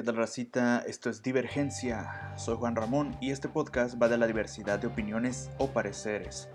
¿Qué 0.00 0.06
tal 0.06 0.16
racita? 0.16 0.78
Esto 0.78 1.10
es 1.10 1.22
Divergencia. 1.22 2.32
Soy 2.38 2.56
Juan 2.56 2.74
Ramón 2.74 3.14
y 3.20 3.32
este 3.32 3.50
podcast 3.50 4.00
va 4.00 4.08
de 4.08 4.16
la 4.16 4.26
diversidad 4.26 4.78
de 4.78 4.86
opiniones 4.86 5.50
o 5.58 5.72
pareceres. 5.72 6.48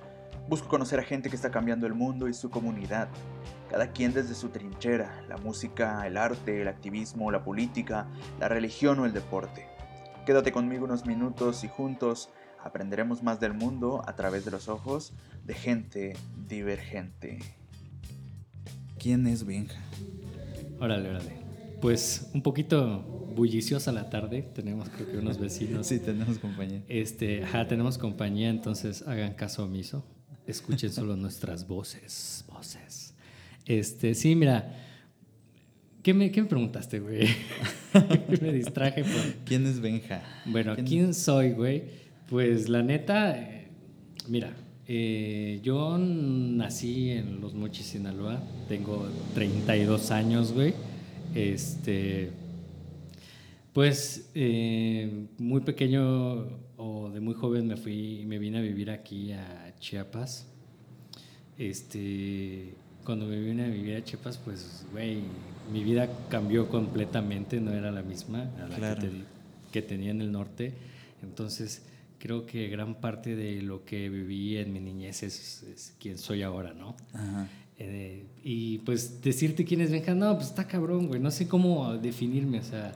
Busco 0.49 0.67
conocer 0.67 0.99
a 0.99 1.03
gente 1.03 1.29
que 1.29 1.35
está 1.35 1.51
cambiando 1.51 1.85
el 1.85 1.93
mundo 1.93 2.27
y 2.27 2.33
su 2.33 2.49
comunidad, 2.49 3.07
cada 3.69 3.91
quien 3.91 4.15
desde 4.15 4.33
su 4.33 4.49
trinchera, 4.49 5.23
la 5.29 5.37
música, 5.37 6.07
el 6.07 6.17
arte, 6.17 6.63
el 6.63 6.67
activismo, 6.67 7.29
la 7.29 7.43
política, 7.43 8.07
la 8.39 8.47
religión 8.47 8.97
o 8.97 9.05
el 9.05 9.13
deporte. 9.13 9.67
Quédate 10.25 10.51
conmigo 10.51 10.85
unos 10.85 11.05
minutos 11.05 11.63
y 11.63 11.67
juntos 11.67 12.31
aprenderemos 12.63 13.21
más 13.21 13.39
del 13.39 13.53
mundo 13.53 14.01
a 14.07 14.15
través 14.15 14.43
de 14.43 14.49
los 14.49 14.69
ojos 14.69 15.13
de 15.43 15.53
gente 15.53 16.13
divergente. 16.47 17.37
¿Quién 18.97 19.27
es 19.27 19.45
Benja? 19.45 19.79
Órale, 20.79 21.11
órale. 21.11 21.44
Pues 21.81 22.29
un 22.33 22.41
poquito 22.41 23.03
bulliciosa 23.35 23.91
la 23.91 24.09
tarde. 24.09 24.41
Tenemos 24.53 24.89
creo 24.89 25.11
que 25.11 25.17
unos 25.17 25.37
vecinos. 25.37 25.87
sí, 25.87 25.99
tenemos 25.99 26.39
compañía. 26.39 26.81
Este, 26.87 27.43
ajá, 27.43 27.67
tenemos 27.67 27.97
compañía, 27.97 28.49
entonces 28.49 29.03
hagan 29.07 29.33
caso 29.33 29.65
omiso. 29.65 30.03
Escuchen 30.47 30.91
solo 30.91 31.15
nuestras 31.17 31.67
voces, 31.67 32.45
voces. 32.47 33.13
Este, 33.65 34.13
sí, 34.13 34.35
mira, 34.35 34.73
¿qué 36.03 36.13
me, 36.13 36.31
qué 36.31 36.41
me 36.41 36.47
preguntaste, 36.47 36.99
güey? 36.99 37.27
me 38.41 38.53
distraje 38.53 39.03
por... 39.03 39.33
¿Quién 39.43 39.65
es 39.65 39.79
Benja? 39.79 40.21
Bueno, 40.45 40.75
¿quién, 40.85 41.13
soy, 41.13 41.51
güey? 41.51 41.83
Pues 42.29 42.69
la 42.69 42.83
neta, 42.83 43.37
eh, 43.37 43.69
mira, 44.27 44.53
eh, 44.87 45.59
yo 45.63 45.97
nací 45.97 47.09
en 47.09 47.41
Los 47.41 47.55
Mochis, 47.55 47.87
Sinaloa. 47.87 48.41
Tengo 48.67 49.07
32 49.33 50.11
años, 50.11 50.51
güey. 50.51 50.73
Este 51.35 52.31
pues 53.75 54.29
eh, 54.33 55.27
muy 55.37 55.59
pequeño 55.59 56.47
o 56.77 57.09
de 57.13 57.19
muy 57.19 57.33
joven 57.33 57.67
me 57.67 57.75
fui, 57.75 58.23
me 58.25 58.39
vine 58.39 58.59
a 58.59 58.61
vivir 58.61 58.89
aquí 58.89 59.33
a 59.33 59.75
Chiapas. 59.79 60.47
Este, 61.57 62.73
cuando 63.03 63.25
me 63.25 63.37
vine 63.37 63.65
a 63.65 63.67
vivir 63.67 63.97
a 63.97 64.01
Chiapas, 64.01 64.37
pues, 64.37 64.85
güey, 64.93 65.23
mi 65.73 65.83
vida 65.83 66.07
cambió 66.29 66.69
completamente, 66.69 67.59
no 67.59 67.73
era 67.73 67.91
la 67.91 68.01
misma 68.01 68.49
a 68.63 68.79
la 68.79 68.97
que, 69.73 69.81
tenía 69.81 70.11
en 70.11 70.21
el 70.21 70.31
norte. 70.31 70.71
Entonces, 71.21 71.85
creo 72.17 72.45
que 72.45 72.69
gran 72.69 72.95
parte 73.01 73.35
de 73.35 73.61
lo 73.61 73.83
que 73.83 74.07
viví 74.07 74.55
en 74.55 74.71
mi 74.71 74.79
niñez 74.79 75.21
es, 75.21 75.63
es 75.63 75.93
quien 75.99 76.17
soy 76.17 76.43
ahora, 76.43 76.73
¿no? 76.73 76.95
Ajá. 77.11 77.49
Eh, 77.77 78.25
y 78.41 78.77
pues 78.79 79.21
decirte 79.21 79.65
quién 79.65 79.81
es 79.81 79.91
Benja, 79.91 80.15
no, 80.15 80.33
pues 80.35 80.47
está 80.47 80.65
cabrón, 80.65 81.07
güey. 81.07 81.19
No 81.19 81.29
sé 81.29 81.47
cómo 81.47 81.97
definirme, 81.97 82.59
o 82.59 82.63
sea, 82.63 82.93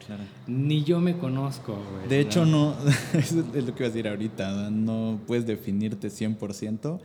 ni 0.48 0.84
yo 0.84 1.02
me 1.02 1.18
conozco, 1.18 1.74
güey. 1.74 2.08
De 2.08 2.22
hecho, 2.22 2.46
no, 2.46 2.76
es 3.14 3.34
lo 3.34 3.44
que 3.52 3.60
iba 3.60 3.86
a 3.86 3.90
decir 3.90 4.08
ahorita, 4.08 4.70
no 4.70 5.20
puedes 5.28 5.46
definirte 5.46 6.08
100%, 6.08 7.00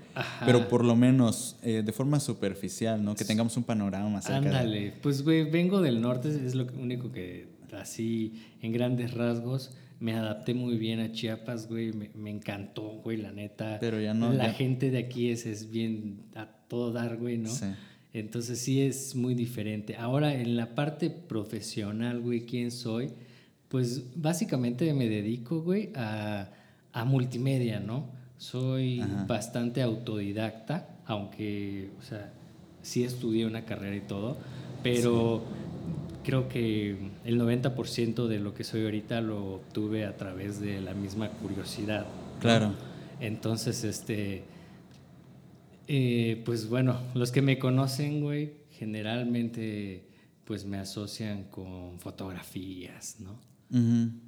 pero 0.44 0.69
por 0.69 0.84
lo 0.84 0.94
menos 0.94 1.56
eh, 1.62 1.83
de 1.84 1.92
forma 1.92 2.20
superficial, 2.20 3.03
¿no? 3.03 3.16
Que 3.16 3.25
tengamos 3.25 3.56
un 3.56 3.64
panorama 3.64 4.09
más 4.09 4.31
Ándale, 4.31 4.92
pues, 5.03 5.25
güey, 5.25 5.50
vengo 5.50 5.81
del 5.81 6.00
norte, 6.00 6.28
es 6.28 6.55
lo 6.55 6.66
único 6.81 7.11
que, 7.11 7.48
así, 7.72 8.34
en 8.62 8.72
grandes 8.72 9.14
rasgos, 9.14 9.75
me 9.98 10.12
adapté 10.12 10.55
muy 10.55 10.77
bien 10.77 11.00
a 11.00 11.11
Chiapas, 11.11 11.66
güey, 11.66 11.92
me, 11.92 12.31
encantó, 12.31 13.00
güey, 13.03 13.16
la 13.16 13.33
neta. 13.33 13.78
Pero 13.81 14.00
ya 14.00 14.12
no. 14.12 14.33
La 14.33 14.53
gente 14.53 14.91
de 14.91 14.98
aquí 14.98 15.31
es, 15.31 15.47
es 15.47 15.70
bien 15.70 16.27
todo 16.75 16.92
dar, 16.92 17.17
güey, 17.19 17.39
¿no? 17.39 17.50
Sí. 17.50 17.67
Entonces 18.12 18.58
sí 18.58 18.83
es 18.83 19.14
muy 19.14 19.34
diferente. 19.34 19.97
Ahora, 19.97 20.34
en 20.34 20.56
la 20.56 20.75
parte 20.75 21.08
profesional, 21.08 22.20
güey, 22.20 22.47
¿quién 22.47 22.72
soy? 22.72 23.11
Pues 23.69 24.03
básicamente 24.16 24.92
me 24.92 25.08
dedico, 25.08 25.62
güey, 25.62 25.91
a, 25.94 26.50
a 26.92 27.05
multimedia, 27.05 27.78
¿no? 27.78 28.08
Soy 28.39 29.03
bastante 29.28 29.83
autodidacta, 29.83 30.89
aunque, 31.06 31.91
o 32.00 32.03
sea, 32.03 32.32
sí 32.82 33.04
estudié 33.04 33.47
una 33.47 33.65
carrera 33.65 33.94
y 33.94 34.00
todo, 34.00 34.37
pero 34.82 35.43
creo 36.25 36.49
que 36.49 36.97
el 37.25 37.41
90% 37.41 38.26
de 38.26 38.41
lo 38.41 38.53
que 38.53 38.65
soy 38.65 38.84
ahorita 38.84 39.20
lo 39.20 39.54
obtuve 39.54 40.06
a 40.06 40.16
través 40.16 40.60
de 40.60 40.81
la 40.81 40.94
misma 40.94 41.28
curiosidad. 41.28 42.06
Claro. 42.41 42.75
Entonces, 43.20 43.84
este, 43.84 44.43
eh, 45.89 46.43
pues 46.45 46.69
bueno, 46.69 47.00
los 47.15 47.31
que 47.31 47.43
me 47.43 47.59
conocen, 47.59 48.21
güey, 48.21 48.53
generalmente 48.71 50.09
pues 50.45 50.65
me 50.65 50.78
asocian 50.78 51.45
con 51.45 51.99
fotografías, 51.99 53.17
¿no? 53.21 53.39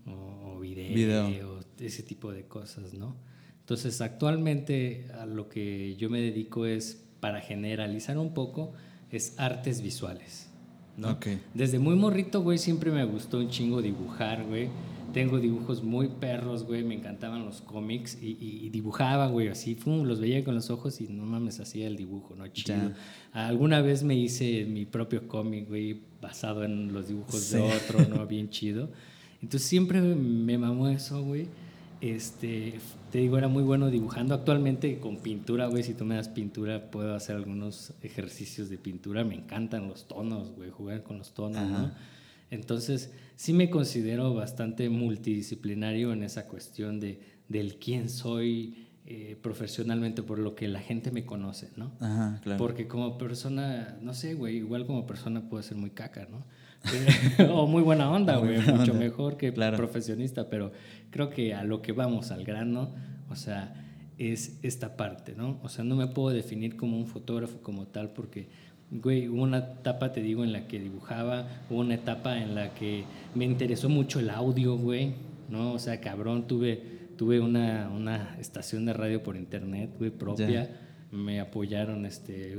o, 0.06 0.58
video, 0.58 1.60
ese 1.78 2.02
tipo 2.02 2.32
de 2.32 2.46
cosas, 2.46 2.94
¿no? 2.94 3.14
Entonces, 3.60 4.00
actualmente 4.00 5.08
a 5.20 5.26
lo 5.26 5.48
que 5.48 5.96
yo 5.96 6.08
me 6.08 6.20
dedico 6.20 6.66
es, 6.66 7.04
para 7.20 7.40
generalizar 7.40 8.18
un 8.18 8.32
poco, 8.32 8.72
es 9.10 9.34
artes 9.38 9.82
visuales. 9.82 10.48
¿no? 10.96 11.18
Desde 11.52 11.78
muy 11.78 11.96
morrito, 11.96 12.42
güey, 12.42 12.58
siempre 12.58 12.90
me 12.90 13.04
gustó 13.04 13.38
un 13.38 13.50
chingo 13.50 13.82
dibujar, 13.82 14.44
güey. 14.44 14.68
Tengo 15.16 15.40
dibujos 15.40 15.82
muy 15.82 16.08
perros, 16.08 16.64
güey, 16.64 16.84
me 16.84 16.94
encantaban 16.94 17.46
los 17.46 17.62
cómics 17.62 18.18
y, 18.20 18.68
dibujaba, 18.68 19.28
güey, 19.28 19.48
así, 19.48 19.74
fum, 19.74 20.02
los 20.02 20.20
veía 20.20 20.44
con 20.44 20.54
los 20.54 20.68
ojos 20.68 21.00
y 21.00 21.08
no 21.08 21.24
mames, 21.24 21.58
hacía 21.58 21.86
el 21.86 21.96
dibujo, 21.96 22.34
¿no? 22.36 22.46
Chido. 22.48 22.92
Alguna 23.32 23.80
vez 23.80 24.02
me 24.02 24.14
hice 24.14 24.66
mi 24.66 24.84
propio 24.84 25.26
cómic, 25.26 25.68
güey, 25.68 26.02
basado 26.20 26.64
en 26.64 26.92
los 26.92 27.08
dibujos 27.08 27.50
de 27.50 27.62
otro, 27.62 28.06
¿no? 28.14 28.26
Bien 28.28 28.50
chido. 28.50 28.90
Entonces 29.40 29.66
siempre 29.66 30.02
me 30.02 30.58
mamó 30.58 30.88
eso, 30.88 31.22
güey. 31.22 31.48
Este, 32.02 32.74
te 33.10 33.18
digo, 33.20 33.38
era 33.38 33.48
muy 33.48 33.62
bueno 33.62 33.88
dibujando. 33.88 34.34
Actualmente 34.34 34.98
con 34.98 35.16
pintura, 35.16 35.66
güey, 35.66 35.82
si 35.82 35.94
tú 35.94 36.04
me 36.04 36.16
das 36.16 36.28
pintura, 36.28 36.90
puedo 36.90 37.14
hacer 37.14 37.36
algunos 37.36 37.94
ejercicios 38.02 38.68
de 38.68 38.76
pintura. 38.76 39.24
Me 39.24 39.36
encantan 39.36 39.88
los 39.88 40.08
tonos, 40.08 40.50
güey, 40.54 40.68
jugar 40.68 41.02
con 41.02 41.16
los 41.16 41.32
tonos, 41.32 41.66
¿no? 41.66 41.90
Entonces, 42.50 43.12
sí 43.34 43.52
me 43.52 43.70
considero 43.70 44.34
bastante 44.34 44.88
multidisciplinario 44.88 46.12
en 46.12 46.22
esa 46.22 46.46
cuestión 46.46 47.00
de, 47.00 47.20
del 47.48 47.76
quién 47.76 48.08
soy 48.08 48.86
eh, 49.08 49.36
profesionalmente 49.40 50.22
por 50.22 50.38
lo 50.38 50.54
que 50.54 50.66
la 50.66 50.80
gente 50.80 51.10
me 51.10 51.24
conoce, 51.24 51.70
¿no? 51.76 51.92
Ajá, 52.00 52.40
claro. 52.42 52.58
Porque 52.58 52.88
como 52.88 53.18
persona, 53.18 53.98
no 54.02 54.14
sé, 54.14 54.34
güey, 54.34 54.56
igual 54.56 54.86
como 54.86 55.06
persona 55.06 55.48
puedo 55.48 55.62
ser 55.62 55.76
muy 55.76 55.90
caca, 55.90 56.26
¿no? 56.28 56.44
o 57.52 57.66
muy 57.66 57.82
buena 57.82 58.10
onda, 58.10 58.36
güey, 58.36 58.60
mucho 58.60 58.94
mejor 58.94 59.36
que 59.36 59.52
profesionista, 59.52 60.48
pero 60.48 60.72
creo 61.10 61.30
que 61.30 61.54
a 61.54 61.64
lo 61.64 61.82
que 61.82 61.92
vamos, 61.92 62.30
al 62.30 62.44
grano, 62.44 62.94
o 63.28 63.36
sea, 63.36 63.74
es 64.18 64.58
esta 64.62 64.96
parte, 64.96 65.34
¿no? 65.36 65.60
O 65.62 65.68
sea, 65.68 65.84
no 65.84 65.94
me 65.94 66.06
puedo 66.06 66.34
definir 66.34 66.76
como 66.76 66.96
un 66.96 67.06
fotógrafo 67.06 67.60
como 67.60 67.86
tal 67.86 68.10
porque 68.10 68.48
Güey, 68.90 69.28
hubo 69.28 69.42
una 69.42 69.58
etapa, 69.58 70.12
te 70.12 70.22
digo, 70.22 70.44
en 70.44 70.52
la 70.52 70.68
que 70.68 70.78
dibujaba, 70.78 71.48
hubo 71.68 71.80
una 71.80 71.94
etapa 71.94 72.38
en 72.40 72.54
la 72.54 72.72
que 72.74 73.04
me 73.34 73.44
interesó 73.44 73.88
mucho 73.88 74.20
el 74.20 74.30
audio, 74.30 74.76
güey, 74.76 75.14
¿no? 75.48 75.72
O 75.72 75.78
sea, 75.78 76.00
cabrón, 76.00 76.46
tuve, 76.46 76.82
tuve 77.16 77.40
una, 77.40 77.90
una 77.92 78.36
estación 78.38 78.84
de 78.86 78.92
radio 78.92 79.22
por 79.24 79.36
internet, 79.36 79.90
güey, 79.98 80.10
propia. 80.10 80.70
Me 81.10 81.40
apoyaron 81.40 82.06
este, 82.06 82.58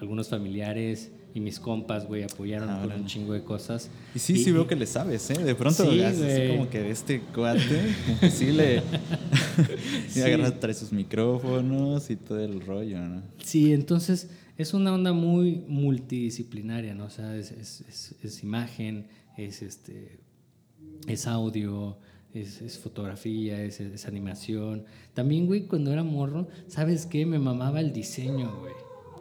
algunos 0.00 0.28
familiares 0.28 1.12
y 1.34 1.40
mis 1.40 1.60
compas, 1.60 2.06
güey, 2.06 2.24
apoyaron 2.24 2.68
ah, 2.70 2.80
con 2.82 2.92
un 2.92 3.06
chingo 3.06 3.32
de 3.32 3.42
cosas. 3.42 3.88
Y 4.14 4.18
sí, 4.18 4.36
sí 4.36 4.50
veo 4.50 4.66
que 4.66 4.74
le 4.74 4.86
sabes, 4.86 5.30
¿eh? 5.30 5.38
De 5.38 5.54
pronto 5.54 5.88
sí, 5.88 6.02
haces 6.02 6.50
como 6.50 6.68
que 6.68 6.90
este 6.90 7.20
cuate, 7.20 7.94
sí 8.30 8.50
le... 8.50 8.82
sí. 10.08 10.22
agarra, 10.22 10.58
trae 10.58 10.74
sus 10.74 10.92
micrófonos 10.92 12.10
y 12.10 12.16
todo 12.16 12.40
el 12.40 12.60
rollo, 12.60 13.00
¿no? 13.00 13.22
Sí, 13.42 13.72
entonces 13.72 14.28
es 14.58 14.74
una 14.74 14.92
onda 14.92 15.12
muy 15.12 15.64
multidisciplinaria, 15.68 16.92
¿no? 16.92 17.04
O 17.04 17.10
sea, 17.10 17.36
es, 17.36 17.52
es, 17.52 18.14
es, 18.20 18.42
imagen, 18.42 19.06
es, 19.36 19.62
este, 19.62 20.18
es 21.06 21.28
audio, 21.28 21.96
es, 22.34 22.76
fotografía, 22.78 23.62
es, 23.62 24.06
animación. 24.06 24.84
También, 25.14 25.46
güey, 25.46 25.66
cuando 25.66 25.92
era 25.92 26.02
morro, 26.02 26.48
¿sabes 26.66 27.06
qué? 27.06 27.24
Me 27.24 27.38
mamaba 27.38 27.78
el 27.78 27.92
diseño, 27.92 28.52
güey. 28.58 28.74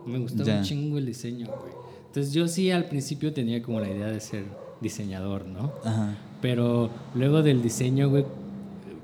Me 0.07 0.17
gustaba 0.17 0.57
un 0.57 0.63
chingo 0.63 0.97
el 0.97 1.05
diseño, 1.05 1.45
güey. 1.45 1.73
Entonces 2.07 2.33
yo 2.33 2.47
sí 2.47 2.71
al 2.71 2.85
principio 2.85 3.31
tenía 3.31 3.61
como 3.61 3.79
la 3.79 3.91
idea 3.91 4.07
de 4.07 4.19
ser 4.19 4.45
diseñador, 4.81 5.45
¿no? 5.45 5.71
Ajá. 5.83 6.17
Pero 6.41 6.89
luego 7.13 7.43
del 7.43 7.61
diseño, 7.61 8.09
güey, 8.09 8.25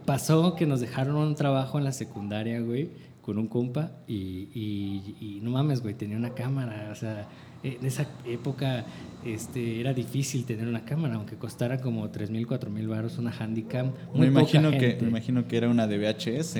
pasó 0.06 0.56
que 0.56 0.66
nos 0.66 0.80
dejaron 0.80 1.16
un 1.16 1.36
trabajo 1.36 1.78
en 1.78 1.84
la 1.84 1.92
secundaria, 1.92 2.60
güey 2.60 2.90
con 3.24 3.38
un 3.38 3.48
compa 3.48 3.92
y, 4.06 4.50
y, 4.54 5.40
no 5.42 5.52
mames, 5.52 5.82
güey, 5.82 5.96
tenía 5.96 6.18
una 6.18 6.34
cámara, 6.34 6.90
o 6.92 6.96
sea, 6.96 7.30
en 7.64 7.86
esa 7.86 8.06
época 8.26 8.86
este, 9.26 9.80
era 9.80 9.94
difícil 9.94 10.44
tener 10.44 10.68
una 10.68 10.84
cámara, 10.84 11.16
aunque 11.16 11.38
costara 11.38 11.80
como 11.80 12.10
3 12.10 12.30
mil, 12.30 12.46
4 12.46 12.70
mil 12.70 12.90
baros 12.90 13.18
una 13.18 13.32
Handycam. 13.32 13.94
me, 14.14 14.28
imagino 14.28 14.72
que, 14.72 14.98
me 15.00 15.08
imagino 15.08 15.48
que 15.48 15.56
era 15.56 15.70
una 15.70 15.88
de 15.88 16.00
VHS 16.00 16.58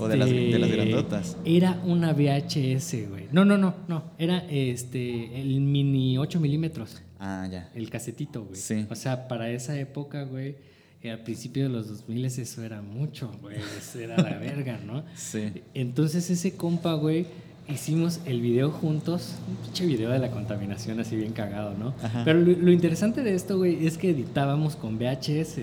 o 0.00 0.08
de 0.08 0.16
las, 0.16 0.28
de 0.28 0.58
las, 0.58 0.70
este, 0.70 0.76
grandotas. 0.76 1.36
Era 1.44 1.80
una 1.84 2.12
VHS, 2.12 3.08
güey. 3.08 3.28
No, 3.30 3.44
no, 3.44 3.56
no, 3.56 3.72
no. 3.86 4.02
Era 4.18 4.38
este, 4.50 5.40
el 5.40 5.60
mini 5.60 6.18
8 6.18 6.40
milímetros. 6.40 7.00
Ah, 7.20 7.46
ya. 7.48 7.70
El 7.76 7.88
casetito, 7.88 8.42
güey. 8.42 8.56
Sí. 8.56 8.86
O 8.90 8.96
sea, 8.96 9.28
para 9.28 9.50
esa 9.50 9.78
época, 9.78 10.24
güey, 10.24 10.56
al 11.10 11.20
principio 11.20 11.64
de 11.64 11.68
los 11.68 11.88
2000 11.88 12.24
eso 12.24 12.62
era 12.62 12.82
mucho, 12.82 13.30
güey. 13.40 13.56
Eso 13.56 13.98
era 13.98 14.16
la 14.16 14.38
verga, 14.38 14.78
¿no? 14.84 15.04
Sí. 15.16 15.52
Entonces 15.74 16.30
ese 16.30 16.56
compa, 16.56 16.94
güey 16.94 17.26
hicimos 17.68 18.20
el 18.26 18.40
video 18.40 18.70
juntos, 18.70 19.36
un 19.48 19.56
pinche 19.56 19.86
video 19.86 20.10
de 20.10 20.18
la 20.18 20.30
contaminación 20.30 21.00
así 21.00 21.16
bien 21.16 21.32
cagado, 21.32 21.74
¿no? 21.78 21.94
Pero 22.24 22.40
lo, 22.40 22.72
interesante 22.72 23.22
de 23.22 23.34
esto, 23.34 23.58
güey, 23.58 23.86
es 23.86 23.98
que 23.98 24.10
editábamos 24.10 24.76
con 24.76 24.98
VHS. 24.98 25.60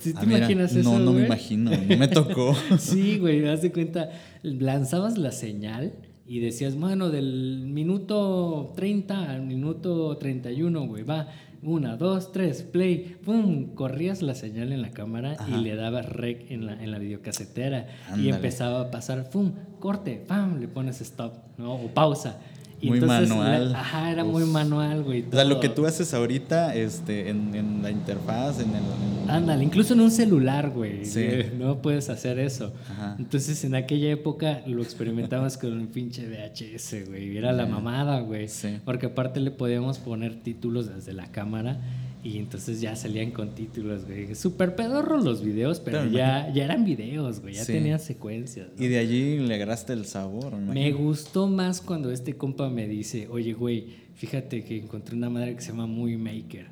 ¿Sí 0.00 0.12
te 0.12 0.20
ah, 0.20 0.24
imaginas 0.24 0.74
eso? 0.74 0.92
No, 0.92 0.98
no 0.98 1.12
me 1.12 1.26
imagino, 1.26 1.70
no 1.72 1.96
me 1.96 2.08
tocó. 2.08 2.54
sí, 2.78 3.18
güey, 3.18 3.40
me 3.40 3.48
das 3.48 3.62
de 3.62 3.72
cuenta, 3.72 4.10
lanzabas 4.42 5.18
la 5.18 5.32
señal 5.32 5.92
y 6.26 6.38
decías, 6.40 6.76
bueno, 6.76 7.10
del 7.10 7.64
minuto 7.66 8.72
30 8.76 9.30
al 9.30 9.42
minuto 9.42 10.16
31, 10.16 10.86
güey, 10.86 11.02
va 11.02 11.28
una, 11.62 11.96
dos, 11.96 12.32
tres, 12.32 12.62
play, 12.62 13.16
pum, 13.24 13.74
corrías 13.74 14.22
la 14.22 14.34
señal 14.34 14.72
en 14.72 14.82
la 14.82 14.90
cámara 14.90 15.36
y 15.48 15.60
le 15.60 15.74
dabas 15.74 16.06
rec 16.06 16.50
en 16.50 16.66
la, 16.66 16.82
en 16.82 16.90
la 16.90 16.98
videocasetera. 16.98 17.86
Y 18.16 18.28
empezaba 18.28 18.80
a 18.80 18.90
pasar, 18.90 19.30
pum, 19.30 19.52
corte, 19.80 20.22
pam, 20.26 20.60
le 20.60 20.68
pones 20.68 21.00
stop, 21.00 21.34
¿no? 21.58 21.74
O 21.74 21.88
pausa 21.88 22.38
muy 22.82 23.00
manual. 23.00 23.74
ajá, 23.74 24.10
era 24.10 24.24
muy 24.24 24.44
manual, 24.44 25.02
güey. 25.02 25.24
O 25.28 25.32
sea, 25.32 25.44
lo 25.44 25.60
que 25.60 25.68
tú 25.68 25.86
haces 25.86 26.14
ahorita 26.14 26.74
este, 26.74 27.28
en, 27.30 27.54
en 27.54 27.82
la 27.82 27.90
interfaz, 27.90 28.60
en 28.60 28.70
el... 28.70 29.30
Ándale, 29.30 29.62
incluso 29.64 29.94
en 29.94 30.00
un 30.00 30.10
celular, 30.10 30.70
güey. 30.70 31.04
Sí. 31.04 31.26
No 31.58 31.82
puedes 31.82 32.08
hacer 32.08 32.38
eso. 32.38 32.72
Ajá. 32.90 33.16
Entonces, 33.18 33.62
en 33.64 33.74
aquella 33.74 34.10
época 34.10 34.62
lo 34.66 34.82
experimentabas 34.82 35.58
con 35.58 35.72
un 35.72 35.88
pinche 35.88 36.26
VHS, 36.26 37.08
güey. 37.08 37.36
Era 37.36 37.52
la 37.52 37.66
mamada, 37.66 38.20
güey. 38.20 38.48
Sí. 38.48 38.78
Porque 38.84 39.06
aparte 39.06 39.40
le 39.40 39.50
podíamos 39.50 39.98
poner 39.98 40.36
títulos 40.36 40.88
desde 40.88 41.12
la 41.12 41.26
cámara 41.26 41.78
y 42.22 42.38
entonces 42.38 42.80
ya 42.80 42.96
salían 42.96 43.30
con 43.30 43.54
títulos, 43.54 44.04
güey. 44.06 44.34
Súper 44.34 44.74
pedorro 44.74 45.18
los 45.18 45.42
videos, 45.42 45.80
pero, 45.80 46.04
ya, 46.06 46.52
ya 46.52 46.64
eran 46.64 46.84
videos, 46.84 47.40
güey. 47.40 47.54
Ya 47.54 47.64
tenían 47.64 48.00
secuencias. 48.00 48.68
Y 48.78 48.88
de 48.88 48.98
allí 48.98 49.38
le 49.38 49.54
agarraste 49.54 49.92
el 49.92 50.04
sabor, 50.04 50.56
Me 50.56 50.92
gustó 50.92 51.46
más 51.46 51.80
cuando 51.80 52.10
este 52.10 52.36
compa 52.36 52.68
me 52.70 52.88
dice, 52.88 53.28
oye, 53.30 53.52
güey, 53.52 53.86
fíjate 54.14 54.64
que 54.64 54.78
encontré 54.78 55.16
una 55.16 55.30
madre 55.30 55.54
que 55.54 55.62
se 55.62 55.68
llama 55.68 55.86
Muy 55.86 56.16
Maker. 56.16 56.66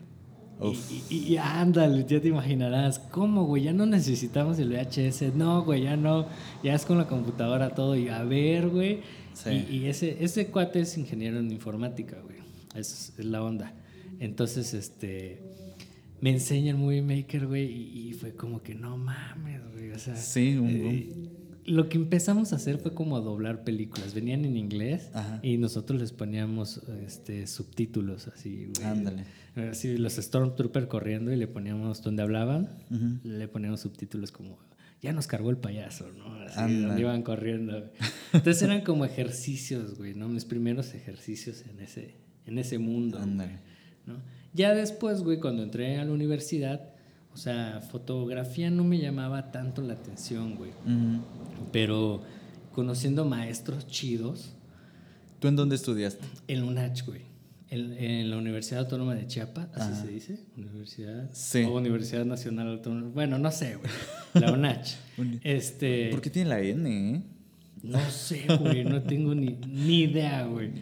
Y, 0.60 1.14
y, 1.14 1.18
y, 1.34 1.36
ándale, 1.36 2.06
ya 2.08 2.18
te 2.18 2.28
imaginarás, 2.28 2.98
¿cómo, 2.98 3.44
güey? 3.44 3.64
Ya 3.64 3.74
no 3.74 3.84
necesitamos 3.84 4.58
el 4.58 4.70
VHS. 4.70 5.34
No, 5.34 5.62
güey, 5.62 5.82
ya 5.82 5.96
no. 5.96 6.26
Ya 6.62 6.74
es 6.74 6.86
con 6.86 6.96
la 6.96 7.06
computadora 7.06 7.74
todo. 7.74 7.94
Y 7.94 8.08
a 8.08 8.24
ver, 8.24 8.68
güey. 8.68 9.00
Y, 9.70 9.84
ese, 9.84 10.16
ese 10.24 10.46
cuate 10.46 10.80
es 10.80 10.96
ingeniero 10.96 11.38
en 11.38 11.52
informática, 11.52 12.16
güey. 12.24 12.38
es 12.74 13.12
la 13.18 13.42
onda. 13.42 13.74
Entonces, 14.18 14.74
este, 14.74 15.42
me 16.20 16.30
enseña 16.30 16.70
el 16.70 16.78
Movie 16.78 17.02
Maker, 17.02 17.46
güey, 17.46 17.70
y, 17.70 18.12
fue 18.14 18.34
como 18.34 18.62
que 18.62 18.74
no 18.74 18.96
mames, 18.96 19.60
güey. 19.72 19.90
O 19.90 19.98
sea, 19.98 20.16
sí, 20.16 20.58
eh, 20.62 21.12
lo 21.64 21.88
que 21.88 21.98
empezamos 21.98 22.52
a 22.52 22.56
hacer 22.56 22.78
fue 22.78 22.94
como 22.94 23.16
a 23.16 23.20
doblar 23.20 23.64
películas. 23.64 24.14
Venían 24.14 24.44
en 24.44 24.56
inglés 24.56 25.10
y 25.42 25.58
nosotros 25.58 26.00
les 26.00 26.12
poníamos 26.12 26.82
este, 27.04 27.46
subtítulos 27.46 28.28
así, 28.28 28.68
güey. 28.74 28.86
Ándale. 28.86 29.24
Así, 29.70 29.96
los 29.96 30.14
Stormtrooper 30.14 30.86
corriendo 30.86 31.32
y 31.32 31.36
le 31.36 31.48
poníamos 31.48 32.02
donde 32.02 32.22
hablaban, 32.22 32.70
le 33.24 33.48
poníamos 33.48 33.80
subtítulos 33.80 34.30
como 34.30 34.58
ya 35.02 35.12
nos 35.12 35.26
cargó 35.26 35.50
el 35.50 35.58
payaso, 35.58 36.10
¿no? 36.16 36.34
Así, 36.42 36.80
donde 36.82 37.00
iban 37.00 37.22
corriendo. 37.22 37.90
Entonces 38.32 38.62
eran 38.62 38.80
como 38.80 39.04
ejercicios, 39.04 39.96
güey, 39.96 40.14
¿no? 40.14 40.28
Mis 40.28 40.44
primeros 40.44 40.94
ejercicios 40.94 41.64
en 41.70 41.80
ese, 41.80 42.16
en 42.46 42.58
ese 42.58 42.78
mundo. 42.78 43.18
Ándale. 43.18 43.60
Ya 44.52 44.74
después, 44.74 45.22
güey, 45.22 45.38
cuando 45.38 45.62
entré 45.62 45.98
a 45.98 46.04
la 46.04 46.12
universidad, 46.12 46.88
o 47.32 47.36
sea, 47.36 47.82
fotografía 47.90 48.70
no 48.70 48.84
me 48.84 48.98
llamaba 48.98 49.52
tanto 49.52 49.82
la 49.82 49.94
atención, 49.94 50.56
güey. 50.56 50.70
Pero 51.72 52.22
conociendo 52.72 53.24
maestros 53.24 53.86
chidos. 53.86 54.54
¿Tú 55.38 55.48
en 55.48 55.56
dónde 55.56 55.76
estudiaste? 55.76 56.24
En 56.48 56.62
UNACH, 56.62 57.04
güey. 57.06 57.22
En, 57.68 58.30
la 58.30 58.36
Universidad 58.36 58.80
Autónoma 58.80 59.14
de 59.14 59.26
Chiapas, 59.26 59.68
así 59.74 60.00
se 60.00 60.08
dice. 60.08 60.44
Universidad. 60.56 61.28
Sí. 61.32 61.64
O 61.64 61.74
Universidad 61.74 62.24
Nacional 62.24 62.68
Autónoma. 62.68 63.10
Bueno, 63.12 63.38
no 63.38 63.50
sé, 63.50 63.76
güey. 63.76 63.90
La 64.34 64.52
UNACH. 64.52 64.94
este. 65.42 66.10
¿Por 66.10 66.20
qué 66.20 66.30
tiene 66.30 66.50
la 66.50 66.60
N, 66.60 67.16
eh? 67.16 67.22
No 67.82 68.00
sé, 68.10 68.46
güey, 68.58 68.84
no 68.84 69.02
tengo 69.02 69.34
ni, 69.34 69.58
ni 69.66 70.02
idea, 70.02 70.44
güey. 70.44 70.72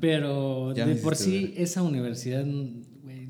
Pero 0.00 0.72
de 0.74 0.96
por 0.96 1.16
sí, 1.16 1.54
esa 1.56 1.82
universidad, 1.82 2.44
güey, 3.02 3.28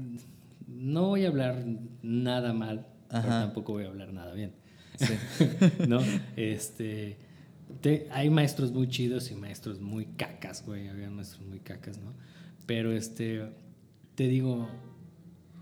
no 0.68 1.08
voy 1.08 1.24
a 1.24 1.28
hablar 1.28 1.64
nada 2.02 2.52
mal, 2.52 2.86
pero 3.08 3.22
tampoco 3.22 3.72
voy 3.72 3.84
a 3.84 3.88
hablar 3.88 4.12
nada 4.12 4.34
bien. 4.34 4.52
Sí. 4.96 5.14
¿No? 5.88 6.00
Este. 6.36 7.16
hay 8.10 8.30
maestros 8.30 8.72
muy 8.72 8.88
chidos 8.88 9.30
y 9.30 9.34
maestros 9.34 9.80
muy 9.80 10.06
cacas, 10.06 10.64
güey. 10.64 10.88
Había 10.88 11.10
maestros 11.10 11.46
muy 11.46 11.60
cacas, 11.60 11.98
¿no? 11.98 12.12
Pero 12.66 12.92
este. 12.92 13.42
Te 14.14 14.28
digo, 14.28 14.68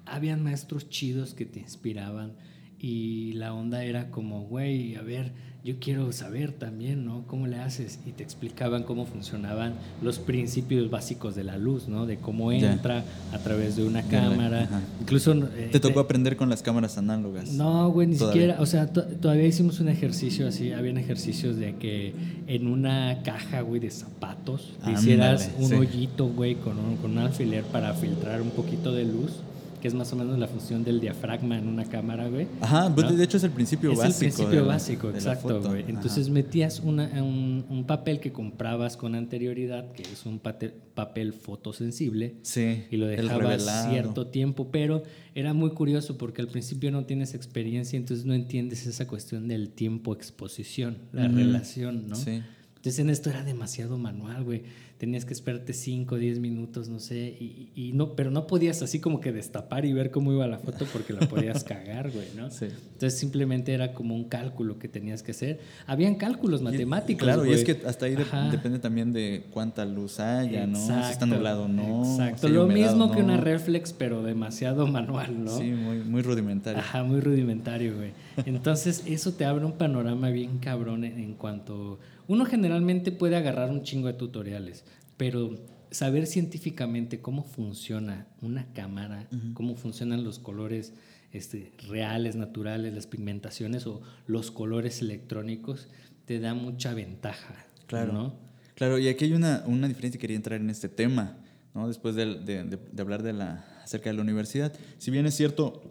habían 0.05 0.43
maestros 0.43 0.89
chidos 0.89 1.35
que 1.35 1.47
te 1.47 1.61
inspiraban 1.61 2.33
y 2.79 3.35
la 3.35 3.55
onda 3.55 3.85
era 3.85 4.11
como, 4.11 4.43
güey, 4.43 4.97
a 4.97 5.03
ver 5.03 5.33
yo 5.63 5.75
quiero 5.79 6.11
saber 6.13 6.53
también, 6.53 7.05
¿no? 7.05 7.25
¿Cómo 7.27 7.47
le 7.47 7.59
haces? 7.59 7.99
Y 8.07 8.13
te 8.13 8.23
explicaban 8.23 8.83
cómo 8.83 9.05
funcionaban 9.05 9.75
los 10.03 10.19
principios 10.19 10.89
básicos 10.89 11.35
de 11.35 11.45
la 11.45 11.59
luz, 11.59 11.87
¿no? 11.87 12.07
De 12.07 12.17
cómo 12.17 12.51
entra 12.51 13.05
a 13.33 13.39
través 13.39 13.77
de 13.77 13.85
una 13.85 14.03
cámara. 14.03 14.69
Incluso... 15.01 15.35
Eh, 15.35 15.69
¿Te 15.71 15.79
tocó 15.79 16.01
aprender 16.01 16.37
con 16.37 16.49
las 16.49 16.63
cámaras 16.63 16.97
análogas? 16.97 17.53
No, 17.53 17.91
güey, 17.91 18.07
ni 18.07 18.17
siquiera. 18.17 18.57
O 18.61 18.67
sea, 18.67 18.87
todavía 18.91 19.47
hicimos 19.47 19.81
un 19.81 19.89
ejercicio 19.89 20.49
así. 20.49 20.73
Habían 20.73 20.97
ejercicios 20.97 21.57
de 21.57 21.77
que 21.77 22.15
en 22.47 22.67
una 22.67 23.23
caja, 23.23 23.61
güey, 23.61 23.81
de 23.81 23.91
zapatos, 23.91 24.73
hicieras 24.91 25.51
un 25.59 25.75
hoyito, 25.75 26.29
güey, 26.29 26.55
con 26.55 26.79
un, 26.79 26.97
con 26.97 27.11
un 27.13 27.19
alfiler 27.19 27.65
para 27.65 27.93
filtrar 27.93 28.41
un 28.41 28.51
poquito 28.51 28.93
de 28.93 29.05
luz 29.05 29.43
que 29.81 29.89
es 29.89 29.95
más 29.95 30.13
o 30.13 30.17
menos 30.17 30.39
la 30.39 30.47
función 30.47 30.85
del 30.85 31.01
diafragma 31.01 31.59
en 31.59 31.67
una 31.67 31.85
cámara, 31.85 32.29
güey. 32.29 32.47
Ajá, 32.61 32.93
pues 32.95 33.17
de 33.17 33.25
hecho 33.25 33.37
es 33.39 33.45
el 33.45 33.51
principio 33.51 33.91
básico. 33.91 34.09
Es 34.09 34.15
el 34.15 34.19
principio 34.19 34.67
básico, 34.67 35.11
exacto, 35.11 35.63
güey. 35.63 35.85
Entonces 35.89 36.29
metías 36.29 36.81
una, 36.81 37.05
un, 37.23 37.85
papel 37.87 38.21
que 38.21 38.31
comprabas 38.31 38.97
con 38.97 39.15
anterioridad, 39.15 39.91
que 39.93 40.03
es 40.03 40.27
un 40.27 40.39
papel 40.39 41.33
fotosensible, 41.33 42.37
sí, 42.43 42.85
y 42.91 42.97
lo 42.97 43.07
dejabas 43.07 43.89
cierto 43.89 44.27
tiempo, 44.29 44.69
pero 44.71 45.03
era 45.35 45.55
muy 45.55 45.71
curioso 45.71 46.19
porque 46.19 46.43
al 46.43 46.49
principio 46.49 46.91
no 46.91 47.05
tienes 47.07 47.35
experiencia, 47.35 47.97
entonces 47.97 48.27
no 48.27 48.35
entiendes 48.35 48.87
esa 48.87 49.07
cuestión 49.07 49.49
del 49.49 49.71
tiempo 49.71 50.13
exposición, 50.13 50.99
la 51.13 51.27
relación, 51.27 52.09
¿no? 52.09 52.15
Sí. 52.15 52.43
Entonces 52.77 52.99
en 52.99 53.11
esto 53.11 53.29
era 53.29 53.45
demasiado 53.45 53.99
manual, 53.99 54.45
güey 54.45 54.63
tenías 55.01 55.25
que 55.25 55.33
esperarte 55.33 55.73
5 55.73 56.15
o 56.15 56.19
10 56.19 56.41
minutos, 56.41 56.91
no 56.91 56.99
sé, 56.99 57.35
y, 57.41 57.93
no, 57.95 58.15
pero 58.15 58.31
no 58.31 58.47
podías 58.47 58.83
así 58.83 59.01
como 59.01 59.19
que 59.19 59.33
destapar 59.33 59.87
y 59.87 59.95
ver 59.95 60.11
cómo 60.11 60.31
iba 60.31 60.47
la 60.47 60.59
foto 60.59 60.85
porque 60.93 61.15
la 61.15 61.21
podías 61.21 61.65
cagar, 61.65 62.11
güey, 62.11 62.27
¿no? 62.37 62.51
Sí. 62.51 62.67
Entonces 62.67 63.19
simplemente 63.19 63.73
era 63.73 63.95
como 63.95 64.15
un 64.15 64.25
cálculo 64.25 64.79
que 64.79 64.89
tenías 64.89 65.23
que 65.23 65.31
hacer. 65.31 65.61
Habían 65.87 66.17
cálculos 66.17 66.61
matemáticos. 66.61 67.23
claro, 67.25 67.47
y 67.47 67.53
es 67.55 67.65
que 67.65 67.81
hasta 67.87 68.05
ahí 68.05 68.15
depende 68.51 68.79
también 68.79 69.15
de 69.15 69.47
cuánta 69.51 69.87
luz 69.87 70.21
haya, 70.21 70.67
¿no? 70.67 70.77
si 70.79 71.13
está 71.13 71.25
nublado 71.25 71.65
o 71.65 71.69
no. 71.69 72.05
Exacto, 72.05 72.51
lo 72.51 72.67
mismo 72.67 73.11
que 73.11 73.23
una 73.23 73.39
reflex, 73.39 73.95
pero 73.95 74.23
demasiado 74.23 74.87
manual, 74.87 75.45
¿no? 75.45 75.57
Sí, 75.57 75.71
muy, 75.71 76.01
muy 76.01 76.21
rudimentario. 76.21 76.79
Ajá, 76.79 77.05
muy 77.05 77.21
rudimentario, 77.21 77.97
güey. 77.97 78.11
Entonces 78.45 79.05
eso 79.07 79.33
te 79.33 79.47
abre 79.47 79.65
un 79.65 79.73
panorama 79.73 80.29
bien 80.29 80.59
cabrón 80.59 81.05
en 81.05 81.33
cuanto 81.33 81.99
uno 82.31 82.47
generalmente 82.47 83.11
puede 83.11 83.35
agarrar 83.35 83.73
un 83.73 83.83
chingo 83.83 84.07
de 84.07 84.13
tutoriales, 84.13 84.85
pero 85.17 85.59
saber 85.91 86.29
científicamente 86.29 87.21
cómo 87.21 87.43
funciona 87.43 88.29
una 88.41 88.73
cámara, 88.73 89.29
cómo 89.53 89.75
funcionan 89.75 90.23
los 90.23 90.39
colores 90.39 90.93
este, 91.33 91.73
reales, 91.89 92.37
naturales, 92.37 92.95
las 92.95 93.09
pigmentaciones 93.09 93.85
o 93.89 94.01
los 94.29 94.53
colores 94.53 95.03
electrónicos, 95.03 95.89
te 96.25 96.39
da 96.39 96.55
mucha 96.55 96.95
ventaja. 96.95 97.67
Claro. 97.89 98.13
¿no? 98.13 98.35
Claro, 98.77 99.01
y 99.01 99.09
aquí 99.09 99.25
hay 99.25 99.33
una, 99.33 99.65
una 99.67 99.89
diferencia, 99.89 100.21
quería 100.21 100.37
entrar 100.37 100.61
en 100.61 100.71
este 100.71 100.89
tema, 100.89 101.37
¿no? 101.75 101.89
después 101.89 102.15
de, 102.15 102.27
de, 102.45 103.03
hablar 103.03 103.25
de 103.25 103.33
la, 103.33 103.65
acerca 103.83 104.09
de 104.09 104.15
la 104.15 104.23
universidad. 104.23 104.73
Si 104.99 105.11
bien 105.11 105.27
es 105.27 105.35
cierto, 105.35 105.83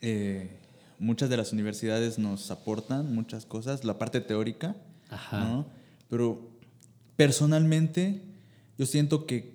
eh, 0.00 0.56
muchas 0.98 1.28
de 1.28 1.36
las 1.36 1.52
universidades 1.52 2.18
nos 2.18 2.50
aportan 2.50 3.14
muchas 3.14 3.44
cosas, 3.44 3.84
la 3.84 3.98
parte 3.98 4.22
teórica, 4.22 4.74
Ajá. 5.10 5.64
Pero 6.08 6.50
personalmente 7.16 8.22
yo 8.78 8.86
siento 8.86 9.26
que 9.26 9.54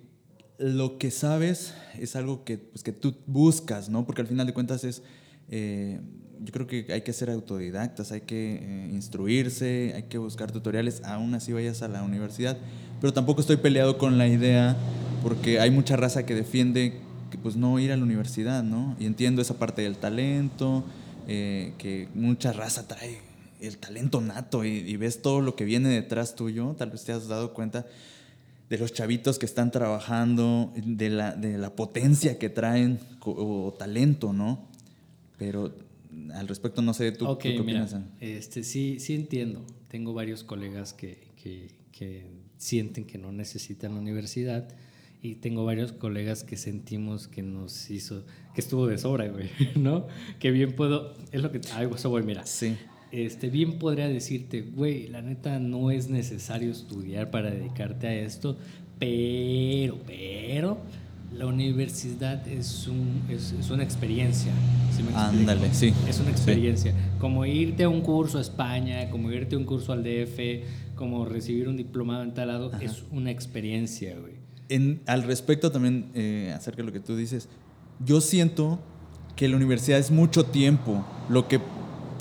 lo 0.58 0.98
que 0.98 1.10
sabes 1.10 1.74
es 1.98 2.16
algo 2.16 2.44
que, 2.44 2.58
pues, 2.58 2.82
que 2.82 2.92
tú 2.92 3.14
buscas, 3.26 3.88
¿no? 3.88 4.04
Porque 4.04 4.20
al 4.20 4.26
final 4.26 4.46
de 4.46 4.52
cuentas 4.52 4.84
es, 4.84 5.02
eh, 5.48 6.00
yo 6.42 6.52
creo 6.52 6.66
que 6.66 6.86
hay 6.92 7.00
que 7.02 7.12
ser 7.12 7.30
autodidactas, 7.30 8.12
hay 8.12 8.22
que 8.22 8.58
eh, 8.60 8.90
instruirse, 8.92 9.92
hay 9.94 10.04
que 10.04 10.18
buscar 10.18 10.52
tutoriales, 10.52 11.02
aún 11.04 11.34
así 11.34 11.52
vayas 11.52 11.82
a 11.82 11.88
la 11.88 12.02
universidad. 12.02 12.58
Pero 13.00 13.12
tampoco 13.12 13.40
estoy 13.40 13.56
peleado 13.56 13.96
con 13.96 14.18
la 14.18 14.28
idea, 14.28 14.76
porque 15.22 15.60
hay 15.60 15.70
mucha 15.70 15.96
raza 15.96 16.26
que 16.26 16.34
defiende 16.34 17.00
que 17.30 17.38
pues 17.38 17.56
no 17.56 17.78
ir 17.78 17.92
a 17.92 17.96
la 17.96 18.02
universidad, 18.02 18.62
¿no? 18.62 18.96
Y 18.98 19.06
entiendo 19.06 19.40
esa 19.40 19.54
parte 19.54 19.82
del 19.82 19.96
talento, 19.96 20.84
eh, 21.26 21.72
que 21.78 22.08
mucha 22.14 22.52
raza 22.52 22.86
trae 22.86 23.29
el 23.62 23.78
talento 23.78 24.20
nato 24.20 24.64
y, 24.64 24.70
y 24.70 24.96
ves 24.96 25.22
todo 25.22 25.40
lo 25.40 25.56
que 25.56 25.64
viene 25.64 25.88
detrás 25.88 26.34
tuyo, 26.34 26.74
tal 26.78 26.90
vez 26.90 27.04
te 27.04 27.12
has 27.12 27.28
dado 27.28 27.52
cuenta 27.54 27.86
de 28.70 28.78
los 28.78 28.92
chavitos 28.92 29.38
que 29.38 29.46
están 29.46 29.72
trabajando, 29.72 30.72
de 30.76 31.10
la, 31.10 31.34
de 31.34 31.58
la 31.58 31.74
potencia 31.74 32.38
que 32.38 32.48
traen 32.48 33.00
o, 33.20 33.74
talento, 33.76 34.32
¿no? 34.32 34.68
Pero 35.36 35.74
al 36.32 36.46
respecto 36.46 36.80
no 36.80 36.94
sé, 36.94 37.10
¿tú, 37.10 37.26
¿tú 37.26 37.38
qué 37.38 37.58
opinas? 37.58 37.96
Este, 38.20 38.62
sí, 38.62 39.00
sí 39.00 39.14
entiendo. 39.14 39.66
Tengo 39.88 40.14
varios 40.14 40.44
colegas 40.44 40.92
que, 40.92 41.18
que, 41.42 41.72
que, 41.90 42.26
sienten 42.58 43.06
que 43.06 43.18
no 43.18 43.32
necesitan 43.32 43.94
la 43.94 44.00
universidad 44.00 44.68
y 45.22 45.36
tengo 45.36 45.64
varios 45.64 45.92
colegas 45.92 46.44
que 46.44 46.58
sentimos 46.58 47.26
que 47.26 47.42
nos 47.42 47.90
hizo, 47.90 48.24
que 48.54 48.60
estuvo 48.60 48.86
de 48.86 48.98
sobra, 48.98 49.26
güey, 49.28 49.50
¿no? 49.74 50.06
Que 50.38 50.52
bien 50.52 50.76
puedo, 50.76 51.14
es 51.32 51.42
lo 51.42 51.50
que, 51.50 51.60
algo 51.72 51.96
eso 51.96 52.08
voy, 52.08 52.22
mira. 52.22 52.46
Sí 52.46 52.76
este, 53.12 53.50
bien 53.50 53.78
podría 53.78 54.08
decirte, 54.08 54.62
güey, 54.62 55.08
la 55.08 55.22
neta 55.22 55.58
no 55.58 55.90
es 55.90 56.08
necesario 56.08 56.70
estudiar 56.70 57.30
para 57.30 57.50
dedicarte 57.50 58.06
a 58.06 58.14
esto, 58.14 58.56
pero, 58.98 59.98
pero, 60.06 60.78
la 61.36 61.46
universidad 61.46 62.46
es, 62.48 62.86
un, 62.88 63.22
es, 63.28 63.70
una 63.70 63.82
experiencia. 63.82 64.52
Ándale, 65.14 65.72
sí. 65.72 65.94
Es 66.08 66.20
una 66.20 66.30
experiencia. 66.30 66.92
Como 67.18 67.46
irte 67.46 67.84
a 67.84 67.88
un 67.88 68.02
curso 68.02 68.38
a 68.38 68.40
España, 68.40 69.08
como 69.10 69.30
irte 69.30 69.54
a 69.54 69.58
un 69.58 69.64
curso 69.64 69.92
al 69.92 70.02
DF, 70.02 70.94
como 70.96 71.24
recibir 71.24 71.68
un 71.68 71.76
diplomado 71.76 72.22
en 72.22 72.34
tal 72.34 72.48
lado, 72.48 72.72
es 72.80 73.04
una 73.10 73.30
experiencia, 73.30 74.18
güey. 74.18 74.34
En, 74.68 75.00
al 75.06 75.22
respecto 75.22 75.72
también, 75.72 76.10
eh, 76.14 76.52
acerca 76.54 76.78
de 76.78 76.86
lo 76.86 76.92
que 76.92 77.00
tú 77.00 77.16
dices, 77.16 77.48
yo 78.04 78.20
siento 78.20 78.78
que 79.34 79.48
la 79.48 79.56
universidad 79.56 79.98
es 79.98 80.10
mucho 80.10 80.44
tiempo. 80.44 81.04
Lo 81.28 81.48
que 81.48 81.60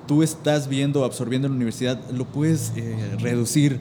tú 0.10 0.24
estás 0.24 0.68
viendo, 0.68 1.06
absorbiendo 1.06 1.46
en 1.46 1.52
la 1.52 1.58
universidad, 1.58 2.00
lo 2.10 2.26
puedes 2.26 2.74
eh, 2.76 3.16
reducir. 3.20 3.80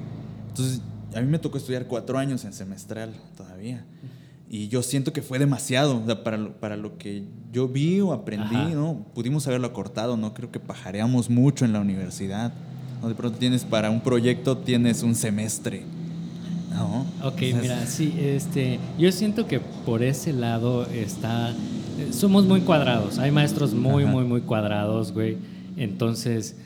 Entonces, 0.49 0.83
a 1.17 1.23
mí 1.23 1.27
me 1.27 1.39
tocó 1.39 1.57
estudiar 1.57 1.87
cuatro 1.87 2.19
años 2.19 2.45
en 2.45 2.53
semestral 2.53 3.15
todavía. 3.35 3.87
Y 4.51 4.69
yo 4.69 4.83
siento 4.83 5.15
que 5.15 5.23
fue 5.23 5.39
demasiado 5.39 6.05
para, 6.23 6.37
lo, 6.37 6.53
para 6.53 6.77
lo 6.77 6.99
que 6.99 7.25
yo 7.51 7.67
vi 7.67 8.03
o 8.03 8.13
aprendí, 8.13 8.75
¿no? 8.75 9.07
Pudimos 9.15 9.47
haberlo 9.47 9.69
acortado, 9.69 10.19
¿no? 10.19 10.35
Creo 10.35 10.51
que 10.53 10.61
pajareamos 10.61 11.31
mucho 11.31 11.65
en 11.65 11.73
la 11.73 11.81
universidad. 11.81 12.53
De 13.03 13.15
pronto 13.15 13.39
tienes 13.39 13.65
para 13.65 13.89
un 13.89 14.03
proyecto, 14.03 14.59
tienes 14.59 15.03
un 15.03 15.15
semestre. 15.15 15.85
¿no? 16.75 17.07
Ok, 17.27 17.41
mira, 17.59 17.87
sí, 17.87 18.15
este, 18.19 18.79
yo 18.99 19.11
siento 19.13 19.47
que 19.47 19.61
por 19.61 20.03
ese 20.03 20.35
lado 20.35 20.85
está, 20.89 21.53
eh, 21.53 22.13
somos 22.13 22.45
muy 22.45 22.61
cuadrados, 22.61 23.19
hay 23.19 23.31
maestros 23.31 23.73
muy, 23.73 24.05
muy, 24.05 24.25
muy 24.25 24.43
cuadrados, 24.43 25.13
güey 25.13 25.39
entonces, 25.79 26.57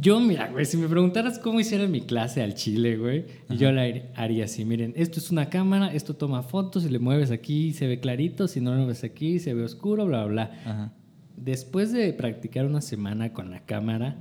yo, 0.00 0.20
mira, 0.20 0.48
güey, 0.48 0.64
si 0.64 0.76
me 0.76 0.88
preguntaras 0.88 1.38
cómo 1.38 1.58
hiciera 1.58 1.86
mi 1.86 2.02
clase 2.02 2.42
al 2.42 2.54
chile, 2.54 2.96
güey, 2.96 3.24
yo 3.48 3.72
la 3.72 3.82
haría 4.14 4.44
así. 4.44 4.64
Miren, 4.64 4.92
esto 4.96 5.18
es 5.18 5.30
una 5.30 5.48
cámara, 5.50 5.92
esto 5.92 6.14
toma 6.14 6.42
fotos, 6.42 6.84
si 6.84 6.88
le 6.88 6.98
mueves 6.98 7.30
aquí 7.30 7.72
se 7.72 7.86
ve 7.86 7.98
clarito, 7.98 8.46
si 8.46 8.60
no 8.60 8.70
lo 8.72 8.78
mueves 8.78 9.02
aquí 9.04 9.38
se 9.38 9.52
ve 9.54 9.64
oscuro, 9.64 10.06
bla, 10.06 10.24
bla, 10.24 10.50
bla. 10.64 10.92
Después 11.36 11.92
de 11.92 12.12
practicar 12.12 12.66
una 12.66 12.80
semana 12.80 13.32
con 13.32 13.50
la 13.50 13.60
cámara, 13.60 14.16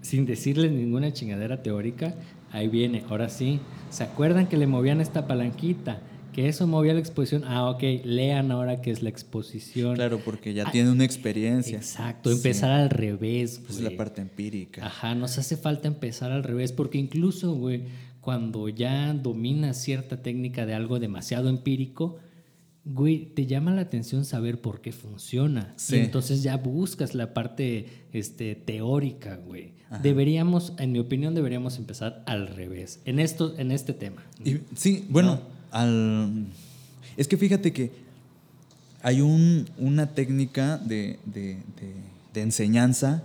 sin 0.00 0.24
decirles 0.24 0.72
ninguna 0.72 1.12
chingadera 1.12 1.62
teórica, 1.62 2.14
ahí 2.52 2.68
viene, 2.68 3.04
ahora 3.08 3.28
sí. 3.28 3.60
¿Se 3.90 4.04
acuerdan 4.04 4.46
que 4.46 4.56
le 4.56 4.66
movían 4.66 5.00
esta 5.00 5.26
palanquita? 5.26 6.00
Que 6.34 6.48
eso 6.48 6.66
movía 6.66 6.92
la 6.92 6.98
exposición. 6.98 7.44
Ah, 7.46 7.70
ok, 7.70 7.82
lean 8.04 8.50
ahora 8.50 8.80
qué 8.80 8.90
es 8.90 9.02
la 9.04 9.08
exposición. 9.08 9.94
Claro, 9.94 10.18
porque 10.18 10.52
ya 10.52 10.70
tiene 10.70 10.90
una 10.90 11.04
experiencia. 11.04 11.76
Exacto, 11.78 12.30
empezar 12.32 12.72
al 12.72 12.90
revés. 12.90 13.60
Pues 13.64 13.78
es 13.78 13.84
la 13.84 13.96
parte 13.96 14.20
empírica. 14.20 14.84
Ajá, 14.84 15.14
nos 15.14 15.38
hace 15.38 15.56
falta 15.56 15.86
empezar 15.86 16.32
al 16.32 16.42
revés, 16.42 16.72
porque 16.72 16.98
incluso, 16.98 17.54
güey, 17.54 17.84
cuando 18.20 18.68
ya 18.68 19.14
dominas 19.14 19.80
cierta 19.80 20.22
técnica 20.22 20.66
de 20.66 20.74
algo 20.74 20.98
demasiado 20.98 21.48
empírico, 21.48 22.16
güey, 22.84 23.26
te 23.26 23.46
llama 23.46 23.72
la 23.72 23.82
atención 23.82 24.24
saber 24.24 24.60
por 24.60 24.80
qué 24.80 24.90
funciona. 24.90 25.72
Sí. 25.76 25.96
Y 25.96 26.00
entonces 26.00 26.42
ya 26.42 26.56
buscas 26.56 27.14
la 27.14 27.32
parte 27.32 27.86
este, 28.12 28.56
teórica, 28.56 29.36
güey. 29.36 29.74
Deberíamos, 30.02 30.72
en 30.78 30.90
mi 30.90 30.98
opinión, 30.98 31.36
deberíamos 31.36 31.78
empezar 31.78 32.24
al 32.26 32.48
revés, 32.48 33.00
en, 33.04 33.20
esto, 33.20 33.54
en 33.56 33.70
este 33.70 33.92
tema. 33.92 34.24
Y, 34.44 34.58
sí, 34.74 35.06
bueno 35.08 35.53
es 37.16 37.28
que 37.28 37.36
fíjate 37.36 37.72
que 37.72 37.90
hay 39.02 39.20
una 39.20 40.06
técnica 40.14 40.78
de, 40.78 41.18
enseñanza. 42.34 43.22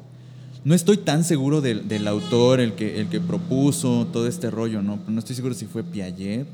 No 0.65 0.74
estoy 0.74 0.98
tan 0.98 1.24
seguro 1.24 1.62
del, 1.62 2.08
autor, 2.08 2.60
el 2.60 2.74
que, 2.74 3.00
el 3.00 3.08
que 3.08 3.20
propuso 3.20 4.08
todo 4.12 4.27
este 4.27 4.50
rollo, 4.50 4.82
¿no? 4.82 5.00
No 5.08 5.20
estoy 5.20 5.36
seguro 5.36 5.53
si 5.53 5.65
fue 5.65 5.84
Piaget 5.84 6.48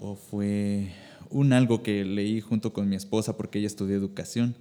o 0.00 0.14
fue 0.14 0.88
un 1.28 1.52
algo 1.52 1.82
que 1.82 2.04
leí 2.04 2.40
junto 2.40 2.72
con 2.72 2.88
mi 2.88 2.96
esposa 2.96 3.36
porque 3.36 3.58
ella 3.58 3.66
estudió 3.66 3.96
educación. 3.96 4.54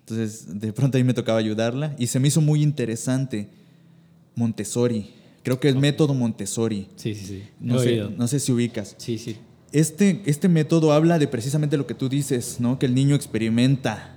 Entonces, 0.00 0.60
de 0.60 0.72
pronto 0.72 0.96
ahí 0.96 1.04
me 1.04 1.14
tocaba 1.14 1.38
ayudarla 1.38 1.96
y 1.98 2.06
se 2.06 2.20
me 2.20 2.28
hizo 2.28 2.40
muy 2.40 2.62
interesante 2.62 3.48
Montessori. 4.36 5.10
Creo 5.42 5.58
que 5.58 5.68
es 5.68 5.76
método 5.76 6.14
Montessori. 6.14 6.88
Sí, 6.96 7.14
sí, 7.14 7.26
sí. 7.26 7.42
No, 7.58 7.78
sé, 7.78 8.08
no 8.16 8.28
sé 8.28 8.38
si 8.38 8.52
ubicas. 8.52 8.94
Sí, 8.98 9.18
sí. 9.18 9.36
Este, 9.74 10.22
este 10.26 10.48
método 10.48 10.92
habla 10.92 11.18
de 11.18 11.26
precisamente 11.26 11.76
lo 11.76 11.84
que 11.84 11.94
tú 11.94 12.08
dices, 12.08 12.60
¿no? 12.60 12.78
Que 12.78 12.86
el 12.86 12.94
niño 12.94 13.16
experimenta 13.16 14.14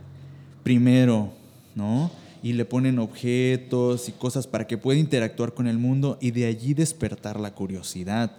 primero, 0.62 1.34
¿no? 1.74 2.12
Y 2.44 2.54
le 2.54 2.64
ponen 2.64 3.00
objetos 3.00 4.08
y 4.08 4.12
cosas 4.12 4.46
para 4.46 4.68
que 4.68 4.78
pueda 4.78 5.00
interactuar 5.00 5.56
con 5.56 5.66
el 5.66 5.80
mundo 5.80 6.20
y 6.22 6.30
de 6.30 6.46
allí 6.46 6.76
despertar 6.76 7.40
la 7.40 7.56
curiosidad. 7.56 8.34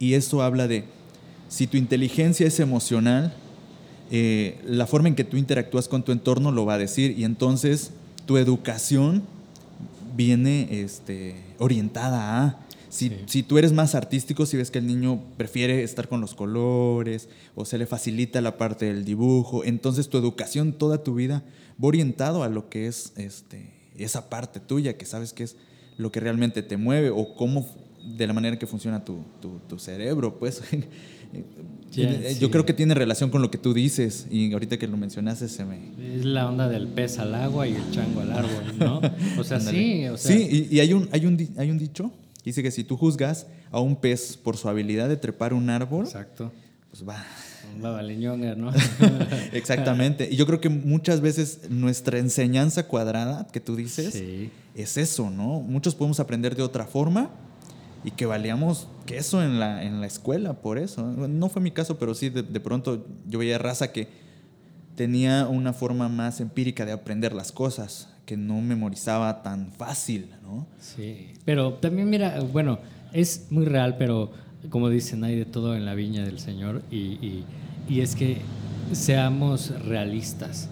Y 0.00 0.14
eso 0.14 0.42
habla 0.42 0.66
de, 0.66 0.82
si 1.48 1.68
tu 1.68 1.76
inteligencia 1.76 2.48
es 2.48 2.58
emocional, 2.58 3.32
eh, 4.10 4.58
la 4.66 4.88
forma 4.88 5.06
en 5.06 5.14
que 5.14 5.22
tú 5.22 5.36
interactúas 5.36 5.86
con 5.86 6.02
tu 6.02 6.10
entorno 6.10 6.50
lo 6.50 6.66
va 6.66 6.74
a 6.74 6.78
decir 6.78 7.16
y 7.16 7.22
entonces 7.22 7.92
tu 8.26 8.36
educación 8.36 9.22
viene 10.16 10.66
este, 10.72 11.36
orientada 11.60 12.42
a 12.42 12.58
si, 12.94 13.42
tú 13.42 13.58
eres 13.58 13.72
más 13.72 13.96
artístico, 13.96 14.46
si 14.46 14.56
ves 14.56 14.70
que 14.70 14.78
el 14.78 14.86
niño 14.86 15.20
prefiere 15.36 15.82
estar 15.82 16.08
con 16.08 16.20
los 16.20 16.34
colores 16.34 17.28
o 17.56 17.64
se 17.64 17.76
le 17.76 17.86
facilita 17.86 18.40
la 18.40 18.56
parte 18.56 18.86
del 18.86 19.04
dibujo, 19.04 19.64
entonces 19.64 20.08
tu 20.08 20.16
educación 20.16 20.72
toda 20.72 21.02
tu 21.02 21.16
vida 21.16 21.42
va 21.82 21.88
orientado 21.88 22.44
a 22.44 22.48
lo 22.48 22.68
que 22.68 22.86
es 22.86 23.12
este, 23.16 23.72
esa 23.96 24.30
parte 24.30 24.60
tuya, 24.60 24.96
que 24.96 25.06
sabes 25.06 25.32
que 25.32 25.42
es 25.42 25.56
lo 25.96 26.12
que 26.12 26.20
realmente 26.20 26.62
te 26.62 26.76
mueve 26.76 27.10
o 27.10 27.34
cómo, 27.34 27.66
de 28.16 28.28
la 28.28 28.32
manera 28.32 28.58
que 28.60 28.66
funciona 28.66 29.04
tu, 29.04 29.24
cerebro, 29.78 30.38
pues. 30.38 30.62
Yo 32.40 32.50
creo 32.50 32.64
que 32.64 32.74
tiene 32.74 32.94
relación 32.94 33.30
con 33.30 33.42
lo 33.42 33.50
que 33.50 33.58
tú 33.58 33.74
dices 33.74 34.26
y 34.30 34.52
ahorita 34.52 34.78
que 34.78 34.86
lo 34.86 34.96
mencionaste 34.96 35.48
se 35.48 35.64
me... 35.64 35.78
Es 36.16 36.24
la 36.24 36.48
onda 36.48 36.68
del 36.68 36.88
pez 36.88 37.18
al 37.18 37.34
agua 37.34 37.66
y 37.68 37.74
el 37.74 37.90
chango 37.90 38.20
al 38.20 38.32
árbol, 38.32 38.78
¿no? 38.78 39.00
O 39.38 39.44
sea, 39.44 39.58
sí. 39.58 40.06
O 40.06 40.16
sea... 40.16 40.36
Sí, 40.36 40.68
y, 40.70 40.80
hay, 40.80 40.92
un, 40.92 41.08
hay, 41.12 41.26
un, 41.26 41.48
hay 41.56 41.70
un 41.70 41.78
dicho 41.78 42.12
Dice 42.44 42.62
que 42.62 42.70
si 42.70 42.84
tú 42.84 42.96
juzgas 42.96 43.46
a 43.70 43.80
un 43.80 43.96
pez 43.96 44.36
por 44.36 44.56
su 44.58 44.68
habilidad 44.68 45.08
de 45.08 45.16
trepar 45.16 45.54
un 45.54 45.70
árbol, 45.70 46.04
Exacto. 46.04 46.52
pues 46.90 47.08
va. 47.08 47.24
Un 47.74 48.60
¿no? 48.60 48.70
Exactamente. 49.52 50.28
Y 50.30 50.36
yo 50.36 50.44
creo 50.46 50.60
que 50.60 50.68
muchas 50.68 51.22
veces 51.22 51.70
nuestra 51.70 52.18
enseñanza 52.18 52.86
cuadrada, 52.86 53.48
que 53.50 53.60
tú 53.60 53.74
dices, 53.74 54.22
es 54.74 54.96
eso, 54.98 55.30
¿no? 55.30 55.60
Muchos 55.60 55.94
podemos 55.94 56.20
aprender 56.20 56.54
de 56.54 56.62
otra 56.62 56.84
forma 56.84 57.30
y 58.04 58.10
que 58.10 58.26
valíamos 58.26 58.88
queso 59.06 59.42
en 59.42 59.58
la, 59.58 59.82
en 59.82 60.02
la 60.02 60.06
escuela 60.06 60.52
por 60.52 60.76
eso. 60.76 61.02
No 61.02 61.48
fue 61.48 61.62
mi 61.62 61.70
caso, 61.70 61.98
pero 61.98 62.14
sí, 62.14 62.28
de, 62.28 62.42
de 62.42 62.60
pronto 62.60 63.06
yo 63.26 63.38
veía 63.38 63.56
raza 63.56 63.90
que 63.90 64.08
tenía 64.94 65.48
una 65.48 65.72
forma 65.72 66.10
más 66.10 66.40
empírica 66.40 66.84
de 66.84 66.92
aprender 66.92 67.32
las 67.32 67.50
cosas 67.50 68.13
que 68.26 68.36
no 68.36 68.60
memorizaba 68.60 69.42
tan 69.42 69.72
fácil, 69.72 70.28
¿no? 70.42 70.66
Sí, 70.78 71.32
pero 71.44 71.74
también 71.74 72.08
mira, 72.08 72.40
bueno, 72.40 72.78
es 73.12 73.46
muy 73.50 73.64
real, 73.64 73.96
pero 73.98 74.32
como 74.70 74.88
dicen, 74.88 75.24
hay 75.24 75.36
de 75.36 75.44
todo 75.44 75.76
en 75.76 75.84
la 75.84 75.94
viña 75.94 76.24
del 76.24 76.38
Señor 76.38 76.82
y, 76.90 77.44
y, 77.88 78.00
es 78.00 78.16
que 78.16 78.38
seamos 78.92 79.70
realistas. 79.84 80.68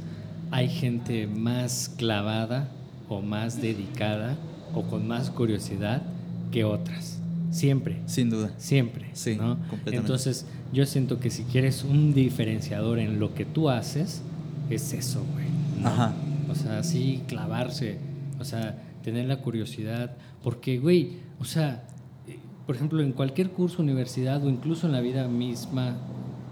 Hay 0.51 0.69
gente 0.69 1.27
más 1.27 1.93
clavada 1.97 2.69
o 3.09 3.21
más 3.21 3.61
dedicada 3.61 4.37
o 4.75 4.83
con 4.83 5.07
más 5.07 5.31
curiosidad 5.31 6.03
que 6.51 6.65
otras. 6.65 7.21
Siempre. 7.51 7.99
Sin 8.07 8.31
duda. 8.31 8.51
Siempre. 8.57 9.11
Sí, 9.13 9.37
¿no? 9.37 9.59
completamente. 9.69 9.97
Entonces, 9.97 10.47
yo 10.73 10.87
siento 10.87 11.21
que 11.21 11.31
si 11.31 11.45
quieres 11.45 11.85
un 11.85 12.15
diferenciador 12.15 12.99
en 12.99 13.21
lo 13.21 13.35
que 13.35 13.45
tú 13.45 13.69
haces, 13.69 14.23
es 14.71 14.93
eso, 14.95 15.23
güey. 15.35 15.47
¿no? 15.83 15.89
Ajá. 15.89 16.15
O 16.53 16.55
sea, 16.55 16.83
sí, 16.83 17.23
clavarse. 17.27 17.99
O 18.39 18.45
sea, 18.45 18.77
tener 19.03 19.27
la 19.27 19.39
curiosidad. 19.39 20.17
Porque, 20.43 20.79
güey, 20.79 21.19
o 21.41 21.45
sea, 21.45 21.85
eh, 22.29 22.39
por 22.67 22.77
ejemplo, 22.77 23.03
en 23.03 23.13
cualquier 23.13 23.51
curso, 23.51 23.83
universidad 23.83 24.45
o 24.45 24.49
incluso 24.49 24.87
en 24.87 24.93
la 24.93 25.01
vida 25.01 25.29
misma, 25.29 25.97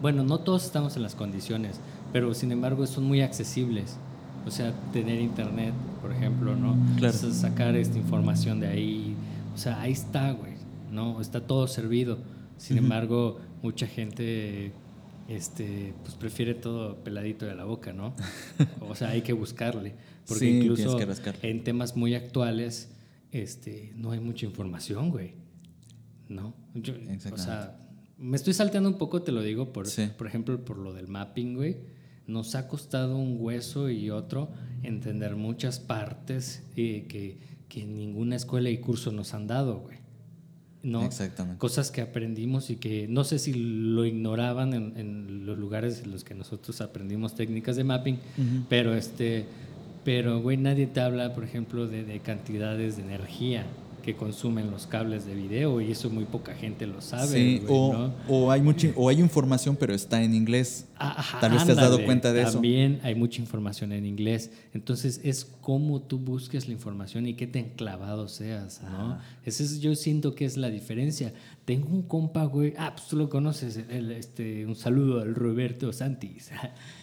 bueno, 0.01 0.25
no 0.25 0.39
todos 0.39 0.65
estamos 0.65 0.97
en 0.97 1.03
las 1.03 1.15
condiciones, 1.15 1.81
pero 2.13 2.33
sin 2.35 2.51
embargo 2.53 2.87
son 2.87 3.05
muy 3.05 3.21
accesibles. 3.21 3.99
O 4.47 4.51
sea, 4.51 4.73
tener 4.93 5.21
internet, 5.21 5.75
por 6.01 6.13
ejemplo, 6.13 6.57
¿no? 6.57 6.75
Claro. 6.97 7.15
O 7.15 7.19
sea, 7.19 7.31
sacar 7.31 7.77
esta 7.77 7.99
información 7.99 8.61
de 8.61 8.69
ahí. 8.69 9.15
O 9.55 9.59
sea, 9.59 9.81
ahí 9.83 9.93
está, 9.93 10.33
güey, 10.33 10.55
¿no? 10.91 11.21
Está 11.21 11.43
todo 11.43 11.69
servido. 11.69 12.19
Sin 12.57 12.79
embargo, 12.79 13.39
mucha 13.63 13.87
gente 13.87 14.73
este, 15.31 15.95
pues 16.03 16.15
prefiere 16.17 16.55
todo 16.55 17.03
peladito 17.05 17.47
de 17.47 17.55
la 17.55 17.65
boca, 17.65 17.93
¿no? 17.93 18.15
O 18.81 18.95
sea, 18.95 19.11
hay 19.11 19.23
que 19.23 19.33
buscarle. 19.33 19.95
Porque 20.27 20.47
Sí, 20.47 20.59
incluso 20.59 20.99
en 21.43 21.65
temas 21.65 21.97
muy 21.97 22.15
actuales, 22.15 22.91
este, 23.33 23.93
no 23.97 24.11
hay 24.13 24.21
mucha 24.21 24.45
información, 24.47 25.11
güey. 25.11 25.35
¿No? 26.29 26.55
Yo- 26.75 26.95
o 27.33 27.39
sea, 27.39 27.77
me 28.19 28.37
estoy 28.37 28.55
salteando 28.55 28.89
un 28.89 28.99
poco, 28.99 29.23
te 29.23 29.33
lo 29.33 29.43
digo, 29.43 29.73
por, 29.73 29.87
Sí. 29.89 30.09
por 30.19 30.27
ejemplo, 30.27 30.65
por 30.65 30.79
lo 30.79 30.93
del 30.93 31.09
mapping, 31.09 31.55
güey. 31.55 31.77
Nos 32.27 32.55
ha 32.55 32.69
costado 32.69 33.17
un 33.17 33.37
hueso 33.41 33.89
y 33.91 34.11
otro 34.11 34.51
entender 34.83 35.35
muchas 35.37 35.81
partes 35.81 36.65
eh, 36.77 37.07
que, 37.09 37.39
que 37.69 37.85
ninguna 37.87 38.37
escuela 38.37 38.69
y 38.71 38.79
curso 38.79 39.11
nos 39.11 39.33
han 39.35 39.47
dado, 39.47 39.81
güey. 39.81 39.99
¿No? 40.83 41.05
Exactamente. 41.05 41.59
Cosas 41.59 41.91
que 41.91 42.01
aprendimos 42.01 42.71
y 42.71 42.77
que 42.77 43.07
no 43.07 43.25
sé 43.25 43.39
si 43.39 43.53
lo 43.53 44.07
ignoraban 44.07 44.73
en, 44.73 44.97
en 44.97 45.47
los 45.47 45.59
lugares 45.59 46.03
en 46.03 46.11
los 46.11 46.25
que 46.25 46.35
nosotros 46.35 46.81
aprendimos 46.81 47.35
técnicas 47.35 47.77
de 47.77 47.85
mapping, 47.85 48.19
pero 48.69 48.95
este, 48.95 49.45
pero 50.05 50.41
güey, 50.41 50.57
nadie 50.57 50.87
te 50.87 51.01
habla, 51.01 51.35
por 51.35 51.45
ejemplo, 51.45 51.87
de, 51.87 52.05
de 52.05 52.21
cantidades 52.21 52.97
de 52.97 53.03
energía 53.03 53.67
que 54.01 54.17
consumen 54.17 54.71
los 54.71 54.87
cables 54.87 55.25
de 55.27 55.35
video 55.35 55.81
y 55.81 55.91
eso 55.91 56.11
muy 56.11 56.25
poca 56.25 56.55
gente 56.55 56.87
lo 56.87 57.01
sabe. 57.01 57.29
sí, 57.29 57.59
güey, 57.59 57.67
o, 57.79 57.93
¿no? 57.93 58.15
o 58.29 58.51
hay 58.51 58.61
mucha, 58.63 58.89
o 58.97 59.09
hay 59.09 59.21
información, 59.21 59.77
pero 59.79 59.95
está 59.95 60.23
en 60.23 60.35
inglés. 60.35 60.87
Ah, 60.97 61.15
ajá, 61.19 61.41
Tal 61.41 61.53
vez 61.53 61.65
te 61.65 61.71
has 61.73 61.77
dado 61.77 61.89
ándale. 61.93 62.05
cuenta 62.07 62.33
de 62.33 62.43
eso. 62.43 62.53
También 62.55 63.01
hay 63.03 63.15
mucha 63.15 63.41
información 63.41 63.93
en 63.93 64.05
inglés. 64.07 64.51
Entonces 64.75 65.21
es 65.25 65.45
cómo 65.61 66.01
tú 66.03 66.19
busques 66.19 66.67
la 66.69 66.75
información 66.75 67.27
y 67.27 67.35
qué 67.35 67.47
tan 67.47 67.71
clavado 67.71 68.29
seas, 68.29 68.83
¿no? 68.83 69.13
Ah. 69.13 69.21
Esa 69.45 69.63
es, 69.63 69.81
yo 69.81 69.95
siento 69.95 70.35
que 70.35 70.45
es 70.45 70.57
la 70.57 70.69
diferencia. 70.71 71.33
Tengo 71.65 71.89
un 71.89 72.03
compa, 72.03 72.45
güey. 72.45 72.75
Ah, 72.77 72.93
pues 72.95 73.09
tú 73.09 73.17
lo 73.17 73.29
conoces. 73.31 73.79
el- 73.89 74.13
este, 74.13 74.67
un 74.67 74.77
saludo 74.77 75.21
al 75.21 75.35
Roberto 75.35 75.93
Santis. 75.93 76.51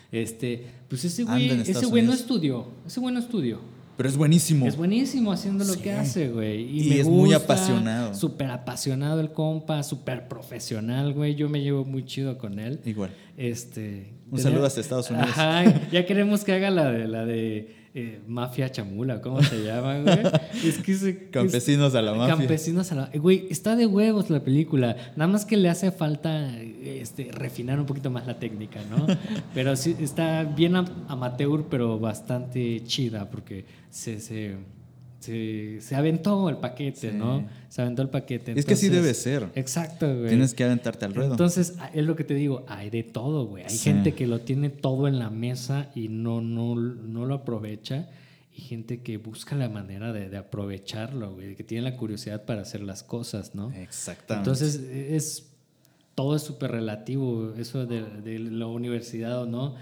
Este, 0.09 0.65
pues 0.87 1.03
ese 1.03 1.25
güey, 1.25 1.49
ese 1.49 1.85
güey 1.85 2.01
no 2.01 2.13
estudió. 2.13 2.65
Ese 2.85 3.01
güey 3.01 3.13
no 3.13 3.19
estudió. 3.19 3.59
Pero 3.97 4.07
es 4.09 4.15
buenísimo. 4.15 4.67
Es 4.67 4.77
buenísimo 4.77 5.31
haciendo 5.31 5.65
lo 5.65 5.73
Sí. 5.73 5.79
que 5.79 5.91
hace, 5.91 6.29
güey. 6.29 6.61
Y, 6.61 6.85
Y 6.85 6.89
me 6.89 6.99
es 6.99 7.07
muy 7.07 7.33
apasionado. 7.33 8.13
Súper 8.13 8.51
apasionado 8.51 9.19
el 9.19 9.31
compa, 9.31 9.81
súper 9.81 10.27
profesional, 10.27 11.13
güey. 11.13 11.33
Yo 11.35 11.49
me 11.49 11.61
llevo 11.61 11.83
muy 11.83 12.05
chido 12.05 12.37
con 12.37 12.59
él. 12.59 12.79
Igual. 12.85 13.09
Este, 13.37 14.13
Un 14.29 14.39
saludo 14.39 14.65
hasta 14.67 14.81
Estados 14.81 15.09
Unidos. 15.09 15.29
Ajá, 15.31 15.89
ya 15.91 16.05
queremos 16.05 16.43
que 16.43 16.53
haga 16.53 16.69
la 16.69 16.91
de 16.91 17.07
la 17.07 17.25
de 17.25 17.75
eh, 17.99 18.21
Mafia 18.27 18.71
Chamula, 18.71 19.19
¿cómo 19.21 19.41
se 19.41 19.63
llama, 19.63 19.97
güey? 19.99 20.19
Es 20.63 20.77
que 20.77 21.29
Campesinos 21.31 21.95
a 21.95 22.01
la 22.03 22.13
mafia. 22.13 22.35
Campesinos 22.35 22.91
a 22.91 22.95
la 22.95 23.09
Güey, 23.13 23.47
está 23.49 23.75
de 23.75 23.87
huevos 23.87 24.29
la 24.29 24.43
película. 24.43 24.95
Nada 25.15 25.31
más 25.31 25.45
que 25.45 25.57
le 25.57 25.67
hace 25.67 25.91
falta 25.91 26.55
este, 26.59 27.31
refinar 27.31 27.79
un 27.79 27.87
poquito 27.87 28.11
más 28.11 28.27
la 28.27 28.37
técnica, 28.37 28.79
¿no? 28.91 29.07
Pero 29.55 29.75
sí, 29.75 29.95
está 29.99 30.43
bien 30.43 30.75
am- 30.75 31.05
amateur, 31.07 31.65
pero 31.69 31.97
bastante 31.97 32.83
chida 32.83 33.29
porque 33.31 33.65
se, 33.89 34.19
se, 34.19 34.57
se, 35.19 35.81
se 35.81 35.95
aventó 35.95 36.47
el 36.49 36.57
paquete, 36.57 37.11
Sí. 37.11 37.17
¿no? 37.17 37.47
Se 37.69 37.81
aventó 37.81 38.01
el 38.01 38.09
paquete. 38.09 38.51
Es 38.51 38.65
que 38.65 38.73
entonces- 38.73 38.91
debe 38.91 39.13
ser. 39.13 39.49
Exacto, 39.55 40.07
güey. 40.15 40.29
Tienes 40.29 40.53
que 40.53 40.63
aventarte 40.63 41.05
al 41.05 41.13
ruedo. 41.15 41.31
Entonces, 41.31 41.75
a- 41.79 41.87
es 41.87 42.05
lo 42.05 42.15
que 42.15 42.23
te 42.23 42.33
digo, 42.35 42.65
hay 42.67 42.89
de 42.89 43.03
todo, 43.03 43.45
güey. 43.47 43.63
Hay 43.63 43.69
Sí. 43.69 43.79
gente 43.89 44.13
que 44.13 44.27
lo 44.27 44.39
tiene 44.41 44.69
todo 44.69 45.07
en 45.07 45.19
la 45.19 45.29
mesa 45.29 45.89
y 45.95 46.07
no, 46.09 46.41
no, 46.41 46.75
no 46.75 47.25
lo 47.25 47.33
aprovecha. 47.35 48.09
Y 48.55 48.61
gente 48.61 49.01
que 49.03 49.17
busca 49.17 49.55
la 49.55 49.69
manera 49.69 50.11
de, 50.13 50.29
de 50.29 50.37
aprovecharlo, 50.37 51.33
güey. 51.35 51.55
Que 51.55 51.63
tiene 51.63 51.83
la 51.89 51.95
curiosidad 51.97 52.45
para 52.45 52.61
hacer 52.61 52.81
las 52.81 53.03
cosas, 53.03 53.53
¿no? 53.53 53.71
Exactamente. 53.73 54.49
Entonces, 54.49 54.75
es, 54.81 55.51
todo 56.15 56.35
es 56.35 56.41
súper 56.41 56.71
relativo. 56.71 57.53
Eso 57.57 57.85
de, 57.85 58.03
de 58.03 58.39
la 58.39 58.65
universidad 58.67 59.43
o 59.43 59.45
no. 59.45 59.75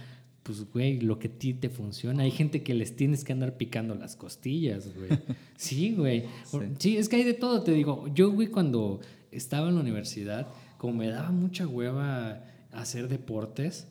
Pues, 0.46 0.72
güey, 0.72 1.02
lo 1.02 1.18
que 1.18 1.28
a 1.28 1.32
ti 1.32 1.56
te 1.56 1.70
funciona. 1.70 2.22
Hay 2.22 2.30
gente 2.30 2.62
que 2.62 2.76
les 2.76 2.96
tienes 2.96 3.24
que 3.24 3.34
andar 3.34 3.58
picando 3.58 3.96
las 3.96 4.16
costillas, 4.16 4.94
güey. 4.96 5.10
Sí, 5.58 5.96
güey. 5.96 6.26
Sí. 6.46 6.60
Sí. 6.78 6.98
es 6.98 7.10
que 7.10 7.16
hay 7.16 7.24
de 7.24 7.34
todo, 7.34 7.64
te 7.64 7.72
digo. 7.72 8.08
Yo, 8.14 8.32
güey, 8.32 8.50
cuando 8.50 9.00
estaba 9.32 9.70
en 9.70 9.76
la 9.76 9.82
universidad, 9.82 10.48
como 10.78 10.94
me 10.94 11.08
daba 11.08 11.32
mucha 11.32 11.66
hueva 11.66 12.44
hacer 12.72 13.08
deportes, 13.08 13.88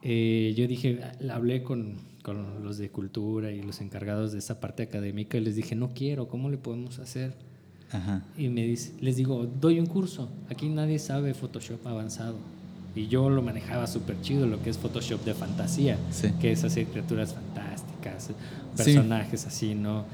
eh, 0.00 0.54
yo 0.56 0.66
dije, 0.66 0.98
la 1.20 1.34
hablé 1.34 1.62
con, 1.62 1.98
con 2.22 2.64
los 2.64 2.78
de 2.78 2.88
cultura 2.88 3.52
y 3.52 3.60
los 3.60 3.82
encargados 3.82 4.32
de 4.32 4.38
esa 4.38 4.60
parte 4.60 4.84
académica 4.84 5.36
y 5.36 5.42
les 5.42 5.56
dije, 5.56 5.74
no 5.74 5.90
quiero, 5.90 6.28
¿cómo 6.28 6.48
le 6.48 6.56
podemos 6.56 7.00
hacer? 7.00 7.34
Ajá. 7.90 8.24
Y 8.38 8.48
me 8.48 8.64
dice, 8.64 8.94
les 9.02 9.16
digo, 9.16 9.44
doy 9.44 9.78
un 9.78 9.86
curso. 9.86 10.30
Aquí 10.48 10.70
nadie 10.70 10.98
sabe 11.00 11.34
Photoshop 11.34 11.86
avanzado. 11.86 12.38
Y 12.94 13.06
yo 13.08 13.28
lo 13.30 13.42
manejaba 13.42 13.86
súper 13.86 14.20
chido, 14.22 14.46
lo 14.46 14.62
que 14.62 14.70
es 14.70 14.78
Photoshop 14.78 15.24
de 15.24 15.34
fantasía, 15.34 15.96
Sí. 16.10 16.28
que 16.40 16.52
es 16.52 16.64
hacer 16.64 16.86
criaturas 16.86 17.34
fantásticas, 17.34 18.28
Sí. 18.28 18.34
personajes 18.76 19.46
así, 19.46 19.74
¿no? 19.74 20.04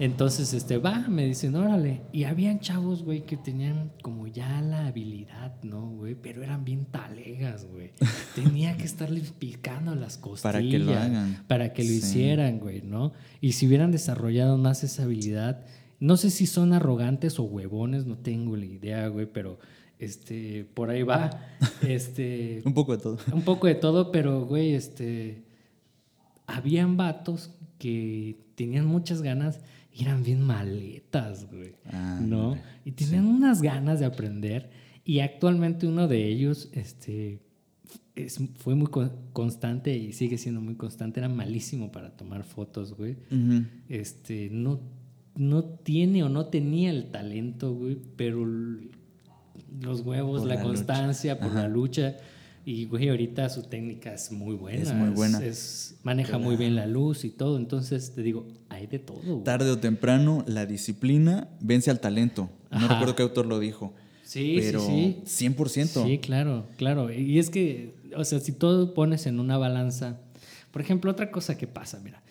Entonces, 0.00 0.52
este, 0.54 0.78
va, 0.78 1.06
me 1.08 1.24
dicen, 1.24 1.54
órale. 1.54 2.00
Y 2.12 2.24
habían 2.24 2.58
chavos, 2.58 3.04
güey, 3.04 3.24
que 3.24 3.36
tenían 3.36 3.92
como 4.02 4.26
ya 4.26 4.60
la 4.60 4.86
habilidad, 4.88 5.54
¿no, 5.62 5.88
güey? 5.90 6.16
Pero 6.16 6.42
eran 6.42 6.64
bien 6.64 6.84
talegas, 6.86 7.64
güey. 7.66 7.92
Tenía 8.34 8.76
que 8.76 8.82
estarles 8.84 9.30
picando 9.30 9.94
las 9.94 10.18
costillas. 10.18 10.42
Para 10.42 10.58
que 10.60 10.78
lo 10.80 10.92
hagan. 10.98 11.44
Para 11.46 11.72
que 11.72 11.84
lo 11.84 11.90
Sí. 11.90 11.96
hicieran, 11.98 12.58
güey, 12.58 12.82
¿no? 12.82 13.12
Y 13.40 13.52
si 13.52 13.68
hubieran 13.68 13.92
desarrollado 13.92 14.58
más 14.58 14.82
esa 14.82 15.04
habilidad, 15.04 15.64
no 16.00 16.16
sé 16.16 16.30
si 16.30 16.46
son 16.46 16.72
arrogantes 16.72 17.38
o 17.38 17.44
huevones, 17.44 18.04
no 18.04 18.18
tengo 18.18 18.56
la 18.56 18.66
idea, 18.66 19.06
güey, 19.06 19.26
pero 19.26 19.60
este, 19.98 20.64
por 20.74 20.90
ahí 20.90 21.02
va. 21.02 21.30
Este, 21.82 22.62
Un 22.64 22.72
poco 22.74 22.96
de 22.96 23.02
todo. 23.02 23.18
un 23.32 23.42
poco 23.42 23.66
de 23.66 23.74
todo, 23.74 24.10
pero, 24.12 24.46
güey, 24.46 24.74
este. 24.74 25.44
Habían 26.46 26.96
vatos 26.96 27.50
que 27.78 28.36
tenían 28.54 28.86
muchas 28.86 29.22
ganas 29.22 29.60
y 29.92 30.02
eran 30.04 30.22
bien 30.22 30.42
maletas, 30.42 31.50
güey. 31.50 31.74
Ah, 31.86 32.20
¿No? 32.22 32.48
hombre. 32.48 32.62
Y 32.84 32.92
tenían 32.92 33.26
unas 33.26 33.62
ganas 33.62 33.98
de 34.00 34.06
aprender. 34.06 34.70
Y 35.04 35.20
actualmente 35.20 35.86
uno 35.86 36.06
de 36.08 36.26
ellos, 36.26 36.68
este. 36.72 37.40
es- 38.14 38.40
fue 38.56 38.74
muy 38.74 38.88
con- 38.88 39.12
constante 39.32 39.96
y 39.96 40.12
sigue 40.12 40.38
siendo 40.38 40.60
muy 40.60 40.74
constante. 40.76 41.20
Era 41.20 41.28
malísimo 41.28 41.90
para 41.92 42.10
tomar 42.16 42.44
fotos, 42.44 42.94
güey. 42.96 43.16
Este, 43.88 44.48
no, 44.50 44.80
no 45.36 45.64
tiene 45.64 46.22
o 46.24 46.28
no 46.28 46.46
tenía 46.46 46.90
el 46.90 47.10
talento, 47.10 47.74
güey, 47.74 47.96
pero 48.16 48.46
los 49.80 50.00
huevos, 50.00 50.40
Por 50.40 50.48
la, 50.48 50.56
la 50.56 50.62
constancia, 50.62 51.38
por 51.38 51.48
Ajá. 51.50 51.62
la 51.62 51.68
lucha. 51.68 52.16
Y, 52.66 52.86
güey, 52.86 53.10
ahorita 53.10 53.48
su 53.50 53.64
técnica 53.64 54.14
es 54.14 54.32
muy 54.32 54.54
buena. 54.54 54.82
Es 54.82 54.94
muy 54.94 55.10
buena. 55.10 55.44
es- 55.44 55.96
maneja 56.02 56.38
muy 56.38 56.56
bien 56.56 56.74
la 56.74 56.86
luz 56.86 57.24
y 57.24 57.30
todo. 57.30 57.58
Entonces, 57.58 58.12
te 58.14 58.22
digo, 58.22 58.46
hay 58.70 58.86
de 58.86 58.98
todo. 58.98 59.18
güey. 59.22 59.44
Tarde 59.44 59.70
o 59.70 59.78
temprano, 59.78 60.44
la 60.46 60.64
disciplina 60.64 61.48
vence 61.60 61.90
al 61.90 62.00
talento. 62.00 62.48
No 62.70 62.78
Ajá. 62.78 62.88
recuerdo 62.88 63.16
qué 63.16 63.22
autor 63.22 63.46
lo 63.46 63.58
dijo. 63.58 63.92
Sí, 64.22 64.56
pero 64.58 64.80
sí, 64.80 65.18
sí. 65.26 65.44
100%. 65.48 66.04
Sí, 66.06 66.18
claro, 66.18 66.66
claro. 66.78 67.12
Y 67.12 67.38
es 67.38 67.50
que, 67.50 67.94
o 68.16 68.24
sea, 68.24 68.40
si 68.40 68.52
todo 68.52 68.94
pones 68.94 69.26
en 69.26 69.38
una 69.38 69.58
balanza, 69.58 70.18
por 70.70 70.80
ejemplo, 70.80 71.10
otra 71.10 71.30
cosa 71.30 71.58
que 71.58 71.66
pasa, 71.66 72.00
mira, 72.02 72.22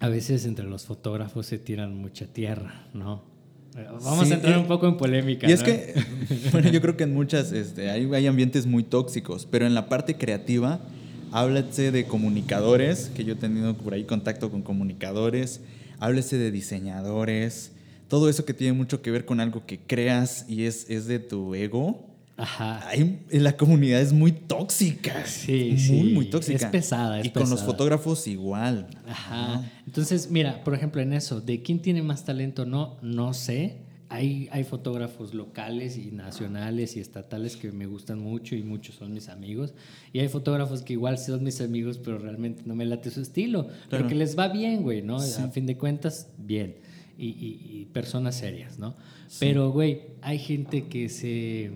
a 0.00 0.08
veces 0.08 0.44
entre 0.44 0.66
los 0.66 0.84
fotógrafos 0.84 1.46
se 1.46 1.58
tiran 1.58 1.96
mucha 1.96 2.26
tierra, 2.26 2.86
¿no? 2.92 3.24
Vamos 3.74 4.26
Sí, 4.28 4.32
a 4.32 4.36
entrar 4.36 4.58
un 4.58 4.66
poco 4.66 4.86
en 4.86 4.96
polémica. 4.96 5.48
Y 5.48 5.52
es 5.52 5.62
que, 5.62 5.94
bueno, 6.52 6.70
yo 6.70 6.80
creo 6.80 6.96
que 6.96 7.04
en 7.04 7.12
muchas, 7.12 7.50
este, 7.52 7.90
hay, 7.90 8.08
hay 8.14 8.26
ambientes 8.26 8.66
muy 8.66 8.84
tóxicos, 8.84 9.46
pero 9.50 9.66
en 9.66 9.74
la 9.74 9.88
parte 9.88 10.16
creativa, 10.16 10.80
háblase 11.32 11.90
de 11.90 12.06
comunicadores, 12.06 13.10
que 13.16 13.24
yo 13.24 13.32
he 13.32 13.36
tenido 13.36 13.76
por 13.76 13.94
ahí 13.94 14.04
contacto 14.04 14.50
con 14.50 14.62
comunicadores, 14.62 15.60
háblese 15.98 16.38
de 16.38 16.52
diseñadores, 16.52 17.72
todo 18.08 18.28
eso 18.28 18.44
que 18.44 18.54
tiene 18.54 18.74
mucho 18.74 19.02
que 19.02 19.10
ver 19.10 19.24
con 19.24 19.40
algo 19.40 19.66
que 19.66 19.80
creas 19.80 20.46
y 20.48 20.64
es, 20.64 20.88
es 20.88 21.06
de 21.06 21.18
tu 21.18 21.54
ego. 21.56 22.13
Ajá. 22.36 22.88
Hay, 22.88 23.20
la 23.30 23.56
comunidad 23.56 24.00
es 24.00 24.12
muy 24.12 24.32
tóxica. 24.32 25.24
Sí, 25.26 25.68
muy, 25.70 25.78
sí. 25.78 26.12
muy 26.14 26.26
tóxica. 26.26 26.66
Es 26.66 26.66
pesada, 26.66 27.20
es 27.20 27.26
y 27.26 27.30
con 27.30 27.48
los 27.48 27.62
fotógrafos 27.62 28.26
igual. 28.26 28.88
Ajá. 29.06 29.70
Entonces, 29.86 30.30
mira, 30.30 30.64
por 30.64 30.74
ejemplo, 30.74 31.00
en 31.00 31.12
eso, 31.12 31.40
de 31.40 31.62
quién 31.62 31.80
tiene 31.80 32.02
más 32.02 32.24
talento, 32.24 32.66
no, 32.66 32.96
no 33.02 33.34
sé. 33.34 33.82
hay, 34.08 34.48
hay 34.50 34.64
fotógrafos 34.64 35.32
locales 35.32 35.96
y 35.96 36.10
nacionales 36.10 36.96
y 36.96 37.00
estatales 37.00 37.56
que 37.56 37.70
me 37.70 37.86
gustan 37.86 38.18
mucho 38.18 38.56
y 38.56 38.64
muchos 38.64 38.96
son 38.96 39.12
mis 39.12 39.28
amigos. 39.28 39.72
Y 40.12 40.18
hay 40.18 40.28
fotógrafos 40.28 40.82
que 40.82 40.94
igual 40.94 41.18
son 41.18 41.44
mis 41.44 41.60
amigos, 41.60 41.98
pero 41.98 42.18
realmente 42.18 42.62
no 42.66 42.74
me 42.74 42.84
late 42.84 43.10
su 43.10 43.20
estilo. 43.20 43.68
Pero 43.90 44.08
que 44.08 44.14
les 44.16 44.36
va 44.36 44.48
bien, 44.48 44.82
güey, 44.82 45.02
¿no? 45.02 45.18
A 45.18 45.48
fin 45.52 45.66
de 45.66 45.76
cuentas, 45.76 46.28
bien. 46.36 46.76
Y, 47.16 47.28
y, 47.28 47.84
personas 47.92 48.34
serias, 48.34 48.80
¿no? 48.80 48.96
Pero, 49.38 49.70
güey, 49.70 50.02
hay 50.20 50.40
gente 50.40 50.88
que 50.88 51.08
se 51.08 51.70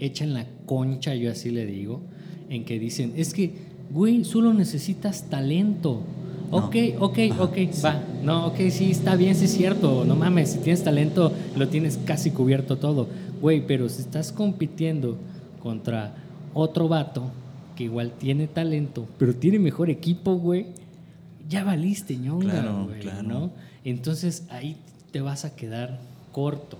echa 0.00 0.24
en 0.24 0.34
la 0.34 0.46
concha, 0.66 1.14
yo 1.14 1.30
así 1.30 1.50
le 1.50 1.66
digo, 1.66 2.00
en 2.48 2.64
que 2.64 2.78
dicen, 2.78 3.12
es 3.16 3.34
que, 3.34 3.52
güey, 3.90 4.24
solo 4.24 4.54
necesitas 4.54 5.24
talento. 5.28 6.02
Ok, 6.50 6.76
ok, 6.98 7.18
ok, 7.40 7.56
va. 7.84 8.02
No, 8.22 8.46
ok, 8.46 8.56
sí, 8.70 8.90
está 8.90 9.16
bien, 9.16 9.34
sí 9.34 9.44
es 9.44 9.52
cierto. 9.52 10.04
No 10.06 10.16
mames, 10.16 10.52
si 10.52 10.58
tienes 10.58 10.82
talento, 10.82 11.32
lo 11.56 11.68
tienes 11.68 11.98
casi 11.98 12.30
cubierto 12.30 12.78
todo. 12.78 13.06
Güey, 13.42 13.66
pero 13.66 13.88
si 13.88 14.00
estás 14.00 14.32
compitiendo 14.32 15.18
contra 15.62 16.14
otro 16.54 16.88
vato 16.88 17.30
que 17.76 17.84
igual 17.84 18.12
tiene 18.18 18.46
talento, 18.46 19.06
pero 19.18 19.34
tiene 19.34 19.58
mejor 19.58 19.90
equipo, 19.90 20.36
güey, 20.36 20.66
ya 21.48 21.64
valiste, 21.64 22.16
ñonga, 22.16 22.62
güey, 22.84 23.04
¿no? 23.24 23.50
Entonces 23.84 24.44
ahí 24.50 24.76
te 25.12 25.20
vas 25.20 25.44
a 25.44 25.54
quedar 25.54 26.00
corto. 26.32 26.78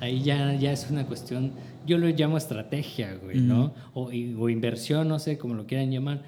Ahí 0.00 0.22
ya, 0.22 0.54
ya 0.54 0.72
es 0.72 0.88
una 0.90 1.06
cuestión, 1.06 1.52
yo 1.86 1.98
lo 1.98 2.08
llamo 2.08 2.36
estrategia, 2.36 3.16
güey, 3.22 3.40
¿no? 3.40 3.74
O, 3.94 4.10
o 4.38 4.48
inversión, 4.48 5.08
no 5.08 5.18
sé, 5.18 5.38
como 5.38 5.54
lo 5.54 5.66
quieran 5.66 5.90
llamar 5.90 6.22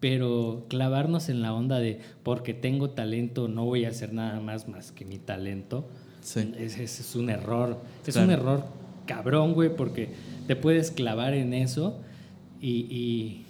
pero 0.00 0.64
clavarnos 0.68 1.28
en 1.28 1.42
la 1.42 1.52
onda 1.52 1.78
de 1.78 2.00
porque 2.22 2.54
tengo 2.54 2.90
talento 2.90 3.48
no 3.48 3.66
voy 3.66 3.84
a 3.84 3.90
hacer 3.90 4.14
nada 4.14 4.40
más 4.40 4.66
más 4.66 4.92
que 4.92 5.04
mi 5.04 5.18
talento, 5.18 5.86
sí. 6.22 6.52
ese, 6.58 6.84
es 6.84 7.14
un 7.14 7.28
error. 7.28 7.78
Es 8.06 8.16
un 8.16 8.30
error 8.30 8.64
cabrón, 9.06 9.52
güey, 9.52 9.74
porque 9.76 10.08
te 10.46 10.56
puedes 10.56 10.90
clavar 10.90 11.34
en 11.34 11.52
eso 11.52 12.00
y, 12.60 13.44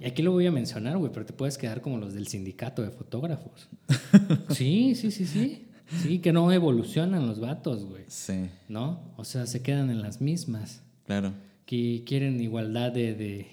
y, 0.00 0.06
aquí 0.06 0.22
lo 0.22 0.32
voy 0.32 0.46
a 0.46 0.52
mencionar, 0.52 0.96
güey, 0.96 1.10
pero 1.12 1.26
te 1.26 1.32
puedes 1.32 1.58
quedar 1.58 1.80
como 1.80 1.98
los 1.98 2.14
del 2.14 2.28
sindicato 2.28 2.82
de 2.82 2.90
fotógrafos. 2.90 3.68
sí, 4.50 4.94
sí, 4.94 5.10
sí, 5.10 5.26
sí. 5.26 5.64
Sí, 6.02 6.18
que 6.18 6.32
no 6.32 6.50
evolucionan 6.52 7.26
los 7.26 7.40
vatos, 7.40 7.84
güey. 7.84 8.04
Sí. 8.08 8.48
¿No? 8.68 9.00
O 9.16 9.24
sea, 9.24 9.46
se 9.46 9.62
quedan 9.62 9.90
en 9.90 10.02
las 10.02 10.20
mismas. 10.20 10.82
Claro. 11.06 11.32
Que 11.66 12.02
quieren 12.06 12.40
igualdad 12.40 12.92
de 12.92 13.46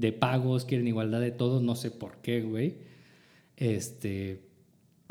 de 0.00 0.12
pagos, 0.12 0.64
quieren 0.64 0.86
igualdad 0.86 1.20
de 1.20 1.30
todos, 1.30 1.62
no 1.62 1.74
sé 1.74 1.90
por 1.90 2.18
qué, 2.18 2.42
güey. 2.42 2.76
Este, 3.56 4.42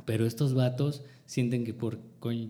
pero 0.06 0.26
estos 0.26 0.54
vatos 0.54 1.04
sienten 1.26 1.66
que 1.66 1.74
por 1.74 2.00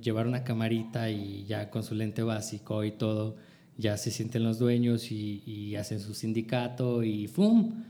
llevar 0.01 0.27
una 0.27 0.43
camarita 0.43 1.09
y 1.09 1.45
ya 1.45 1.69
con 1.69 1.83
su 1.83 1.95
lente 1.95 2.23
básico 2.23 2.83
y 2.83 2.91
todo, 2.91 3.35
ya 3.77 3.97
se 3.97 4.11
sienten 4.11 4.43
los 4.43 4.59
dueños 4.59 5.11
y, 5.11 5.43
y 5.45 5.75
hacen 5.75 5.99
su 5.99 6.13
sindicato 6.13 7.03
y 7.03 7.27
¡fum! 7.27 7.83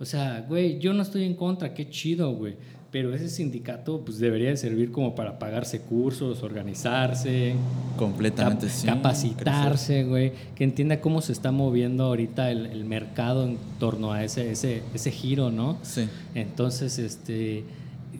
O 0.00 0.04
sea, 0.04 0.44
güey, 0.48 0.78
yo 0.78 0.92
no 0.92 1.02
estoy 1.02 1.24
en 1.24 1.34
contra, 1.34 1.72
qué 1.72 1.88
chido, 1.88 2.32
güey 2.34 2.56
pero 2.94 3.12
ese 3.12 3.28
sindicato 3.28 4.04
pues 4.04 4.20
debería 4.20 4.50
de 4.50 4.56
servir 4.56 4.92
como 4.92 5.16
para 5.16 5.40
pagarse 5.40 5.80
cursos, 5.80 6.44
organizarse, 6.44 7.56
completamente 7.96 8.68
capacitarse, 8.86 10.04
güey, 10.04 10.30
que 10.54 10.62
entienda 10.62 11.00
cómo 11.00 11.20
se 11.20 11.32
está 11.32 11.50
moviendo 11.50 12.04
ahorita 12.04 12.52
el, 12.52 12.84
mercado 12.84 13.48
en 13.48 13.58
torno 13.80 14.12
a 14.12 14.22
ese, 14.22 14.52
ese, 14.52 14.84
ese 14.94 15.10
giro, 15.10 15.50
¿no? 15.50 15.76
Sí. 15.82 16.08
Entonces, 16.36 17.00
este, 17.00 17.64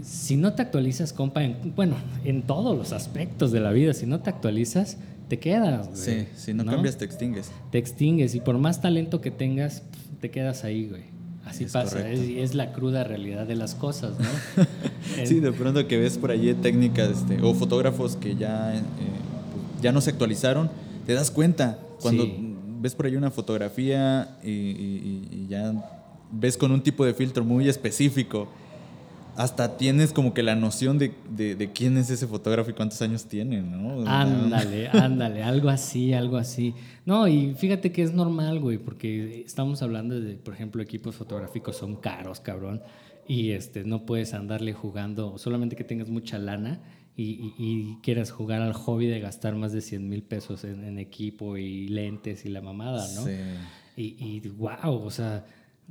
si 0.02 0.36
no 0.36 0.54
te 0.54 0.62
actualizas, 0.62 1.12
compa, 1.12 1.44
en, 1.44 1.72
bueno, 1.76 1.94
en 2.24 2.42
todos 2.42 2.76
los 2.76 2.92
aspectos 2.92 3.52
de 3.52 3.60
la 3.60 3.70
vida, 3.70 3.94
si 3.94 4.06
no 4.06 4.22
te 4.22 4.30
actualizas, 4.30 4.98
te 5.28 5.38
quedas. 5.38 5.86
Güey, 5.86 6.00
sí, 6.00 6.26
si 6.34 6.52
no, 6.52 6.64
cambias, 6.64 6.98
te 6.98 7.04
extingues. 7.04 7.52
Te 7.70 7.78
extingues 7.78 8.34
y 8.34 8.40
por 8.40 8.58
más 8.58 8.80
talento 8.80 9.20
que 9.20 9.30
tengas, 9.30 9.84
te 10.20 10.32
quedas 10.32 10.64
ahí, 10.64 10.88
güey. 10.88 11.13
Así 11.44 11.66
pasa, 11.66 12.08
es, 12.10 12.54
la 12.54 12.72
cruda 12.72 13.04
realidad 13.04 13.46
de 13.46 13.54
las 13.54 13.74
cosas, 13.74 14.14
¿no? 14.18 14.64
sí, 15.26 15.40
de 15.40 15.52
pronto 15.52 15.86
que 15.86 15.98
ves 15.98 16.18
por 16.18 16.30
allí 16.30 16.52
técnicas 16.54 17.10
este, 17.10 17.40
o 17.42 17.54
fotógrafos 17.54 18.16
que 18.16 18.34
ya, 18.34 18.74
eh, 18.74 18.80
ya 19.82 19.92
no 19.92 20.00
se 20.00 20.10
actualizaron, 20.10 20.70
te 21.06 21.12
das 21.12 21.30
cuenta 21.30 21.78
cuando 22.00 22.26
ves 22.80 22.94
por 22.94 23.06
ahí 23.06 23.16
una 23.16 23.30
fotografía 23.30 24.38
y, 24.42 25.46
ya 25.48 25.72
ves 26.32 26.56
con 26.56 26.72
un 26.72 26.82
tipo 26.82 27.04
de 27.04 27.14
filtro 27.14 27.44
muy 27.44 27.68
específico 27.68 28.48
hasta 29.36 29.76
tienes 29.76 30.12
como 30.12 30.34
que 30.34 30.42
la 30.42 30.54
noción 30.54 30.98
de, 30.98 31.14
de, 31.30 31.72
quién 31.72 31.96
es 31.96 32.10
ese 32.10 32.26
fotógrafo 32.26 32.70
y 32.70 32.74
cuántos 32.74 33.00
años 33.02 33.26
tiene, 33.26 33.62
¿no? 33.62 34.08
Ándale, 34.08 34.88
ándale, 34.92 35.42
algo 35.42 35.68
así, 35.68 36.12
algo 36.12 36.36
así. 36.36 36.74
No, 37.04 37.26
y 37.26 37.54
fíjate 37.54 37.92
que 37.92 38.02
es 38.02 38.12
normal, 38.12 38.60
güey, 38.60 38.78
porque 38.78 39.42
estamos 39.44 39.82
hablando 39.82 40.20
de, 40.20 40.34
por 40.34 40.54
ejemplo, 40.54 40.82
equipos 40.82 41.16
fotográficos 41.16 41.76
son 41.76 41.96
caros, 41.96 42.40
cabrón, 42.40 42.82
y 43.26 43.50
este, 43.50 43.84
no 43.84 44.06
puedes 44.06 44.34
andarle 44.34 44.72
jugando, 44.72 45.38
solamente 45.38 45.76
que 45.76 45.84
tengas 45.84 46.08
mucha 46.08 46.38
lana 46.38 46.80
y, 47.16 47.54
y, 47.58 47.98
quieras 48.02 48.30
jugar 48.30 48.60
al 48.60 48.72
hobby 48.72 49.06
de 49.06 49.20
gastar 49.20 49.54
más 49.54 49.72
de 49.72 49.80
100 49.80 50.08
mil 50.08 50.22
pesos 50.22 50.64
en, 50.64 50.84
en, 50.84 50.98
equipo 50.98 51.56
y 51.56 51.88
lentes 51.88 52.44
y 52.44 52.48
la 52.48 52.60
mamada, 52.60 53.06
¿no? 53.14 53.24
Sí. 53.24 53.32
Y, 53.96 54.16
y 54.18 54.48
wow, 54.48 55.00
o 55.04 55.10
sea 55.10 55.44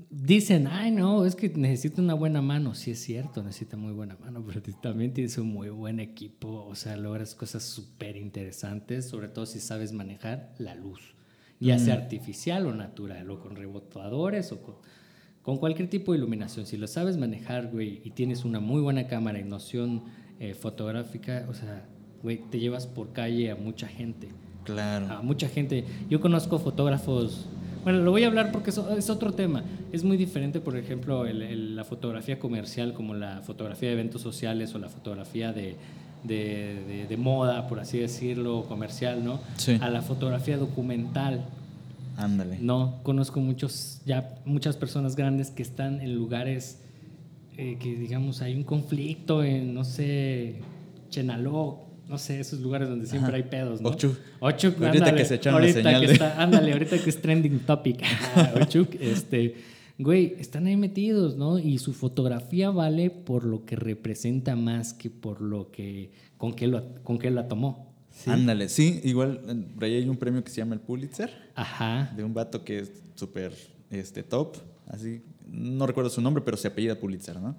dicen, 0.10 0.68
ay, 0.68 0.92
no, 0.92 1.26
es 1.26 1.36
que 1.36 1.50
necesita 1.50 2.02
una 2.02 2.14
buena 2.14 2.42
mano. 2.42 2.76
Sí, 2.76 2.92
es 2.92 3.00
cierto, 3.00 3.44
necesita 3.44 3.78
muy 3.78 3.94
buena 3.94 4.18
mano, 4.18 4.44
pero 4.46 4.62
también 4.82 5.14
tienes 5.14 5.38
un 5.38 5.48
muy 5.48 5.70
buen 5.70 6.00
equipo. 6.00 6.66
O 6.66 6.76
sea, 6.76 6.96
logras 6.98 7.36
cosas 7.36 7.64
súper 7.64 8.18
interesantes, 8.18 9.08
sobre 9.08 9.28
todo 9.28 9.46
si 9.46 9.60
sabes 9.60 9.94
manejar 9.94 10.54
la 10.58 10.76
luz, 10.76 11.16
ya 11.60 11.80
sea 11.80 11.96
mm. 11.96 12.00
artificial 12.00 12.66
o 12.66 12.74
natural, 12.74 13.30
o 13.30 13.40
con 13.40 13.56
rebotadores 13.56 14.52
o 14.52 14.62
con, 14.62 14.76
con, 15.42 15.58
cualquier 15.58 15.90
tipo 15.90 16.12
de 16.12 16.18
iluminación. 16.20 16.66
Si 16.66 16.78
lo 16.78 16.88
sabes 16.88 17.18
manejar, 17.18 17.70
güey, 17.72 18.02
y 18.04 18.12
tienes 18.12 18.46
una 18.46 18.60
muy 18.60 18.82
buena 18.82 19.08
cámara 19.08 19.40
y 19.40 19.44
noción 19.44 20.04
eh, 20.40 20.54
fotográfica, 20.54 21.46
o 21.50 21.54
sea, 21.54 21.88
güey, 22.22 22.42
te 22.50 22.60
llevas 22.60 22.88
por 22.88 23.14
calle 23.14 23.52
a 23.52 23.56
mucha 23.56 23.88
gente. 23.88 24.30
Claro. 24.64 25.08
A 25.10 25.22
mucha 25.22 25.50
gente. 25.50 25.84
Yo 26.10 26.22
conozco 26.22 26.58
fotógrafos 26.58 27.50
bueno, 27.84 28.00
lo 28.00 28.12
voy 28.12 28.24
a 28.24 28.28
hablar 28.28 28.52
porque 28.52 28.70
es, 28.70 29.10
otro 29.10 29.34
tema. 29.34 29.64
Es 29.92 30.04
muy 30.04 30.18
diferente, 30.18 30.60
por 30.60 30.78
ejemplo, 30.78 31.26
la 31.26 31.84
fotografía 31.84 32.40
comercial 32.40 32.94
como 32.94 33.14
la 33.14 33.42
fotografía 33.42 33.90
de 33.90 33.94
eventos 33.94 34.22
sociales 34.22 34.74
o 34.76 34.80
la 34.80 34.90
fotografía 34.90 35.54
de, 35.54 35.76
de, 36.24 37.18
moda, 37.18 37.68
por 37.68 37.80
así 37.80 38.00
decirlo, 38.00 38.66
comercial, 38.68 39.24
¿no? 39.24 39.40
Sí. 39.58 39.78
A 39.82 39.90
la 39.90 40.02
fotografía 40.02 40.58
documental. 40.58 41.46
Ándale. 42.18 42.58
No, 42.62 43.00
conozco 43.04 43.40
muchos, 43.40 44.02
ya 44.06 44.36
muchas 44.46 44.78
personas 44.78 45.16
grandes 45.16 45.50
que 45.50 45.64
están 45.64 46.00
en 46.02 46.16
lugares 46.16 46.80
eh, 47.58 47.78
que, 47.80 47.96
digamos, 47.96 48.42
hay 48.42 48.56
un 48.56 48.64
conflicto 48.64 49.44
en, 49.44 49.74
no 49.74 49.84
sé, 49.84 50.56
Chenaló, 51.10 51.82
no 52.08 52.18
sé, 52.18 52.40
esos 52.40 52.60
lugares 52.60 52.90
donde 52.90 53.08
siempre 53.08 53.36
hay 53.36 53.44
pedos, 53.44 53.82
¿no? 53.82 53.90
Ochuk. 53.90 54.18
Ochuk, 54.40 54.82
ahorita 54.82 55.16
que 55.16 55.26
se 55.26 55.36
echan 55.36 55.54
ahorita 55.54 55.82
señal 55.82 56.06
que 56.06 56.12
está, 56.12 56.42
ándale, 56.42 56.74
ahorita 56.74 56.98
que 57.00 57.10
es 57.10 57.22
trending 57.22 57.60
topic. 57.60 58.04
Ochuk, 58.62 58.96
este, 59.00 59.56
güey, 59.98 60.36
están 60.40 60.68
ahí 60.68 60.78
metidos, 60.78 61.38
¿no? 61.38 61.60
Y 61.60 61.78
su 61.78 61.94
fotografía 61.94 62.70
vale 62.72 63.10
por 63.10 63.46
lo 63.46 63.66
que 63.66 63.76
representa 63.76 64.56
más 64.56 64.94
que 64.94 65.10
por 65.10 65.42
lo 65.42 65.72
que, 65.72 66.12
con 66.38 66.54
qué, 66.54 66.68
lo, 66.68 66.96
con 67.04 67.18
qué 67.18 67.32
la 67.32 67.48
tomó. 67.48 67.94
Ándale, 68.28 68.70
sí, 68.70 69.02
igual, 69.04 69.42
por 69.74 69.86
ahí 69.86 69.96
hay 69.96 70.08
un 70.08 70.18
premio 70.18 70.44
que 70.44 70.52
se 70.52 70.58
llama 70.58 70.76
el 70.76 70.82
Pulitzer. 70.82 71.32
Ajá. 71.56 72.14
De 72.16 72.24
un 72.24 72.34
vato 72.34 72.64
que 72.64 72.80
es 72.80 72.92
súper 73.16 73.54
este, 73.90 74.24
top, 74.24 74.58
así, 74.88 75.24
no 75.48 75.88
recuerdo 75.88 76.10
su 76.10 76.22
nombre, 76.22 76.44
pero 76.44 76.58
se 76.58 76.68
apellida 76.68 77.00
Pulitzer, 77.00 77.40
¿no? 77.40 77.56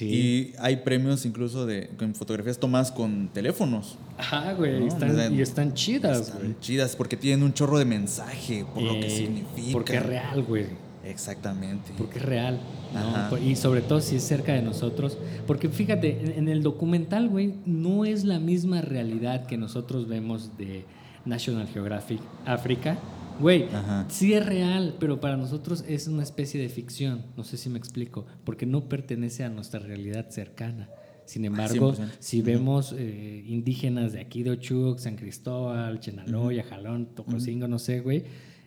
Y 0.00 0.52
hay 0.58 0.76
premios 0.76 1.24
incluso 1.24 1.66
de 1.66 1.90
fotografías 2.14 2.58
tomadas 2.58 2.92
con 2.92 3.28
teléfonos. 3.28 3.98
Ajá, 4.16 4.52
güey. 4.52 4.88
y 5.32 5.40
están 5.40 5.74
chidas, 5.74 6.34
güey. 6.34 6.54
chidas 6.60 6.96
porque 6.96 7.16
tienen 7.16 7.42
un 7.42 7.52
chorro 7.52 7.78
de 7.78 7.84
mensaje 7.84 8.64
por 8.74 8.82
lo 8.82 8.92
que 8.94 9.06
eh, 9.06 9.10
significa. 9.10 9.72
Porque 9.72 9.96
es 9.96 10.06
real, 10.06 10.42
güey. 10.42 10.66
Exactamente. 11.04 11.92
Porque 11.96 12.18
es 12.18 12.24
real. 12.24 12.60
Y 13.44 13.56
sobre 13.56 13.80
todo 13.80 14.00
si 14.00 14.16
es 14.16 14.22
cerca 14.22 14.52
de 14.52 14.62
nosotros. 14.62 15.16
Porque 15.46 15.68
fíjate, 15.68 16.36
en 16.36 16.48
el 16.48 16.62
documental, 16.62 17.28
güey, 17.28 17.54
no 17.64 18.04
es 18.04 18.24
la 18.24 18.38
misma 18.38 18.82
realidad 18.82 19.46
que 19.46 19.56
nosotros 19.56 20.06
vemos 20.06 20.56
de 20.58 20.84
National 21.24 21.66
Geographic 21.68 22.20
África 22.44 22.98
Güey, 23.40 23.66
sí 24.08 24.34
es 24.34 24.44
real, 24.44 24.96
pero 24.98 25.20
para 25.20 25.36
nosotros 25.36 25.84
es 25.86 26.08
una 26.08 26.22
especie 26.22 26.60
de 26.60 26.68
ficción. 26.68 27.24
No 27.36 27.44
sé 27.44 27.56
si 27.56 27.68
me 27.68 27.78
explico, 27.78 28.26
porque 28.44 28.66
no 28.66 28.88
pertenece 28.88 29.44
a 29.44 29.48
nuestra 29.48 29.80
realidad 29.80 30.30
cercana. 30.30 30.88
Sin 31.24 31.44
embargo, 31.44 31.94
si 32.20 32.40
vemos 32.40 32.94
eh, 32.96 33.44
indígenas 33.46 34.12
de 34.12 34.20
aquí 34.20 34.42
de 34.42 34.52
Ochuc, 34.52 34.98
San 34.98 35.16
Cristóbal, 35.16 36.00
Chenaloya, 36.00 36.64
Jalón, 36.64 37.14
Tococingo, 37.14 37.68
no 37.68 37.78
sé, 37.78 38.00
güey, 38.00 38.24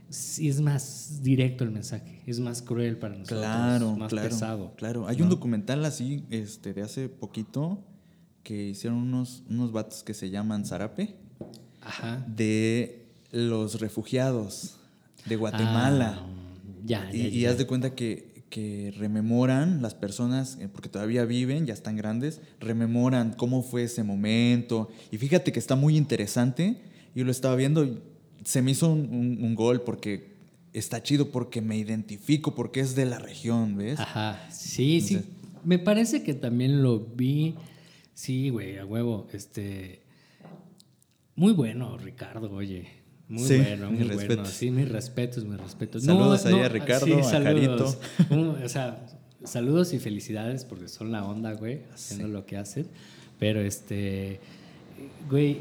sí 0.10 0.47
es 0.47 0.62
más 0.62 1.21
directo 1.23 1.63
el 1.63 1.71
mensaje, 1.71 2.21
es 2.27 2.39
más 2.39 2.62
cruel 2.62 2.97
para 2.97 3.15
nosotros, 3.15 3.39
claro, 3.39 3.95
más 3.95 4.10
claro, 4.10 4.29
pesado. 4.29 4.73
Claro, 4.75 5.07
hay 5.07 5.21
un 5.23 5.29
documental 5.29 5.84
así 5.86 6.23
este, 6.29 6.73
de 6.73 6.84
hace 6.84 7.10
poquito 7.10 7.84
que 8.43 8.69
hicieron 8.69 8.99
unos, 8.99 9.43
unos 9.49 9.71
vatos 9.71 10.03
que 10.03 10.13
se 10.13 10.29
llaman 10.29 10.65
Zarape 10.65 11.15
Ajá. 11.81 12.23
de 12.27 13.01
los 13.32 13.80
refugiados 13.80 14.78
de 15.26 15.36
Guatemala. 15.36 16.17
Ah, 16.20 16.28
ya, 16.86 17.10
ya, 17.12 17.28
y, 17.28 17.46
haz 17.46 17.58
de 17.58 17.65
cuenta 17.67 17.94
que, 17.96 18.44
que 18.50 18.94
rememoran 18.98 19.82
las 19.82 19.94
personas, 19.96 20.58
eh, 20.60 20.67
porque 20.67 20.89
todavía 20.89 21.26
viven, 21.26 21.65
ya 21.65 21.74
están 21.74 21.96
grandes, 21.96 22.41
rememoran 22.60 23.34
cómo 23.34 23.62
fue 23.63 23.84
ese 23.84 24.04
momento. 24.04 24.89
Y 25.12 25.17
fíjate 25.17 25.52
que 25.52 25.60
está 25.60 25.76
muy 25.76 25.96
interesante. 25.98 26.82
Yo 27.15 27.24
lo 27.24 27.32
estaba 27.32 27.56
viendo 27.56 27.84
y 27.86 28.00
se 28.44 28.62
me 28.62 28.72
hizo 28.72 28.91
un, 28.91 29.02
un- 29.13 29.44
un 29.44 29.56
gol 29.56 29.82
porque 29.82 30.32
está 30.74 31.04
chido, 31.04 31.32
porque 31.32 31.62
me 31.62 31.78
identifico, 31.78 32.56
porque 32.56 32.80
es 32.80 32.96
de 32.96 33.06
la 33.06 33.20
región, 33.20 33.78
¿ves? 33.78 34.00
Ajá, 34.00 34.48
sí, 34.52 35.02
sí. 35.02 35.22
Me 35.63 35.78
parece 35.78 36.24
que 36.24 36.34
también 36.34 36.82
lo 36.82 37.00
vi. 37.00 37.56
Sí, 38.13 38.50
güey, 38.50 38.78
a 38.78 38.86
huevo. 38.86 39.28
Este. 39.32 40.02
Muy 41.36 41.54
bueno, 41.54 41.98
Ricardo, 41.98 42.52
oye. 42.52 42.88
Muy 43.32 43.44
Sí, 43.48 43.58
bueno, 43.58 43.91
muy 43.91 44.04
bueno. 44.10 44.46
Sí, 44.46 44.72
mis 44.72 44.89
respetos, 44.89 45.46
mis 45.46 45.58
respetos. 45.60 46.04
Saludos 46.04 46.46
ahí 46.46 46.60
a 46.60 46.67
Ricardo, 46.70 47.17
a 47.20 47.24
saludos. 47.24 47.98
Un- 48.30 48.58
o 48.63 48.70
sea, 48.70 49.06
saludos 49.44 49.94
y 49.94 50.00
felicidades 50.00 50.65
porque 50.65 50.88
son 50.89 51.12
la 51.12 51.24
onda, 51.26 51.54
güey, 51.54 51.84
haciendo 51.94 52.28
Sí. 52.28 52.34
lo 52.34 52.46
que 52.46 52.58
hacen. 52.58 52.88
Pero 53.39 53.62
este. 53.62 54.39
Güey, 55.30 55.60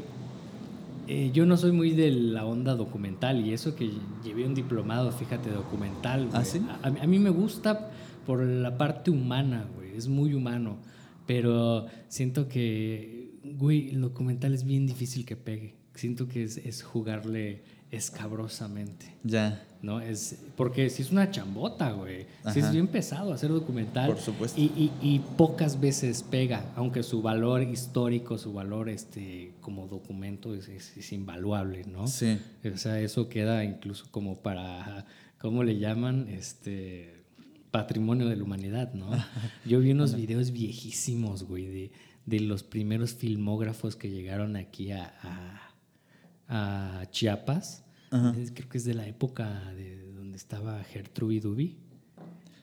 eh, 1.07 1.31
yo 1.33 1.45
no 1.45 1.55
soy 1.57 1.71
muy 1.71 1.91
de 1.91 2.11
la 2.11 2.45
onda 2.45 2.75
documental 2.75 3.45
y 3.45 3.53
eso 3.53 3.73
que 3.75 3.89
llevé 4.23 4.45
un 4.45 4.53
diplomado, 4.53 5.11
fíjate, 5.11 5.49
documental. 5.49 6.29
¿Ah, 6.33 6.43
sí? 6.45 6.61
A, 6.83 6.87
a 6.87 7.07
mí 7.07 7.19
me 7.19 7.29
gusta 7.29 7.89
por 8.25 8.43
la 8.43 8.77
parte 8.77 9.11
humana, 9.11 9.65
güey, 9.75 9.95
es 9.95 10.07
muy 10.07 10.33
humano, 10.33 10.77
pero 11.25 11.87
siento 12.07 12.47
que, 12.47 13.31
güey, 13.43 13.89
el 13.89 14.01
documental 14.01 14.53
es 14.53 14.63
bien 14.63 14.85
difícil 14.85 15.25
que 15.25 15.35
pegue. 15.35 15.73
Siento 16.01 16.27
que 16.27 16.43
es, 16.43 16.57
es 16.57 16.81
jugarle 16.81 17.61
escabrosamente. 17.91 19.13
Ya, 19.23 19.63
¿no? 19.81 19.99
Es, 20.01 20.37
porque 20.55 20.89
si 20.89 21.01
es 21.03 21.11
una 21.11 21.29
chambota, 21.29 21.91
güey. 21.91 22.25
Si 22.51 22.59
es 22.59 22.71
bien 22.71 22.87
pesado 22.87 23.33
hacer 23.33 23.49
documental. 23.51 24.07
Por 24.11 24.19
supuesto. 24.19 24.59
Y, 24.59 24.65
y- 24.75 24.91
y 25.01 25.19
pocas 25.37 25.79
veces 25.79 26.23
pega, 26.23 26.71
aunque 26.75 27.03
su 27.03 27.21
valor 27.21 27.61
histórico, 27.61 28.37
su 28.37 28.53
valor 28.53 28.89
este, 28.89 29.53
como 29.61 29.87
documento 29.87 30.55
es, 30.55 30.67
es- 30.69 30.97
es 30.97 31.11
invaluable, 31.13 31.83
¿no? 31.85 32.07
sí. 32.07 32.39
O 32.73 32.77
sea, 32.77 32.99
eso 32.99 33.29
queda 33.29 33.63
incluso 33.63 34.05
como 34.11 34.37
para, 34.39 35.05
¿cómo 35.39 35.63
le 35.63 35.77
llaman? 35.77 36.27
Este 36.29 37.23
patrimonio 37.71 38.27
de 38.27 38.35
la 38.35 38.43
humanidad, 38.43 38.93
¿no? 38.93 39.09
Yo 39.65 39.79
vi 39.79 39.91
unos 39.91 40.15
videos 40.15 40.51
viejísimos, 40.51 41.43
güey, 41.43 41.67
de, 41.67 41.91
de 42.25 42.39
los 42.39 42.63
primeros 42.63 43.13
filmógrafos 43.13 43.95
que 43.95 44.09
llegaron 44.09 44.55
aquí 44.55 44.91
a, 44.91 45.13
a- 45.21 45.70
a 46.51 47.05
Chiapas. 47.11 47.83
Ajá. 48.11 48.35
Creo 48.53 48.69
que 48.69 48.77
es 48.77 48.83
de 48.85 48.93
la 48.93 49.07
época 49.07 49.71
de 49.75 50.11
donde 50.13 50.37
estaba 50.37 50.83
Gertrude 50.83 51.39
Duby. 51.39 51.77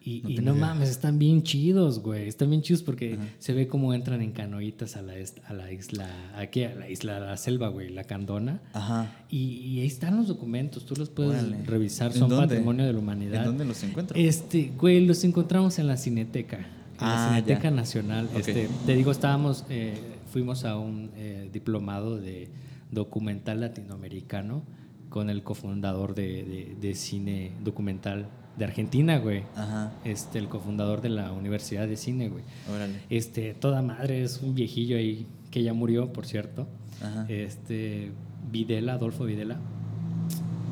Y 0.01 0.22
No 0.22 0.31
y 0.31 0.37
no, 0.38 0.55
mames, 0.55 0.88
están 0.88 1.18
bien 1.18 1.42
chidos, 1.42 1.98
güey. 2.01 2.29
Están 2.29 2.48
bien 2.48 2.62
chidos 2.62 2.83
porque 2.83 3.18
se 3.38 3.53
ve 3.53 3.66
cómo 3.66 3.92
entran 3.92 4.22
en 4.22 4.33
canoitas 4.33 4.96
a 4.96 5.03
la, 5.03 5.12
a 5.46 5.53
la 5.53 5.70
isla, 5.72 6.09
aquí 6.37 6.62
a 6.64 6.74
la 6.74 6.88
isla, 6.88 7.18
a 7.18 7.20
la 7.20 7.37
selva, 7.37 7.68
güey, 7.68 7.90
la 7.90 8.05
Candona. 8.05 8.62
Ajá. 8.72 9.12
Y, 9.29 9.57
y 9.57 9.81
ahí 9.81 9.87
están 9.87 10.16
los 10.16 10.29
documentos, 10.29 10.87
tú 10.87 10.94
los 10.96 11.11
puedes 11.11 11.42
Órale. 11.42 11.62
revisar, 11.64 12.12
¿En 12.12 12.18
son 12.20 12.31
dónde? 12.31 12.46
patrimonio 12.46 12.87
de 12.87 12.92
la 12.94 12.98
humanidad. 13.01 13.40
¿En 13.40 13.44
dónde 13.48 13.64
los 13.66 13.83
encuentro? 13.83 14.16
Este, 14.18 14.72
güey, 14.79 15.05
los 15.05 15.24
encontramos 15.24 15.79
en 15.79 15.87
la 15.88 15.98
Cineteca, 15.98 16.59
en 16.59 16.64
Ah, 17.01 17.14
la 17.14 17.29
Cineteca 17.29 17.64
ya. 17.64 17.70
Nacional. 17.72 18.31
Este, 18.35 18.68
te 18.87 18.94
digo, 18.94 19.11
estábamos, 19.11 19.66
eh, 19.68 19.94
fuimos 20.33 20.64
a 20.64 20.79
un 20.79 21.11
eh, 21.16 21.51
diplomado 21.53 22.16
de 22.16 22.48
documental 22.90 23.61
latinoamericano 23.61 24.62
con 25.09 25.31
el 25.31 25.42
cofundador 25.42 26.14
de, 26.14 26.44
de- 26.44 26.77
de 26.81 26.94
cine 26.94 27.53
documental 27.64 28.29
de 28.59 28.64
Argentina, 28.64 29.18
güey. 29.18 29.42
Ajá. 29.57 29.92
Este, 30.05 30.38
el 30.38 30.48
cofundador 30.48 31.01
de 31.01 31.09
la 31.11 31.33
Universidad 31.33 31.87
de 31.87 31.96
Cine, 31.96 32.29
güey. 32.29 32.42
Órale. 32.74 32.94
Este, 33.09 33.55
toda 33.55 33.83
madre, 33.83 34.22
es 34.22 34.40
un 34.42 34.55
viejillo 34.55 34.96
ahí 34.96 35.27
que 35.51 35.62
ya 35.62 35.72
murió, 35.72 36.12
por 36.12 36.27
cierto. 36.27 36.66
Ajá. 37.03 37.24
Este, 37.29 38.11
Videla, 38.51 38.94
Adolfo 38.94 39.24
Videla. 39.24 39.59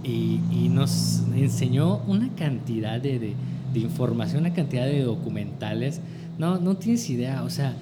Y, 0.05 0.41
y 0.53 0.69
nos 0.69 1.23
enseñó 1.35 1.99
una 2.07 2.29
cantidad 2.35 3.01
de, 3.01 3.19
de- 3.19 3.35
de 3.73 3.81
información, 3.81 4.41
una 4.41 4.55
cantidad 4.55 4.87
de 4.87 5.03
documentales. 5.03 6.01
No, 6.39 6.59
no 6.59 6.77
tienes 6.77 7.09
idea, 7.11 7.43
o 7.43 7.51
sea, 7.51 7.75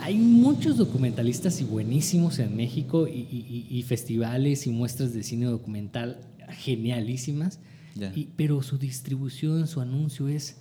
hay 0.00 0.16
muchos 0.18 0.76
documentalistas 0.76 1.60
y 1.60 1.64
buenísimos 1.64 2.38
en 2.38 2.56
México 2.56 3.06
y, 3.08 3.26
y- 3.30 3.66
y- 3.70 3.82
festivales 3.82 4.66
y 4.66 4.70
muestras 4.70 5.12
de 5.14 5.22
cine 5.22 5.46
documental 5.46 6.18
genialísimas. 6.78 7.58
Ya. 7.94 8.12
Y- 8.14 8.28
pero 8.36 8.62
su 8.62 8.78
distribución, 8.78 9.66
su 9.66 9.80
anuncio 9.80 10.28
es, 10.28 10.56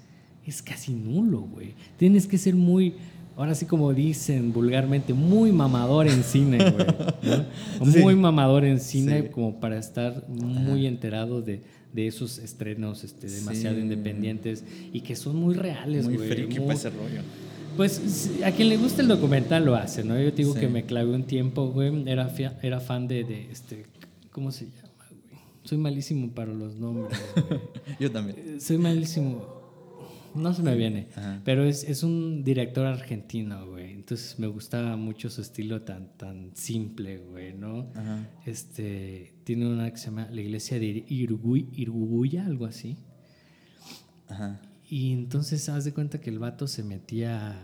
es 0.46 0.62
casi 0.62 0.94
nulo, 0.94 1.42
güey. 1.42 1.74
Tienes 1.98 2.26
que 2.28 2.38
ser 2.38 2.56
muy, 2.56 2.94
ahora 3.36 3.54
sí 3.54 3.66
como 3.66 3.94
dicen 3.94 4.52
vulgarmente, 4.54 5.14
muy 5.14 5.52
mamador 5.52 6.08
en 6.08 6.24
cine, 6.24 6.58
güey. 6.58 6.88
¿no? 7.24 7.46
Sí. 7.92 8.00
Muy 8.00 8.16
mamador 8.16 8.66
en 8.66 8.80
cine 8.80 9.24
Sí. 9.24 9.30
como 9.30 9.60
para 9.60 9.78
estar 9.78 10.28
muy 10.30 10.88
enterado 10.88 11.42
de, 11.42 11.62
de 11.94 12.08
esos 12.08 12.40
estrenos 12.40 13.04
este, 13.04 13.28
demasiado 13.30 13.76
Sí. 13.76 13.82
independientes 13.82 14.64
y 14.92 15.02
que 15.02 15.16
son 15.16 15.36
muy 15.36 15.54
reales, 15.54 16.06
Muy 16.06 16.16
güey. 16.18 16.30
friki 16.30 16.60
muy- 16.60 16.74
rollo. 16.76 17.22
Pues 17.78 18.32
a 18.44 18.52
quien 18.52 18.68
le 18.70 18.78
gusta 18.78 19.02
el 19.02 19.08
documental 19.08 19.64
lo 19.66 19.76
hace, 19.76 20.04
¿no? 20.04 20.20
Yo 20.20 20.32
digo 20.32 20.54
Sí. 20.54 20.60
que 20.60 20.68
me 20.68 20.84
clavé 20.84 21.14
un 21.16 21.24
tiempo, 21.24 21.68
güey. 21.70 22.10
Era, 22.10 22.28
fia- 22.30 22.58
era 22.62 22.80
fan 22.82 23.08
de, 23.08 23.24
de, 23.24 23.50
este, 23.52 23.86
¿cómo 24.32 24.52
se 24.52 24.66
llama, 24.66 25.06
güey? 25.10 25.40
Soy 25.64 25.78
malísimo 25.78 26.30
para 26.32 26.54
los 26.54 26.76
nombres, 26.76 27.18
güey. 27.36 27.60
Yo 28.00 28.12
también. 28.12 28.38
Eh, 28.40 28.60
Soy 28.60 28.78
malísimo. 28.78 29.56
No 30.36 30.54
se 30.54 30.62
me 30.62 30.76
viene. 30.76 31.08
Ajá. 31.16 31.42
Pero 31.46 31.64
es, 31.64 31.84
es 31.84 32.04
un 32.04 32.44
director 32.44 32.86
argentino, 32.86 33.66
güey. 33.68 33.94
Entonces 33.94 34.38
me 34.38 34.46
gustaba 34.48 34.96
mucho 34.96 35.30
su 35.32 35.42
estilo 35.42 35.82
tan, 35.82 36.16
tan 36.18 36.52
simple, 36.56 37.18
güey, 37.18 37.54
¿no? 37.56 37.88
Ajá. 37.96 38.30
Este, 38.46 39.34
tiene 39.46 39.66
una 39.68 39.90
que 39.90 39.98
se 39.98 40.06
llama 40.08 40.28
La 40.32 40.42
Iglesia 40.42 40.80
de 40.80 41.06
Irugui, 41.08 41.70
Iruguya, 41.74 42.46
algo 42.46 42.66
así. 42.66 42.98
Ajá. 44.28 44.62
Y 44.90 45.12
entonces 45.14 45.68
haz 45.70 45.84
de 45.86 45.94
cuenta 45.94 46.20
que 46.22 46.30
el 46.30 46.40
vato 46.40 46.66
se 46.68 46.84
metía 46.84 47.56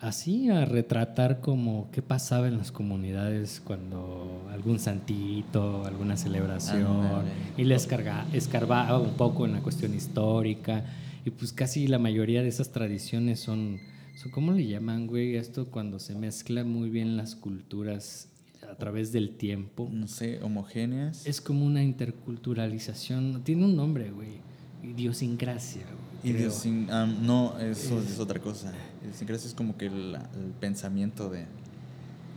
así 0.00 0.48
a 0.50 0.64
retratar 0.64 1.40
como 1.40 1.88
qué 1.92 2.02
pasaba 2.02 2.48
en 2.48 2.58
las 2.58 2.72
comunidades 2.72 3.60
cuando 3.64 4.46
algún 4.52 4.78
santito, 4.78 5.84
alguna 5.84 6.16
celebración, 6.16 7.24
y 7.56 7.64
le 7.64 7.74
escarga- 7.76 8.26
escarbaba 8.32 8.98
un 8.98 9.14
poco 9.14 9.46
en 9.46 9.52
la 9.52 9.60
cuestión 9.62 9.94
histórica. 9.94 10.84
Y 11.24 11.30
pues 11.30 11.52
casi 11.52 11.86
la 11.86 11.98
mayoría 11.98 12.42
de 12.42 12.48
esas 12.48 12.70
tradiciones 12.72 13.38
son, 13.40 13.78
son 14.16 14.30
¿cómo 14.32 14.52
le 14.52 14.66
llaman, 14.66 15.06
güey? 15.06 15.36
Esto 15.36 15.66
cuando 15.70 15.98
se 16.00 16.14
mezcla 16.16 16.64
muy 16.64 16.90
bien 16.90 17.16
las 17.16 17.36
culturas 17.36 18.28
a 18.68 18.74
través 18.76 19.12
del 19.12 19.36
tiempo. 19.36 19.88
No 19.92 20.08
sé, 20.08 20.40
homogéneas. 20.42 21.26
Es 21.26 21.40
como 21.40 21.64
una 21.64 21.82
interculturalización. 21.82 23.42
Tiene 23.44 23.64
un 23.66 23.76
nombre, 23.76 24.10
güey. 24.10 24.40
Idiosincrasia, 24.82 25.82
güey. 25.84 26.11
Creo. 26.22 26.50
Idiosin- 26.50 26.88
ah, 26.90 27.06
no, 27.06 27.58
eso 27.58 28.00
es 28.00 28.18
otra 28.18 28.40
cosa. 28.40 28.72
Idiosincrasia 29.04 29.48
es 29.48 29.54
como 29.54 29.76
que 29.76 29.86
el, 29.86 30.14
el 30.14 30.50
pensamiento 30.60 31.28
de. 31.30 31.44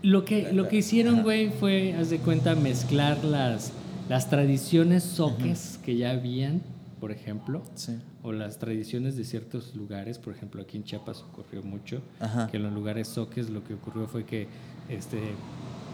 Lo 0.02 0.24
que, 0.26 0.52
lo 0.52 0.68
que 0.68 0.78
hicieron, 0.78 1.24
güey, 1.24 1.50
fue, 1.50 1.94
haz 1.94 2.10
de 2.10 2.20
cuenta, 2.20 2.54
mezclar 2.56 3.24
las, 3.24 3.72
las 4.08 4.30
tradiciones 4.30 5.04
soques 5.04 5.80
que 5.84 5.98
ya 5.98 6.12
habían, 6.12 6.62
por 7.00 7.12
ejemplo, 7.12 7.64
Sí. 7.74 7.98
o 8.22 8.32
las 8.32 8.60
tradiciones 8.60 9.16
de 9.16 9.24
ciertos 9.24 9.74
lugares. 9.76 10.20
Por 10.20 10.34
ejemplo, 10.36 10.62
aquí 10.62 10.78
en 10.78 10.84
Chiapas 10.84 11.22
ocurrió 11.24 11.64
mucho, 11.64 12.02
Ajá. 12.20 12.48
que 12.52 12.58
en 12.58 12.64
los 12.64 12.74
lugares 12.74 13.08
soques 13.08 13.50
lo 13.50 13.64
que 13.64 13.74
ocurrió 13.74 14.08
fue 14.08 14.26
que 14.26 14.48
este, 14.90 15.20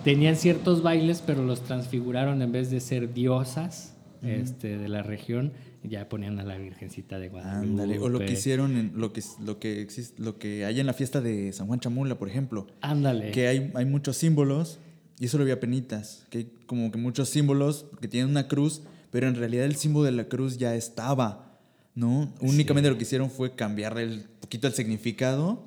tenían 0.03 0.35
ciertos 0.35 0.81
bailes, 0.83 1.23
pero 1.25 1.45
los 1.45 1.61
transfiguraron 1.61 2.41
en 2.41 2.51
vez 2.51 2.69
de 2.69 2.81
ser 2.81 3.13
diosas 3.13 3.93
este, 4.23 4.77
de 4.77 4.89
la 4.89 5.03
región, 5.03 5.53
ya 5.83 6.07
ponían 6.09 6.39
a 6.39 6.43
la 6.43 6.57
Virgencita 6.57 7.17
de 7.19 7.29
Guadalupe. 7.29 7.67
Ándale. 7.67 7.99
O 7.99 8.09
lo 8.09 8.19
que 8.19 8.31
hicieron 8.33 8.77
en 8.77 8.91
lo 8.95 9.13
que 9.13 9.21
lo 9.43 9.59
que 9.59 9.81
existe, 9.81 10.21
lo 10.21 10.37
que 10.37 10.65
hay 10.65 10.79
en 10.79 10.85
la 10.85 10.93
fiesta 10.93 11.21
de 11.21 11.51
San 11.53 11.67
Juan 11.67 11.79
Chamula, 11.79 12.17
por 12.19 12.29
ejemplo. 12.29 12.67
Ándale. 12.81 13.31
Que 13.31 13.47
hay, 13.47 13.71
hay 13.75 13.85
muchos 13.85 14.17
símbolos, 14.17 14.79
y 15.19 15.25
eso 15.25 15.37
lo 15.37 15.45
vi 15.45 15.55
penitas, 15.55 16.25
que 16.29 16.37
hay 16.39 16.51
como 16.65 16.91
que 16.91 16.97
muchos 16.97 17.29
símbolos 17.29 17.85
que 17.99 18.07
tienen 18.07 18.29
una 18.29 18.47
cruz, 18.47 18.83
pero 19.11 19.27
en 19.27 19.35
realidad 19.35 19.65
el 19.65 19.75
símbolo 19.75 20.05
de 20.05 20.11
la 20.11 20.25
cruz 20.25 20.57
ya 20.57 20.75
estaba, 20.75 21.59
¿no? 21.95 22.33
Únicamente 22.41 22.89
lo 22.89 22.97
que 22.97 23.03
hicieron 23.03 23.29
fue 23.29 23.55
cambiarle 23.55 24.03
el 24.03 24.23
poquito 24.39 24.67
el 24.67 24.73
significado, 24.73 25.63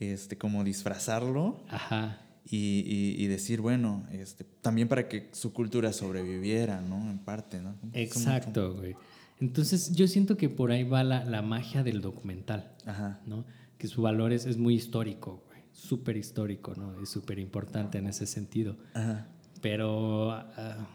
este, 0.00 0.38
como 0.38 0.62
disfrazarlo 0.62 1.60
Ajá. 1.68 2.20
y, 2.48 2.84
y- 2.86 3.16
y 3.24 3.26
decir, 3.26 3.60
bueno, 3.60 4.06
este, 4.12 4.44
también 4.62 4.86
para 4.88 5.08
que 5.08 5.28
su 5.32 5.52
cultura 5.52 5.92
sobreviviera, 5.92 6.80
¿no? 6.80 7.10
En 7.10 7.18
parte, 7.18 7.60
¿no? 7.60 7.74
Exacto, 7.94 8.74
güey. 8.74 8.94
Entonces 9.40 9.92
yo 9.94 10.08
siento 10.08 10.36
que 10.36 10.48
por 10.48 10.70
ahí 10.72 10.82
va 10.84 11.04
la, 11.04 11.24
la 11.24 11.42
magia 11.42 11.82
del 11.84 12.00
documental, 12.00 12.72
Ajá. 12.86 13.20
¿no? 13.26 13.44
Que 13.78 13.86
su 13.86 14.02
valor 14.02 14.32
es, 14.32 14.46
es 14.46 14.56
muy 14.58 14.74
histórico, 14.74 15.44
güey. 15.46 15.60
Súper 15.72 16.16
histórico, 16.16 16.74
¿no? 16.76 17.00
Es 17.00 17.08
súper 17.10 17.38
importante 17.38 17.98
en 17.98 18.08
ese 18.08 18.26
sentido. 18.26 18.76
Ajá. 18.94 19.28
Pero 19.60 20.32
ah, 20.32 20.88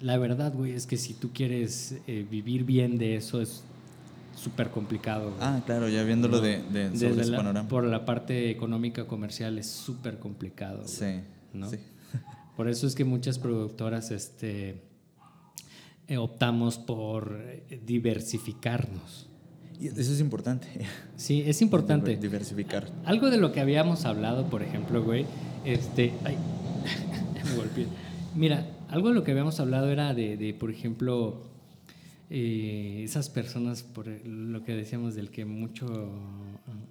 la 0.00 0.18
verdad, 0.18 0.52
güey, 0.54 0.72
es 0.72 0.86
que 0.86 0.96
si 0.96 1.14
tú 1.14 1.30
quieres 1.32 1.96
eh, 2.06 2.26
vivir 2.30 2.64
bien 2.64 2.96
de 2.98 3.16
eso 3.16 3.40
es 3.40 3.64
súper 4.36 4.70
complicado. 4.70 5.30
güey. 5.30 5.36
Ah, 5.40 5.62
claro, 5.66 5.88
ya 5.88 6.02
viéndolo 6.04 6.40
de, 6.40 6.62
de 6.62 6.86
sobre 6.86 6.90
Desde 6.90 7.20
ese 7.22 7.30
la- 7.32 7.36
panorama. 7.38 7.68
por 7.68 7.84
la 7.84 8.04
parte 8.04 8.50
económica 8.50 9.06
comercial 9.06 9.58
es 9.58 9.66
súper 9.66 10.18
complicado. 10.18 10.78
güey, 10.78 10.88
Sí, 10.88 11.20
¿no? 11.52 11.68
sí. 11.68 11.78
Por 12.56 12.68
eso 12.68 12.86
es 12.86 12.94
que 12.94 13.04
muchas 13.04 13.38
productoras 13.38 14.10
este, 14.10 14.82
optamos 16.18 16.78
por 16.78 17.40
eh, 17.42 17.80
diversificarnos. 17.86 19.28
Y 19.80 19.86
eso 19.88 20.12
es 20.12 20.20
importante. 20.20 20.66
Sí, 21.16 21.42
es 21.46 21.62
importante. 21.62 22.12
Diver- 22.16 22.20
Diversificar. 22.20 22.88
Algo 23.04 23.30
de 23.30 23.38
lo 23.38 23.52
que 23.52 23.60
habíamos 23.60 24.04
hablado, 24.04 24.46
por 24.50 24.62
ejemplo, 24.62 25.02
güey, 25.02 25.24
este, 25.64 26.12
ay, 26.24 26.36
me 27.50 27.56
golpeé. 27.56 27.86
Mira, 28.34 28.66
algo 28.88 29.08
de 29.08 29.14
lo 29.14 29.24
que 29.24 29.30
habíamos 29.32 29.58
hablado 29.58 29.88
era 29.90 30.12
de, 30.14 30.36
de, 30.36 30.52
por 30.54 30.70
ejemplo, 30.70 31.42
eh, 32.28 33.00
esas 33.04 33.30
personas, 33.30 33.82
por 33.82 34.06
lo 34.06 34.62
que 34.64 34.74
decíamos 34.74 35.14
del 35.14 35.30
que 35.30 35.44
mucho 35.44 35.86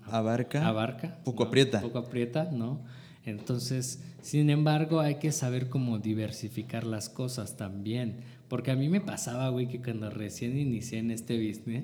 Abarca. 0.06 0.68
abarca, 0.68 1.20
Poco 1.24 1.44
¿no? 1.44 1.48
aprieta. 1.48 1.82
poco 1.82 2.00
aprieta, 2.00 2.50
¿no? 2.52 2.80
Entonces, 3.26 4.02
sin 4.22 4.50
embargo, 4.50 5.00
hay 5.02 5.16
que 5.16 5.32
saber 5.32 5.70
cómo 5.70 6.00
diversificar 6.00 6.84
las 6.86 7.10
cosas 7.10 7.56
también, 7.58 8.18
porque 8.50 8.72
a 8.72 8.76
mí 8.76 8.90
me 8.90 9.00
pasaba, 9.00 9.50
güey, 9.50 9.68
que 9.68 9.80
cuando 9.80 10.10
recién 10.10 10.58
inicié 10.58 11.00
en 11.00 11.12
este 11.12 11.38
business, 11.38 11.84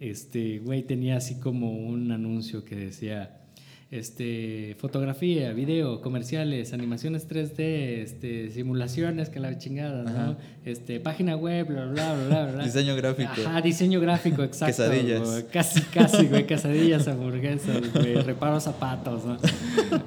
este, 0.00 0.58
güey, 0.58 0.82
tenía 0.82 1.16
así 1.16 1.36
como 1.36 1.72
un 1.72 2.10
anuncio 2.10 2.64
que 2.64 2.74
decía, 2.74 3.42
este, 3.90 4.76
fotografía, 4.78 5.52
video, 5.52 6.00
comerciales, 6.00 6.72
animaciones 6.72 7.28
3D, 7.28 8.02
este, 8.02 8.50
simulaciones, 8.50 9.28
que 9.28 9.38
la 9.38 9.58
chingada, 9.58 10.02
¿no? 10.02 10.36
Este, 10.64 10.98
página 10.98 11.36
web, 11.36 11.68
bla, 11.68 11.86
bla, 11.86 12.14
bla, 12.14 12.26
bla, 12.26 12.52
bla. 12.52 12.64
Diseño 12.64 12.96
gráfico. 12.96 13.30
Ajá, 13.46 13.60
diseño 13.60 14.00
gráfico, 14.00 14.42
exacto. 14.42 14.82
Quesadillas. 14.82 15.44
Casi, 15.52 15.80
casi, 15.82 16.26
güey, 16.26 16.46
quesadillas, 16.46 17.06
hamburguesas, 17.06 17.92
güey, 17.92 18.14
reparo 18.16 18.58
zapatos, 18.58 19.24
¿no? 19.24 19.36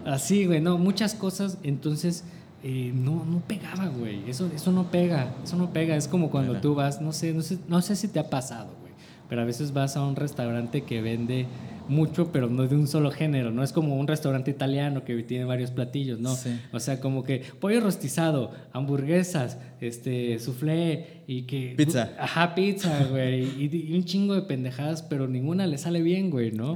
Así, 0.05 0.45
güey, 0.45 0.59
no, 0.59 0.77
muchas 0.77 1.13
cosas, 1.13 1.57
entonces... 1.63 2.25
eh, 2.63 2.91
no, 2.93 3.25
no 3.25 3.39
pegaba, 3.47 3.87
güey. 3.87 4.29
Eso, 4.29 4.49
eso 4.53 4.71
no 4.71 4.91
pega. 4.91 5.33
Eso 5.43 5.55
no 5.55 5.71
pega. 5.71 5.95
Es 5.95 6.07
como 6.07 6.29
cuando 6.29 6.51
Mira. 6.51 6.61
tú 6.61 6.75
vas, 6.75 7.01
no 7.01 7.13
sé, 7.13 7.33
no 7.33 7.41
sé, 7.41 7.57
no 7.67 7.81
sé 7.81 7.95
si 7.95 8.07
te 8.07 8.19
ha 8.19 8.29
pasado, 8.29 8.75
güey. 8.81 8.93
Pero 9.29 9.41
a 9.41 9.45
veces 9.45 9.73
vas 9.73 9.95
a 9.95 10.03
un 10.03 10.15
restaurante 10.15 10.83
que 10.83 11.01
vende 11.01 11.45
mucho, 11.87 12.31
pero 12.31 12.49
no 12.49 12.67
de 12.67 12.75
un 12.75 12.87
solo 12.87 13.11
género. 13.11 13.51
No 13.51 13.63
es 13.63 13.73
como 13.73 13.97
un 13.97 14.07
restaurante 14.07 14.51
italiano 14.51 15.03
que 15.03 15.21
tiene 15.23 15.45
varios 15.45 15.71
platillos, 15.71 16.19
¿no? 16.19 16.35
Sí. 16.35 16.59
O 16.71 16.79
sea, 16.79 16.99
como 16.99 17.23
que 17.23 17.43
pollo 17.59 17.79
rostizado, 17.79 18.51
hamburguesas, 18.73 19.57
este, 19.81 20.37
soufflé 20.39 21.23
y 21.27 21.43
que... 21.43 21.75
Pizza. 21.77 22.11
Ajá, 22.19 22.55
pizza, 22.55 23.05
güey. 23.09 23.43
Y, 23.43 23.91
y 23.91 23.95
un 23.95 24.03
chingo 24.03 24.35
de 24.35 24.43
pendejadas, 24.43 25.01
pero 25.01 25.27
ninguna 25.27 25.67
le 25.67 25.77
sale 25.77 26.01
bien, 26.01 26.29
güey, 26.29 26.51
¿no? 26.51 26.75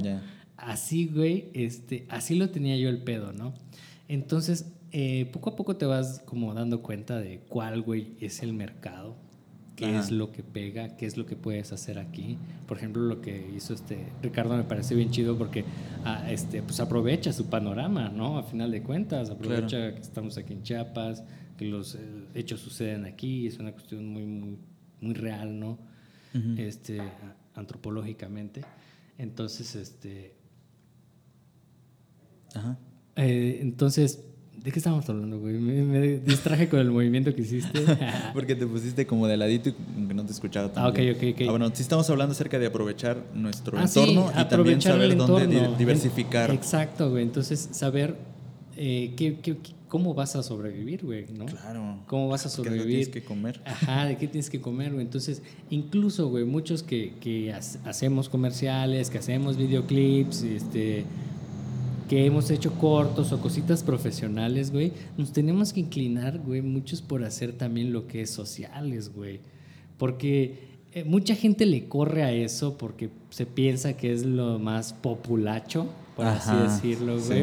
Así, 0.56 1.06
güey, 1.06 1.50
este, 1.54 2.06
así 2.08 2.36
lo 2.36 2.50
tenía 2.50 2.76
yo 2.76 2.88
el 2.88 2.98
pedo, 2.98 3.32
¿no? 3.32 3.54
Entonces, 4.08 4.72
eh, 4.96 5.26
poco 5.32 5.50
a 5.50 5.56
poco 5.56 5.76
te 5.76 5.86
vas 5.86 6.22
como 6.24 6.54
dando 6.54 6.80
cuenta 6.80 7.18
de 7.18 7.40
cuál, 7.48 7.82
güey, 7.82 8.14
es 8.20 8.44
el 8.44 8.52
mercado, 8.52 9.16
qué 9.74 9.86
Ajá. 9.86 9.98
es 9.98 10.12
lo 10.12 10.30
que 10.30 10.44
pega, 10.44 10.96
qué 10.96 11.04
es 11.04 11.16
lo 11.16 11.26
que 11.26 11.34
puedes 11.34 11.72
hacer 11.72 11.98
aquí. 11.98 12.38
Por 12.68 12.76
ejemplo, 12.76 13.02
lo 13.02 13.20
que 13.20 13.50
hizo 13.56 13.74
este 13.74 14.06
Ricardo 14.22 14.56
me 14.56 14.62
parece 14.62 14.94
bien 14.94 15.10
chido 15.10 15.36
porque 15.36 15.64
ah, 16.04 16.30
este, 16.30 16.62
pues 16.62 16.78
aprovecha 16.78 17.32
su 17.32 17.46
panorama, 17.46 18.08
¿no? 18.08 18.38
A 18.38 18.44
final 18.44 18.70
de 18.70 18.84
cuentas, 18.84 19.30
aprovecha 19.30 19.96
que 19.96 20.00
estamos 20.00 20.38
aquí 20.38 20.52
en 20.52 20.62
Chiapas, 20.62 21.24
que 21.58 21.64
los 21.64 21.96
eh, 21.96 21.98
hechos 22.36 22.60
suceden 22.60 23.04
aquí, 23.04 23.48
es 23.48 23.58
una 23.58 23.72
cuestión 23.72 24.06
muy, 24.06 24.24
muy, 24.26 24.58
muy 25.00 25.14
real, 25.14 25.58
¿no? 25.58 25.76
Este, 26.56 27.00
antropológicamente. 27.56 28.62
Entonces, 29.18 29.74
este, 29.74 30.36
Ajá. 32.54 32.78
eh, 33.16 33.58
entonces, 33.60 34.24
¿de 34.64 34.72
qué 34.72 34.78
estábamos 34.78 35.08
hablando, 35.10 35.38
güey? 35.38 35.54
Me, 35.58 35.82
me 35.82 36.00
distraje 36.18 36.68
con 36.68 36.80
el 36.80 36.90
movimiento 36.90 37.34
que 37.34 37.42
hiciste. 37.42 37.80
Porque 38.32 38.54
te 38.54 38.66
pusiste 38.66 39.06
como 39.06 39.26
de 39.26 39.36
ladito 39.36 39.68
y 39.68 39.72
como 39.72 40.08
que 40.08 40.14
no 40.14 40.24
te 40.24 40.32
escuchaba 40.32 40.72
tan 40.72 40.84
Ah, 40.84 40.88
ok, 40.88 40.96
bien. 40.98 41.16
ok, 41.16 41.22
ok. 41.34 41.40
Ah, 41.48 41.50
bueno, 41.50 41.70
sí 41.74 41.82
estamos 41.82 42.08
hablando 42.10 42.32
acerca 42.32 42.58
de 42.58 42.66
aprovechar 42.66 43.18
nuestro 43.34 43.78
Ah, 43.78 43.86
sí, 43.86 44.00
entorno 44.00 44.32
y 44.40 44.44
también 44.46 44.80
saber 44.80 45.16
dónde 45.16 45.68
diversificar. 45.78 46.50
Exacto, 46.50 47.10
güey. 47.10 47.22
Entonces, 47.22 47.68
saber 47.72 48.16
eh, 48.76 49.12
qué, 49.16 49.38
qué- 49.40 49.58
qué- 49.58 49.72
cómo 49.88 50.12
vas 50.14 50.34
a 50.34 50.42
sobrevivir, 50.42 51.04
güey, 51.04 51.26
¿no? 51.32 51.44
Claro. 51.46 52.00
¿Cómo 52.08 52.26
vas 52.28 52.44
a 52.46 52.48
Porque 52.48 52.70
no 52.70 52.76
sobrevivir? 52.76 53.06
tienes 53.06 53.08
que 53.10 53.22
comer. 53.22 53.60
Ajá, 53.64 54.06
de 54.06 54.16
qué 54.16 54.26
tienes 54.26 54.50
que 54.50 54.60
comer, 54.60 54.90
güey. 54.92 55.04
Entonces, 55.04 55.40
incluso, 55.70 56.26
güey, 56.28 56.44
muchos 56.44 56.82
que, 56.82 57.12
que 57.20 57.52
ha- 57.52 57.60
hacemos 57.88 58.28
comerciales, 58.28 59.10
que 59.10 59.18
hacemos 59.18 59.56
videoclips, 59.56 60.42
este, 60.42 61.04
que 62.14 62.26
hemos 62.26 62.48
hecho 62.52 62.70
cortos 62.74 63.32
o 63.32 63.40
cositas 63.40 63.82
profesionales, 63.82 64.70
güey, 64.70 64.92
nos 65.16 65.32
tenemos 65.32 65.72
que 65.72 65.80
inclinar, 65.80 66.38
güey, 66.38 66.62
muchos 66.62 67.02
por 67.02 67.24
hacer 67.24 67.54
también 67.54 67.92
lo 67.92 68.06
que 68.06 68.20
es 68.20 68.30
sociales, 68.30 69.12
güey. 69.12 69.40
Porque 69.98 70.78
eh, 70.92 71.02
mucha 71.02 71.34
gente 71.34 71.66
le 71.66 71.88
corre 71.88 72.22
a 72.22 72.30
eso 72.30 72.78
porque 72.78 73.10
se 73.30 73.46
piensa 73.46 73.96
que 73.96 74.12
es 74.12 74.24
lo 74.24 74.60
más 74.60 74.92
populacho, 74.92 75.88
por 76.14 76.26
Ajá, 76.26 76.62
así 76.62 76.84
decirlo, 76.84 77.18
sí. 77.18 77.42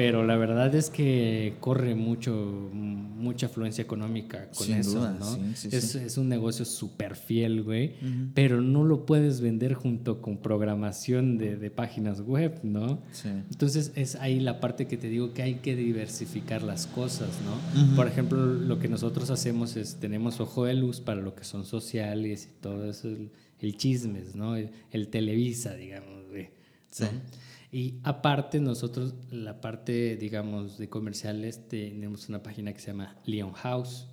Pero 0.00 0.24
la 0.24 0.36
verdad 0.36 0.74
es 0.74 0.88
que 0.88 1.56
corre 1.60 1.94
mucho, 1.94 2.32
mucha 2.72 3.46
afluencia 3.46 3.82
económica 3.82 4.48
con 4.56 4.66
Sin 4.66 4.76
eso, 4.76 4.98
duda, 4.98 5.14
¿no? 5.20 5.26
sí, 5.26 5.40
sí, 5.54 5.68
es, 5.70 5.92
sí. 5.92 5.98
es 5.98 6.16
un 6.16 6.30
negocio 6.30 6.64
súper 6.64 7.16
fiel, 7.16 7.62
güey. 7.62 7.96
Pero 8.32 8.62
no 8.62 8.82
lo 8.82 9.04
puedes 9.04 9.42
vender 9.42 9.74
junto 9.74 10.22
con 10.22 10.38
programación 10.38 11.36
de, 11.36 11.56
de 11.56 11.70
páginas 11.70 12.22
web, 12.22 12.60
¿no? 12.62 13.02
Sí. 13.12 13.28
Entonces 13.28 13.92
es 13.94 14.14
ahí 14.16 14.40
la 14.40 14.58
parte 14.58 14.86
que 14.86 14.96
te 14.96 15.10
digo 15.10 15.34
que 15.34 15.42
hay 15.42 15.56
que 15.56 15.76
diversificar 15.76 16.62
las 16.62 16.86
cosas, 16.86 17.28
¿no? 17.44 17.94
Por 17.94 18.06
ejemplo, 18.06 18.42
lo 18.42 18.78
que 18.78 18.88
nosotros 18.88 19.28
hacemos 19.28 19.76
es, 19.76 19.96
tenemos 19.96 20.40
ojo 20.40 20.64
de 20.64 20.72
luz 20.72 21.02
para 21.02 21.20
lo 21.20 21.34
que 21.34 21.44
son 21.44 21.66
sociales 21.66 22.48
y 22.50 22.62
todo 22.62 22.88
eso, 22.88 23.06
el, 23.06 23.32
el 23.58 23.76
chismes, 23.76 24.34
¿no? 24.34 24.56
El, 24.56 24.70
el 24.92 25.08
Televisa, 25.08 25.74
digamos, 25.74 26.26
güey. 26.30 26.48
¿No? 27.00 27.06
Sí. 27.06 27.06
Y 27.72 28.00
aparte 28.02 28.58
nosotros, 28.60 29.14
la 29.30 29.60
parte, 29.60 30.16
digamos, 30.16 30.76
de 30.78 30.88
comerciales, 30.88 31.68
tenemos 31.68 32.28
una 32.28 32.42
página 32.42 32.72
que 32.72 32.80
se 32.80 32.88
llama 32.88 33.16
Leon 33.26 33.52
House. 33.52 34.08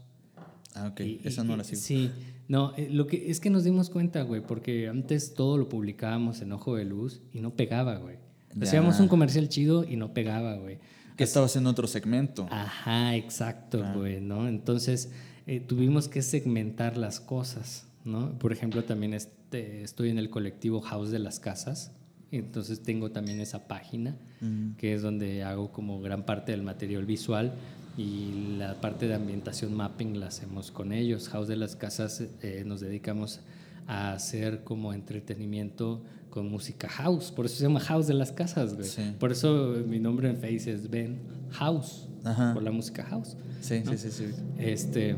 Ah, 0.75 0.89
ok. 0.91 0.99
Y- 1.01 1.19
Esa 1.23 1.43
y- 1.43 1.47
no 1.47 1.57
la 1.57 1.63
sigo. 1.63 1.81
Sí, 1.81 2.11
no, 2.47 2.73
eh, 2.77 2.87
lo 2.91 3.07
que 3.07 3.31
es 3.31 3.39
que 3.39 3.49
nos 3.49 3.63
dimos 3.63 3.89
cuenta, 3.89 4.21
güey, 4.21 4.41
porque 4.45 4.87
antes 4.87 5.33
todo 5.33 5.57
lo 5.57 5.69
publicábamos 5.69 6.41
en 6.41 6.51
Ojo 6.51 6.75
de 6.75 6.85
Luz 6.85 7.21
y 7.33 7.39
no 7.41 7.55
pegaba, 7.55 7.95
güey. 7.97 8.17
Hacíamos 8.61 8.99
un 8.99 9.07
comercial 9.07 9.49
chido 9.49 9.83
y 9.83 9.95
no 9.97 10.13
pegaba, 10.13 10.55
güey. 10.55 10.77
Que 11.15 11.23
estabas 11.23 11.55
en 11.55 11.65
otro 11.65 11.87
segmento. 11.87 12.47
Ajá, 12.51 13.15
exacto, 13.15 13.81
Ah. 13.83 13.93
güey, 13.95 14.21
¿no? 14.21 14.47
Entonces 14.47 15.11
eh, 15.47 15.59
tuvimos 15.61 16.07
que 16.09 16.21
segmentar 16.21 16.95
las 16.97 17.19
cosas, 17.19 17.87
¿no? 18.05 18.37
Por 18.37 18.51
ejemplo, 18.51 18.83
también 18.83 19.13
este, 19.15 19.81
estoy 19.81 20.09
en 20.09 20.17
el 20.19 20.29
colectivo 20.29 20.81
House 20.81 21.09
de 21.09 21.19
las 21.19 21.39
Casas, 21.39 21.91
entonces 22.31 22.81
tengo 22.83 23.11
también 23.11 23.39
esa 23.39 23.67
página, 23.67 24.15
Mm. 24.41 24.75
que 24.77 24.93
es 24.93 25.01
donde 25.01 25.43
hago 25.43 25.71
como 25.71 25.99
gran 25.99 26.23
parte 26.25 26.51
del 26.51 26.61
material 26.61 27.05
visual 27.05 27.53
y 27.97 28.55
la 28.59 28.75
parte 28.79 29.07
de 29.07 29.15
ambientación 29.15 29.73
mapping 29.73 30.19
la 30.19 30.27
hacemos 30.27 30.69
con 30.71 30.91
ellos. 30.93 31.29
House 31.29 31.47
de 31.47 31.55
las 31.55 31.75
Casas 31.75 32.23
eh, 32.41 32.63
nos 32.65 32.81
dedicamos 32.81 33.39
a 33.87 34.13
hacer 34.13 34.63
como 34.63 34.93
entretenimiento 34.93 36.03
con 36.29 36.51
música 36.51 36.87
house, 36.89 37.31
por 37.31 37.45
eso 37.47 37.55
se 37.55 37.63
llama 37.63 37.79
House 37.79 38.05
de 38.05 38.13
las 38.13 38.31
Casas, 38.31 38.75
güey. 38.75 38.87
Sí. 38.87 39.01
Por 39.19 39.31
eso 39.31 39.75
mi 39.87 39.97
nombre 39.99 40.29
en 40.29 40.35
Face 40.37 40.71
es 40.71 40.87
Ben 40.89 41.17
House, 41.51 42.07
Ajá. 42.23 42.53
por 42.53 42.61
la 42.61 42.69
música 42.71 43.03
house. 43.05 43.35
Sí, 43.61 43.81
¿no? 43.83 43.91
sí, 43.93 43.97
sí, 43.97 44.11
sí. 44.11 44.25
Este, 44.59 45.15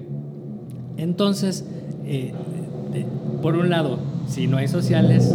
entonces, 1.00 1.66
eh, 2.06 2.34
por 3.42 3.56
un 3.56 3.70
lado, 3.70 4.00
si 4.28 4.48
no 4.48 4.58
hay 4.58 4.68
sociales, 4.68 5.34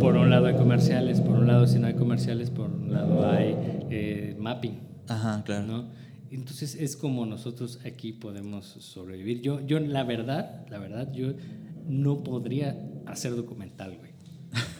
por 0.00 0.16
un 0.16 0.30
lado 0.30 0.46
hay 0.46 0.54
comerciales, 0.54 1.20
por 1.20 1.36
un 1.36 1.46
lado 1.46 1.66
si 1.66 1.78
no 1.78 1.86
hay 1.86 1.94
comerciales, 1.94 2.50
por 2.50 2.70
un 2.70 2.92
lado 2.92 3.28
hay 3.28 3.56
eh, 3.90 4.36
mapping, 4.38 4.78
Ajá, 5.08 5.42
claro. 5.44 5.66
¿no? 5.66 5.84
Entonces 6.30 6.76
es 6.76 6.96
como 6.96 7.26
nosotros 7.26 7.80
aquí 7.84 8.12
podemos 8.12 8.64
sobrevivir. 8.66 9.42
Yo, 9.42 9.60
yo 9.66 9.80
la 9.80 10.04
verdad, 10.04 10.64
la 10.70 10.78
verdad, 10.78 11.12
yo 11.12 11.32
no 11.88 12.22
podría 12.22 12.80
hacer 13.06 13.34
documental, 13.34 13.96
güey. 13.98 14.09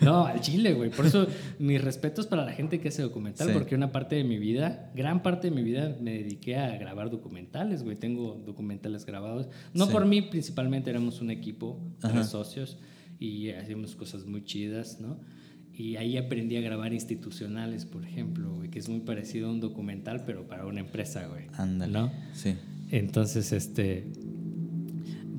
No, 0.01 0.25
al 0.27 0.41
chile, 0.41 0.73
güey. 0.75 0.91
Por 0.91 1.07
eso 1.07 1.27
mis 1.59 1.81
respetos 1.83 2.27
para 2.27 2.45
la 2.45 2.53
gente 2.53 2.81
que 2.81 2.89
hace 2.89 3.03
documental, 3.03 3.49
Sí. 3.49 3.53
porque 3.53 3.75
una 3.75 3.93
parte 3.93 4.17
de 4.17 4.25
mi 4.25 4.39
vida, 4.39 4.91
gran 4.95 5.23
parte 5.23 5.51
de 5.51 5.55
mi 5.55 5.63
vida, 5.63 5.97
me 6.01 6.13
dediqué 6.13 6.57
a 6.57 6.77
grabar 6.77 7.11
documentales, 7.11 7.83
güey. 7.83 7.97
Tengo 7.97 8.35
documentales 8.45 9.05
grabados. 9.07 9.49
No 9.75 9.87
Sí. 9.87 9.93
por 9.93 10.07
mí, 10.07 10.23
principalmente 10.23 10.91
éramos 10.91 11.21
un 11.21 11.31
equipo, 11.31 11.79
tres 12.01 12.27
socios, 12.29 12.79
y 13.19 13.51
hacíamos 13.51 13.95
cosas 13.95 14.25
muy 14.27 14.43
chidas, 14.45 15.01
¿no? 15.01 15.19
Y 15.73 15.97
ahí 15.97 16.17
aprendí 16.17 16.57
a 16.57 16.61
grabar 16.61 16.93
institucionales, 16.93 17.85
por 17.87 18.05
ejemplo, 18.05 18.53
güey, 18.55 18.71
que 18.71 18.79
es 18.79 18.89
muy 18.89 19.01
parecido 19.01 19.49
a 19.49 19.53
un 19.53 19.61
documental, 19.61 20.25
pero 20.25 20.47
para 20.49 20.67
una 20.67 20.81
empresa, 20.81 21.27
güey. 21.27 21.45
Ándale. 21.55 21.93
¿No? 21.93 22.13
Sí. 22.33 22.55
Entonces, 22.91 23.53
este, 23.53 24.09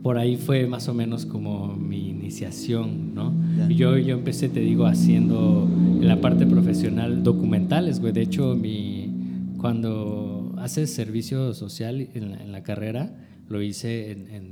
por 0.03 0.17
ahí 0.17 0.35
fue 0.35 0.65
más 0.67 0.87
o 0.87 0.93
menos 0.93 1.25
como 1.25 1.75
mi 1.75 2.09
iniciación, 2.09 3.13
¿no? 3.13 3.33
Yo, 3.69 3.97
yo 3.97 4.15
empecé, 4.15 4.49
te 4.49 4.59
digo, 4.59 4.85
haciendo 4.85 5.67
en 5.99 6.07
la 6.07 6.19
parte 6.21 6.45
profesional 6.45 7.23
documentales, 7.23 7.99
güey. 7.99 8.11
De 8.11 8.21
hecho, 8.21 8.55
mi, 8.55 9.53
cuando 9.57 10.55
haces 10.57 10.93
servicio 10.93 11.53
social 11.53 12.07
en 12.13 12.31
la, 12.31 12.41
en 12.41 12.51
la 12.51 12.63
carrera, 12.63 13.15
lo 13.47 13.61
hice 13.61 14.11
en, 14.11 14.27
en, 14.29 14.45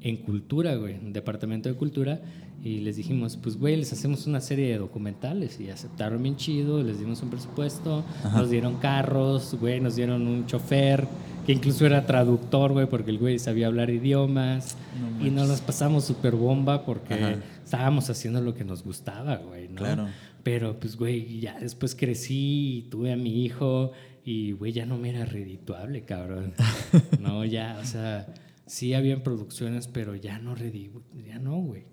en 0.00 0.16
cultura, 0.18 0.76
güey, 0.76 0.94
en 0.94 1.12
departamento 1.12 1.68
de 1.68 1.74
cultura. 1.74 2.22
Y 2.62 2.80
les 2.80 2.96
dijimos, 2.96 3.36
pues, 3.36 3.58
güey, 3.58 3.76
les 3.76 3.92
hacemos 3.92 4.26
una 4.26 4.40
serie 4.40 4.68
de 4.68 4.78
documentales. 4.78 5.60
Y 5.60 5.68
aceptaron 5.68 6.22
bien 6.22 6.36
chido, 6.36 6.82
les 6.82 6.98
dimos 6.98 7.22
un 7.22 7.28
presupuesto, 7.28 8.02
Ajá. 8.24 8.40
nos 8.40 8.48
dieron 8.48 8.76
carros, 8.76 9.54
güey, 9.60 9.80
nos 9.80 9.96
dieron 9.96 10.26
un 10.26 10.46
chofer, 10.46 11.06
que 11.44 11.52
incluso 11.52 11.86
era 11.86 12.06
traductor, 12.06 12.72
güey, 12.72 12.86
porque 12.86 13.10
el 13.10 13.18
güey 13.18 13.38
sabía 13.38 13.66
hablar 13.66 13.90
idiomas. 13.90 14.76
No 14.98 15.26
y 15.26 15.30
nos 15.30 15.48
las 15.48 15.60
pasamos 15.60 16.04
súper 16.04 16.34
bomba 16.34 16.84
porque 16.84 17.14
Ajá. 17.14 17.36
estábamos 17.64 18.08
haciendo 18.10 18.40
lo 18.40 18.54
que 18.54 18.64
nos 18.64 18.84
gustaba, 18.84 19.36
güey, 19.36 19.68
¿no? 19.68 19.76
Claro. 19.76 20.08
Pero, 20.42 20.78
pues, 20.78 20.96
güey, 20.96 21.40
ya 21.40 21.58
después 21.58 21.94
crecí 21.94 22.78
y 22.78 22.82
tuve 22.90 23.12
a 23.12 23.16
mi 23.16 23.44
hijo 23.44 23.92
y, 24.24 24.52
güey, 24.52 24.72
ya 24.72 24.86
no 24.86 24.98
me 24.98 25.10
era 25.10 25.24
redituable, 25.24 26.04
cabrón. 26.04 26.54
no, 27.20 27.44
ya, 27.44 27.78
o 27.80 27.84
sea, 27.86 28.26
sí 28.66 28.94
habían 28.94 29.22
producciones, 29.22 29.88
pero 29.88 30.14
ya 30.14 30.38
no 30.38 30.54
ya 30.56 31.38
no, 31.38 31.56
güey. 31.56 31.84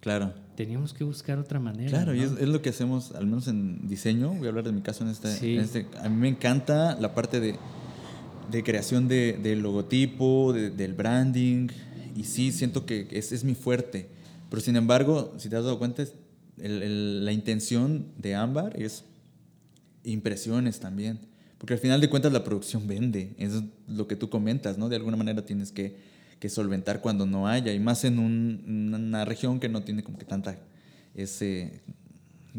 Claro. 0.00 0.32
Teníamos 0.54 0.94
que 0.94 1.04
buscar 1.04 1.38
otra 1.38 1.58
manera. 1.58 1.90
Claro, 1.90 2.14
y 2.14 2.20
es 2.20 2.48
lo 2.48 2.62
que 2.62 2.68
hacemos, 2.68 3.12
al 3.12 3.26
menos 3.26 3.48
en 3.48 3.88
diseño. 3.88 4.32
Voy 4.34 4.46
a 4.46 4.50
hablar 4.50 4.64
de 4.64 4.72
mi 4.72 4.80
caso 4.80 5.02
en 5.04 5.10
este. 5.10 5.28
Sí. 5.32 5.54
en 5.56 5.62
este- 5.62 5.86
a 6.00 6.08
mí 6.08 6.16
me 6.16 6.28
encanta 6.28 6.96
la 7.00 7.12
parte 7.12 7.40
de, 7.40 7.56
de 8.50 8.62
creación 8.62 9.08
de, 9.08 9.38
del 9.42 9.60
logotipo, 9.60 10.52
de- 10.52 10.70
del 10.70 10.94
branding. 10.94 11.68
Y 12.16 12.24
sí, 12.24 12.52
siento 12.52 12.86
que 12.86 13.06
es, 13.10 13.32
es 13.32 13.44
mi 13.44 13.54
fuerte. 13.54 14.08
Pero 14.48 14.62
sin 14.62 14.76
embargo, 14.76 15.34
si 15.38 15.48
te 15.48 15.56
has 15.56 15.64
dado 15.64 15.78
cuenta, 15.78 16.04
la 16.56 17.32
intención 17.32 18.06
de 18.16 18.34
Ámbar 18.34 18.80
es 18.80 19.04
impresiones 20.04 20.80
también. 20.80 21.18
Porque 21.58 21.74
al 21.74 21.80
final 21.80 22.00
de 22.00 22.08
cuentas 22.10 22.32
la 22.32 22.44
producción 22.44 22.86
vende. 22.86 23.34
Es 23.38 23.52
lo 23.88 24.06
que 24.06 24.16
tú 24.16 24.28
comentas, 24.28 24.78
¿no? 24.78 24.88
De 24.88 24.96
alguna 24.96 25.16
manera 25.16 25.44
tienes 25.44 25.72
que, 25.72 25.96
solventar 26.48 27.00
cuando 27.00 27.26
no 27.26 27.48
haya. 27.48 27.72
Y 27.72 27.80
más 27.80 28.04
en 28.04 28.20
un- 28.20 28.92
una 28.94 29.24
región 29.24 29.58
que 29.58 29.68
no 29.68 29.82
tiene 29.82 30.04
como 30.04 30.16
que 30.16 30.24
tanta 30.24 30.56
ese, 31.16 31.80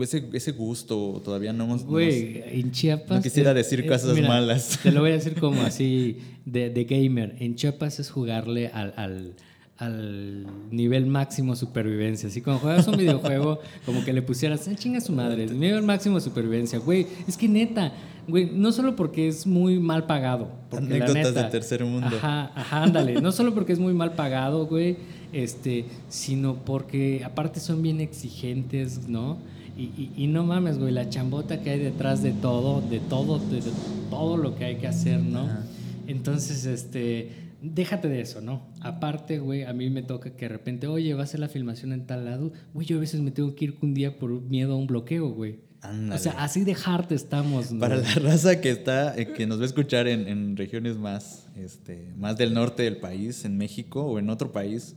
ese, 0.04 0.28
ese 0.34 0.52
gusto. 0.52 1.22
Todavía 1.24 1.54
no 1.54 1.64
hemos... 1.66 1.84
Güey, 1.86 2.44
en 2.46 2.72
Chiapas. 2.72 3.18
no 3.18 3.22
quisiera 3.24 3.52
es- 3.52 3.56
decir 3.58 3.82
es- 3.82 3.88
cosas 3.92 4.20
malas. 4.22 4.80
Te 4.84 4.92
lo 4.92 5.02
voy 5.02 5.12
a 5.12 5.14
decir 5.14 5.36
como 5.40 5.62
así 5.62 6.18
de, 6.46 6.70
de 6.70 6.84
gamer. 6.86 7.36
En 7.40 7.56
Chiapas 7.56 8.00
es 8.00 8.10
jugarle 8.12 8.68
al, 8.68 8.94
al, 8.98 9.34
al 9.78 10.48
nivel 10.72 11.06
máximo 11.06 11.56
supervivencia. 11.56 12.30
Así 12.30 12.42
cuando 12.42 12.62
juegas 12.62 12.88
un 12.88 12.98
videojuego, 12.98 13.60
como 13.86 14.04
que 14.04 14.14
le 14.14 14.22
pusieras, 14.22 14.68
"Ah, 14.68 14.76
chinga 14.76 15.02
su 15.02 15.12
madre, 15.14 15.44
el 15.44 15.60
nivel 15.60 15.84
máximo 15.84 16.20
supervivencia. 16.20 16.80
Güey, 16.80 17.08
es 17.28 17.38
que 17.38 17.48
neta, 17.48 17.94
güey, 18.28 18.50
no 18.52 18.72
solo 18.72 18.96
porque 18.96 19.28
es 19.28 19.46
muy 19.48 19.80
mal 19.80 20.06
pagado. 20.06 20.50
Porque 20.70 20.86
la 21.00 21.06
Anécdotas 21.06 21.34
neta- 21.34 21.44
de 21.44 21.50
tercer 21.52 21.84
mundo. 21.86 22.08
Ajá, 22.18 22.52
ajá, 22.56 22.84
ándale. 22.84 23.22
No 23.22 23.32
solo 23.32 23.54
porque 23.54 23.74
es 23.74 23.80
muy 23.80 23.94
mal 23.94 24.14
pagado, 24.14 24.66
güey, 24.66 24.98
este, 25.34 25.86
sino 26.10 26.64
porque 26.66 27.22
aparte 27.24 27.60
son 27.60 27.82
bien 27.82 28.00
exigentes, 28.02 29.08
¿no? 29.08 29.38
Y, 29.78 29.84
y- 29.84 30.12
y 30.24 30.28
no 30.28 30.44
mames, 30.44 30.80
güey, 30.80 30.92
la 30.92 31.10
chambota 31.10 31.62
que 31.62 31.70
hay 31.72 31.80
detrás 31.80 32.24
de 32.24 32.32
todo, 32.32 32.82
de 32.82 33.00
todo, 33.00 33.40
de, 33.40 33.58
de 33.62 33.72
todo 34.10 34.38
lo 34.38 34.56
que 34.56 34.66
hay 34.66 34.76
que 34.78 34.88
hacer, 34.88 35.20
¿no? 35.22 35.42
Ajá. 35.42 35.64
Entonces, 36.08 36.66
este, 36.66 37.32
déjate 37.62 38.08
de 38.08 38.22
eso, 38.22 38.42
¿no? 38.42 38.62
Aparte, 38.82 39.40
güey, 39.40 39.64
a 39.64 39.74
mí 39.74 39.90
me 39.90 40.02
toca 40.04 40.32
que 40.32 40.46
de 40.46 40.50
repente, 40.50 40.88
oye, 40.88 41.14
va 41.14 41.24
a 41.24 41.28
ser 41.28 41.40
la 41.42 41.50
filmación 41.50 41.92
en 41.94 42.06
tal 42.08 42.26
lado. 42.26 42.52
Güey, 42.74 42.88
yo 42.88 42.98
a 42.98 43.00
veces 43.02 43.22
me 43.22 43.32
tengo 43.32 43.54
que 43.56 43.66
ir 43.66 43.78
un 43.82 43.94
día 43.94 44.18
por 44.18 44.30
miedo 44.42 44.74
a 44.74 44.78
un 44.78 44.88
bloqueo, 44.88 45.30
güey. 45.30 45.60
Ándale. 45.82 46.16
O 46.16 46.18
sea, 46.24 46.32
así 46.44 46.64
de 46.64 46.76
hard 46.86 47.12
estamos, 47.14 47.72
¿no? 47.72 47.80
Para 47.80 47.98
la 47.98 48.10
raza 48.16 48.60
que 48.62 48.72
está, 48.72 49.16
eh, 49.18 49.32
que 49.34 49.46
nos 49.46 49.60
va 49.60 49.64
a 49.64 49.68
escuchar 49.68 50.08
en, 50.08 50.28
en 50.28 50.58
regiones 50.58 50.98
más, 50.98 51.48
este, 51.56 52.14
más 52.18 52.36
del 52.38 52.54
norte 52.54 52.82
del 52.84 52.98
país, 52.98 53.46
en 53.46 53.58
México 53.58 54.02
o 54.04 54.18
en 54.18 54.30
otro 54.32 54.52
país, 54.52 54.96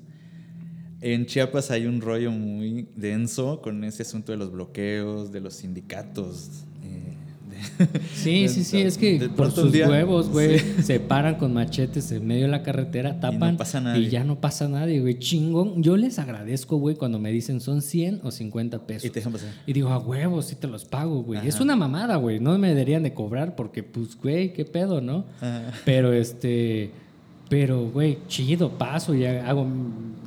en 1.01 1.27
Chiapas 1.27 1.71
hay 1.71 1.87
un 1.87 2.01
rollo 2.01 2.31
muy 2.31 2.87
denso 2.97 3.61
con 3.63 3.85
ese 3.85 4.03
asunto 4.03 4.33
de 4.33 4.39
los 4.39 4.53
bloqueos, 4.53 5.33
de 5.33 5.41
los 5.41 5.55
sindicatos. 5.55 6.65
eh, 6.85 7.15
de- 7.51 8.01
Sí, 8.15 8.49
sí, 8.55 8.65
sí, 8.65 8.81
es 8.83 8.99
que 8.99 9.31
por 9.35 9.51
sus 9.51 9.73
día- 9.73 9.89
huevos, 9.89 10.29
güey, 10.29 10.59
Sí. 10.59 10.67
se 10.83 11.01
paran 11.01 11.37
con 11.37 11.53
machetes 11.55 12.11
en 12.13 12.27
medio 12.27 12.43
de 12.43 12.49
la 12.49 12.63
carretera, 12.63 13.19
tapan 13.19 13.57
pasa 13.57 13.81
nadie. 13.81 14.09
ya 14.11 14.25
no 14.25 14.41
pasa 14.41 14.69
nadie, 14.69 15.01
güey. 15.01 15.19
Chingón. 15.19 15.83
Yo 15.83 15.97
les 15.97 16.19
agradezco, 16.19 16.77
güey, 16.77 16.97
cuando 16.97 17.19
me 17.19 17.33
dicen 17.33 17.61
son 17.61 17.81
100 17.83 18.21
o 18.23 18.31
50 18.31 18.87
pesos. 18.87 19.05
Y 19.07 19.09
te 19.11 19.21
dejan 19.21 19.33
pasar. 19.33 19.51
Y 19.67 19.73
digo, 19.73 19.89
a 19.89 19.99
huevos, 19.99 20.47
sí 20.47 20.55
te 20.57 20.67
los 20.69 20.85
pago, 20.85 21.23
güey. 21.23 21.47
Es 21.47 21.61
una 21.61 21.77
mamada, 21.77 22.17
güey. 22.17 22.41
No 22.41 22.57
me 22.59 22.69
deberían 22.69 23.03
de 23.03 23.15
cobrar 23.15 23.57
porque, 23.57 23.83
pues, 23.83 24.17
güey, 24.17 24.53
qué 24.53 24.65
pedo, 24.67 25.01
¿no? 25.01 25.25
Ajá. 25.41 25.73
Pero 25.85 26.13
este, 26.13 26.91
pero, 27.51 27.91
güey, 27.91 28.19
chido, 28.29 28.79
paso 28.79 29.15
y 29.15 29.27
hago, 29.27 29.67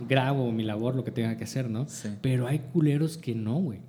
grabo 0.07 0.51
mi 0.51 0.63
labor, 0.63 0.93
lo 0.95 1.03
que 1.03 1.09
tenga 1.11 1.35
que 1.37 1.45
hacer, 1.45 1.69
¿no? 1.69 1.87
Sí. 1.89 2.09
Pero 2.21 2.45
hay 2.47 2.59
culeros 2.59 3.17
que 3.17 3.33
no, 3.33 3.55
güey. 3.59 3.79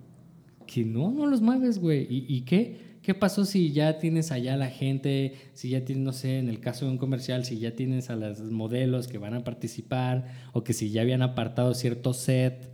Que 0.67 0.85
no, 0.87 1.11
no 1.11 1.27
los 1.27 1.43
mueves, 1.43 1.79
güey. 1.79 2.07
¿Y, 2.09 2.25
y 2.35 2.41
qué? 2.43 2.95
¿Qué 3.03 3.13
pasó 3.13 3.45
si 3.45 3.71
ya 3.73 3.99
tienes 3.99 4.33
allá 4.33 4.57
la 4.57 4.69
gente, 4.71 5.35
si 5.53 5.69
ya 5.69 5.85
tienes, 5.85 6.03
no 6.05 6.13
sé, 6.15 6.39
en 6.39 6.49
el 6.49 6.59
caso 6.61 6.87
de 6.87 6.93
un 6.93 6.97
comercial, 6.97 7.45
si 7.45 7.59
ya 7.59 7.77
tienes 7.77 8.09
a 8.09 8.17
los 8.17 8.41
modelos 8.41 9.09
que 9.09 9.19
van 9.19 9.35
a 9.35 9.45
participar, 9.45 10.25
o 10.55 10.65
que 10.65 10.73
si 10.73 10.89
ya 10.91 11.03
habían 11.03 11.21
apartado 11.21 11.75
cierto 11.75 12.15
set, 12.15 12.71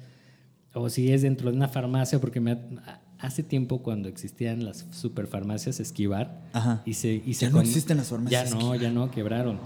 o 0.72 0.88
si 0.88 1.10
es 1.10 1.22
dentro 1.22 1.50
de 1.50 1.56
una 1.56 1.66
farmacia, 1.66 2.20
porque 2.20 2.38
me 2.40 2.52
ha- 2.52 3.00
hace 3.18 3.42
tiempo 3.42 3.82
cuando 3.82 4.08
existían 4.08 4.64
las 4.64 4.86
superfarmacias 4.92 5.80
Esquivar, 5.80 6.42
Ajá. 6.52 6.82
y 6.86 6.94
se, 6.94 7.20
y 7.26 7.34
se 7.34 7.46
Ya 7.46 7.50
no 7.50 7.60
existen 7.60 7.96
las 7.96 8.08
farmacias 8.10 8.44
Ya 8.44 8.50
no, 8.54 8.60
Esquivar. 8.60 8.80
ya 8.80 8.90
no, 8.92 9.10
quebraron. 9.10 9.58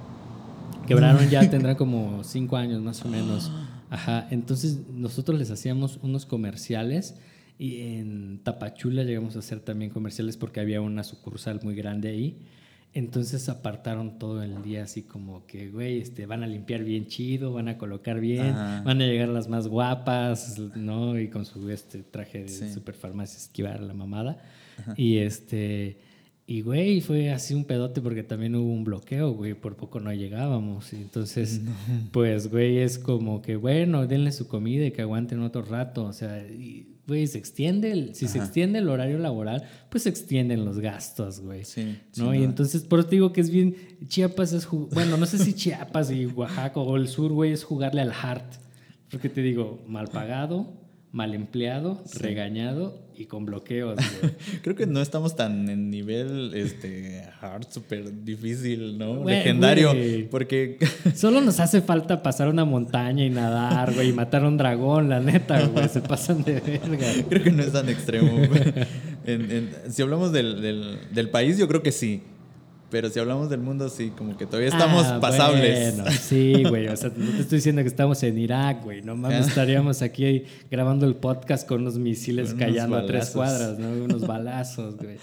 Quebraron 0.86 1.28
ya, 1.30 1.48
tendrá 1.50 1.76
como 1.76 2.22
cinco 2.24 2.56
años 2.56 2.80
más 2.82 3.04
o 3.04 3.08
menos. 3.08 3.50
Ajá, 3.90 4.26
entonces 4.30 4.80
nosotros 4.92 5.38
les 5.38 5.50
hacíamos 5.50 5.98
unos 6.02 6.26
comerciales 6.26 7.14
y 7.58 7.80
en 7.98 8.40
Tapachula 8.42 9.04
llegamos 9.04 9.36
a 9.36 9.38
hacer 9.38 9.60
también 9.60 9.90
comerciales 9.90 10.36
porque 10.36 10.60
había 10.60 10.80
una 10.80 11.04
sucursal 11.04 11.60
muy 11.62 11.74
grande 11.76 12.08
ahí. 12.08 12.38
Entonces 12.92 13.48
apartaron 13.48 14.18
todo 14.20 14.42
el 14.42 14.62
día 14.62 14.84
así 14.84 15.02
como 15.02 15.46
que, 15.46 15.68
güey, 15.68 15.98
este, 16.00 16.26
van 16.26 16.44
a 16.44 16.46
limpiar 16.46 16.84
bien 16.84 17.06
chido, 17.06 17.52
van 17.52 17.66
a 17.68 17.76
colocar 17.76 18.20
bien, 18.20 18.46
Ajá. 18.54 18.82
van 18.82 19.02
a 19.02 19.06
llegar 19.06 19.28
las 19.28 19.48
más 19.48 19.66
guapas, 19.66 20.58
¿no? 20.76 21.18
Y 21.18 21.28
con 21.28 21.44
su 21.44 21.68
este 21.70 22.02
traje 22.04 22.42
de 22.44 22.48
Sí. 22.48 22.72
superfarmacia 22.72 23.36
esquivar 23.38 23.80
la 23.80 23.94
mamada. 23.94 24.38
Y 24.96 25.18
este, 25.18 25.98
y 26.46 26.60
güey, 26.60 27.00
fue 27.00 27.30
así 27.30 27.54
un 27.54 27.64
pedote 27.64 28.00
porque 28.02 28.22
también 28.22 28.54
hubo 28.54 28.70
un 28.72 28.84
bloqueo, 28.84 29.32
güey, 29.32 29.54
por 29.54 29.76
poco 29.76 29.98
no 30.00 30.12
llegábamos. 30.12 30.92
Y 30.92 30.96
entonces, 30.96 31.60
pues, 32.12 32.50
güey, 32.50 32.78
es 32.78 32.98
como 32.98 33.40
que, 33.40 33.56
bueno, 33.56 34.06
denle 34.06 34.30
su 34.32 34.46
comida 34.46 34.84
y 34.86 34.90
que 34.92 35.02
aguanten 35.02 35.40
otro 35.40 35.62
rato. 35.62 36.04
O 36.04 36.12
sea, 36.12 36.46
y, 36.46 36.98
güey, 37.06 37.26
se 37.26 37.38
extiende, 37.38 37.92
el- 37.92 38.14
si 38.14 38.28
se 38.28 38.38
extiende 38.38 38.78
el 38.80 38.88
horario 38.90 39.18
laboral, 39.18 39.62
pues 39.88 40.02
se 40.02 40.10
extienden 40.10 40.64
los 40.66 40.80
gastos, 40.80 41.40
güey. 41.40 41.64
Sí, 41.64 41.96
¿no? 42.18 42.34
Y 42.34 42.42
entonces, 42.44 42.82
por 42.82 42.98
eso 42.98 43.08
te 43.08 43.16
digo 43.16 43.32
que 43.32 43.40
es 43.40 43.48
bien. 43.50 43.74
Chiapas 44.06 44.52
es. 44.52 44.68
Bueno, 44.70 45.16
no 45.16 45.24
sé 45.24 45.38
si 45.38 45.54
Chiapas 45.54 46.10
y 46.10 46.26
Oaxaca 46.26 46.78
o 46.78 46.96
el 46.96 47.08
sur, 47.08 47.32
güey, 47.32 47.52
es 47.52 47.64
jugarle 47.64 48.02
al 48.02 48.12
hard. 48.12 48.42
Porque 49.10 49.28
te 49.30 49.40
digo, 49.42 49.82
mal 49.86 50.08
pagado, 50.08 50.72
mal 51.14 51.32
empleado, 51.32 52.02
regañado 52.18 52.98
y 53.16 53.26
con 53.26 53.46
bloqueos. 53.46 53.96
Creo 54.62 54.74
que 54.74 54.86
no 54.86 55.00
estamos 55.00 55.36
tan 55.36 55.68
en 55.68 55.88
nivel 55.88 56.52
este 56.54 57.22
hard, 57.40 57.66
súper 57.70 58.24
difícil, 58.24 58.98
¿no? 58.98 59.24
Legendario. 59.24 59.94
Porque 60.28 60.78
Solo 61.14 61.40
nos 61.40 61.60
hace 61.60 61.80
falta 61.82 62.20
pasar 62.24 62.48
una 62.48 62.64
montaña 62.64 63.24
y 63.24 63.30
nadar, 63.30 63.94
güey, 63.94 64.08
y 64.08 64.12
matar 64.12 64.42
a 64.44 64.48
un 64.48 64.56
dragón, 64.56 65.08
la 65.08 65.20
neta, 65.20 65.64
güey. 65.68 65.88
Se 65.88 66.00
pasan 66.00 66.42
de 66.42 66.58
verga. 66.58 67.06
creo 67.28 67.44
que 67.44 67.52
no 67.52 67.62
es 67.62 67.70
tan 67.72 67.88
extremo. 67.88 68.36
En- 69.24 69.50
en- 69.52 69.70
si 69.92 70.02
hablamos 70.02 70.32
del, 70.32 70.60
del- 70.60 70.98
del 71.12 71.28
país, 71.30 71.56
yo 71.58 71.68
creo 71.68 71.82
que 71.84 71.92
sí. 71.92 72.22
Pero 72.94 73.10
si 73.10 73.18
hablamos 73.18 73.50
del 73.50 73.58
mundo, 73.58 73.88
sí, 73.88 74.12
como 74.16 74.36
que 74.36 74.46
todavía 74.46 74.68
estamos 74.68 75.04
Ah, 75.06 75.18
pasables. 75.18 75.96
Bueno, 75.96 76.10
sí, 76.12 76.62
güey. 76.68 76.86
O 76.86 76.96
sea, 76.96 77.10
no 77.16 77.32
te 77.32 77.40
estoy 77.40 77.58
diciendo 77.58 77.82
que 77.82 77.88
estamos 77.88 78.22
en 78.22 78.38
Irak, 78.38 78.84
güey. 78.84 79.02
No 79.02 79.16
mames, 79.16 79.48
estaríamos 79.48 80.00
aquí 80.00 80.44
grabando 80.70 81.04
el 81.04 81.16
podcast 81.16 81.66
con 81.66 81.80
unos 81.80 81.98
misiles 81.98 82.50
Con 82.50 82.58
unos 82.62 82.68
cayendo 82.68 82.96
a 82.96 83.04
tres 83.04 83.30
cuadras, 83.30 83.80
¿no? 83.80 83.88
Unos 84.04 84.24
balazos, 84.24 84.96
güey. 84.96 85.16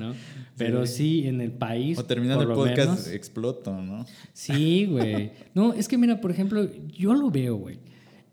¿no? 0.00 0.14
Pero 0.56 0.86
sí. 0.86 1.26
en 1.26 1.42
el 1.42 1.52
país. 1.52 1.98
o 1.98 2.04
terminando 2.06 2.44
el 2.44 2.48
podcast, 2.48 2.78
menos- 2.92 3.08
exploto, 3.08 3.78
¿no? 3.78 4.06
Sí, 4.32 4.86
güey. 4.86 5.32
No, 5.52 5.74
es 5.74 5.86
que 5.86 5.98
mira, 5.98 6.22
por 6.22 6.30
ejemplo, 6.30 6.66
yo 6.96 7.12
lo 7.12 7.30
veo, 7.30 7.56
güey. 7.56 7.78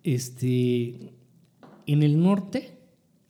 Este. 0.06 1.12
En 1.86 2.02
el 2.02 2.24
norte 2.24 2.78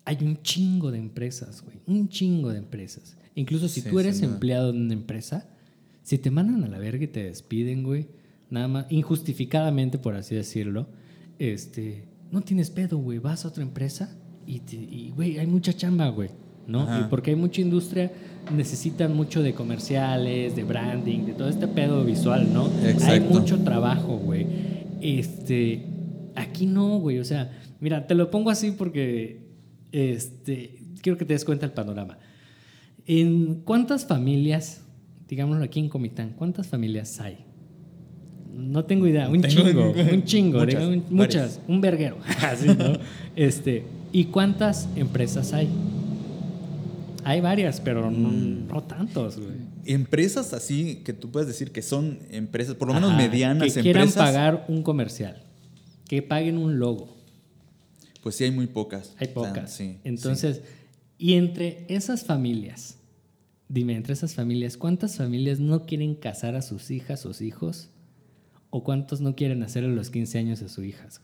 hay 0.06 0.18
un 0.22 0.40
chingo 0.44 0.92
de 0.92 1.00
empresas, 1.00 1.64
güey. 1.64 1.80
Un 1.88 2.08
chingo 2.08 2.50
de 2.52 2.60
empresas. 2.60 3.18
Incluso 3.34 3.68
si 3.68 3.82
Sí, 3.82 3.90
tú 3.90 4.00
eres 4.00 4.22
empleado 4.22 4.70
en 4.70 4.82
una 4.84 4.94
empresa, 4.94 5.50
Si 6.06 6.20
te 6.20 6.30
mandan 6.30 6.64
a 6.64 6.68
la 6.68 6.78
verga 6.78 7.04
y 7.04 7.08
te 7.08 7.24
despiden, 7.24 7.82
güey, 7.82 8.06
nada 8.52 8.68
más, 8.68 8.86
injustificadamente, 8.92 9.98
por 9.98 10.14
así 10.14 10.36
decirlo, 10.36 10.86
este, 11.40 12.04
no 12.32 12.42
tienes 12.42 12.70
pedo, 12.70 13.00
güey, 13.00 13.18
vas 13.18 13.44
a 13.44 13.48
otra 13.48 13.64
empresa 13.64 14.16
y, 14.46 15.12
güey, 15.16 15.40
hay 15.40 15.48
mucha 15.48 15.74
chamba, 15.74 16.08
güey, 16.10 16.30
¿no? 16.68 16.84
Y 17.00 17.06
porque 17.06 17.32
hay 17.32 17.36
mucha 17.36 17.60
industria, 17.62 18.12
necesitan 18.56 19.16
mucho 19.16 19.42
de 19.42 19.56
comerciales, 19.56 20.56
de 20.56 20.64
branding, 20.64 21.26
de 21.26 21.34
todo 21.34 21.50
este 21.50 21.68
pedo 21.68 22.06
visual, 22.06 22.54
¿no? 22.54 22.68
Exacto. 22.84 23.06
Hay 23.12 23.20
mucho 23.22 23.64
trabajo, 23.64 24.18
güey. 24.18 24.46
Este, 25.02 25.88
aquí 26.36 26.68
no, 26.68 27.00
güey, 27.00 27.18
o 27.18 27.26
sea, 27.26 27.52
mira, 27.80 28.06
te 28.06 28.14
lo 28.14 28.30
pongo 28.30 28.52
así 28.52 28.70
porque, 28.70 29.42
este, 29.92 30.84
quiero 31.02 31.18
que 31.18 31.26
te 31.26 31.34
des 31.34 31.46
cuenta 31.46 31.66
del 31.66 31.74
panorama. 31.74 32.20
¿En 33.08 33.62
cuántas 33.64 34.06
familias 34.06 34.85
digámoslo 35.28 35.64
aquí 35.64 35.80
en 35.80 35.90
Comitán, 35.90 36.34
¿cuántas 36.38 36.68
familias 36.68 37.20
hay? 37.20 37.38
No 38.54 38.86
tengo 38.86 39.06
idea, 39.08 39.28
un 39.28 39.42
chingo, 39.44 39.92
un 39.92 40.24
chingo, 40.24 40.66
muchas, 41.10 41.60
un, 41.68 41.82
verguero. 41.82 42.18
Así, 42.42 42.68
¿no? 42.68 42.98
este, 43.36 43.84
¿Y 44.14 44.26
cuántas 44.26 44.88
empresas 44.96 45.52
hay? 45.52 45.68
Hay 47.26 47.42
varias, 47.42 47.82
pero 47.82 48.10
no, 48.10 48.30
mm. 48.30 48.88
tantos, 48.88 49.38
güey. 49.38 49.58
Empresas 49.84 50.54
así 50.54 51.02
que 51.04 51.12
tú 51.12 51.30
puedes 51.32 51.48
decir 51.48 51.72
que 51.72 51.82
son 51.82 52.20
empresas, 52.32 52.76
por 52.76 52.88
lo 52.88 52.94
menos 52.94 53.16
medianas 53.16 53.74
que 53.74 53.82
quieran 53.82 54.10
pagar 54.12 54.66
un 54.68 54.84
comercial, 54.84 55.44
que 56.08 56.22
paguen 56.22 56.58
un 56.58 56.80
logo. 56.80 57.16
Pues 58.24 58.36
sí, 58.36 58.46
hay 58.46 58.52
muy 58.52 58.68
pocas. 58.68 59.14
Hay 59.18 59.28
pocas. 59.28 59.72
sí, 59.74 59.98
Entonces, 60.04 60.62
y 61.18 61.34
entre 61.34 61.86
esas 61.90 62.24
familias, 62.24 62.98
Dime, 63.68 63.96
entre 63.96 64.14
esas 64.14 64.36
familias, 64.36 64.78
¿cuántas 64.78 65.18
familias 65.18 65.60
no 65.60 65.86
quieren 65.86 66.16
casar 66.16 66.56
a 66.56 66.62
sus 66.62 66.92
hijas 66.92 67.26
o 67.26 67.44
hijos? 67.44 67.90
¿O 68.70 68.84
cuántos 68.84 69.22
no 69.22 69.36
quieren 69.36 69.64
hacerle 69.64 69.96
los 69.96 70.10
15 70.10 70.38
años 70.38 70.62
a 70.62 70.70
sus 70.70 70.86
hijas? 70.86 71.22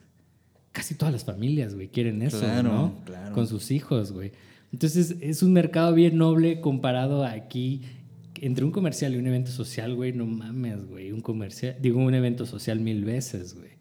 Casi 0.72 0.96
todas 0.96 1.14
las 1.14 1.26
familias, 1.26 1.76
güey, 1.76 1.90
quieren 1.90 2.22
eso, 2.22 2.42
¿no? 2.64 2.96
Claro. 3.06 3.36
Con 3.36 3.48
sus 3.48 3.72
hijos, 3.72 4.12
güey. 4.12 4.32
Entonces, 4.72 5.18
es 5.20 5.44
un 5.44 5.54
mercado 5.54 5.94
bien 5.94 6.18
noble 6.18 6.62
comparado 6.62 7.26
aquí 7.26 7.82
entre 8.42 8.66
un 8.66 8.72
comercial 8.72 9.14
y 9.14 9.18
un 9.18 9.28
evento 9.28 9.52
social, 9.52 9.94
güey, 9.94 10.14
no 10.14 10.26
mames, 10.26 10.86
güey. 10.86 11.12
Un 11.12 11.22
comercial, 11.22 11.76
digo, 11.80 12.00
un 12.00 12.14
evento 12.14 12.46
social 12.46 12.80
mil 12.80 13.06
veces, 13.06 13.56
güey. 13.56 13.72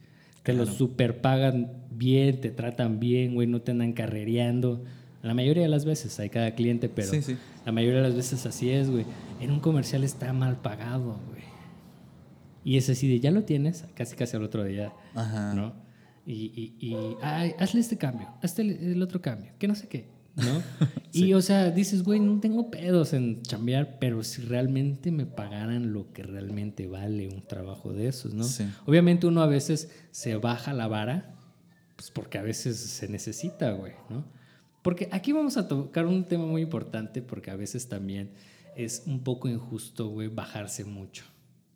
Te 0.42 0.52
lo 0.52 0.66
super 0.66 1.20
pagan 1.20 1.70
bien, 1.90 2.40
te 2.40 2.50
tratan 2.50 2.98
bien, 2.98 3.34
güey, 3.34 3.46
no 3.46 3.62
te 3.62 3.70
andan 3.70 3.92
carrereando. 3.92 4.84
La 5.22 5.34
mayoría 5.34 5.62
de 5.62 5.68
las 5.68 5.84
veces, 5.84 6.18
hay 6.18 6.28
cada 6.28 6.54
cliente, 6.54 6.88
pero 6.88 7.10
la 7.64 7.72
mayoría 7.72 8.00
de 8.00 8.08
las 8.08 8.16
veces 8.16 8.46
así 8.46 8.70
es, 8.70 8.90
güey. 8.90 9.04
En 9.40 9.50
un 9.50 9.60
comercial 9.60 10.04
está 10.04 10.32
mal 10.32 10.56
pagado, 10.60 11.18
güey. 11.28 11.44
Y 12.64 12.76
es 12.76 12.90
así 12.90 13.08
de, 13.08 13.20
ya 13.20 13.30
lo 13.30 13.44
tienes, 13.44 13.84
casi 13.94 14.16
casi 14.16 14.36
al 14.36 14.44
otro 14.44 14.64
día, 14.64 14.92
Ajá. 15.14 15.54
¿no? 15.54 15.74
Y, 16.26 16.74
y, 16.78 17.16
ay, 17.22 17.54
hazle 17.58 17.80
este 17.80 17.96
cambio, 17.96 18.28
hazle 18.42 18.92
el 18.92 19.02
otro 19.02 19.20
cambio, 19.20 19.52
que 19.58 19.66
no 19.66 19.74
sé 19.74 19.88
qué, 19.88 20.08
¿no? 20.36 20.62
Y, 21.12 21.32
o 21.32 21.42
sea, 21.42 21.70
dices, 21.70 22.04
güey, 22.04 22.20
no 22.20 22.38
tengo 22.38 22.70
pedos 22.70 23.14
en 23.14 23.42
chambear, 23.42 23.98
pero 23.98 24.22
si 24.22 24.42
realmente 24.42 25.10
me 25.10 25.26
pagaran 25.26 25.92
lo 25.92 26.12
que 26.12 26.22
realmente 26.22 26.86
vale 26.86 27.26
un 27.26 27.42
trabajo 27.42 27.92
de 27.92 28.06
esos, 28.06 28.32
¿no? 28.32 28.44
Obviamente 28.86 29.26
uno 29.26 29.42
a 29.42 29.46
veces 29.46 29.90
se 30.12 30.36
baja 30.36 30.72
la 30.72 30.86
vara, 30.86 31.34
pues 31.96 32.12
porque 32.12 32.38
a 32.38 32.42
veces 32.42 32.78
se 32.78 33.08
necesita, 33.08 33.72
güey, 33.72 33.94
¿no? 34.08 34.24
Porque 34.82 35.08
aquí 35.12 35.32
vamos 35.32 35.56
a 35.56 35.68
tocar 35.68 36.06
un 36.06 36.24
tema 36.24 36.46
muy 36.46 36.62
importante 36.62 37.22
porque 37.22 37.50
a 37.50 37.56
veces 37.56 37.88
también 37.88 38.30
es 38.76 39.02
un 39.06 39.20
poco 39.20 39.48
injusto, 39.48 40.08
güey, 40.08 40.28
bajarse 40.28 40.84
mucho. 40.84 41.24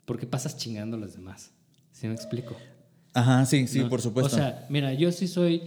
Porque 0.04 0.26
pasas 0.26 0.56
chingando 0.56 0.96
a 0.96 1.00
los 1.00 1.14
demás. 1.14 1.52
¿Sí 1.92 2.06
me 2.06 2.14
explico? 2.14 2.56
Ajá, 3.12 3.44
sí, 3.46 3.66
sí, 3.66 3.80
por 3.82 4.00
supuesto. 4.00 4.34
O 4.34 4.38
sea, 4.38 4.66
mira, 4.68 4.92
yo 4.94 5.12
sí 5.12 5.28
soy, 5.28 5.62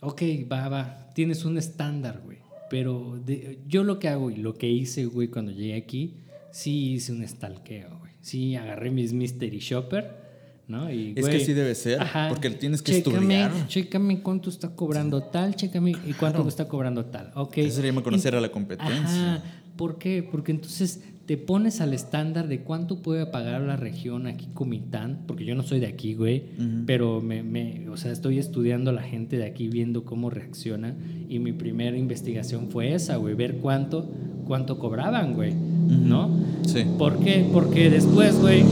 ok, 0.00 0.22
va, 0.50 0.68
va, 0.68 1.10
tienes 1.14 1.44
un 1.44 1.58
estándar, 1.58 2.20
güey. 2.24 2.38
Pero 2.70 3.20
yo 3.66 3.84
lo 3.84 3.98
que 3.98 4.08
hago 4.08 4.30
y 4.30 4.36
lo 4.36 4.54
que 4.54 4.68
hice, 4.68 5.06
güey, 5.06 5.28
cuando 5.28 5.52
llegué 5.52 5.76
aquí, 5.76 6.16
sí 6.50 6.94
hice 6.94 7.12
un 7.12 7.26
stalkeo, 7.26 7.98
güey. 7.98 8.12
Sí, 8.20 8.56
agarré 8.56 8.90
mis 8.90 9.12
mystery 9.12 9.58
shopper 9.58 10.23
¿no? 10.68 10.88
es 10.88 11.28
que 11.28 11.40
sí 11.40 11.52
debe 11.52 11.74
ser, 11.74 12.00
porque 12.28 12.50
tienes 12.50 12.82
que 12.82 12.98
estudiar. 12.98 13.52
Chécame 13.68 14.20
cuánto 14.20 14.50
está 14.50 14.70
cobrando 14.70 15.22
tal, 15.22 15.54
chécame 15.56 15.92
y 16.06 16.12
cuánto 16.14 16.46
está 16.48 16.68
cobrando 16.68 17.04
tal. 17.06 17.32
Okay. 17.34 17.66
Eso 17.66 17.76
sería 17.76 17.92
conocer 18.02 18.34
a 18.34 18.40
la 18.40 18.50
competencia. 18.50 19.42
¿Por 19.76 19.98
qué? 19.98 20.22
Porque 20.22 20.52
entonces 20.52 21.00
te 21.26 21.36
pones 21.36 21.80
al 21.80 21.94
estándar 21.94 22.48
de 22.48 22.60
cuánto 22.60 23.00
puede 23.00 23.26
pagar 23.26 23.62
la 23.62 23.76
región 23.76 24.26
aquí 24.26 24.48
Comitán, 24.52 25.22
porque 25.26 25.44
yo 25.44 25.54
no 25.54 25.62
soy 25.62 25.80
de 25.80 25.86
aquí, 25.86 26.14
güey, 26.14 26.44
pero 26.86 27.20
me, 27.22 27.42
me, 27.42 27.88
o 27.88 27.96
sea, 27.96 28.12
estoy 28.12 28.38
estudiando 28.38 28.90
a 28.90 28.92
la 28.92 29.02
gente 29.02 29.38
de 29.38 29.44
aquí, 29.44 29.68
viendo 29.68 30.04
cómo 30.04 30.28
reacciona, 30.28 30.94
y 31.28 31.38
mi 31.38 31.52
primera 31.52 31.96
investigación 31.96 32.68
fue 32.68 32.94
esa, 32.94 33.16
güey, 33.16 33.34
ver 33.34 33.56
cuánto, 33.56 34.06
cuánto 34.46 34.78
cobraban, 34.78 35.34
güey, 35.34 35.54
¿no? 35.54 36.30
Sí. 36.66 36.84
¿Por 36.98 37.18
qué? 37.20 37.48
Porque 37.50 37.88
después, 37.88 38.38
güey, 38.38 38.62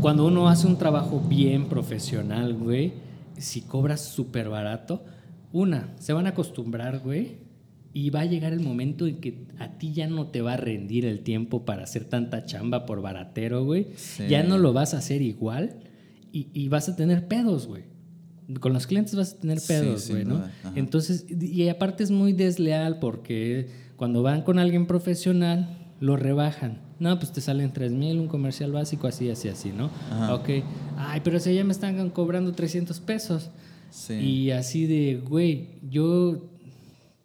cuando 0.00 0.26
uno 0.26 0.48
hace 0.48 0.66
un 0.66 0.78
trabajo 0.78 1.20
bien 1.20 1.68
profesional, 1.68 2.54
güey, 2.54 2.92
si 3.36 3.62
cobras 3.62 4.00
súper 4.00 4.48
barato, 4.48 5.04
una, 5.52 5.94
se 5.98 6.12
van 6.12 6.26
a 6.26 6.30
acostumbrar, 6.30 7.00
güey, 7.00 7.38
y 7.92 8.10
va 8.10 8.20
a 8.20 8.24
llegar 8.26 8.52
el 8.52 8.60
momento 8.60 9.06
en 9.06 9.20
que 9.20 9.46
a 9.58 9.78
ti 9.78 9.92
ya 9.92 10.06
no 10.06 10.28
te 10.28 10.42
va 10.42 10.54
a 10.54 10.56
rendir 10.56 11.04
el 11.04 11.20
tiempo 11.20 11.64
para 11.64 11.84
hacer 11.84 12.04
tanta 12.04 12.44
chamba 12.44 12.86
por 12.86 13.02
baratero, 13.02 13.64
güey. 13.64 13.88
Ya 14.28 14.42
no 14.42 14.58
lo 14.58 14.72
vas 14.72 14.94
a 14.94 14.98
hacer 14.98 15.22
igual 15.22 15.80
y, 16.30 16.68
vas 16.68 16.88
a 16.88 16.96
tener 16.96 17.26
pedos, 17.26 17.66
güey. 17.66 17.84
Con 18.60 18.72
los 18.72 18.86
clientes 18.86 19.14
vas 19.14 19.34
a 19.34 19.38
tener 19.38 19.58
pedos, 19.66 20.10
güey, 20.10 20.24
¿no? 20.24 20.44
Entonces, 20.76 21.26
y 21.28 21.68
aparte 21.68 22.04
es 22.04 22.10
muy 22.10 22.32
desleal 22.32 22.98
porque 22.98 23.68
cuando 23.96 24.22
van 24.22 24.42
con 24.42 24.58
alguien 24.58 24.86
profesional, 24.86 25.92
lo 25.98 26.16
rebajan. 26.16 26.87
No, 27.00 27.18
pues 27.18 27.32
te 27.32 27.40
salen 27.40 27.72
3 27.72 27.92
mil, 27.92 28.18
un 28.18 28.28
comercial 28.28 28.72
básico, 28.72 29.06
así, 29.06 29.30
así, 29.30 29.48
así, 29.48 29.70
¿no? 29.70 29.90
Ok. 30.32 30.48
Ay, 30.96 31.20
pero 31.22 31.38
si 31.38 31.54
ya 31.54 31.64
me 31.64 31.72
están 31.72 32.10
cobrando 32.10 32.52
300 32.52 32.98
pesos. 33.00 33.50
Sí. 33.90 34.14
Y 34.14 34.50
así 34.50 34.86
de, 34.86 35.16
güey, 35.16 35.68
yo 35.88 36.50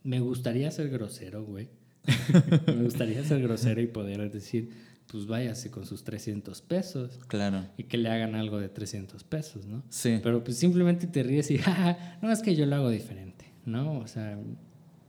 me 0.03 0.19
gustaría 0.19 0.69
ser 0.71 0.89
grosero, 0.89 1.43
güey. 1.43 1.69
me 2.67 2.84
gustaría 2.84 3.24
ser 3.24 3.41
grosero 3.41 3.82
y 3.82 3.88
poder 3.88 4.32
decir, 4.32 4.69
pues 5.07 5.26
váyase 5.26 5.71
con 5.71 5.86
sus 5.86 6.03
300 6.03 6.61
pesos. 6.61 7.19
Claro. 7.28 7.65
Y 7.78 7.84
que 7.84 7.97
le 7.97 8.09
hagan 8.09 8.36
algo 8.36 8.59
de 8.59 8.69
300 8.69 9.24
pesos, 9.24 9.65
¿no? 9.65 9.84
Sí. 9.89 10.19
Pero 10.21 10.43
pues 10.43 10.57
simplemente 10.57 11.07
te 11.07 11.24
ríes 11.24 11.49
y, 11.51 11.57
ja, 11.57 12.17
no, 12.21 12.32
es 12.32 12.41
que 12.41 12.55
yo 12.55 12.65
lo 12.65 12.76
hago 12.76 12.89
diferente, 12.89 13.45
¿no? 13.65 13.99
O 13.99 14.07
sea, 14.07 14.38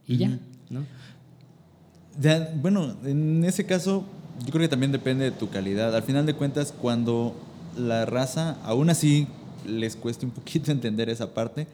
y 0.06 0.16
ya, 0.16 0.38
¿no? 0.70 0.84
bueno, 2.60 2.96
en 3.04 3.44
ese 3.44 3.66
caso, 3.66 4.06
yo 4.40 4.50
creo 4.50 4.62
que 4.62 4.68
también 4.68 4.92
depende 4.92 5.24
de 5.24 5.30
tu 5.30 5.50
calidad. 5.50 5.94
Al 5.94 6.02
final 6.02 6.26
de 6.26 6.34
cuentas, 6.34 6.72
cuando 6.72 7.34
la 7.76 8.04
raza, 8.04 8.58
aún 8.64 8.90
así 8.90 9.26
les 9.66 9.96
cueste 9.96 10.26
un 10.26 10.32
poquito 10.32 10.72
entender 10.72 11.08
esa 11.08 11.34
parte, 11.34 11.66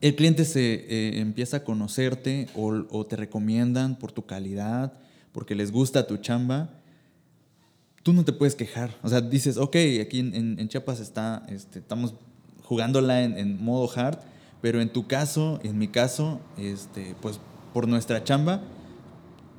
el 0.00 0.16
cliente 0.16 0.44
se 0.44 0.74
eh, 0.74 1.20
empieza 1.20 1.58
a 1.58 1.64
conocerte 1.64 2.48
o, 2.56 3.06
te 3.06 3.14
recomiendan 3.14 3.96
por 3.96 4.10
tu 4.10 4.26
calidad, 4.26 4.92
porque 5.30 5.54
les 5.54 5.70
gusta 5.70 6.08
tu 6.08 6.16
chamba, 6.16 6.70
tú 8.02 8.12
no 8.12 8.24
te 8.24 8.32
puedes 8.32 8.56
quejar. 8.56 8.90
O 9.02 9.08
sea, 9.08 9.20
dices, 9.20 9.56
ok, 9.56 9.76
aquí 10.00 10.18
en, 10.18 10.68
Chiapas 10.68 10.98
está, 10.98 11.46
este, 11.48 11.78
estamos 11.78 12.14
jugándola 12.64 13.22
en, 13.22 13.38
en, 13.38 13.64
modo 13.64 13.88
hard, 13.94 14.18
pero 14.60 14.80
en 14.80 14.92
tu 14.92 15.06
caso, 15.06 15.60
en 15.62 15.78
mi 15.78 15.86
caso, 15.86 16.40
este, 16.58 17.14
pues 17.22 17.38
por 17.72 17.86
nuestra 17.86 18.24
chamba, 18.24 18.60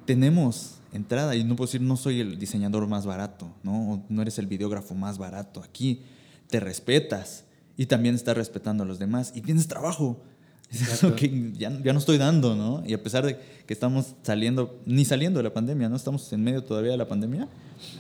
tenemos 0.06 0.73
entrada 0.94 1.36
y 1.36 1.44
no 1.44 1.56
puedo 1.56 1.68
decir 1.68 1.82
no 1.82 1.98
soy 1.98 2.20
el 2.20 2.40
diseñador 2.40 2.88
más 2.88 3.06
barato, 3.06 3.54
¿no? 3.64 4.04
no 4.10 4.22
eres 4.22 4.40
el 4.40 4.48
videógrafo 4.48 4.96
más 4.96 5.18
barato. 5.18 5.62
Aquí 5.64 6.02
te 6.50 6.60
respetas 6.60 7.46
y 7.78 7.88
también 7.88 8.16
estás 8.16 8.38
respetando 8.38 8.84
a 8.84 8.86
los 8.86 9.00
demás 9.00 9.32
y 9.36 9.42
tienes 9.42 9.68
trabajo. 9.68 10.22
Es 10.74 11.06
que 11.16 11.52
ya, 11.54 11.72
ya, 11.84 11.94
no 11.94 12.00
estoy 12.00 12.18
dando, 12.18 12.56
¿no? 12.56 12.84
Y 12.86 12.94
a 12.94 13.04
pesar 13.04 13.24
de 13.26 13.38
que 13.68 13.74
estamos 13.74 14.16
saliendo, 14.24 14.82
ni 14.88 15.06
saliendo 15.06 15.38
de 15.38 15.44
la 15.44 15.54
pandemia, 15.54 15.88
¿no? 15.88 15.96
Estamos 15.96 16.34
en 16.34 16.44
medio 16.44 16.64
todavía 16.64 16.92
de 16.92 16.98
la 16.98 17.08
pandemia. 17.08 17.48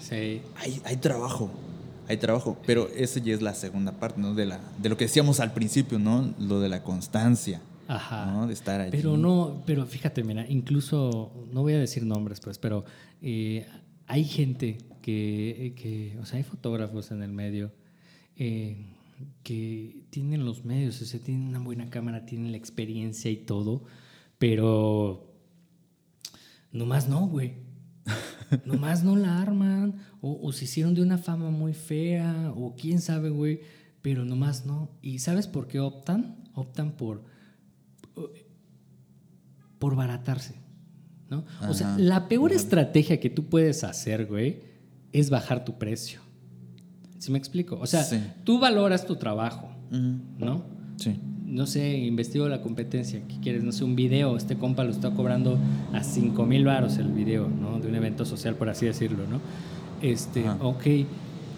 Sí. 0.01 0.41
Hay, 0.55 0.81
hay 0.83 0.97
trabajo, 0.97 1.51
hay 2.07 2.17
trabajo. 2.17 2.57
Pero 2.65 2.89
esa 2.95 3.19
ya 3.19 3.35
es 3.35 3.43
la 3.43 3.53
segunda 3.53 3.91
parte, 3.91 4.19
¿no? 4.19 4.33
De, 4.33 4.47
la, 4.47 4.59
de 4.81 4.89
lo 4.89 4.97
que 4.97 5.05
decíamos 5.05 5.39
al 5.39 5.53
principio, 5.53 5.99
¿no? 5.99 6.33
Lo 6.39 6.61
de 6.61 6.69
la 6.69 6.83
constancia. 6.83 7.61
Ajá. 7.87 8.45
De 8.47 8.53
estar 8.53 8.81
allí. 8.81 8.91
Pero 8.91 9.17
no, 9.17 9.63
pero 9.65 9.85
fíjate, 9.85 10.23
mira, 10.23 10.45
incluso, 10.49 11.47
no 11.51 11.61
voy 11.61 11.73
a 11.73 11.79
decir 11.79 12.05
nombres, 12.05 12.39
pues, 12.39 12.57
pero 12.57 12.85
eh, 13.21 13.67
hay 14.07 14.23
gente 14.23 14.77
que, 15.01 15.73
que, 15.75 16.17
o 16.21 16.25
sea, 16.25 16.37
hay 16.37 16.43
fotógrafos 16.43 17.11
en 17.11 17.23
el 17.23 17.31
medio 17.31 17.71
eh, 18.35 18.77
que 19.43 20.05
tienen 20.09 20.45
los 20.45 20.65
medios, 20.65 21.01
o 21.01 21.05
sea, 21.05 21.19
tienen 21.19 21.47
una 21.47 21.59
buena 21.59 21.89
cámara, 21.89 22.25
tienen 22.25 22.51
la 22.51 22.57
experiencia 22.57 23.29
y 23.29 23.37
todo, 23.37 23.83
pero 24.37 25.33
nomás 26.71 27.07
no, 27.07 27.27
güey. 27.27 27.55
nomás 28.65 29.03
no 29.03 29.15
la 29.15 29.41
arman, 29.41 29.95
o, 30.21 30.39
o 30.41 30.51
se 30.51 30.65
hicieron 30.65 30.93
de 30.93 31.01
una 31.01 31.17
fama 31.17 31.49
muy 31.49 31.73
fea, 31.73 32.51
o 32.55 32.75
quién 32.75 32.99
sabe, 32.99 33.29
güey, 33.29 33.61
pero 34.01 34.25
nomás 34.25 34.65
no. 34.65 34.89
¿Y 35.01 35.19
sabes 35.19 35.47
por 35.47 35.67
qué 35.67 35.79
optan? 35.79 36.43
Optan 36.53 36.91
por, 36.91 37.23
por 39.79 39.95
baratarse, 39.95 40.55
¿no? 41.29 41.43
O 41.67 41.73
sea, 41.73 41.97
la 41.97 42.27
peor 42.27 42.51
Ajá. 42.51 42.59
estrategia 42.61 43.19
que 43.19 43.29
tú 43.29 43.45
puedes 43.45 43.83
hacer, 43.83 44.25
güey, 44.27 44.59
es 45.11 45.29
bajar 45.29 45.65
tu 45.65 45.77
precio. 45.77 46.21
¿Sí 47.19 47.31
me 47.31 47.37
explico? 47.37 47.77
O 47.79 47.85
sea, 47.87 48.03
Sí. 48.03 48.19
tú 48.43 48.59
valoras 48.59 49.05
tu 49.05 49.15
trabajo. 49.15 49.69
¿no? 50.39 50.63
Sí. 50.97 51.19
no 51.45 51.67
sé, 51.67 51.95
investigo 51.99 52.49
la 52.49 52.63
competencia, 52.63 53.21
que 53.27 53.39
quieres, 53.39 53.63
no 53.63 53.71
sé, 53.71 53.83
un 53.83 53.95
video, 53.95 54.35
este 54.35 54.57
compa 54.57 54.83
lo 54.83 54.89
está 54.89 55.11
cobrando 55.11 55.59
a 55.93 56.01
5 56.03 56.47
mil 56.47 56.65
varos 56.65 56.97
el 56.97 57.11
video, 57.11 57.47
¿no? 57.47 57.79
De 57.79 57.89
un 57.89 57.93
evento 57.93 58.25
social, 58.25 58.55
por 58.55 58.69
así 58.69 58.87
decirlo, 58.87 59.27
¿no? 59.27 59.39
Este, 60.01 60.47
Ajá. 60.47 60.57
ok, 60.65 60.83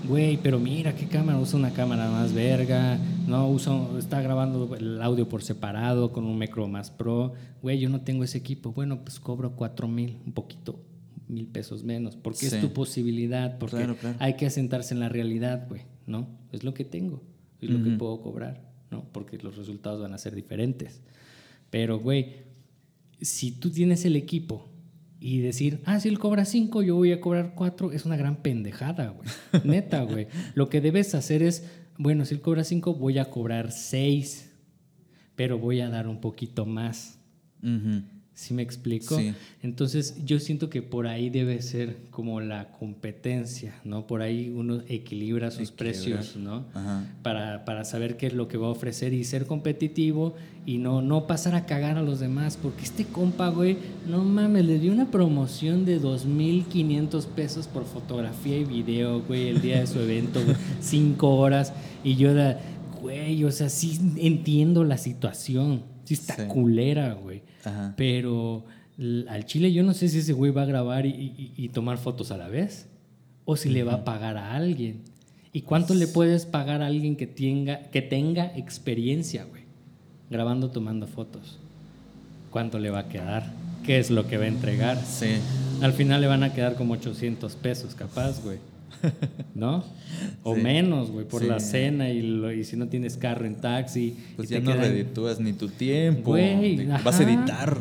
güey, 0.08 0.38
pero 0.38 0.60
mira 0.60 0.96
qué 0.96 1.08
cámara, 1.08 1.38
usa 1.40 1.58
una 1.60 1.72
cámara 1.72 2.10
más 2.10 2.34
verga, 2.34 2.98
no, 3.28 3.50
usa, 3.50 3.74
está 3.98 4.22
grabando 4.22 4.76
el 4.76 5.02
audio 5.02 5.28
por 5.28 5.44
separado 5.44 6.12
con 6.12 6.26
un 6.26 6.38
Macro 6.38 6.68
más 6.68 6.92
Pro, 6.92 7.34
güey, 7.62 7.80
yo 7.80 7.90
no 7.90 8.02
tengo 8.02 8.24
ese 8.24 8.38
equipo, 8.38 8.72
bueno, 8.72 9.02
pues 9.04 9.20
cobro 9.20 9.56
4 9.56 9.88
mil, 9.88 10.18
un 10.26 10.34
poquito, 10.34 10.80
mil 11.28 11.48
pesos 11.48 11.84
menos, 11.84 12.16
porque 12.16 12.50
Sí. 12.50 12.56
es 12.56 12.62
tu 12.62 12.72
posibilidad, 12.74 13.58
porque 13.58 13.78
Claro, 13.78 13.96
claro. 13.96 14.18
hay 14.20 14.36
que 14.36 14.46
asentarse 14.46 14.94
en 14.94 15.00
la 15.00 15.10
realidad, 15.10 15.68
güey, 15.68 15.82
¿no? 16.08 16.28
Es 16.52 16.64
lo 16.64 16.74
que 16.74 16.86
tengo, 16.86 17.24
es 17.62 17.70
lo 17.70 17.84
que 17.84 17.92
puedo 17.92 18.22
cobrar, 18.22 18.62
¿no? 18.92 19.06
Porque 19.12 19.38
los 19.40 19.58
resultados 19.58 20.02
van 20.02 20.14
a 20.14 20.18
ser 20.20 20.36
diferentes. 20.36 21.02
Pero, 21.72 22.00
güey, 22.00 22.36
si 23.22 23.52
tú 23.52 23.72
tienes 23.72 24.06
el 24.06 24.16
equipo 24.16 24.70
y 25.20 25.40
decir, 25.40 25.82
ah, 25.86 26.00
si 26.00 26.10
él 26.10 26.20
cobra 26.20 26.46
5, 26.46 26.84
yo 26.84 26.96
voy 26.96 27.12
a 27.12 27.22
cobrar 27.22 27.54
4, 27.56 27.92
es 27.92 28.06
una 28.06 28.18
gran 28.18 28.38
pendejada, 28.38 29.10
güey. 29.10 29.28
Neta, 29.64 30.04
güey. 30.04 30.28
Lo 30.54 30.70
que 30.70 30.82
debes 30.82 31.16
hacer 31.16 31.42
es, 31.42 31.66
bueno, 31.98 32.26
si 32.26 32.36
él 32.36 32.42
cobra 32.42 32.64
5, 32.64 32.96
voy 32.96 33.18
a 33.18 33.30
cobrar 33.30 33.72
6, 33.72 34.52
pero 35.36 35.58
voy 35.58 35.82
a 35.82 35.90
dar 35.90 36.08
un 36.08 36.22
poquito 36.22 36.66
más. 36.66 37.20
¿Sí 38.36 38.54
me 38.54 38.62
explico? 38.62 39.18
Sí. 39.18 39.34
Entonces 39.64 40.18
yo 40.26 40.42
siento 40.42 40.70
que 40.70 40.82
por 40.82 41.08
ahí 41.08 41.30
debe 41.30 41.62
ser 41.62 41.96
como 42.12 42.42
la 42.42 42.68
competencia, 42.74 43.80
¿no? 43.86 44.08
Por 44.08 44.22
ahí 44.22 44.50
uno 44.54 44.82
equilibra 44.90 45.52
sus 45.52 45.70
Equilibrar. 45.70 45.78
precios, 45.78 46.36
¿no? 46.36 46.66
Ajá. 46.74 47.06
Para, 47.24 47.64
para 47.64 47.86
saber 47.86 48.18
qué 48.18 48.28
es 48.28 48.34
lo 48.34 48.50
que 48.50 48.58
va 48.58 48.68
a 48.68 48.72
ofrecer 48.72 49.14
y 49.14 49.24
ser 49.24 49.46
competitivo 49.46 50.36
y 50.66 50.80
no, 50.80 51.02
no 51.02 51.28
pasar 51.28 51.56
a 51.56 51.66
cagar 51.66 51.98
a 51.98 52.02
los 52.02 52.20
demás. 52.20 52.60
Porque 52.62 52.84
este 52.84 53.06
compa, 53.06 53.48
güey, 53.48 53.78
no 54.06 54.22
mames, 54.26 54.66
le 54.66 54.80
dio 54.80 54.92
una 54.92 55.10
promoción 55.10 55.86
de 55.86 56.02
2.500 56.02 57.28
pesos 57.28 57.68
por 57.68 57.86
fotografía 57.86 58.58
y 58.58 58.66
video, 58.66 59.22
güey, 59.22 59.48
el 59.48 59.62
día 59.62 59.80
de 59.80 59.88
su 59.88 60.00
evento, 60.02 60.44
güey, 60.44 60.58
cinco 60.82 61.36
horas. 61.36 61.72
Y 62.04 62.18
yo, 62.18 62.34
da, 62.34 62.60
güey, 63.02 63.42
o 63.46 63.52
sea, 63.54 63.70
sí 63.70 63.98
entiendo 64.18 64.84
la 64.84 64.98
situación. 64.98 65.95
Sí 66.06 66.14
está 66.14 66.36
Sí. 66.36 66.44
culera, 66.48 67.14
güey. 67.16 67.42
Ajá. 67.64 67.94
Pero 67.98 68.66
al 69.28 69.46
chile 69.46 69.74
yo 69.74 69.84
no 69.84 69.94
sé 69.94 70.08
si 70.08 70.20
ese 70.20 70.32
güey 70.34 70.52
va 70.52 70.62
a 70.62 70.66
grabar 70.66 71.06
y, 71.06 71.10
y- 71.10 71.54
y 71.58 71.70
tomar 71.70 71.98
fotos 71.98 72.32
a 72.32 72.38
la 72.38 72.48
vez. 72.48 72.88
O 73.44 73.58
si 73.58 73.70
le 73.70 73.84
va 73.84 73.94
a 73.96 74.04
pagar 74.06 74.38
a 74.38 74.56
alguien. 74.56 75.02
¿Y 75.52 75.62
cuánto 75.62 75.94
le 75.94 76.08
puedes 76.08 76.46
pagar 76.46 76.82
a 76.82 76.88
alguien 76.88 77.16
que 77.16 77.28
tenga, 77.28 77.82
que 77.92 78.02
tenga 78.02 78.56
experiencia, 78.58 79.44
güey? 79.46 79.64
Grabando, 80.30 80.70
tomando 80.72 81.06
fotos. 81.08 81.60
¿Cuánto 82.52 82.80
le 82.80 82.90
va 82.90 83.00
a 83.00 83.08
quedar? 83.10 83.52
¿Qué 83.86 84.00
es 84.00 84.10
lo 84.10 84.28
que 84.28 84.38
va 84.38 84.46
a 84.46 84.48
entregar? 84.48 84.98
Sí. 85.06 85.28
Al 85.82 85.94
final 85.94 86.22
le 86.22 86.28
van 86.28 86.44
a 86.44 86.54
quedar 86.54 86.76
como 86.76 86.94
800 86.96 87.56
pesos, 87.56 87.94
capaz, 87.94 88.42
güey. 88.44 88.58
¿No? 89.56 89.84
O 90.44 90.56
Sí. 90.56 90.62
menos, 90.62 91.12
güey, 91.12 91.28
por 91.28 91.42
Sí. 91.42 91.48
la 91.48 91.60
cena 91.60 92.10
y, 92.10 92.22
lo- 92.22 92.52
y 92.52 92.64
si 92.64 92.76
no 92.78 92.88
tienes 92.88 93.18
carro 93.18 93.46
en 93.46 93.56
taxi. 93.56 94.16
Pues 94.36 94.50
ya 94.50 94.58
te 94.60 94.64
no 94.66 94.72
quedan- 94.74 94.82
reditúas 94.90 95.40
ni 95.40 95.54
tu 95.54 95.70
tiempo. 95.70 96.32
Güey, 96.32 96.86
Vas 97.04 97.20
a 97.20 97.24
editar. 97.24 97.78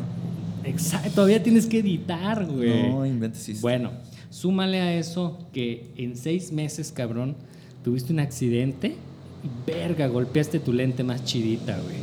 Exacto, 0.63 1.11
todavía 1.11 1.41
tienes 1.43 1.65
que 1.67 1.79
editar, 1.79 2.45
güey. 2.45 2.89
No, 2.89 3.05
inventes. 3.05 3.61
Bueno, 3.61 3.91
súmale 4.29 4.79
a 4.81 4.93
eso 4.97 5.37
que 5.53 5.91
en 5.97 6.15
seis 6.17 6.51
meses, 6.51 6.91
cabrón, 6.91 7.35
tuviste 7.83 8.11
un 8.13 8.19
accidente 8.19 8.95
y 9.43 9.71
verga, 9.71 10.07
golpeaste 10.07 10.59
tu 10.59 10.73
lente 10.73 11.03
más 11.03 11.23
chidita, 11.23 11.79
güey. 11.79 11.97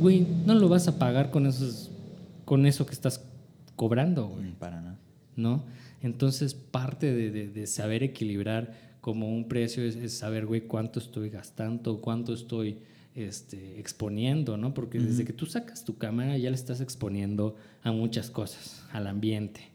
Güey, 0.00 0.26
no 0.46 0.54
lo 0.54 0.68
vas 0.68 0.86
a 0.88 0.98
pagar 0.98 1.30
con 1.30 1.46
esos, 1.46 1.90
con 2.44 2.66
eso 2.66 2.86
que 2.86 2.92
estás 2.92 3.20
cobrando, 3.74 4.28
güey. 4.28 4.52
Para 4.52 4.80
nada. 4.80 4.98
¿No? 5.36 5.64
Entonces, 6.02 6.54
parte 6.54 7.12
de, 7.14 7.30
de- 7.30 7.48
de 7.48 7.66
saber 7.66 8.02
equilibrar 8.02 8.74
como 9.00 9.28
un 9.34 9.46
precio 9.48 9.84
es, 9.84 9.94
es 9.96 10.12
saber, 10.14 10.46
güey, 10.46 10.62
cuánto 10.62 10.98
estoy 10.98 11.30
gastando, 11.30 12.00
cuánto 12.00 12.34
estoy 12.34 12.78
este, 13.14 13.78
exponiendo, 13.80 14.56
¿no? 14.56 14.74
Porque 14.74 14.98
desde 14.98 15.24
que 15.24 15.32
tú 15.32 15.46
sacas 15.46 15.84
tu 15.84 15.96
cámara 15.96 16.36
ya 16.36 16.50
le 16.50 16.56
estás 16.56 16.80
exponiendo 16.80 17.56
a 17.82 17.92
muchas 17.92 18.30
cosas, 18.30 18.84
al 18.92 19.06
ambiente. 19.06 19.70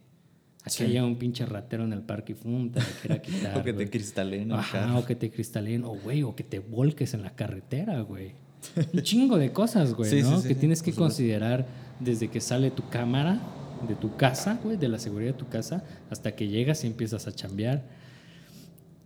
A 0.62 0.66
que 0.66 0.70
Sí. 0.70 0.84
haya 0.84 1.04
un 1.04 1.16
pinche 1.18 1.44
ratero 1.48 1.84
en 1.84 1.92
el 1.94 2.02
parque 2.04 2.34
y 2.34 2.36
fum, 2.36 2.70
te 2.72 2.80
la 2.80 2.86
quiera 3.02 3.22
quitar. 3.24 3.58
O 3.58 3.64
que 3.64 3.74
te 3.74 3.90
cristalen 3.90 4.52
Ajá, 4.52 4.96
o 4.98 5.06
que 5.06 5.16
te 5.16 5.32
cristalen, 5.32 5.84
o 5.86 5.96
güey, 5.96 6.22
o 6.22 6.36
que 6.36 6.44
te 6.44 6.60
volques 6.60 7.16
en 7.16 7.24
la 7.24 7.34
carretera, 7.36 8.02
güey. 8.02 8.34
Un 8.94 9.02
chingo 9.02 9.40
de 9.40 9.52
cosas, 9.52 9.96
güey, 9.96 10.12
Sí, 10.12 10.22
¿no? 10.22 10.40
sí, 10.40 10.50
que 10.50 10.54
tienes 10.56 10.84
que 10.84 10.94
considerar 10.94 11.66
desde 12.00 12.28
que 12.28 12.40
sale 12.42 12.70
tu 12.70 12.88
cámara 12.90 13.42
de 13.88 13.96
tu 13.96 14.16
casa, 14.16 14.60
güey, 14.64 14.78
de 14.78 14.88
la 14.88 15.00
seguridad 15.00 15.32
de 15.34 15.38
tu 15.38 15.48
casa, 15.48 15.84
hasta 16.10 16.36
que 16.36 16.48
llegas 16.48 16.84
y 16.84 16.88
empiezas 16.88 17.28
a 17.28 17.32
chambear. 17.32 17.84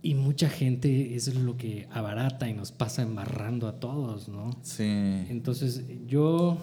Y 0.02 0.14
mucha 0.14 0.48
gente 0.48 1.14
eso 1.16 1.30
es 1.30 1.36
lo 1.36 1.56
que 1.56 1.88
abarata 1.90 2.48
y 2.48 2.54
nos 2.54 2.70
pasa 2.70 3.02
embarrando 3.02 3.66
a 3.66 3.80
todos, 3.80 4.28
¿no? 4.28 4.50
Sí. 4.62 4.84
Entonces 4.84 5.82
yo 6.06 6.58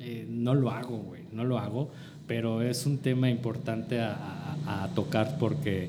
eh, 0.00 0.26
no 0.30 0.54
lo 0.54 0.70
hago, 0.70 0.96
güey, 0.98 1.22
no 1.32 1.44
lo 1.44 1.58
hago, 1.58 1.90
pero 2.26 2.62
es 2.62 2.86
un 2.86 2.98
tema 2.98 3.28
importante 3.28 4.00
a, 4.00 4.14
a- 4.66 4.84
a 4.84 4.88
tocar 4.94 5.36
porque 5.38 5.88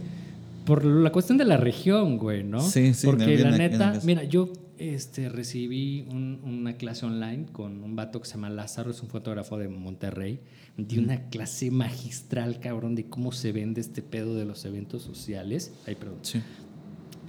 por 0.65 0.83
la 0.83 1.11
cuestión 1.11 1.37
de 1.37 1.45
la 1.45 1.57
región, 1.57 2.17
güey, 2.17 2.43
¿no? 2.43 2.59
Sí, 2.59 2.93
sí, 2.93 3.05
Porque 3.07 3.37
la 3.37 3.49
bien, 3.51 3.57
neta, 3.57 3.91
bien. 3.91 4.05
mira, 4.05 4.23
yo 4.23 4.49
este, 4.81 5.29
recibí 5.29 6.07
un- 6.11 6.39
una 6.43 6.73
clase 6.77 7.05
online 7.05 7.45
con 7.51 7.83
un 7.83 7.95
vato 7.95 8.19
que 8.21 8.27
se 8.27 8.33
llama 8.35 8.49
Lázaro, 8.49 8.91
es 8.91 9.01
un 9.01 9.09
fotógrafo 9.09 9.57
de 9.57 9.67
Monterrey, 9.69 10.39
de 10.77 10.99
una 10.99 11.29
clase 11.29 11.69
magistral, 11.71 12.59
cabrón, 12.59 12.95
de 12.95 13.05
cómo 13.05 13.31
se 13.31 13.51
vende 13.51 13.81
este 13.81 14.01
pedo 14.01 14.35
de 14.35 14.45
los 14.45 14.65
eventos 14.65 15.03
sociales. 15.03 15.71
Ay, 15.85 15.95
perdón. 15.95 16.19
Sí. 16.23 16.41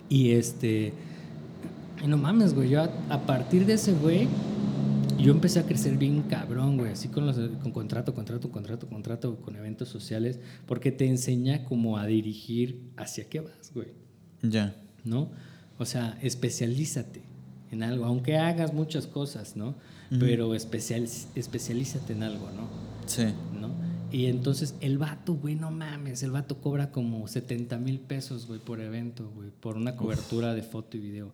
Y 0.09 0.31
este. 0.31 0.93
Y 2.03 2.07
no 2.07 2.17
mames, 2.17 2.55
güey. 2.55 2.71
Yo 2.71 2.83
a, 2.83 2.91
a 3.11 3.27
partir 3.27 3.67
de 3.67 3.75
ese 3.75 3.93
güey, 3.93 4.29
yo 5.19 5.33
empecé 5.33 5.59
a 5.61 5.67
crecer 5.67 5.97
bien 5.99 6.23
cabrón, 6.23 6.77
güey. 6.79 6.93
Así 6.93 7.09
con, 7.09 7.27
los, 7.27 7.37
con 7.63 7.73
contrato, 7.73 8.15
contrato, 8.15 8.51
contrato, 8.51 8.89
contrato, 8.89 9.37
con 9.41 9.57
eventos 9.57 9.89
sociales. 9.89 10.39
Porque 10.67 10.91
te 10.93 11.07
enseña 11.07 11.65
como 11.65 11.99
a 11.99 12.07
dirigir 12.07 12.81
hacia 12.97 13.29
qué 13.29 13.41
vas, 13.41 13.73
güey. 13.75 13.89
Ya. 14.43 14.75
¿No? 15.05 15.31
O 15.79 15.85
sea, 15.85 16.17
especialízate 16.23 17.23
en 17.73 17.83
algo. 17.83 18.05
Aunque 18.05 18.37
hagas 18.39 18.73
muchas 18.73 19.07
cosas, 19.07 19.57
¿no? 19.57 19.75
Pero 20.19 20.55
especial, 20.55 21.07
especialízate 21.35 22.13
en 22.13 22.23
algo, 22.23 22.51
¿no? 22.51 22.69
Sí. 23.07 23.25
¿no? 23.59 23.71
Y 24.11 24.27
entonces 24.27 24.75
el 24.83 24.99
vato, 24.99 25.35
güey, 25.35 25.55
no 25.55 25.71
mames, 25.71 26.23
el 26.23 26.31
vato 26.33 26.61
cobra 26.61 26.91
como 26.93 27.27
70 27.27 27.79
mil 27.79 27.99
pesos, 27.99 28.47
güey, 28.47 28.61
por 28.61 28.81
evento, 28.81 29.31
güey, 29.35 29.49
por 29.49 29.77
una 29.79 29.97
cobertura 29.97 30.55
de 30.55 30.63
foto 30.63 30.99
y 30.99 31.01
video. 31.01 31.33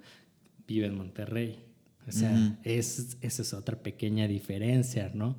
Vive 0.69 0.87
en 0.87 0.97
Monterrey. 0.97 1.59
O 2.07 2.13
sea, 2.13 2.57
es, 2.63 3.19
esa 3.21 3.43
es 3.43 3.53
otra 3.53 3.77
pequeña 3.83 4.29
diferencia, 4.29 5.11
¿no? 5.13 5.37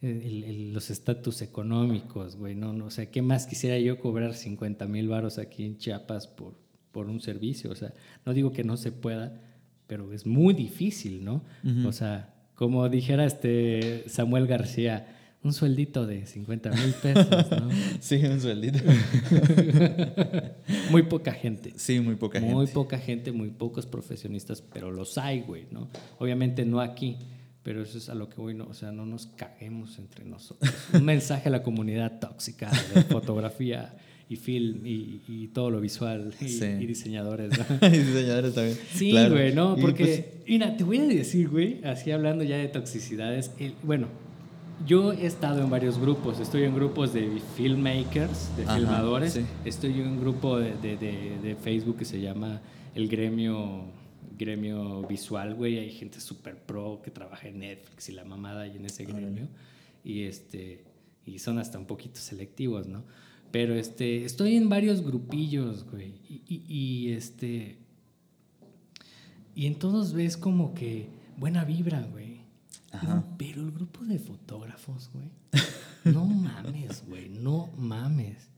El- 0.00 0.44
el- 0.44 0.72
los 0.72 0.88
estatus 0.90 1.42
económicos, 1.42 2.36
güey, 2.36 2.54
no, 2.54 2.72
no, 2.72 2.86
o 2.86 2.90
sea, 2.90 3.10
¿qué 3.10 3.20
más 3.20 3.46
quisiera 3.46 3.78
yo 3.78 3.98
cobrar 3.98 4.34
50 4.34 4.86
mil 4.86 5.08
varos 5.08 5.38
aquí 5.38 5.64
en 5.64 5.76
Chiapas 5.78 6.26
por, 6.28 6.54
por 6.92 7.08
un 7.10 7.20
servicio? 7.20 7.70
O 7.70 7.74
sea, 7.74 7.92
no 8.24 8.32
digo 8.32 8.52
que 8.52 8.62
no 8.64 8.76
se 8.76 8.92
pueda, 8.92 9.40
pero 9.86 10.12
es 10.12 10.26
muy 10.26 10.54
difícil, 10.54 11.24
¿no? 11.24 11.42
O 11.86 11.92
sea, 11.92 12.34
como 12.54 12.88
dijera 12.88 13.24
este 13.24 14.04
Samuel 14.08 14.46
García, 14.46 15.08
un 15.42 15.52
sueldito 15.52 16.06
de 16.06 16.26
50 16.26 16.70
mil 16.70 16.92
pesos, 16.94 17.50
¿no? 17.50 17.68
Sí, 18.00 18.16
un 18.24 18.40
sueldito. 18.40 18.78
Muy 20.90 21.04
poca 21.04 21.32
gente. 21.32 21.72
Sí, 21.76 22.00
muy 22.00 22.16
poca 22.16 22.40
muy 22.40 22.66
gente. 22.66 22.72
poca 22.72 22.98
gente, 22.98 23.32
muy 23.32 23.50
pocos 23.50 23.86
profesionistas, 23.86 24.62
pero 24.62 24.90
los 24.90 25.18
hay, 25.18 25.42
güey, 25.42 25.66
¿no? 25.70 25.88
Obviamente 26.18 26.64
no 26.64 26.80
aquí, 26.80 27.18
pero 27.62 27.82
eso 27.82 27.98
es 27.98 28.08
a 28.08 28.14
lo 28.14 28.28
que 28.28 28.40
voy, 28.40 28.54
¿no? 28.54 28.66
O 28.66 28.74
sea, 28.74 28.92
no 28.92 29.06
nos 29.06 29.26
caguemos 29.26 29.98
entre 29.98 30.24
nosotros. 30.24 30.72
Un 30.92 31.04
mensaje 31.04 31.48
a 31.48 31.52
la 31.52 31.62
comunidad 31.62 32.18
tóxica 32.18 32.70
de 32.94 33.02
fotografía 33.02 33.94
y 34.28 34.36
film 34.36 34.84
y, 34.84 35.20
y 35.28 35.48
todo 35.48 35.70
lo 35.70 35.80
visual 35.80 36.34
y, 36.40 36.48
Sí. 36.48 36.64
y 36.64 36.86
diseñadores, 36.86 37.52
¿no? 37.58 37.64
y 37.86 37.90
diseñadores 37.98 38.54
también. 38.54 38.76
Sí, 38.92 39.10
Claro. 39.10 39.34
güey, 39.34 39.54
no, 39.54 39.76
porque, 39.76 40.04
pues, 40.04 40.24
mira, 40.48 40.76
te 40.76 40.82
voy 40.84 40.98
a 40.98 41.04
decir, 41.04 41.48
güey, 41.48 41.82
así 41.84 42.10
hablando 42.10 42.42
ya 42.44 42.56
de 42.56 42.68
toxicidades, 42.68 43.52
el- 43.58 43.74
bueno, 43.84 44.08
yo 44.86 45.12
he 45.12 45.26
estado 45.26 45.62
en 45.62 45.70
varios 45.70 45.98
grupos. 45.98 46.38
Estoy 46.40 46.64
en 46.64 46.74
grupos 46.74 47.12
de 47.14 47.38
filmmakers, 47.56 48.56
de 48.56 48.64
Ajá, 48.64 48.76
filmadores. 48.76 49.32
sí. 49.34 49.40
Estoy 49.64 49.92
en 50.00 50.08
un 50.08 50.20
grupo 50.20 50.58
de, 50.58 50.74
de- 50.76 50.96
de- 50.96 51.38
de 51.42 51.54
Facebook 51.56 51.96
que 51.98 52.04
se 52.04 52.20
llama 52.20 52.60
el 52.94 53.08
gremio, 53.08 53.84
gremio 54.38 55.02
visual, 55.06 55.54
güey. 55.54 55.78
Hay 55.78 55.90
gente 55.92 56.20
súper 56.20 56.56
pro 56.56 57.00
que 57.02 57.10
trabaja 57.10 57.48
en 57.48 57.60
Netflix 57.60 58.08
y 58.08 58.12
la 58.12 58.24
mamada 58.24 58.66
y 58.66 58.76
en 58.76 58.84
ese 58.86 59.04
Órale. 59.04 59.20
gremio. 59.22 59.48
Y, 60.04 60.22
este, 60.24 60.84
y 61.24 61.38
son 61.38 61.58
hasta 61.58 61.78
un 61.78 61.86
poquito 61.86 62.20
selectivos, 62.20 62.86
¿no? 62.86 63.04
Pero 63.52 63.74
este, 63.74 64.24
estoy 64.24 64.56
en 64.56 64.68
varios 64.68 65.02
grupillos, 65.02 65.84
güey. 65.90 66.14
Y, 66.28 66.42
y- 66.48 66.64
y, 66.68 67.12
este. 67.12 67.78
Y 69.54 69.66
en 69.66 69.76
todos 69.76 70.12
ves 70.12 70.36
como 70.36 70.74
que 70.74 71.08
buena 71.38 71.64
vibra, 71.64 72.02
güey. 72.12 72.40
Ajá. 72.92 73.24
Pero 73.38 73.62
el 73.62 73.72
grupo 73.72 74.04
de 74.04 74.18
fotógrafos, 74.18 75.10
güey. 75.12 75.28
No 76.04 76.24
mames, 76.24 77.04
güey. 77.08 77.28
No 77.28 77.68
mames. 77.76 78.48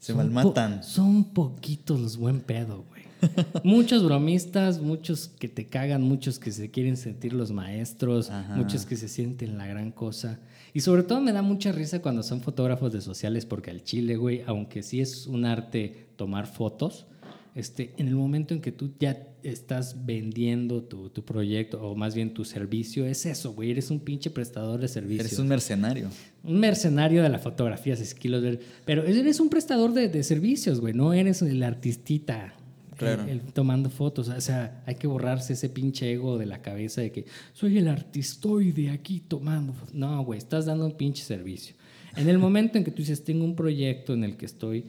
Se 0.00 0.12
malmatan. 0.12 0.82
son 0.82 1.24
poquitos 1.24 1.98
los 1.98 2.16
buen 2.18 2.40
pedo, 2.40 2.84
güey. 2.90 2.99
muchos 3.64 4.04
bromistas, 4.04 4.80
muchos 4.80 5.28
que 5.28 5.48
te 5.48 5.66
cagan, 5.66 6.02
muchos 6.02 6.38
que 6.38 6.52
se 6.52 6.70
quieren 6.70 6.96
sentir 6.96 7.32
los 7.32 7.52
maestros, 7.52 8.30
Ajá. 8.30 8.56
muchos 8.56 8.86
que 8.86 8.96
se 8.96 9.08
sienten 9.08 9.58
la 9.58 9.66
gran 9.66 9.90
cosa. 9.90 10.40
Y 10.72 10.80
sobre 10.80 11.02
todo 11.02 11.20
me 11.20 11.32
da 11.32 11.42
mucha 11.42 11.72
risa 11.72 12.00
cuando 12.00 12.22
son 12.22 12.40
fotógrafos 12.40 12.92
de 12.92 13.00
sociales, 13.00 13.46
porque 13.46 13.70
al 13.70 13.82
chile, 13.82 14.16
güey, 14.16 14.42
aunque 14.46 14.82
sí 14.82 15.00
es 15.00 15.26
un 15.26 15.44
arte 15.44 16.08
tomar 16.16 16.46
fotos, 16.46 17.06
este, 17.54 17.92
en 17.96 18.06
el 18.06 18.14
momento 18.14 18.54
en 18.54 18.60
que 18.60 18.70
tú 18.70 18.92
ya 19.00 19.26
estás 19.42 20.06
vendiendo 20.06 20.82
tu, 20.82 21.08
tu 21.10 21.24
proyecto, 21.24 21.82
o 21.82 21.96
más 21.96 22.14
bien 22.14 22.32
tu 22.32 22.44
servicio, 22.44 23.06
es 23.06 23.26
eso, 23.26 23.52
güey. 23.52 23.72
Eres 23.72 23.90
un 23.90 24.00
pinche 24.00 24.30
prestador 24.30 24.80
de 24.80 24.86
servicios. 24.86 25.26
Eres 25.26 25.38
un 25.38 25.48
mercenario. 25.48 26.08
Un 26.44 26.60
mercenario 26.60 27.22
de 27.22 27.28
la 27.28 27.38
fotografía, 27.38 27.96
si 27.96 28.14
quiero 28.14 28.40
ver. 28.40 28.60
Pero 28.84 29.02
eres 29.02 29.40
un 29.40 29.48
prestador 29.48 29.92
de, 29.92 30.08
de 30.08 30.22
servicios, 30.22 30.80
güey. 30.80 30.94
No 30.94 31.12
eres 31.12 31.42
el 31.42 31.62
artistita. 31.62 32.54
Claro. 33.00 33.22
el- 33.24 33.28
el 33.30 33.40
tomando 33.52 33.90
fotos. 33.90 34.28
O 34.28 34.40
sea, 34.40 34.82
hay 34.86 34.94
que 34.94 35.06
borrarse 35.06 35.54
ese 35.54 35.68
pinche 35.68 36.12
ego 36.12 36.38
de 36.38 36.46
la 36.46 36.62
cabeza 36.62 37.00
de 37.00 37.10
que 37.12 37.24
soy 37.52 37.78
el 37.78 37.88
artistoide 37.88 38.90
aquí 38.90 39.20
tomando 39.20 39.72
fotos. 39.72 39.94
No, 39.94 40.22
güey, 40.24 40.38
estás 40.38 40.66
dando 40.66 40.86
un 40.86 40.92
pinche 40.92 41.22
servicio. 41.24 41.74
En 42.16 42.28
el 42.28 42.38
momento 42.38 42.76
en 42.78 42.84
que 42.84 42.90
tú 42.90 42.98
dices, 42.98 43.22
tengo 43.24 43.44
un 43.44 43.54
proyecto 43.54 44.14
en 44.14 44.24
el 44.24 44.36
que 44.36 44.46
estoy 44.46 44.84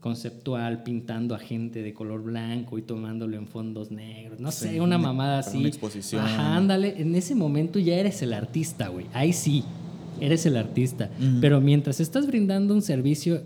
conceptual, 0.00 0.82
pintando 0.82 1.34
a 1.34 1.38
gente 1.38 1.82
de 1.82 1.94
color 1.94 2.22
blanco 2.22 2.76
y 2.78 2.82
tomándolo 2.82 3.36
en 3.38 3.46
fondos 3.46 3.90
negros, 3.90 4.38
no 4.38 4.50
Sí, 4.52 4.68
sé, 4.68 4.80
una 4.82 4.98
mamada 4.98 5.38
así. 5.38 5.56
una 5.58 5.68
exposición. 5.68 6.22
Ajá, 6.22 6.56
ándale, 6.56 7.00
en 7.00 7.14
ese 7.14 7.34
momento 7.34 7.78
ya 7.78 7.94
eres 7.94 8.20
el 8.20 8.34
artista, 8.34 8.88
güey. 8.88 9.06
Ahí 9.14 9.32
sí, 9.32 9.64
eres 10.20 10.44
el 10.44 10.56
artista. 10.58 11.08
Pero 11.40 11.60
mientras 11.62 12.00
estás 12.00 12.26
brindando 12.26 12.74
un 12.74 12.82
servicio, 12.82 13.42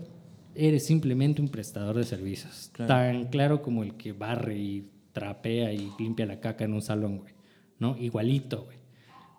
eres 0.59 0.85
simplemente 0.85 1.41
un 1.41 1.49
prestador 1.49 1.95
de 1.95 2.03
servicios. 2.03 2.69
Claro. 2.73 2.87
Tan 2.87 3.25
claro 3.27 3.61
como 3.61 3.83
el 3.83 3.95
que 3.95 4.11
barre 4.11 4.57
y 4.57 4.89
trapea 5.13 5.73
y 5.73 5.91
limpia 5.97 6.25
la 6.25 6.39
caca 6.39 6.65
en 6.65 6.73
un 6.73 6.81
salón, 6.81 7.19
güey. 7.19 7.33
¿No? 7.79 7.97
Igualito, 7.97 8.65
güey. 8.65 8.77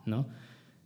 ¿No? 0.06 0.28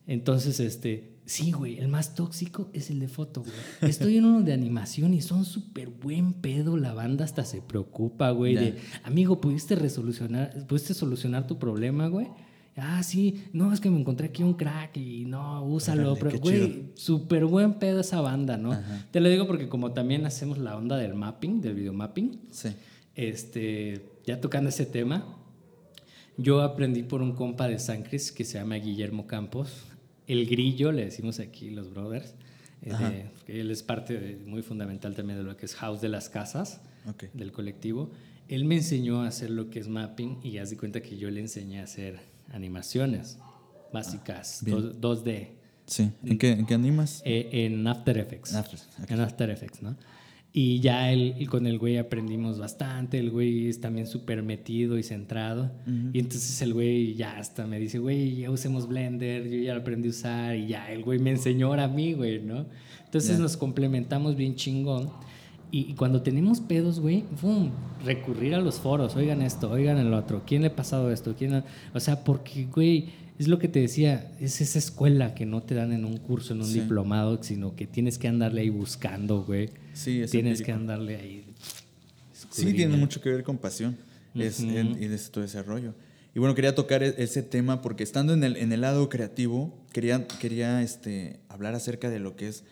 Entonces, 0.06 0.60
este, 0.60 1.18
sí, 1.24 1.52
güey, 1.52 1.78
el 1.78 1.88
más 1.88 2.14
tóxico 2.14 2.68
es 2.72 2.90
el 2.90 2.98
de 2.98 3.08
foto, 3.08 3.42
güey. 3.42 3.52
Estoy 3.90 4.18
en 4.18 4.24
uno 4.24 4.42
de 4.42 4.52
animación 4.52 5.14
y 5.14 5.22
son 5.22 5.44
súper 5.44 5.88
buen 5.88 6.34
pedo. 6.34 6.76
La 6.76 6.92
banda 6.92 7.24
hasta 7.24 7.44
se 7.44 7.62
preocupa, 7.62 8.30
güey. 8.30 8.56
De, 8.56 8.76
amigo, 9.04 9.40
¿pudiste 9.40 9.76
resolucionar, 9.76 10.66
pudiste 10.66 10.94
solucionar 10.94 11.46
tu 11.46 11.58
problema, 11.58 12.08
güey? 12.08 12.28
Ah, 12.76 13.02
sí, 13.04 13.44
no, 13.52 13.72
es 13.72 13.80
que 13.80 13.88
me 13.88 14.00
encontré 14.00 14.26
aquí 14.28 14.42
un 14.42 14.54
crack 14.54 14.96
y 14.96 15.24
no, 15.26 15.62
úsalo. 15.64 16.12
Órale, 16.14 16.20
pero, 16.30 16.40
güey, 16.40 16.86
súper 16.94 17.44
buen 17.44 17.74
pedo 17.74 18.00
esa 18.00 18.20
banda, 18.20 18.56
¿no? 18.56 18.72
Ajá. 18.72 19.06
Te 19.12 19.20
lo 19.20 19.28
digo 19.28 19.46
porque 19.46 19.68
como 19.68 19.92
también 19.92 20.26
hacemos 20.26 20.58
la 20.58 20.76
onda 20.76 20.96
del 20.96 21.14
mapping, 21.14 21.60
del 21.60 21.74
videomapping, 21.74 22.40
Sí. 22.50 22.70
este, 23.14 24.04
ya 24.26 24.40
tocando 24.40 24.70
ese 24.70 24.86
tema, 24.86 25.24
yo 26.36 26.62
aprendí 26.62 27.04
por 27.04 27.22
un 27.22 27.32
compa 27.32 27.68
de 27.68 27.78
San 27.78 28.02
Cris 28.02 28.32
que 28.32 28.44
se 28.44 28.58
llama 28.58 28.74
Guillermo 28.76 29.26
Campos, 29.26 29.84
el 30.26 30.46
grillo, 30.46 30.90
le 30.90 31.04
decimos 31.04 31.38
aquí 31.38 31.70
los 31.70 31.90
brothers, 31.92 32.34
eh, 32.82 33.28
de- 33.46 33.60
él 33.60 33.70
es 33.70 33.82
parte 33.84 34.18
de- 34.18 34.36
muy 34.44 34.62
fundamental 34.62 35.14
también 35.14 35.38
de 35.38 35.44
lo 35.44 35.56
que 35.56 35.66
es 35.66 35.74
House 35.76 36.00
de 36.00 36.08
las 36.08 36.28
Casas, 36.28 36.80
del 37.34 37.52
colectivo. 37.52 38.10
Él 38.48 38.64
me 38.64 38.74
enseñó 38.76 39.22
a 39.22 39.28
hacer 39.28 39.50
lo 39.50 39.70
que 39.70 39.78
es 39.78 39.88
mapping 39.88 40.38
y 40.42 40.58
haz 40.58 40.70
de 40.70 40.76
cuenta 40.76 41.00
que 41.00 41.16
yo 41.16 41.30
le 41.30 41.40
enseñé 41.40 41.80
a 41.80 41.84
hacer 41.84 42.18
animaciones 42.52 43.38
básicas, 43.92 44.62
bien. 44.64 44.80
dos- 45.00 45.24
2D, 45.24 45.48
Sí. 45.86 46.10
¿En 46.24 46.38
qué, 46.38 46.52
en 46.52 46.64
qué 46.66 46.74
animas? 46.74 47.20
eh, 47.26 47.48
en 47.52 47.86
After 47.86 48.16
Effects. 48.16 48.54
After, 48.54 48.80
ok. 49.02 49.10
En 49.10 49.20
After 49.20 49.50
Effects, 49.50 49.82
¿no? 49.82 49.96
Y 50.56 50.78
ya 50.80 51.12
y 51.12 51.44
con 51.46 51.66
el 51.66 51.78
güey 51.78 51.98
aprendimos 51.98 52.58
bastante. 52.60 53.18
El 53.18 53.30
güey 53.30 53.66
es 53.68 53.80
también 53.80 54.06
súper 54.06 54.42
metido 54.44 54.96
y 54.98 55.02
centrado. 55.02 55.72
Ujú. 55.86 56.10
Y 56.12 56.20
entonces 56.20 56.62
el 56.62 56.72
güey 56.72 57.14
ya 57.14 57.38
hasta 57.38 57.66
me 57.66 57.78
dice, 57.80 57.98
güey, 57.98 58.36
ya 58.36 58.50
usemos 58.50 58.86
Blender. 58.88 59.48
Yo 59.48 59.58
ya 59.58 59.74
lo 59.74 59.80
aprendí 59.80 60.06
a 60.08 60.10
usar. 60.12 60.54
Y 60.56 60.68
ya 60.68 60.90
el 60.92 61.02
güey 61.02 61.18
me 61.18 61.32
enseñó 61.32 61.66
ahora 61.66 61.84
a 61.84 61.88
mí, 61.88 62.12
güey, 62.14 62.40
¿no? 62.40 62.66
Entonces 63.04 63.32
Ya. 63.36 63.42
nos 63.42 63.56
complementamos 63.56 64.36
bien 64.36 64.54
chingón. 64.54 65.10
Y, 65.74 65.90
y 65.90 65.94
cuando 65.94 66.22
tenemos 66.22 66.60
pedos, 66.60 67.00
güey, 67.00 67.24
¡fum! 67.36 67.70
recurrir 68.04 68.54
a 68.54 68.60
los 68.60 68.76
foros. 68.78 69.16
Oigan 69.16 69.42
esto, 69.42 69.70
oigan 69.70 69.98
el 69.98 70.14
otro. 70.14 70.42
¿Quién 70.46 70.62
le 70.62 70.68
ha 70.68 70.76
pasado 70.76 71.10
esto? 71.10 71.34
¿Quién 71.36 71.54
ha-?" 71.54 71.64
O 71.94 71.98
sea, 71.98 72.22
porque, 72.22 72.66
güey, 72.66 73.08
es 73.40 73.48
lo 73.48 73.58
que 73.58 73.66
te 73.66 73.80
decía. 73.80 74.30
Es 74.38 74.60
esa 74.60 74.78
escuela 74.78 75.34
que 75.34 75.46
no 75.46 75.64
te 75.64 75.74
dan 75.74 75.92
en 75.92 76.04
un 76.04 76.18
curso, 76.18 76.52
en 76.54 76.60
un 76.60 76.66
Sí. 76.66 76.78
diplomado, 76.80 77.42
sino 77.42 77.74
que 77.74 77.88
tienes 77.88 78.18
que 78.18 78.28
andarle 78.28 78.60
ahí 78.60 78.70
buscando, 78.70 79.42
güey. 79.42 79.70
Sí, 79.94 80.20
es 80.22 80.30
Tienes 80.30 80.62
que 80.62 80.70
andarle 80.70 81.16
ahí. 81.16 81.44
Sí, 82.50 82.72
tiene 82.72 82.96
mucho 82.96 83.20
que 83.20 83.30
ver 83.30 83.42
con 83.42 83.58
pasión 83.58 83.96
es, 84.36 84.60
en- 84.60 85.02
y 85.02 85.08
de 85.08 85.18
todo 85.18 85.42
ese 85.42 85.60
rollo. 85.64 85.92
Y 86.36 86.38
bueno, 86.38 86.54
quería 86.54 86.74
tocar 86.76 87.02
e- 87.02 87.14
ese 87.18 87.42
tema 87.42 87.82
porque 87.82 88.04
estando 88.04 88.32
en 88.32 88.44
el, 88.44 88.56
en 88.58 88.72
el 88.72 88.80
lado 88.80 89.08
creativo, 89.08 89.74
quería, 89.92 90.24
quería 90.40 90.82
este, 90.82 91.40
hablar 91.48 91.74
acerca 91.74 92.10
de 92.10 92.20
lo 92.20 92.36
que 92.36 92.46
es 92.48 92.62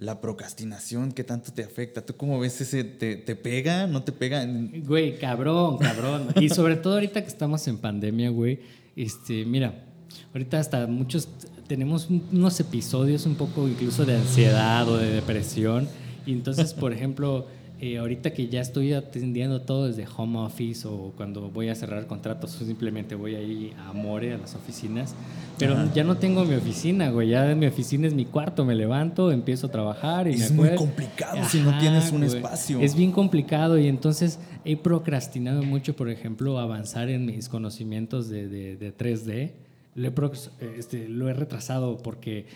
la 0.00 0.18
procrastinación, 0.22 1.12
que 1.12 1.24
tanto 1.24 1.52
te 1.52 1.62
afecta. 1.62 2.00
¿Tú 2.00 2.16
cómo 2.16 2.40
ves 2.40 2.58
ese? 2.62 2.84
¿Te, 2.84 3.16
te 3.16 3.36
pega? 3.36 3.86
¿No 3.86 4.02
te 4.02 4.12
pega? 4.12 4.46
Güey, 4.86 5.18
cabrón, 5.18 5.76
cabrón. 5.76 6.28
y 6.40 6.48
sobre 6.48 6.76
todo 6.76 6.94
ahorita 6.94 7.20
que 7.20 7.28
estamos 7.28 7.68
en 7.68 7.76
pandemia, 7.76 8.30
güey. 8.30 8.60
Este, 8.96 9.44
mira, 9.44 9.84
ahorita 10.32 10.58
hasta 10.58 10.86
muchos 10.86 11.28
tenemos 11.68 12.08
un- 12.08 12.24
unos 12.32 12.58
episodios 12.60 13.26
un 13.26 13.34
poco 13.34 13.68
incluso 13.68 14.06
de 14.06 14.16
ansiedad 14.16 14.88
o 14.88 14.96
de 14.96 15.10
depresión. 15.10 15.86
Y 16.24 16.32
entonces, 16.32 16.72
por 16.72 16.94
ejemplo, 16.94 17.46
eh, 17.80 17.98
ahorita 17.98 18.32
que 18.34 18.48
ya 18.48 18.60
estoy 18.60 18.92
atendiendo 18.92 19.62
todo 19.62 19.86
desde 19.86 20.06
home 20.16 20.38
office 20.38 20.86
o 20.86 21.12
cuando 21.16 21.48
voy 21.50 21.68
a 21.70 21.74
cerrar 21.74 22.06
contratos, 22.06 22.60
o 22.60 22.64
simplemente 22.64 23.14
voy 23.14 23.34
ahí 23.36 23.72
a 23.88 23.92
More, 23.92 24.34
a 24.34 24.38
las 24.38 24.54
oficinas. 24.54 25.14
Pero 25.58 25.74
Ajá. 25.74 25.90
ya 25.94 26.04
no 26.04 26.16
tengo 26.18 26.44
mi 26.44 26.54
oficina, 26.54 27.10
güey. 27.10 27.30
Ya 27.30 27.54
mi 27.54 27.66
oficina 27.66 28.06
es 28.06 28.14
mi 28.14 28.24
cuarto. 28.26 28.64
Me 28.64 28.74
levanto, 28.74 29.32
empiezo 29.32 29.68
a 29.68 29.70
trabajar 29.70 30.28
y 30.28 30.34
Es 30.34 30.50
me 30.50 30.56
muy 30.68 30.74
complicado 30.76 31.38
si 31.48 31.60
no 31.60 31.78
tienes 31.78 32.12
un 32.12 32.18
güey. 32.24 32.36
espacio. 32.36 32.80
Es 32.80 32.94
bien 32.94 33.12
complicado 33.12 33.78
y 33.78 33.86
entonces 33.86 34.38
he 34.64 34.76
procrastinado 34.76 35.62
mucho, 35.62 35.96
por 35.96 36.08
ejemplo, 36.10 36.58
avanzar 36.58 37.08
en 37.08 37.24
mis 37.26 37.48
conocimientos 37.48 38.28
de, 38.28 38.48
de- 38.48 38.76
de 38.76 38.96
3D. 38.96 39.52
Lo 39.94 40.06
he, 40.08 40.78
este, 40.78 41.08
lo 41.08 41.28
he 41.28 41.32
retrasado 41.34 41.98
porque 41.98 42.46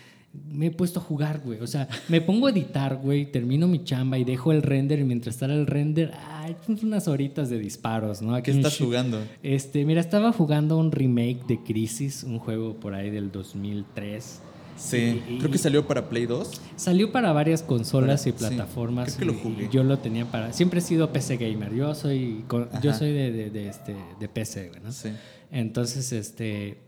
me 0.49 0.67
he 0.67 0.71
puesto 0.71 0.99
a 0.99 1.03
jugar, 1.03 1.41
güey. 1.43 1.59
O 1.59 1.67
sea, 1.67 1.87
me 2.09 2.21
pongo 2.21 2.47
a 2.47 2.51
editar, 2.51 2.97
güey, 2.97 3.31
termino 3.31 3.67
mi 3.67 3.83
chamba 3.83 4.17
y 4.17 4.23
dejo 4.23 4.51
el 4.51 4.61
render 4.61 4.99
y 4.99 5.03
mientras 5.03 5.35
está 5.35 5.45
el 5.45 5.67
render, 5.67 6.11
ay, 6.29 6.55
unas 6.83 7.07
horitas 7.07 7.49
de 7.49 7.59
disparos, 7.59 8.21
¿no? 8.21 8.35
Aquí 8.35 8.51
¿Qué 8.51 8.57
estás 8.57 8.77
jugando? 8.77 9.19
Este, 9.43 9.83
mira, 9.85 10.01
estaba 10.01 10.31
jugando 10.31 10.77
un 10.77 10.91
remake 10.91 11.45
de 11.47 11.59
Crisis, 11.63 12.23
un 12.23 12.39
juego 12.39 12.75
por 12.79 12.93
ahí 12.93 13.09
del 13.09 13.31
2003. 13.31 14.41
Sí, 14.77 15.21
Y- 15.29 15.37
creo 15.37 15.49
que 15.51 15.57
salió 15.57 15.87
para 15.87 16.09
Play 16.09 16.25
2. 16.25 16.59
Salió 16.75 17.09
para 17.13 17.31
varias 17.31 17.63
consolas 17.63 18.23
Para- 18.23 18.29
y 18.29 18.33
plataformas. 18.37 19.11
sí, 19.13 19.19
creo 19.19 19.31
que 19.31 19.37
lo 19.37 19.41
jugué. 19.41 19.69
yo 19.71 19.83
lo 19.85 19.99
tenía 19.99 20.25
para. 20.25 20.51
Siempre 20.51 20.79
he 20.79 20.81
sido 20.81 21.13
PC 21.13 21.37
gamer. 21.37 21.73
Yo 21.73 21.95
soy, 21.95 22.43
yo 22.83 22.93
soy 22.93 23.13
de, 23.13 23.31
de- 23.31 23.49
de 23.51 23.69
este, 23.69 23.95
de 24.19 24.27
PC, 24.27 24.67
güey, 24.69 24.81
¿no? 24.83 24.91
Sí. 24.91 25.09
Entonces, 25.49 26.11
este. 26.11 26.79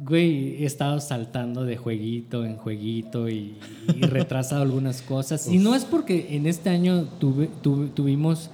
Güey, 0.00 0.62
he 0.62 0.64
estado 0.66 1.00
saltando 1.00 1.64
de 1.64 1.76
jueguito 1.76 2.44
en 2.44 2.56
jueguito 2.56 3.28
y, 3.28 3.56
y 3.96 4.02
retrasado 4.02 4.62
algunas 4.62 5.02
cosas. 5.02 5.48
Y 5.48 5.58
no 5.58 5.74
es 5.74 5.84
porque 5.84 6.36
en 6.36 6.46
este 6.46 6.70
año 6.70 7.04
tuve, 7.18 7.48
tuve- 7.62 7.88
tuvimos. 7.92 8.50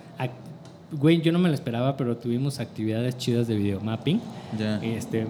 Güey, 0.92 1.20
yo 1.22 1.32
no 1.32 1.38
me 1.40 1.48
lo 1.48 1.54
esperaba, 1.54 1.96
pero 1.96 2.16
tuvimos 2.18 2.60
actividades 2.60 3.16
chidas 3.18 3.48
de 3.48 3.56
videomapping 3.56 4.20
Ya. 4.58 4.82
este, 4.84 5.26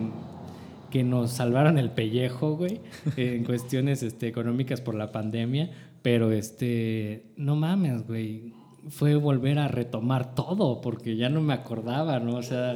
que 0.91 1.03
nos 1.03 1.31
salvaron 1.33 1.79
el 1.79 1.91
pellejo, 1.91 2.57
güey, 2.57 2.81
en 3.17 3.45
cuestiones 3.47 4.03
este, 4.03 4.29
económicas 4.29 4.81
por 4.83 4.95
la 4.95 5.11
pandemia, 5.11 5.71
pero 6.03 6.33
este, 6.33 7.25
no 7.39 7.57
mames, 7.57 8.07
güey, 8.07 8.53
fue 8.91 9.17
volver 9.17 9.59
a 9.59 9.69
retomar 9.69 10.35
todo, 10.35 10.83
porque 10.83 11.17
ya 11.17 11.31
no 11.31 11.41
me 11.41 11.55
acordaba, 11.55 12.21
¿no? 12.21 12.37
O 12.37 12.43
sea, 12.43 12.75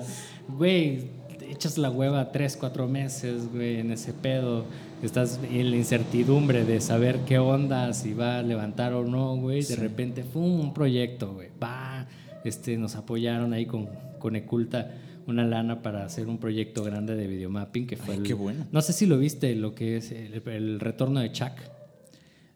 güey, 0.48 1.10
echas 1.50 1.78
la 1.78 1.90
hueva 1.90 2.32
tres, 2.32 2.56
cuatro 2.56 2.88
meses, 2.88 3.50
güey, 3.52 3.80
en 3.80 3.90
ese 3.92 4.12
pedo. 4.12 4.64
Estás 5.02 5.38
en 5.50 5.70
la 5.70 5.76
incertidumbre 5.76 6.64
de 6.64 6.80
saber 6.80 7.20
qué 7.26 7.38
onda, 7.38 7.92
si 7.92 8.14
va 8.14 8.38
a 8.38 8.42
levantar 8.42 8.92
o 8.94 9.04
no, 9.04 9.36
güey. 9.36 9.62
De 9.62 9.76
repente, 9.76 10.24
¡pum! 10.24 10.60
Un 10.60 10.74
proyecto, 10.74 11.34
güey. 11.34 11.48
Va, 11.62 12.06
este, 12.44 12.76
nos 12.76 12.96
apoyaron 12.96 13.52
ahí 13.52 13.66
con, 13.66 13.88
con 14.18 14.36
Eculta 14.36 14.90
una 15.28 15.44
lana 15.44 15.82
para 15.82 16.04
hacer 16.04 16.26
un 16.26 16.38
proyecto 16.38 16.82
grande 16.82 17.14
de 17.14 17.26
videomapping 17.26 17.86
que 17.86 17.96
fue 17.96 18.14
Ay, 18.14 18.22
qué 18.22 18.32
bueno. 18.32 18.66
No 18.72 18.80
sé 18.80 18.94
si 18.94 19.04
lo 19.04 19.18
viste, 19.18 19.54
lo 19.54 19.74
que 19.74 19.98
es 19.98 20.10
el, 20.10 20.42
el 20.46 20.80
retorno 20.80 21.20
de 21.20 21.30
Chuck. 21.32 21.52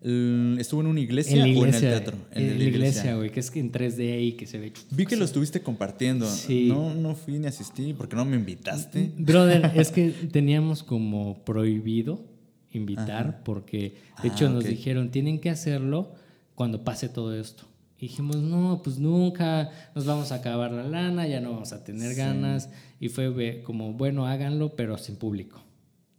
¿Estuvo 0.04 0.80
en 0.80 0.88
una 0.88 1.00
iglesia, 1.00 1.34
en 1.34 1.40
la 1.42 1.48
iglesia 1.48 1.62
o 1.62 1.66
en 1.66 1.74
el 1.74 1.80
teatro? 2.02 2.16
En, 2.32 2.58
la 2.58 2.64
iglesia, 2.64 3.14
güey, 3.16 3.30
que 3.30 3.38
es 3.40 3.50
que 3.50 3.60
en 3.60 3.70
3D 3.70 4.22
y 4.24 4.32
que 4.32 4.46
se 4.46 4.58
ve. 4.58 4.72
Vi 4.90 5.06
que 5.06 5.16
lo 5.16 5.24
estuviste 5.24 5.62
compartiendo. 5.62 6.28
Sí. 6.28 6.66
No, 6.68 6.92
no 6.94 7.14
fui 7.14 7.38
ni 7.38 7.46
asistí 7.46 7.92
porque 7.94 8.16
no 8.16 8.24
me 8.24 8.36
invitaste. 8.36 9.12
Brother, 9.16 9.70
es 9.76 9.90
que 9.92 10.10
teníamos 10.10 10.82
como 10.82 11.44
prohibido 11.44 12.24
invitar 12.72 13.26
Ajá. 13.28 13.40
porque 13.44 13.78
de 14.22 14.28
Ah, 14.30 14.32
hecho 14.34 14.48
nos 14.50 14.64
dijeron 14.64 15.10
tienen 15.10 15.38
que 15.38 15.50
hacerlo 15.50 16.12
cuando 16.54 16.82
pase 16.84 17.08
todo 17.08 17.38
esto. 17.38 17.64
Y 17.98 18.08
dijimos, 18.08 18.36
no, 18.38 18.80
pues 18.82 18.98
nunca, 18.98 19.70
nos 19.94 20.04
vamos 20.06 20.32
a 20.32 20.36
acabar 20.36 20.72
la 20.72 20.82
lana, 20.82 21.28
ya 21.28 21.40
no 21.40 21.52
vamos 21.52 21.72
a 21.72 21.84
tener 21.84 22.10
Sí. 22.12 22.18
ganas. 22.18 22.68
Y 22.98 23.08
fue 23.08 23.62
como, 23.62 23.92
bueno, 23.92 24.26
háganlo, 24.26 24.74
pero 24.74 24.98
sin 24.98 25.14
público. 25.14 25.62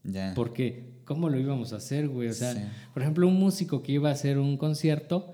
Ya. 0.06 0.32
Porque, 0.36 0.93
¿cómo 1.06 1.30
lo 1.30 1.40
íbamos 1.40 1.74
a 1.74 1.78
hacer, 1.78 2.08
güey? 2.08 2.30
O 2.30 2.34
sea, 2.34 2.54
Sí. 2.54 2.60
por 2.94 3.02
ejemplo, 3.04 3.28
un 3.28 3.36
músico 3.40 3.82
que 3.84 3.92
iba 3.94 4.10
a 4.10 4.14
hacer 4.14 4.38
un 4.38 4.58
concierto, 4.58 5.32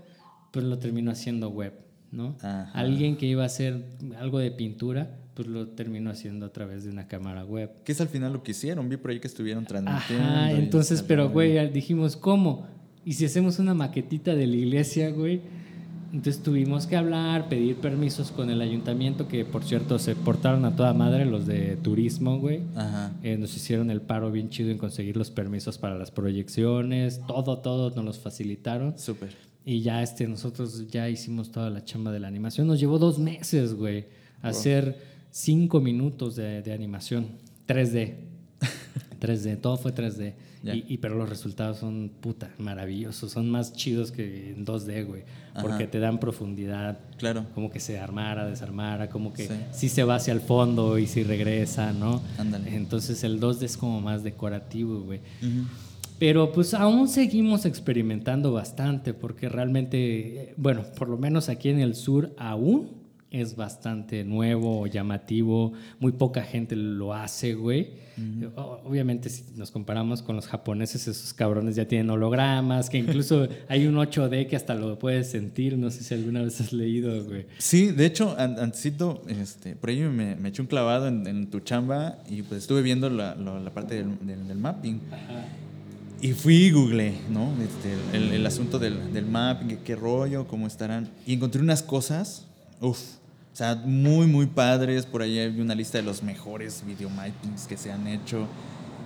pues 0.52 0.66
lo 0.66 0.80
terminó 0.80 1.12
haciendo 1.12 1.50
web, 1.50 1.74
¿no? 2.12 2.36
Ajá. 2.42 2.72
Alguien 2.74 3.18
que 3.18 3.26
iba 3.28 3.44
a 3.44 3.46
hacer 3.48 3.84
algo 4.18 4.40
de 4.40 4.52
pintura, 4.52 5.16
pues 5.36 5.48
lo 5.48 5.68
terminó 5.70 6.10
haciendo 6.10 6.46
a 6.48 6.50
través 6.52 6.84
de 6.84 6.90
una 6.92 7.08
cámara 7.08 7.46
web. 7.46 7.70
Que 7.86 7.92
es 7.94 8.02
al 8.02 8.08
final 8.10 8.34
lo 8.34 8.44
que 8.44 8.52
hicieron. 8.52 8.90
Vi 8.90 8.98
por 8.98 9.12
ahí 9.12 9.20
que 9.20 9.28
estuvieron 9.28 9.66
transmitiendo. 9.66 10.24
Ajá, 10.26 10.52
entonces, 10.52 11.02
pero, 11.02 11.30
güey, 11.30 11.72
dijimos, 11.72 12.18
¿cómo? 12.18 12.68
Y 13.06 13.14
si 13.14 13.26
hacemos 13.26 13.58
una 13.60 13.74
maquetita 13.74 14.36
de 14.36 14.48
la 14.48 14.56
iglesia, 14.58 15.10
güey, 15.12 15.42
entonces 16.12 16.42
tuvimos 16.42 16.88
que 16.88 16.96
hablar, 16.96 17.50
pedir 17.50 17.76
permisos 17.78 18.32
con 18.32 18.50
el 18.50 18.62
ayuntamiento, 18.62 19.28
que 19.28 19.46
por 19.46 19.64
cierto 19.64 20.00
se 20.00 20.16
portaron 20.16 20.66
a 20.66 20.76
toda 20.76 20.94
madre 20.94 21.26
los 21.26 21.46
de 21.46 21.76
turismo, 21.78 22.40
güey. 22.40 22.62
Ajá. 22.76 23.14
Eh, 23.22 23.38
nos 23.38 23.56
hicieron 23.56 23.92
el 23.92 24.02
paro 24.02 24.32
bien 24.32 24.50
chido 24.50 24.72
en 24.72 24.78
conseguir 24.78 25.18
los 25.18 25.30
permisos 25.30 25.78
para 25.78 25.98
las 25.98 26.12
proyecciones, 26.12 27.22
todo, 27.28 27.60
todo 27.60 27.92
nos 27.92 28.06
los 28.06 28.20
facilitaron. 28.20 28.98
Súper. 28.98 29.36
Y 29.66 29.82
ya 29.82 30.02
este, 30.02 30.28
nosotros 30.28 30.88
ya 30.88 31.10
hicimos 31.10 31.52
toda 31.52 31.70
la 31.70 31.84
chamba 31.86 32.12
de 32.12 32.20
la 32.20 32.28
animación. 32.28 32.66
Nos 32.66 32.80
llevó 32.80 32.98
dos 32.98 33.20
meses, 33.20 33.76
güey, 33.76 34.06
hacer 34.42 34.98
cinco 35.30 35.80
minutos 35.80 36.36
de, 36.36 36.62
de 36.64 36.74
animación. 36.74 37.28
3D. 37.68 38.16
3D, 39.20 39.60
todo 39.60 39.78
fue 39.78 39.94
3D. 39.94 40.34
Ya. 40.64 40.76
Y, 40.76 40.86
y- 40.90 40.98
pero 40.98 41.16
los 41.16 41.30
resultados 41.30 41.78
son 41.78 42.12
puta, 42.20 42.52
maravillosos. 42.58 43.32
Son 43.32 43.50
más 43.50 43.72
chidos 43.74 44.12
que 44.12 44.52
en 44.52 44.66
2D, 44.66 45.06
güey. 45.06 45.24
Porque 45.62 45.88
te 45.88 46.00
dan 46.00 46.20
profundidad. 46.20 47.00
Claro. 47.18 47.46
Como 47.56 47.70
que 47.70 47.80
se 47.80 48.00
armara, 48.00 48.46
desarmara, 48.46 49.10
como 49.10 49.34
que 49.34 49.48
Sí. 49.48 49.54
sí. 49.72 49.90
se 49.90 50.04
va 50.04 50.16
hacia 50.16 50.34
el 50.34 50.42
fondo 50.42 50.98
y 50.98 51.08
si 51.08 51.24
regresa, 51.24 51.92
¿no? 51.94 52.22
Ándale. 52.38 52.76
Entonces 52.76 53.24
el 53.24 53.40
2D 53.40 53.64
es 53.66 53.78
como 53.78 54.00
más 54.02 54.24
decorativo, 54.24 55.02
güey. 55.02 55.20
Pero 56.18 56.52
pues 56.52 56.74
aún 56.74 57.08
seguimos 57.08 57.66
experimentando 57.66 58.52
bastante 58.52 59.14
porque 59.14 59.48
realmente, 59.48 60.42
eh, 60.50 60.54
bueno, 60.58 60.84
por 60.98 61.08
lo 61.08 61.18
menos 61.18 61.48
aquí 61.48 61.70
en 61.70 61.80
el 61.80 61.96
sur 61.96 62.34
aún 62.38 62.99
es 63.32 63.56
bastante 63.56 64.24
nuevo, 64.24 64.88
llamativo, 64.88 65.74
muy 66.00 66.12
poca 66.14 66.42
gente 66.44 66.76
lo 66.76 67.14
hace, 67.14 67.54
güey. 67.54 68.10
Obviamente 68.84 69.30
si 69.30 69.44
nos 69.56 69.72
comparamos 69.72 70.22
con 70.22 70.36
los 70.36 70.48
japoneses, 70.48 71.08
esos 71.08 71.34
cabrones 71.34 71.76
ya 71.76 71.88
tienen 71.88 72.10
hologramas, 72.10 72.90
que 72.90 72.98
incluso 72.98 73.48
hay 73.70 73.86
un 73.88 73.96
8D 73.96 74.48
que 74.48 74.56
hasta 74.56 74.74
lo 74.76 74.98
puedes 75.00 75.30
sentir, 75.30 75.78
no 75.78 75.90
sé 75.92 76.04
si 76.04 76.14
alguna 76.16 76.42
vez 76.42 76.60
has 76.60 76.74
leído, 76.74 77.24
güey. 77.24 77.46
Sí, 77.60 77.92
de 77.92 78.06
hecho, 78.08 78.36
an- 78.38 78.60
antesito, 78.60 79.22
este, 79.28 79.76
por 79.76 79.90
ahí 79.92 80.00
me, 80.02 80.36
me 80.36 80.50
eché 80.50 80.62
un 80.62 80.68
clavado 80.68 81.08
en, 81.08 81.26
en 81.28 81.50
tu 81.50 81.60
chamba 81.62 82.18
y 82.30 82.42
pues 82.42 82.62
estuve 82.64 82.82
viendo 82.82 83.10
la, 83.10 83.36
la 83.36 83.70
parte 83.74 83.96
del, 83.96 84.10
del- 84.26 84.48
del 84.48 84.58
mapping. 84.58 85.00
Y 86.22 86.34
fui 86.34 86.56
y 86.66 86.72
googleé, 86.72 87.14
¿no? 87.30 87.54
Este, 87.64 87.94
el, 88.18 88.34
el 88.34 88.46
asunto 88.46 88.78
del, 88.80 89.14
del 89.14 89.26
mapping, 89.26 89.78
qué 89.86 89.96
rollo, 89.96 90.46
cómo 90.48 90.68
estarán. 90.68 91.08
Y 91.26 91.34
encontré 91.36 91.62
unas 91.62 91.82
cosas, 91.82 92.46
uff, 92.82 93.00
o 93.54 93.56
sea, 93.56 93.76
muy, 93.76 94.28
muy 94.28 94.46
padres. 94.48 95.06
Por 95.06 95.22
ahí 95.22 95.38
hay 95.40 95.60
una 95.60 95.76
lista 95.76 95.98
de 95.98 96.04
los 96.04 96.24
mejores 96.24 96.84
videomappings 96.86 97.68
que 97.68 97.78
se 97.78 97.92
han 97.92 98.08
hecho. 98.08 98.48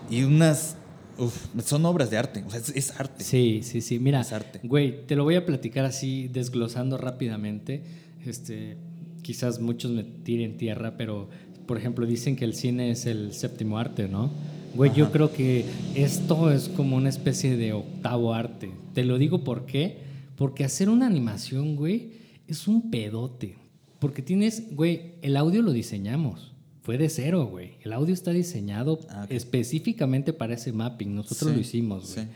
Y 0.10 0.24
unas, 0.24 0.76
uff, 1.18 1.48
son 1.66 1.86
obras 1.86 2.10
de 2.10 2.18
arte, 2.18 2.44
o 2.46 2.50
sea, 2.50 2.60
es, 2.60 2.70
es 2.70 3.00
arte. 3.00 3.24
Sí, 3.24 3.62
sí, 3.64 3.82
sí. 3.82 4.00
Mira, 4.00 4.22
Es 4.22 4.32
arte. 4.34 4.60
güey, 4.64 5.06
te 5.08 5.16
lo 5.16 5.24
voy 5.24 5.36
a 5.36 5.46
platicar 5.46 5.86
así, 5.86 6.28
desglosando 6.28 6.98
rápidamente. 6.98 7.84
Este, 8.26 8.78
quizás 9.22 9.60
muchos 9.60 9.92
me 9.92 10.04
tiren 10.04 10.58
tierra, 10.58 10.96
pero 10.98 11.30
por 11.66 11.78
ejemplo 11.78 12.06
dicen 12.06 12.36
que 12.36 12.46
el 12.46 12.54
cine 12.56 12.92
es 12.92 13.06
el 13.06 13.34
séptimo 13.34 13.80
arte, 13.80 14.08
¿no? 14.08 14.30
Güey, 14.76 14.92
yo 14.94 15.06
Ajá. 15.06 15.14
creo 15.14 15.32
que 15.32 15.66
esto 15.96 16.52
es 16.52 16.68
como 16.68 16.96
una 16.98 17.10
especie 17.10 17.56
de 17.58 17.74
octavo 17.74 18.34
arte. 18.34 18.72
Te 18.94 19.04
lo 19.06 19.18
digo 19.18 19.44
por 19.44 19.66
qué. 19.66 19.98
Porque 20.36 20.64
hacer 20.64 20.90
una 20.90 21.06
animación, 21.06 21.76
güey, 21.76 22.14
es 22.48 22.68
un 22.68 22.90
pedote. 22.90 23.56
Porque 24.04 24.22
tienes, 24.22 24.76
güey, 24.76 25.14
el 25.24 25.36
audio 25.36 25.62
lo 25.64 25.72
diseñamos. 25.72 26.52
Fue 26.84 26.98
de 26.98 27.10
cero, 27.10 27.48
güey. 27.50 27.72
El 27.82 27.94
audio 27.94 28.14
está 28.14 28.32
diseñado 28.32 29.00
Ah, 29.10 29.26
específicamente 29.30 30.34
para 30.34 30.54
ese 30.54 30.72
mapping. 30.74 31.16
Nosotros 31.16 31.50
Sí, 31.52 31.56
lo 31.56 31.62
hicimos, 31.62 32.14
güey 32.14 32.26
sí. 32.28 32.32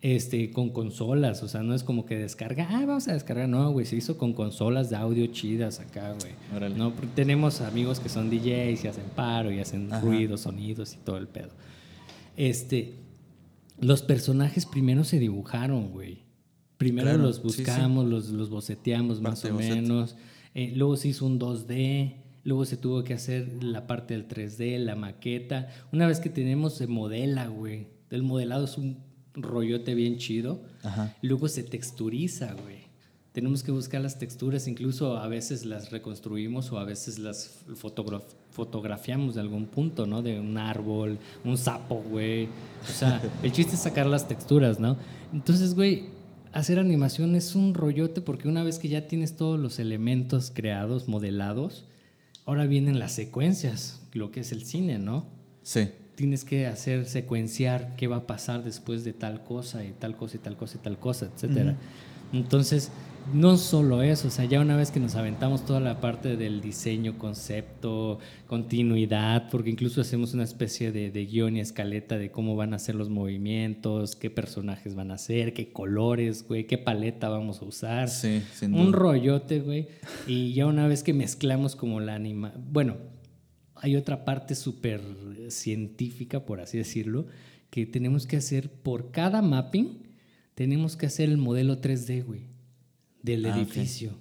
este, 0.00 0.50
con 0.52 0.70
consolas, 0.70 1.42
o 1.42 1.48
sea, 1.48 1.62
no 1.62 1.74
es 1.74 1.82
como 1.84 2.06
que 2.06 2.16
descarga, 2.16 2.66
ah, 2.70 2.84
vamos 2.86 3.06
a 3.08 3.12
descargar, 3.12 3.48
no, 3.48 3.70
güey, 3.72 3.86
se 3.86 3.94
hizo 3.96 4.18
con 4.18 4.32
consolas 4.32 4.90
de 4.90 4.96
audio 4.96 5.26
chidas 5.28 5.78
acá, 5.80 6.14
güey. 6.20 6.70
No, 6.76 6.92
porque 6.94 7.08
tenemos 7.14 7.60
amigos 7.60 8.00
que 8.00 8.08
son 8.08 8.28
DJs 8.30 8.84
y 8.84 8.88
hacen 8.88 9.04
paro 9.14 9.50
y 9.52 9.58
hacen 9.60 9.92
Ajá. 9.92 10.00
ruidos, 10.00 10.40
sonidos 10.42 10.94
y 10.94 10.98
todo 11.04 11.18
el 11.18 11.28
pedo. 11.28 11.50
Este, 12.36 12.94
los 13.80 14.02
personajes 14.02 14.66
primero 14.66 15.04
se 15.04 15.18
dibujaron, 15.18 15.90
güey. 15.90 16.18
Primero 16.78 17.08
Claro, 17.10 17.22
los 17.24 17.36
sí, 17.36 17.42
sí. 17.42 17.48
buscamos, 17.62 18.06
Los, 18.08 18.28
los 18.30 18.50
boceteamos 18.50 19.20
más 19.20 19.44
o 19.44 19.52
boceto. 19.52 19.74
menos. 19.74 20.16
Eh, 20.54 20.72
luego 20.76 20.96
se 20.96 21.08
hizo 21.08 21.26
un 21.26 21.38
2D. 21.38 22.16
Luego 22.44 22.64
se 22.64 22.76
tuvo 22.76 23.04
que 23.04 23.14
hacer 23.14 23.62
la 23.62 23.86
parte 23.86 24.14
del 24.14 24.26
3D, 24.26 24.78
la 24.78 24.96
maqueta. 24.96 25.68
Una 25.92 26.06
vez 26.08 26.18
que 26.18 26.28
tenemos, 26.28 26.74
se 26.74 26.86
modela, 26.88 27.46
güey. 27.46 27.86
El 28.10 28.22
modelado 28.24 28.64
es 28.64 28.76
un 28.78 28.98
rollote 29.34 29.94
bien 29.94 30.18
chido. 30.18 30.60
Ajá. 30.82 31.16
Luego 31.22 31.46
se 31.48 31.62
texturiza, 31.62 32.52
güey. 32.54 32.82
Tenemos 33.32 33.62
que 33.62 33.70
buscar 33.72 34.02
las 34.02 34.18
texturas, 34.18 34.68
incluso 34.68 35.16
a 35.16 35.26
veces 35.26 35.64
las 35.64 35.90
reconstruimos 35.90 36.70
o 36.70 36.78
a 36.78 36.84
veces 36.84 37.18
las 37.18 37.60
fotogra- 37.80 38.22
fotografiamos 38.50 39.36
de 39.36 39.40
algún 39.40 39.64
punto, 39.66 40.04
¿no? 40.06 40.20
De 40.20 40.38
un 40.38 40.58
árbol, 40.58 41.18
un 41.44 41.56
sapo, 41.56 42.02
güey. 42.10 42.44
O 42.46 42.92
sea, 42.92 43.22
el 43.42 43.50
chiste 43.52 43.74
es 43.76 43.80
sacar 43.80 44.06
las 44.06 44.28
texturas, 44.28 44.78
¿no? 44.80 44.98
Entonces, 45.32 45.74
güey, 45.74 46.06
hacer 46.52 46.78
animación 46.78 47.34
es 47.34 47.54
un 47.54 47.74
rollote 47.74 48.20
porque 48.20 48.48
una 48.48 48.62
vez 48.62 48.78
que 48.78 48.88
ya 48.88 49.06
tienes 49.08 49.36
todos 49.36 49.58
los 49.58 49.78
elementos 49.78 50.52
creados, 50.54 51.08
modelados, 51.08 51.86
ahora 52.44 52.66
vienen 52.66 52.98
las 52.98 53.12
secuencias, 53.12 54.02
lo 54.12 54.30
que 54.30 54.40
es 54.40 54.52
el 54.52 54.64
cine, 54.64 54.98
¿no? 54.98 55.26
Sí. 55.62 55.90
tienes 56.14 56.44
que 56.44 56.66
hacer 56.66 57.06
secuenciar 57.06 57.94
qué 57.96 58.06
va 58.06 58.16
a 58.16 58.26
pasar 58.26 58.64
después 58.64 59.04
de 59.04 59.12
tal 59.12 59.44
cosa 59.44 59.84
y 59.84 59.92
tal 59.92 60.16
cosa 60.16 60.36
y 60.36 60.40
tal 60.40 60.56
cosa 60.56 60.76
y 60.76 60.80
tal 60.80 60.98
cosa, 60.98 61.30
etcétera. 61.34 61.76
Entonces, 62.32 62.90
no 63.32 63.56
solo 63.56 64.02
eso, 64.02 64.28
o 64.28 64.30
sea, 64.30 64.44
ya 64.44 64.60
una 64.60 64.76
vez 64.76 64.90
que 64.90 65.00
nos 65.00 65.14
aventamos 65.14 65.64
toda 65.64 65.80
la 65.80 66.00
parte 66.00 66.36
del 66.36 66.60
diseño, 66.60 67.18
concepto, 67.18 68.18
continuidad, 68.46 69.48
porque 69.50 69.70
incluso 69.70 70.00
hacemos 70.00 70.34
una 70.34 70.44
especie 70.44 70.92
de, 70.92 71.10
de 71.10 71.26
guion 71.26 71.56
y 71.56 71.60
escaleta 71.60 72.18
de 72.18 72.30
cómo 72.30 72.56
van 72.56 72.74
a 72.74 72.78
ser 72.78 72.94
los 72.94 73.08
movimientos, 73.08 74.16
qué 74.16 74.30
personajes 74.30 74.94
van 74.94 75.10
a 75.10 75.18
ser, 75.18 75.54
qué 75.54 75.72
colores, 75.72 76.46
güey, 76.46 76.66
qué 76.66 76.78
paleta 76.78 77.28
vamos 77.28 77.62
a 77.62 77.64
usar. 77.64 78.08
Sí, 78.08 78.42
sin 78.54 78.74
Un 78.74 78.92
rollote, 78.92 79.60
güey. 79.60 79.88
Y 80.26 80.52
ya 80.52 80.66
una 80.66 80.86
vez 80.86 81.02
que 81.02 81.14
mezclamos 81.14 81.76
como 81.76 82.00
la 82.00 82.14
anima... 82.14 82.52
Bueno, 82.56 82.96
hay 83.76 83.96
otra 83.96 84.24
parte 84.24 84.54
súper 84.54 85.00
científica, 85.48 86.44
por 86.44 86.60
así 86.60 86.78
decirlo, 86.78 87.26
que 87.70 87.86
tenemos 87.86 88.26
que 88.26 88.36
hacer 88.36 88.70
por 88.70 89.10
cada 89.10 89.42
mapping, 89.42 90.08
tenemos 90.54 90.96
que 90.96 91.06
hacer 91.06 91.28
el 91.28 91.38
modelo 91.38 91.80
3D, 91.80 92.24
güey, 92.24 92.51
del 93.22 93.46
Ah, 93.46 93.56
edificio. 93.56 94.12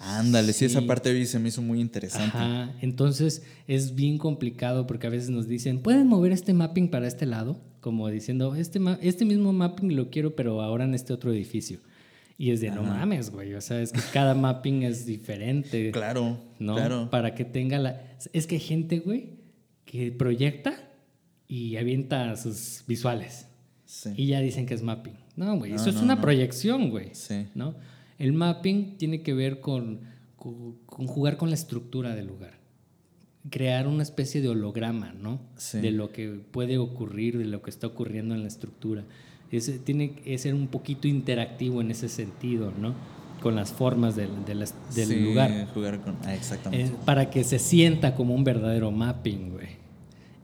Ándale, 0.00 0.52
sí. 0.52 0.64
esa 0.64 0.80
Sí. 0.80 0.86
parte 0.86 1.12
vi 1.12 1.26
se 1.26 1.38
me 1.40 1.48
hizo 1.48 1.60
muy 1.60 1.80
interesante. 1.80 2.36
Ajá, 2.36 2.72
entonces 2.80 3.42
es 3.66 3.94
bien 3.96 4.16
complicado 4.16 4.86
porque 4.86 5.08
a 5.08 5.10
veces 5.10 5.30
nos 5.30 5.48
dicen, 5.48 5.80
¿pueden 5.80 6.06
mover 6.06 6.30
este 6.32 6.54
mapping 6.54 6.88
para 6.88 7.08
este 7.08 7.26
lado? 7.26 7.60
Como 7.80 8.08
diciendo, 8.08 8.54
este, 8.54 8.78
ma- 8.78 8.98
este 9.02 9.24
mismo 9.24 9.52
mapping 9.52 9.96
lo 9.96 10.08
quiero, 10.10 10.36
pero 10.36 10.62
ahora 10.62 10.84
en 10.84 10.94
este 10.94 11.12
otro 11.12 11.32
edificio. 11.32 11.80
Y 12.36 12.52
es 12.52 12.60
de, 12.60 12.70
no 12.70 12.82
Ajá. 12.82 12.94
mames, 12.94 13.30
güey, 13.30 13.54
o 13.54 13.60
sea, 13.60 13.80
es 13.82 13.90
que 13.90 14.00
cada 14.12 14.34
mapping 14.36 14.84
es 14.84 15.04
diferente. 15.04 15.90
Claro, 15.90 16.38
¿no? 16.60 16.76
claro. 16.76 17.10
Para 17.10 17.34
que 17.34 17.44
tenga 17.44 17.78
la... 17.78 18.00
Es 18.32 18.46
que 18.46 18.54
hay 18.54 18.60
gente, 18.60 19.00
güey, 19.00 19.30
que 19.84 20.12
proyecta 20.12 20.74
y 21.48 21.76
avienta 21.76 22.36
sus 22.36 22.84
visuales. 22.86 23.46
Y 24.16 24.26
ya 24.26 24.40
dicen 24.40 24.66
que 24.66 24.74
es 24.74 24.82
mapping. 24.82 25.14
No, 25.34 25.56
güey, 25.58 25.72
eso 25.72 25.90
es 25.90 25.96
una 25.96 26.20
proyección, 26.20 26.90
güey. 26.90 27.08
Sí. 27.14 27.46
¿no? 27.56 27.74
El 28.18 28.32
mapping 28.32 28.96
tiene 28.96 29.22
que 29.22 29.32
ver 29.32 29.60
con, 29.60 30.00
con, 30.36 31.06
jugar 31.06 31.36
con 31.36 31.50
la 31.50 31.54
estructura 31.54 32.14
del 32.14 32.26
lugar. 32.26 32.58
Crear 33.50 33.86
una 33.86 34.02
especie 34.02 34.42
de 34.42 34.48
holograma, 34.48 35.12
¿no? 35.12 35.40
De 35.72 35.90
lo 35.90 36.10
que 36.10 36.28
puede 36.28 36.78
ocurrir, 36.78 37.38
de 37.38 37.44
lo 37.44 37.62
que 37.62 37.70
está 37.70 37.86
ocurriendo 37.86 38.34
en 38.34 38.42
la 38.42 38.48
estructura. 38.48 39.04
Es, 39.50 39.84
tiene 39.84 40.12
que 40.12 40.36
ser 40.36 40.54
un 40.54 40.68
poquito 40.68 41.08
interactivo 41.08 41.80
en 41.80 41.90
ese 41.90 42.08
sentido, 42.08 42.72
¿no? 42.78 42.94
Con 43.40 43.54
las 43.54 43.72
formas 43.72 44.16
del, 44.16 44.44
del, 44.44 44.64
del 44.94 45.24
lugar. 45.24 45.68
Jugar 45.72 46.00
con, 46.00 46.16
ah, 46.24 46.34
exactamente. 46.34 46.92
Eh, 46.92 46.96
para 47.04 47.30
que 47.30 47.44
se 47.44 47.58
sienta 47.58 48.14
como 48.14 48.34
un 48.34 48.44
verdadero 48.44 48.90
mapping, 48.90 49.52
güey. 49.52 49.68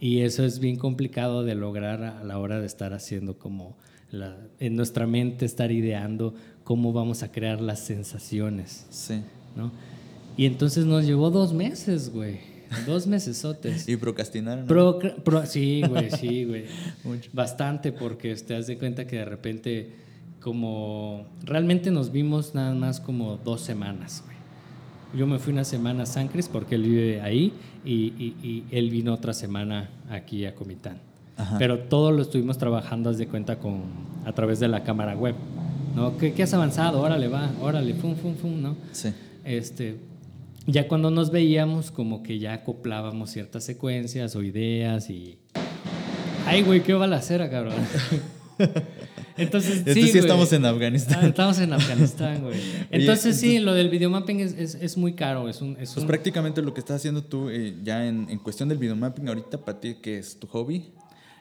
Y 0.00 0.20
eso 0.20 0.44
es 0.44 0.60
bien 0.60 0.76
complicado 0.76 1.44
de 1.44 1.54
lograr 1.54 2.02
a 2.04 2.22
la 2.24 2.38
hora 2.38 2.60
de 2.60 2.66
estar 2.66 2.92
haciendo 2.94 3.38
como 3.38 3.76
la, 4.10 4.36
en 4.60 4.76
nuestra 4.76 5.06
mente, 5.06 5.44
estar 5.44 5.72
ideando 5.72 6.34
cómo 6.64 6.92
vamos 6.92 7.22
a 7.22 7.30
crear 7.30 7.60
las 7.60 7.80
sensaciones. 7.80 8.86
Sí. 8.90 9.22
¿no? 9.54 9.70
Y 10.36 10.46
entonces 10.46 10.84
nos 10.84 11.06
llevó 11.06 11.30
dos 11.30 11.52
meses, 11.52 12.10
güey. 12.10 12.40
Dos 12.86 13.06
mesesotes. 13.06 13.88
¿Y 13.88 13.96
procrastinaron? 13.96 14.66
sí, 15.46 15.82
güey, 15.88 16.10
sí, 16.10 16.44
güey. 16.44 16.64
Bastante 17.32 17.92
porque 17.92 18.34
te 18.34 18.54
das 18.54 18.66
de 18.66 18.76
cuenta 18.78 19.06
que 19.06 19.16
de 19.16 19.24
repente 19.24 20.04
como 20.40 21.24
realmente 21.42 21.90
nos 21.90 22.12
vimos 22.12 22.54
nada 22.54 22.74
más 22.74 23.00
como 23.00 23.38
dos 23.38 23.62
semanas, 23.62 24.22
güey. 24.26 24.36
Yo 25.16 25.26
me 25.26 25.38
fui 25.38 25.52
una 25.52 25.64
semana 25.64 26.02
a 26.02 26.06
San 26.06 26.28
Cris 26.28 26.48
porque 26.48 26.74
él 26.74 26.82
vive 26.82 27.20
ahí 27.22 27.54
y, 27.84 28.64
él 28.70 28.90
vino 28.90 29.14
otra 29.14 29.32
semana 29.32 29.88
aquí 30.10 30.44
a 30.44 30.54
Comitán. 30.54 30.98
Pero 31.58 31.78
todo 31.78 32.12
lo 32.12 32.22
estuvimos 32.22 32.58
trabajando, 32.58 33.10
haz 33.10 33.18
de 33.18 33.26
cuenta, 33.26 33.58
con, 33.58 33.82
a 34.24 34.32
través 34.32 34.60
de 34.60 34.68
la 34.68 34.82
cámara 34.82 35.16
web. 35.16 35.34
¿No? 35.94 36.16
¿Qué, 36.18 36.42
has 36.42 36.54
avanzado? 36.54 37.00
Órale, 37.00 37.28
va, 37.28 37.50
órale, 37.60 37.94
fum, 37.94 38.16
fum, 38.16 38.34
fum, 38.34 38.60
¿no? 38.60 38.76
Sí. 38.92 39.10
Este, 39.44 39.96
ya 40.66 40.88
cuando 40.88 41.10
nos 41.10 41.30
veíamos, 41.30 41.90
como 41.90 42.22
que 42.22 42.38
ya 42.38 42.54
acoplábamos 42.54 43.30
ciertas 43.30 43.64
secuencias 43.64 44.34
o 44.36 44.42
ideas 44.42 45.10
y. 45.10 45.38
Ay, 46.46 46.62
güey, 46.62 46.82
qué 46.82 46.94
balacera, 46.94 47.50
cabrón. 47.50 47.74
Entonces, 49.36 49.82
sí, 49.92 50.08
sí 50.08 50.18
estamos 50.18 50.52
en 50.52 50.64
Afganistán. 50.64 51.18
Ah, 51.22 51.26
estamos 51.26 51.58
en 51.58 51.72
Afganistán, 51.72 52.42
güey. 52.42 52.56
Entonces, 52.90 53.36
sí, 53.36 53.58
lo 53.58 53.74
del 53.74 53.88
videomapping 53.88 54.40
es, 54.40 54.52
es, 54.52 54.74
es 54.76 54.96
muy 54.96 55.14
caro. 55.14 55.48
Es 55.48 55.60
un, 55.60 55.76
es 55.80 55.92
pues 55.92 56.06
prácticamente 56.06 56.62
lo 56.62 56.72
que 56.72 56.80
estás 56.80 56.96
haciendo 56.96 57.24
tú 57.24 57.48
eh, 57.48 57.74
ya 57.82 58.06
en, 58.06 58.28
en, 58.30 58.38
cuestión 58.38 58.68
del 58.68 58.78
videomapping 58.78 59.26
ahorita, 59.26 59.64
para 59.64 59.80
ti, 59.80 59.96
¿qué 60.00 60.18
es 60.18 60.38
tu 60.38 60.46
hobby? 60.46 60.92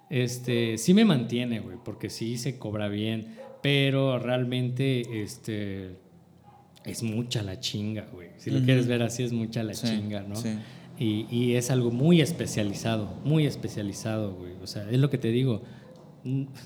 Este, 0.10 0.78
sí 0.78 0.94
me 0.94 1.06
mantiene, 1.06 1.60
güey, 1.60 1.78
porque 1.84 2.10
sí 2.10 2.38
se 2.38 2.58
cobra 2.58 2.88
bien, 2.88 3.36
pero 3.64 4.20
realmente, 4.20 5.24
este, 5.24 5.96
es 6.86 7.02
mucha 7.02 7.42
la 7.42 7.60
chinga, 7.60 8.08
güey. 8.14 8.30
Si 8.38 8.52
lo 8.52 8.64
quieres 8.64 8.86
ver 8.86 9.02
así, 9.02 9.24
es 9.24 9.34
mucha 9.34 9.64
la 9.64 9.74
chinga, 9.74 10.22
¿no? 10.22 10.36
Sí. 10.36 10.50
Y, 11.00 11.26
y 11.32 11.56
es 11.56 11.72
algo 11.72 11.90
muy 11.90 12.22
especializado, 12.22 13.20
muy 13.24 13.48
especializado, 13.48 14.36
güey. 14.36 14.54
O 14.62 14.68
sea, 14.68 14.88
es 14.92 15.00
lo 15.00 15.10
que 15.10 15.18
te 15.18 15.30
digo 15.30 15.64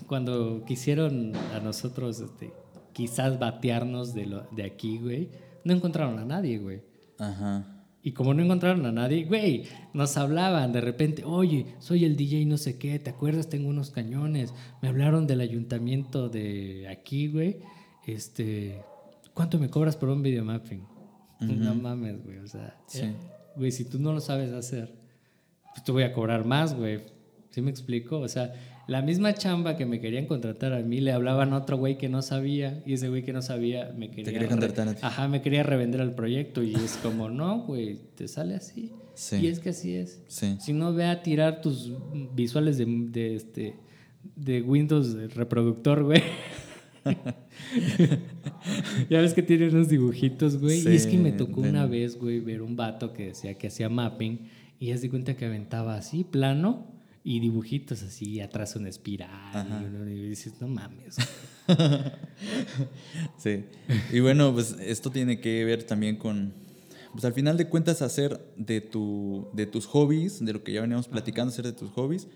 cuando 0.05 0.63
quisieron 0.65 1.33
a 1.53 1.59
nosotros 1.59 2.19
este, 2.19 2.53
quizás 2.93 3.39
batearnos 3.39 4.13
de, 4.13 4.27
lo, 4.27 4.47
de 4.51 4.63
aquí, 4.63 4.99
güey, 4.99 5.29
no 5.63 5.73
encontraron 5.73 6.19
a 6.19 6.25
nadie, 6.25 6.59
güey. 6.59 6.81
Ajá. 7.17 7.76
Y 8.07 8.13
como 8.13 8.33
no 8.33 8.41
encontraron 8.41 8.85
a 8.85 8.91
nadie, 8.93 9.25
güey, 9.25 9.63
nos 9.91 10.15
hablaban 10.15 10.71
de 10.71 10.79
repente, 10.79 11.25
oye, 11.25 11.75
soy 11.79 12.05
el 12.05 12.15
DJ 12.15 12.45
no 12.45 12.55
sé 12.55 12.77
qué, 12.77 12.97
¿te 12.99 13.09
acuerdas? 13.09 13.49
Tengo 13.49 13.67
unos 13.67 13.91
cañones. 13.91 14.53
Me 14.81 14.87
hablaron 14.87 15.27
del 15.27 15.41
ayuntamiento 15.41 16.29
de 16.29 16.87
aquí, 16.89 17.27
güey. 17.27 17.57
Este, 18.05 18.81
¿cuánto 19.33 19.59
me 19.59 19.69
cobras 19.69 19.97
por 19.97 20.07
un 20.07 20.23
videomapping? 20.23 20.87
No 21.41 21.75
mames, 21.75 22.23
güey, 22.23 22.37
o 22.37 22.47
sea, 22.47 22.77
eh, 22.93 23.13
güey, 23.57 23.73
si 23.73 23.83
tú 23.83 23.99
no 23.99 24.13
lo 24.13 24.21
sabes 24.21 24.53
hacer, 24.53 24.95
pues 25.73 25.83
te 25.83 25.91
voy 25.91 26.03
a 26.03 26.13
cobrar 26.13 26.45
más, 26.45 26.75
güey. 26.75 27.01
¿Sí 27.49 27.61
me 27.61 27.71
explico? 27.71 28.19
O 28.19 28.29
sea, 28.29 28.53
la 28.87 29.01
misma 29.01 29.33
chamba 29.33 29.75
que 29.75 29.85
me 29.85 29.99
querían 29.99 30.25
contratar 30.25 30.73
a 30.73 30.81
mí, 30.81 31.01
le 31.01 31.11
hablaban 31.11 31.53
a 31.53 31.57
otro 31.57 31.77
güey 31.77 31.97
que 31.97 32.07
no 32.07 32.21
sabía, 32.21 32.81
y 32.85 32.93
ese 32.93 33.09
güey 33.09 33.23
que 33.23 33.33
no 33.33 33.41
sabía 33.41 33.93
me 33.97 34.09
quería... 34.09 34.25
Te 34.25 34.33
quería 34.33 34.47
contratar 34.47 34.87
a 34.87 34.93
ti. 34.93 34.99
Ajá, 35.03 35.27
me 35.27 35.41
quería 35.41 35.63
revender 35.63 36.01
el 36.01 36.11
proyecto, 36.11 36.63
y 36.63 36.73
es 36.73 36.97
como, 37.03 37.29
no, 37.29 37.63
güey, 37.63 37.99
te 38.15 38.27
sale 38.27 38.55
así. 38.55 38.91
Sí. 39.13 39.37
Y 39.37 39.47
es 39.47 39.59
que 39.59 39.69
así 39.69 39.95
es. 39.95 40.21
Sí. 40.27 40.57
Si 40.59 40.73
no, 40.73 40.93
ve 40.93 41.05
a 41.05 41.21
tirar 41.21 41.61
tus 41.61 41.91
visuales 42.33 42.77
de, 42.77 42.85
de, 42.85 43.35
este, 43.35 43.75
de 44.35 44.61
Windows 44.61 45.33
reproductor, 45.33 46.03
güey. 46.03 46.21
ya 49.09 49.21
ves 49.21 49.33
que 49.33 49.41
tiene 49.41 49.69
unos 49.69 49.89
dibujitos, 49.89 50.57
güey. 50.57 50.81
y 50.81 50.95
es 50.95 51.07
que 51.07 51.17
me 51.17 51.31
tocó 51.31 51.61
una 51.61 51.85
vez, 51.85 52.17
güey, 52.17 52.39
ver 52.39 52.61
un 52.61 52.75
vato 52.75 53.13
que 53.13 53.27
decía 53.27 53.55
que 53.55 53.67
hacía 53.67 53.89
mapping 53.89 54.39
y 54.79 54.87
ya 54.87 54.97
se 54.97 55.09
cuenta 55.09 55.35
que 55.35 55.45
aventaba 55.45 55.95
así, 55.95 56.23
plano, 56.23 56.85
y 57.27 57.41
dibujitos 57.41 58.03
así, 58.03 58.39
atrás 58.39 58.77
una 58.77 58.87
espiral. 58.87 59.67
Y, 60.09 60.29
dices, 60.29 60.53
no 60.61 60.69
mames. 60.69 61.17
sí. 63.37 63.65
Y 64.13 64.21
bueno, 64.21 64.53
pues 64.53 64.77
esto 64.79 65.11
tiene 65.11 65.41
que 65.41 65.65
ver 65.65 65.83
también 65.83 66.15
con, 66.15 66.53
pues 67.11 67.25
al 67.25 67.33
final 67.33 67.57
de 67.57 67.67
cuentas, 67.67 68.01
hacer 68.01 68.39
de, 68.55 68.79
tu, 68.79 69.49
de 69.51 69.65
tus 69.65 69.87
hobbies, 69.87 70.43
de 70.45 70.53
lo 70.53 70.63
que 70.63 70.71
ya 70.71 70.79
veníamos 70.79 71.09
platicando, 71.09 71.51
hacer 71.51 71.65
de 71.65 71.73
tus 71.73 71.91
hobbies, 71.91 72.29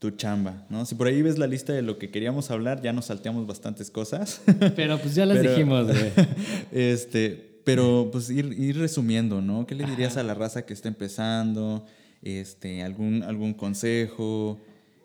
tu 0.00 0.10
chamba, 0.10 0.66
¿no? 0.68 0.84
Si 0.86 0.96
por 0.96 1.06
ahí 1.06 1.22
ves 1.22 1.38
la 1.38 1.46
lista 1.46 1.72
de 1.72 1.82
lo 1.82 1.98
que 1.98 2.10
queríamos 2.10 2.50
hablar, 2.50 2.82
ya 2.82 2.92
nos 2.92 3.04
salteamos 3.04 3.46
bastantes 3.46 3.92
cosas. 3.92 4.42
Pero 4.74 4.98
pues 4.98 5.14
ya 5.14 5.24
las 5.24 5.40
dijimos, 5.40 5.86
güey. 5.86 6.10
Este, 6.72 7.60
pero 7.62 8.08
pues 8.10 8.28
ir, 8.28 8.52
ir 8.58 8.76
resumiendo, 8.76 9.40
¿no? 9.40 9.66
¿Qué 9.68 9.76
le 9.76 9.86
dirías 9.86 10.16
a 10.16 10.24
la 10.24 10.34
raza 10.34 10.66
que 10.66 10.72
está 10.72 10.88
empezando? 10.88 11.86
Este, 12.22 12.82
algún, 12.82 13.22
algún 13.22 13.54
consejo, 13.54 14.60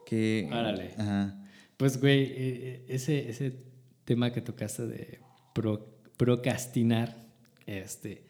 que... 0.06 0.48
Árale. 0.52 0.92
Pues, 1.76 2.00
güey, 2.00 2.24
eh, 2.24 2.36
eh, 2.38 2.86
ese, 2.88 3.30
ese 3.30 3.54
tema 4.06 4.32
que 4.32 4.42
tocaste 4.42 4.88
de 4.88 5.20
procrastinar, 6.16 7.16
este, 7.66 8.24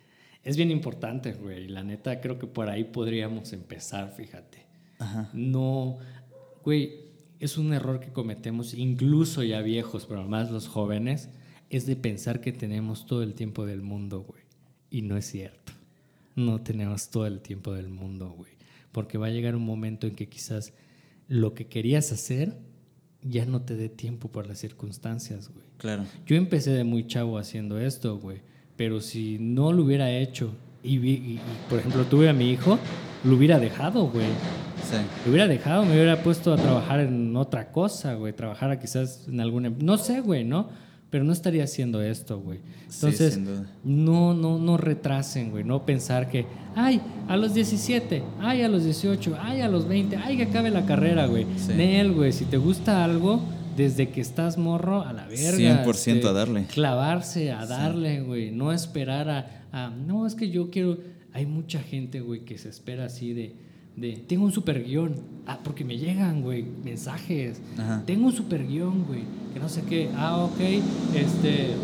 es 0.43 0.57
bien 0.57 0.71
importante, 0.71 1.33
güey. 1.33 1.67
La 1.67 1.83
neta, 1.83 2.19
creo 2.19 2.39
que 2.39 2.47
por 2.47 2.69
ahí 2.69 2.85
podríamos 2.85 3.53
empezar, 3.53 4.13
fíjate. 4.15 4.65
Ajá. 4.99 5.29
No, 5.33 5.99
güey, 6.63 7.07
es 7.39 7.57
un 7.57 7.73
error 7.73 7.99
que 7.99 8.11
cometemos, 8.11 8.73
incluso 8.73 9.43
ya 9.43 9.61
viejos, 9.61 10.05
pero 10.05 10.27
más 10.27 10.49
los 10.49 10.67
jóvenes, 10.67 11.29
es 11.69 11.85
de 11.85 11.95
pensar 11.95 12.41
que 12.41 12.51
tenemos 12.51 13.05
todo 13.05 13.23
el 13.23 13.33
tiempo 13.33 13.65
del 13.65 13.81
mundo, 13.81 14.21
güey. 14.21 14.41
Y 14.89 15.01
no 15.03 15.17
es 15.17 15.25
cierto. 15.25 15.73
No 16.35 16.61
tenemos 16.61 17.09
todo 17.09 17.27
el 17.27 17.41
tiempo 17.41 17.73
del 17.73 17.89
mundo, 17.89 18.29
güey 18.29 18.57
porque 18.97 19.19
va 19.19 19.27
a 19.27 19.29
llegar 19.29 19.55
un 19.55 19.63
momento 19.63 20.07
en 20.07 20.15
que 20.15 20.27
quizás 20.27 20.73
lo 21.27 21.53
que 21.53 21.67
querías 21.67 22.11
hacer 22.11 22.57
ya 23.21 23.45
no 23.45 23.61
te 23.61 23.75
dé 23.75 23.89
tiempo 23.89 24.27
por 24.31 24.47
las 24.47 24.57
circunstancias, 24.57 25.51
güey. 25.53 25.67
Claro. 25.77 26.05
Yo 26.25 26.35
empecé 26.35 26.71
de 26.71 26.83
muy 26.83 27.05
chavo 27.05 27.37
haciendo 27.37 27.79
esto, 27.79 28.17
güey, 28.17 28.41
pero 28.75 28.99
si 28.99 29.37
no 29.39 29.71
lo 29.71 29.83
hubiera 29.83 30.09
hecho 30.09 30.51
y, 30.81 31.37
por 31.69 31.77
ejemplo, 31.77 32.05
tuve 32.05 32.27
a 32.27 32.33
mi 32.33 32.49
hijo, 32.49 32.79
lo 33.23 33.35
hubiera 33.35 33.59
dejado, 33.59 34.07
güey. 34.07 34.25
Sí. 34.89 34.97
Lo 35.25 35.31
hubiera 35.31 35.47
dejado, 35.47 35.85
me 35.85 35.91
hubiera 35.91 36.23
puesto 36.23 36.51
a 36.51 36.57
trabajar 36.57 37.01
en 37.01 37.35
otra 37.35 37.71
cosa, 37.71 38.15
güey, 38.15 38.33
trabajar 38.33 38.79
quizás 38.79 39.27
en 39.27 39.39
alguna... 39.41 39.69
No 39.69 39.99
sé, 39.99 40.21
güey, 40.21 40.43
¿no? 40.43 40.69
Pero 41.10 41.24
no 41.24 41.32
estaría 41.32 41.64
haciendo 41.64 42.01
esto, 42.01 42.39
güey. 42.39 42.60
Entonces, 42.93 43.39
no, 43.84 44.34
no, 44.34 44.60
no 44.60 44.78
retrasen, 44.78 45.51
güey, 45.51 45.64
no 45.64 45.86
pensar 45.86 46.30
que, 46.30 46.45
ay, 46.76 47.01
a 47.28 47.38
los 47.38 47.53
17, 47.53 48.24
ay, 48.39 48.62
a 48.62 48.70
los 48.70 48.84
18, 48.84 49.38
ay, 49.39 49.62
a 49.62 49.70
los 49.70 49.88
20, 49.88 50.18
ay, 50.18 50.38
que 50.38 50.43
acabe 50.43 50.70
la 50.70 50.86
carrera, 50.86 51.26
güey. 51.28 51.45
Nel, 51.76 52.12
güey, 52.12 52.34
si 52.34 52.45
te 52.45 52.58
gusta 52.58 53.03
algo, 53.03 53.41
desde 53.78 54.10
que 54.10 54.20
estás 54.20 54.58
morro, 54.58 55.03
a 55.03 55.14
la 55.14 55.28
verga. 55.28 55.86
100% 55.86 56.16
este, 56.16 56.28
a 56.28 56.34
darle. 56.34 56.66
Clavarse, 56.66 57.51
a 57.51 57.66
darle, 57.66 58.22
güey, 58.22 58.51
no 58.51 58.74
esperar 58.74 59.30
a, 59.30 59.66
a, 59.72 59.89
no, 59.89 60.28
es 60.28 60.36
que 60.36 60.49
yo 60.49 60.70
quiero, 60.70 60.97
hay 61.32 61.45
mucha 61.45 61.80
gente, 61.80 62.20
güey, 62.20 62.41
que 62.41 62.58
se 62.58 62.68
espera 62.68 63.05
así 63.05 63.34
de, 63.34 63.55
de, 63.97 64.13
tengo 64.27 64.45
un 64.45 64.51
super 64.51 64.83
guion. 64.83 65.15
Ah, 65.45 65.59
porque 65.63 65.83
me 65.83 65.97
llegan, 65.97 66.41
güey, 66.41 66.63
mensajes. 66.83 67.59
Tengo 68.05 68.27
un 68.27 68.33
super 68.33 68.65
guion, 68.65 69.05
güey, 69.05 69.23
que 69.53 69.59
no 69.59 69.67
sé 69.67 69.81
qué. 69.83 70.09
Ah, 70.15 70.37
ok, 70.37 70.59
este... 71.15 71.75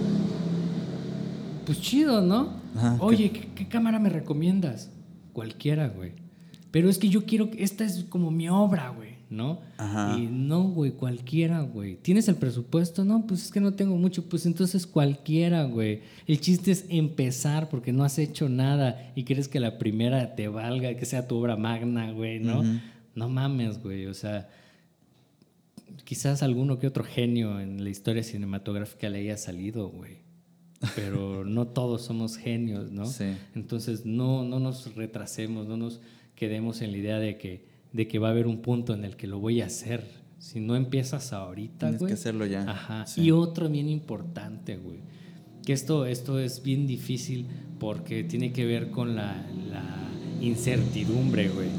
Pues 1.66 1.82
chido, 1.82 2.22
¿no? 2.22 2.62
Oye, 3.00 3.32
¿qué, 3.32 3.68
cámara 3.68 3.98
me 4.00 4.10
recomiendas? 4.10 4.92
Cualquiera, 5.32 5.88
güey. 5.88 6.12
Pero 6.72 6.90
es 6.90 6.98
que 6.98 7.10
yo 7.10 7.26
quiero, 7.26 7.50
que 7.50 7.64
esta 7.64 7.84
es 7.84 8.06
como 8.10 8.32
mi 8.32 8.50
obra, 8.50 8.90
güey. 8.90 9.13
¿No? 9.34 9.62
Y 10.18 10.28
no, 10.28 10.64
güey, 10.64 10.92
cualquiera, 10.92 11.62
güey. 11.62 11.96
¿Tienes 11.96 12.28
el 12.28 12.36
presupuesto? 12.36 13.04
No, 13.04 13.26
pues 13.26 13.46
es 13.46 13.52
que 13.52 13.60
no 13.60 13.74
tengo 13.74 13.98
mucho. 13.98 14.24
Pues 14.30 14.46
entonces 14.46 14.88
cualquiera, 14.88 15.64
güey. 15.64 16.02
El 16.28 16.40
chiste 16.40 16.72
es 16.72 16.86
empezar 16.90 17.70
porque 17.70 17.92
no 17.92 18.04
has 18.04 18.20
hecho 18.20 18.48
nada 18.48 19.12
y 19.16 19.24
quieres 19.24 19.48
que 19.48 19.60
la 19.60 19.78
primera 19.78 20.36
te 20.36 20.48
valga, 20.48 20.96
que 20.96 21.06
sea 21.06 21.28
tu 21.28 21.36
obra 21.36 21.56
magna, 21.56 22.12
güey, 22.12 22.40
¿no? 22.40 22.64
No 23.16 23.30
mames, 23.30 23.82
güey. 23.82 24.06
O 24.06 24.14
sea, 24.14 24.50
quizás 26.04 26.44
alguno 26.44 26.80
que 26.80 26.88
otro 26.88 27.04
genio 27.04 27.60
en 27.60 27.84
la 27.84 27.90
historia 27.90 28.24
cinematográfica 28.24 29.10
le 29.10 29.20
haya 29.20 29.38
salido, 29.38 29.90
güey. 29.90 30.18
Pero 30.96 31.44
no 31.46 31.68
todos 31.68 32.04
somos 32.04 32.38
genios, 32.38 32.92
¿no? 32.92 33.06
Sí. 33.06 33.36
Entonces 33.56 34.06
no, 34.06 34.44
no 34.44 34.60
nos 34.60 34.96
retrasemos, 34.96 35.68
no 35.68 35.78
nos 35.78 36.02
quedemos 36.36 36.82
en 36.82 36.92
la 36.92 36.98
idea 36.98 37.20
de 37.20 37.38
que, 37.38 37.73
de 37.94 38.08
que 38.08 38.20
va 38.20 38.28
a 38.28 38.32
haber 38.32 38.48
un 38.48 38.58
punto 38.62 38.94
en 38.94 39.06
el 39.06 39.16
que 39.16 39.28
lo 39.28 39.40
voy 39.40 39.62
a 39.62 39.68
hacer. 39.68 40.04
Si 40.40 40.60
no 40.60 40.76
empiezas 40.76 41.32
ahorita, 41.32 41.86
Tienes 41.88 42.00
güey. 42.00 42.10
que 42.10 42.14
hacerlo 42.16 42.46
ya. 42.46 42.70
Ajá. 42.70 43.06
Sí. 43.06 43.22
Y 43.22 43.32
otro 43.32 43.70
bien 43.70 43.88
importante, 43.88 44.76
güey. 44.76 45.00
Que 45.66 45.72
esto, 45.72 46.06
esto 46.06 46.40
es 46.40 46.62
bien 46.62 46.86
difícil 46.86 47.46
porque 47.80 48.24
tiene 48.26 48.52
que 48.52 48.66
ver 48.66 48.90
con 48.92 49.16
la, 49.16 49.46
la 49.72 50.10
incertidumbre, 50.42 51.48
güey. 51.50 51.70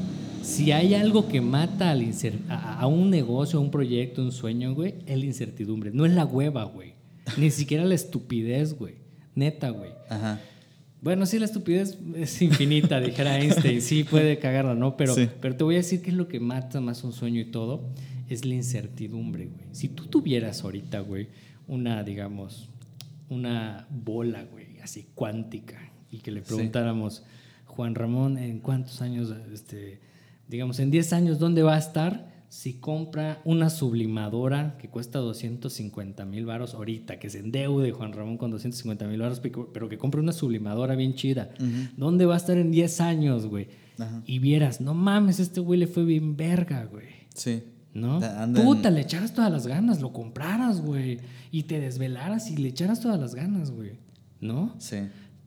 Si 0.43 0.73
hay 0.73 0.95
algo 0.95 1.29
que 1.29 1.41
mata 1.41 1.91
al 1.91 2.03
a, 2.49 2.81
a 2.81 2.87
un 2.87 3.11
negocio, 3.11 3.59
a 3.59 3.63
un 3.63 3.71
proyecto, 3.71 4.23
un 4.23 4.33
sueño, 4.33 4.75
güey, 4.75 4.95
es 5.07 5.19
la 5.19 5.25
incertidumbre. 5.25 5.91
No 5.93 6.07
es 6.07 6.13
la 6.13 6.25
hueva, 6.25 6.65
güey. 6.65 6.95
Ni 7.39 7.51
siquiera 7.51 7.85
la 7.85 7.95
estupidez, 7.95 8.79
güey. 8.79 8.97
Neta, 9.35 9.71
güey. 9.71 9.91
Ajá. 10.09 10.41
Bueno, 11.05 11.27
sí, 11.27 11.39
la 11.39 11.45
estupidez 11.45 11.99
es 12.17 12.41
infinita, 12.43 12.99
dijera 13.01 13.39
Einstein. 13.41 13.81
Sí, 13.83 14.05
puede 14.05 14.39
cagarla, 14.39 14.75
¿no? 14.75 14.97
Pero, 14.97 15.15
Sí. 15.15 15.29
pero 15.41 15.55
te 15.55 15.63
voy 15.63 15.75
a 15.75 15.79
decir 15.79 16.01
que 16.03 16.11
es 16.11 16.17
lo 16.17 16.27
que 16.29 16.41
mata 16.41 16.81
más 16.81 17.05
un 17.05 17.13
sueño 17.13 17.41
y 17.43 17.45
todo. 17.51 17.91
Es 18.29 18.45
la 18.47 18.55
incertidumbre, 18.55 19.47
güey. 19.47 19.67
Si 19.73 19.89
tú 19.89 20.07
tuvieras 20.07 20.65
ahorita, 20.65 21.01
güey, 21.01 21.29
una, 21.69 22.03
digamos, 22.03 22.71
una 23.29 23.87
bola, 23.91 24.45
güey, 24.45 24.79
así 24.83 25.07
cuántica, 25.15 25.93
y 26.11 26.19
que 26.19 26.31
le 26.33 26.41
Sí. 26.41 26.47
preguntáramos, 26.49 27.23
Juan 27.67 27.95
Ramón, 27.95 28.39
¿en 28.39 28.61
cuántos 28.61 29.03
años, 29.03 29.33
este, 29.53 30.01
digamos, 30.49 30.79
en 30.81 30.91
10 30.91 31.13
años, 31.13 31.39
dónde 31.39 31.63
va 31.63 31.75
a 31.75 31.79
estar? 31.79 32.33
Si 32.55 32.75
compra 32.75 33.43
una 33.45 33.69
sublimadora 33.69 34.79
que 34.79 34.89
cuesta 34.89 35.19
250 35.19 36.25
mil 36.25 36.47
varos 36.47 36.75
ahorita, 36.75 37.19
que 37.19 37.29
se 37.29 37.41
endeude 37.41 37.91
Juan 37.91 38.13
Ramón 38.13 38.39
con 38.39 38.53
250 38.53 39.09
mil 39.09 39.21
varos, 39.21 39.41
pero 39.41 39.89
que 39.89 39.99
compre 39.99 40.21
una 40.21 40.33
sublimadora 40.33 40.95
bien 40.95 41.15
chida. 41.15 41.51
¿Dónde 41.97 42.27
va 42.27 42.35
a 42.35 42.37
estar 42.37 42.57
en 42.57 42.71
10 42.71 43.01
años, 43.01 43.47
güey? 43.47 43.67
Ajá. 43.99 44.23
Y 44.25 44.39
vieras, 44.39 44.81
no 44.81 44.95
mames, 44.95 45.41
este 45.41 45.59
güey 45.59 45.81
le 45.81 45.89
fue 45.89 46.05
bien 46.05 46.37
verga, 46.37 46.85
güey. 46.85 47.09
Sí. 47.35 47.65
¿No? 47.93 48.21
Puta, 48.55 48.89
le 48.93 49.01
echaras 49.01 49.35
todas 49.35 49.51
las 49.51 49.67
ganas, 49.67 50.01
lo 50.01 50.13
compraras, 50.13 50.81
güey. 50.81 51.19
Y 51.51 51.65
te 51.65 51.81
desvelaras 51.81 52.53
y 52.53 52.57
le 52.57 52.69
echaras 52.69 53.01
todas 53.01 53.19
las 53.19 53.35
ganas, 53.35 53.73
güey. 53.73 53.99
¿No? 54.41 54.77
Sí. 54.79 54.99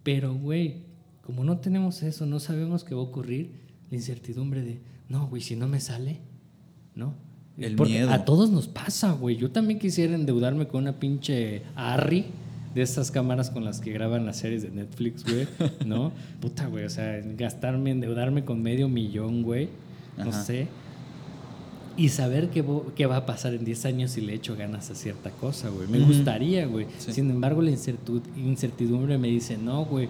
Pero, 0.04 0.36
güey, 0.36 0.84
como 1.22 1.46
no 1.46 1.60
tenemos 1.60 2.04
eso, 2.04 2.26
no 2.26 2.42
sabemos 2.42 2.84
qué 2.84 2.94
va 2.94 3.00
a 3.00 3.06
ocurrir, 3.06 3.54
la 3.90 3.96
incertidumbre 3.96 4.62
de, 4.62 4.82
no, 5.08 5.30
güey, 5.30 5.42
si 5.42 5.56
no 5.56 5.70
me 5.70 5.80
sale, 5.80 6.20
¿no? 6.98 7.14
El 7.58 7.76
Porque 7.76 7.94
miedo. 7.94 8.12
A 8.12 8.26
todos 8.26 8.50
nos 8.52 8.68
pasa, 8.68 9.14
güey. 9.14 9.38
Yo 9.38 9.52
también 9.52 9.80
quisiera 9.80 10.14
endeudarme 10.14 10.68
con 10.68 10.84
una 10.84 11.00
pinche 11.00 11.64
Arri 11.76 12.26
de 12.76 12.82
esas 12.84 13.10
cámaras 13.10 13.50
con 13.50 13.66
las 13.66 13.80
que 13.80 13.92
graban 13.92 14.26
las 14.26 14.38
series 14.38 14.62
de 14.62 14.70
Netflix, 14.70 15.24
güey, 15.24 15.48
¿no? 15.86 16.12
Puta, 16.42 16.68
güey, 16.68 16.86
o 16.86 16.90
sea, 16.90 17.20
gastarme, 17.36 17.92
endeudarme 17.92 18.44
con 18.46 18.62
medio 18.62 18.88
millón, 18.88 19.42
güey, 19.42 19.70
no 20.18 20.30
Ajá. 20.30 20.44
sé. 20.44 20.68
Y 21.96 22.10
saber 22.10 22.50
qué, 22.52 22.64
qué 22.96 23.08
va 23.08 23.18
a 23.18 23.26
pasar 23.26 23.56
en 23.56 23.66
10 23.66 23.86
años 23.86 24.12
si 24.12 24.22
le 24.22 24.36
echo 24.36 24.56
ganas 24.56 24.92
a 24.92 24.96
cierta 24.96 25.32
cosa, 25.32 25.70
güey. 25.70 25.88
Me 25.88 25.98
gustaría, 25.98 26.68
güey. 26.68 26.86
Sí. 27.00 27.12
Sin 27.14 27.32
embargo, 27.32 27.64
la 27.64 27.72
incertidumbre 27.72 29.18
me 29.18 29.30
dice, 29.30 29.58
no, 29.58 29.84
güey, 29.86 30.08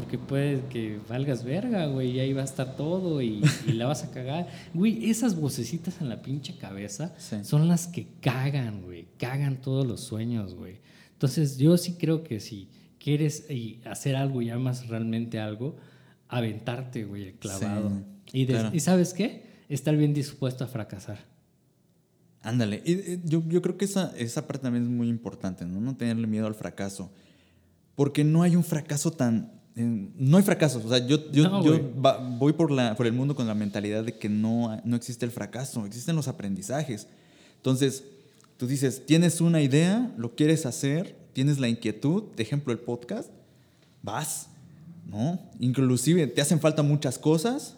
porque 0.00 0.18
puede 0.18 0.62
que 0.70 0.98
valgas 1.08 1.44
verga, 1.44 1.86
güey, 1.86 2.12
y 2.12 2.20
ahí 2.20 2.32
va 2.32 2.42
a 2.42 2.44
estar 2.44 2.76
todo 2.76 3.20
y, 3.20 3.42
y 3.66 3.72
la 3.72 3.86
vas 3.86 4.02
a 4.04 4.10
cagar. 4.10 4.48
Güey, 4.74 5.10
esas 5.10 5.36
vocecitas 5.38 6.00
en 6.00 6.08
la 6.08 6.22
pinche 6.22 6.56
cabeza 6.56 7.14
Sí. 7.18 7.36
son 7.44 7.68
las 7.68 7.86
que 7.86 8.06
cagan, 8.20 8.82
güey, 8.82 9.08
cagan 9.18 9.60
todos 9.60 9.86
los 9.86 10.00
sueños, 10.00 10.54
güey. 10.54 10.78
Entonces, 11.12 11.58
yo 11.58 11.76
sí 11.76 11.94
creo 11.98 12.22
que 12.24 12.40
si 12.40 12.68
quieres 12.98 13.50
y 13.50 13.80
hacer 13.84 14.16
algo 14.16 14.40
y 14.42 14.50
amas 14.50 14.88
realmente 14.88 15.38
algo, 15.38 15.76
aventarte, 16.28 17.04
güey, 17.04 17.28
el 17.28 17.34
clavado. 17.34 17.90
Sí, 17.90 18.38
y, 18.40 18.44
des- 18.46 18.58
claro. 18.60 18.76
y 18.76 18.80
¿sabes 18.80 19.12
qué? 19.12 19.44
Estar 19.68 19.96
bien 19.96 20.14
dispuesto 20.14 20.64
a 20.64 20.66
fracasar. 20.66 21.18
Ándale. 22.42 22.82
Eh, 22.86 23.20
yo, 23.24 23.42
yo 23.48 23.60
creo 23.60 23.76
que 23.76 23.84
esa, 23.84 24.16
esa 24.16 24.46
parte 24.46 24.62
también 24.62 24.84
es 24.84 24.90
muy 24.90 25.08
importante, 25.08 25.66
¿no? 25.66 25.78
No 25.80 25.96
tenerle 25.96 26.26
miedo 26.26 26.46
al 26.46 26.54
fracaso. 26.54 27.12
Porque 27.94 28.24
no 28.24 28.42
hay 28.42 28.56
un 28.56 28.64
fracaso 28.64 29.10
tan. 29.10 29.59
Eh, 29.76 30.08
no 30.16 30.36
hay 30.36 30.42
fracasos. 30.42 30.84
O 30.84 30.88
sea, 30.88 30.98
yo, 31.06 31.30
yo, 31.30 31.48
No, 31.48 31.64
yo 31.64 31.78
va- 32.00 32.18
voy 32.18 32.52
por, 32.52 32.70
la, 32.70 32.94
por 32.96 33.06
el 33.06 33.12
mundo 33.12 33.34
con 33.34 33.46
la 33.46 33.54
mentalidad 33.54 34.04
de 34.04 34.16
que 34.18 34.28
no, 34.28 34.80
no 34.84 34.96
existe 34.96 35.24
el 35.24 35.30
fracaso, 35.30 35.86
existen 35.86 36.16
los 36.16 36.28
aprendizajes. 36.28 37.06
Entonces, 37.56 38.04
tú 38.56 38.66
dices, 38.66 39.04
tienes 39.06 39.40
una 39.40 39.60
idea, 39.62 40.12
lo 40.16 40.34
quieres 40.34 40.66
hacer, 40.66 41.16
tienes 41.32 41.58
la 41.58 41.68
inquietud, 41.68 42.24
de 42.36 42.42
ejemplo, 42.42 42.72
el 42.72 42.78
podcast, 42.78 43.30
vas, 44.02 44.48
¿no? 45.08 45.38
Inclusive 45.60 46.26
te 46.26 46.40
hacen 46.40 46.60
falta 46.60 46.82
muchas 46.82 47.18
cosas, 47.18 47.76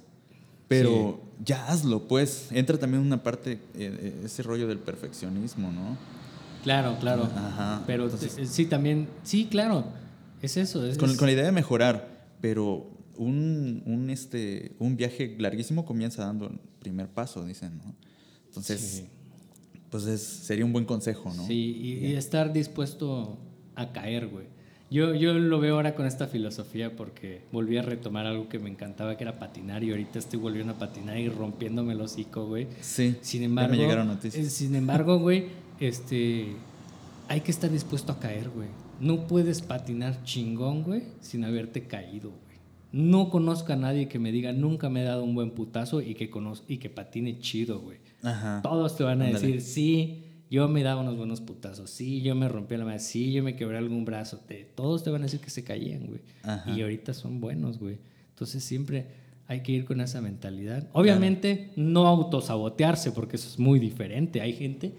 pero 0.69 1.21
ya 1.45 1.67
hazlo, 1.69 2.09
pues. 2.09 2.47
Entra 2.53 2.79
también 2.79 3.03
una 3.03 3.23
parte, 3.23 3.53
eh, 3.53 3.59
eh, 3.75 4.23
ese 4.25 4.43
rollo 4.43 4.67
del 4.69 4.79
perfeccionismo, 4.79 5.71
¿no? 5.71 5.97
Claro, 6.63 6.97
claro. 7.01 7.25
Ajá. 7.37 7.83
Pero 7.87 8.05
Entonces- 8.05 8.49
sí, 8.51 8.67
también, 8.67 9.09
sí, 9.25 9.47
claro. 9.51 9.85
Es 10.43 10.57
eso. 10.57 10.87
Es, 10.87 10.99
Con, 10.99 11.17
con 11.17 11.27
la 11.29 11.33
idea 11.33 11.45
de 11.45 11.53
mejorar, 11.53 12.27
pero 12.41 12.91
un, 13.17 13.83
un, 13.87 14.11
este, 14.11 14.73
un 14.79 14.97
viaje 14.97 15.37
larguísimo 15.39 15.85
comienza 15.85 16.25
dando 16.25 16.47
el 16.49 16.59
primer 16.81 17.09
paso, 17.09 17.45
dicen, 17.45 17.79
¿no? 17.79 17.95
Entonces, 18.49 18.81
Sí. 18.81 19.05
pues 19.91 20.05
es- 20.07 20.23
sería 20.23 20.65
un 20.65 20.73
buen 20.73 20.85
consejo, 20.85 21.33
¿no? 21.35 21.47
Sí, 21.47 21.55
y, 22.03 22.07
y 22.07 22.15
estar 22.17 22.53
dispuesto 22.53 23.39
a 23.77 23.93
caer, 23.93 24.27
güey. 24.29 24.47
Yo, 24.91 25.15
yo 25.15 25.33
lo 25.33 25.59
veo 25.59 25.77
ahora 25.77 25.95
con 25.95 26.05
esta 26.05 26.27
filosofía 26.27 26.95
porque 26.95 27.45
volví 27.51 27.79
a 27.79 27.83
retomar 27.83 28.27
algo 28.27 28.51
que 28.51 28.59
me 28.59 28.69
encantaba, 28.69 29.17
que 29.17 29.25
era 29.25 29.39
patinar, 29.39 29.83
y 29.85 29.91
ahorita 29.91 30.19
estoy 30.19 30.39
volviendo 30.39 30.75
a 30.75 30.79
patinar 30.79 31.17
y 31.17 31.31
rompiéndome 31.31 31.95
el 31.95 32.01
hocico, 32.03 32.47
güey. 32.47 32.67
Sí, 32.83 33.17
Sin 33.23 33.41
ya 33.41 33.47
embargo, 33.47 33.71
me 33.73 33.79
llegaron 33.79 34.09
noticias. 34.09 34.45
eh, 34.47 34.51
sin 34.51 34.75
embargo, 34.75 35.19
güey, 35.19 35.47
este, 35.81 36.49
hay 37.29 37.41
que 37.41 37.51
estar 37.53 37.71
dispuesto 37.71 38.13
a 38.13 38.19
caer, 38.21 38.51
güey. 38.51 38.69
No 39.03 39.27
puedes 39.27 39.61
patinar 39.63 40.23
chingón, 40.25 40.83
güey, 40.85 41.03
sin 41.21 41.45
haberte 41.45 41.87
caído, 41.87 42.31
güey. 42.31 42.43
No 42.93 43.31
conozco 43.31 43.73
a 43.73 43.77
nadie 43.77 44.07
que 44.09 44.19
me 44.19 44.33
diga 44.33 44.53
nunca 44.53 44.89
me 44.91 45.01
he 45.01 45.05
dado 45.05 45.25
un 45.25 45.35
buen 45.35 45.51
putazo 45.53 46.01
y 46.03 46.15
que 46.15 46.31
conozco 46.31 46.67
y 46.69 46.77
que 46.79 46.89
patine 46.91 47.39
chido, 47.39 47.81
güey. 47.81 47.99
Ajá. 48.23 48.61
Todos 48.63 48.97
te 48.97 49.03
van 49.05 49.23
a 49.23 49.27
Ándale. 49.27 49.47
decir, 49.47 49.61
sí, 49.63 50.25
yo 50.51 50.69
me 50.69 50.83
daba 50.83 51.01
unos 51.01 51.17
buenos 51.17 51.41
putazos, 51.41 51.89
sí, 51.91 52.21
yo 52.21 52.35
me 52.35 52.49
rompí 52.49 52.77
la 52.77 52.85
madre, 52.85 52.99
sí, 53.01 53.33
yo 53.33 53.43
me 53.43 53.57
quebré 53.57 53.79
algún 53.79 54.05
brazo. 54.05 54.39
Te- 54.47 54.67
todos 54.75 55.03
te 55.03 55.11
van 55.11 55.23
a 55.23 55.25
decir 55.25 55.41
que 55.41 55.51
se 55.51 55.65
caían, 55.65 56.07
güey. 56.07 56.21
Ajá. 56.43 56.71
Y 56.71 56.83
ahorita 56.83 57.15
son 57.15 57.41
buenos, 57.41 57.79
güey. 57.79 57.97
Entonces 58.29 58.63
siempre 58.63 59.07
hay 59.49 59.63
que 59.63 59.73
ir 59.73 59.85
con 59.87 60.01
esa 60.03 60.21
mentalidad. 60.21 60.87
Obviamente 60.93 61.73
no 61.77 62.07
autosabotearse, 62.07 63.13
porque 63.13 63.37
eso 63.37 63.49
es 63.49 63.59
muy 63.59 63.79
diferente. 63.79 64.41
Hay 64.43 64.53
gente 64.53 64.95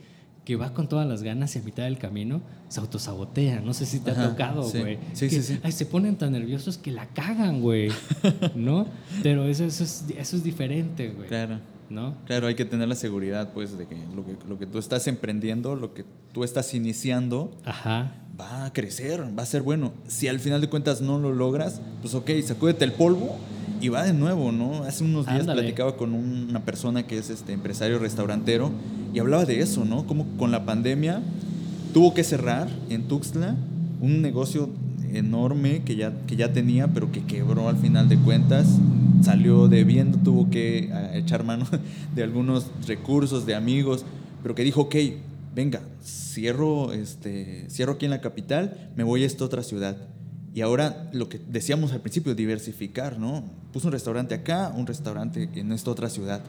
que 0.46 0.56
va 0.56 0.74
con 0.74 0.90
todas 0.90 1.08
las 1.08 1.24
ganas 1.24 1.56
y 1.56 1.60
a 1.60 1.62
mitad 1.62 1.84
del 1.84 1.98
camino 1.98 2.42
se 2.68 2.80
autosabotea. 2.80 3.62
No 3.62 3.74
sé 3.74 3.86
si 3.86 4.00
te 4.00 4.12
ha 4.12 4.30
tocado, 4.30 4.70
güey. 4.70 4.98
Sí, 5.14 5.30
sí. 5.30 5.60
ay, 5.64 5.72
se 5.72 5.86
ponen 5.86 6.18
tan 6.18 6.32
nerviosos 6.34 6.78
que 6.78 6.92
la 6.92 7.08
cagan, 7.08 7.62
güey. 7.62 7.90
¿No? 8.56 8.88
Pero 9.22 9.46
eso, 9.46 9.64
eso, 9.64 9.84
es, 9.84 10.06
eso 10.18 10.36
es 10.36 10.44
diferente, 10.44 11.10
güey. 11.10 11.28
Claro. 11.28 11.60
¿No? 11.90 12.16
Claro, 12.26 12.48
hay 12.48 12.56
que 12.56 12.66
tener 12.66 12.88
la 12.88 12.96
seguridad, 12.96 13.54
pues, 13.54 13.78
de 13.78 13.86
que 13.86 13.96
lo 14.16 14.26
que, 14.26 14.36
lo 14.48 14.58
que 14.58 14.66
tú 14.66 14.80
estás 14.80 15.08
emprendiendo, 15.08 15.76
lo 15.76 15.94
que 15.94 16.06
tú 16.34 16.44
estás 16.44 16.74
iniciando, 16.74 17.52
Ajá. 17.66 18.16
Va 18.40 18.66
a 18.66 18.74
crecer, 18.74 19.24
va 19.38 19.44
a 19.44 19.46
ser 19.46 19.62
bueno. 19.62 19.92
Si 20.08 20.28
al 20.28 20.40
final 20.40 20.62
de 20.62 20.70
cuentas 20.70 21.02
no 21.02 21.20
lo 21.20 21.34
logras, 21.34 21.82
pues 22.02 22.14
ok, 22.16 22.30
sacúdete 22.44 22.84
el 22.86 22.94
polvo 22.94 23.36
y 23.80 23.90
va 23.90 24.04
de 24.04 24.14
nuevo, 24.14 24.52
¿no? 24.52 24.84
Hace 24.84 25.04
unos 25.04 25.26
días 25.26 25.42
Ándale. 25.42 25.62
platicaba 25.62 25.96
con 25.98 26.14
un- 26.14 26.48
una 26.50 26.66
persona 26.66 27.04
que 27.06 27.18
es 27.18 27.30
este 27.30 27.54
empresario 27.54 28.00
restaurantero 28.00 28.72
y 29.14 29.20
hablaba 29.20 29.46
de 29.46 29.60
eso, 29.62 29.86
¿no? 29.86 30.08
Como 30.08 30.26
con 30.38 30.52
la 30.52 30.66
pandemia 30.66 31.22
tuvo 31.94 32.14
que 32.14 32.24
cerrar 32.24 32.68
en 32.90 33.04
Tuxtla 33.08 33.56
un 34.02 34.22
negocio 34.22 34.70
enorme 35.14 35.84
que 35.84 35.96
ya, 35.96 36.12
que 36.26 36.36
ya 36.36 36.52
tenía, 36.54 36.88
pero 36.88 37.12
que 37.12 37.24
quebró 37.24 37.70
al 37.70 37.78
final 37.78 38.10
de 38.10 38.18
cuentas. 38.18 38.68
Salió 39.22 39.68
debiendo, 39.68 40.18
tuvo 40.18 40.50
que 40.50 40.90
ah, 40.92 41.12
echar 41.16 41.44
mano 41.44 41.66
de 42.16 42.24
algunos 42.24 42.66
recursos, 42.88 43.46
de 43.46 43.54
amigos, 43.54 44.06
pero 44.42 44.56
que 44.56 44.64
dijo, 44.64 44.82
ok, 44.82 44.96
venga, 45.54 45.82
cierro, 46.04 46.94
este, 46.94 47.70
cierro 47.70 47.94
aquí 47.94 48.06
en 48.06 48.12
la 48.12 48.22
capital, 48.22 48.92
me 48.96 49.04
voy 49.04 49.24
a 49.24 49.26
esta 49.28 49.46
otra 49.46 49.64
ciudad. 49.64 49.98
Y 50.54 50.62
ahora 50.62 51.10
lo 51.14 51.30
que 51.30 51.40
decíamos 51.40 51.94
al 51.94 52.02
principio, 52.02 52.36
diversificar, 52.36 53.18
¿no? 53.18 53.44
Puso 53.72 53.88
un 53.88 53.94
restaurante 53.94 54.36
acá, 54.36 54.72
un 54.76 54.86
restaurante 54.86 55.50
en 55.56 55.72
esta 55.72 55.90
otra 55.92 56.10
ciudad. 56.10 56.42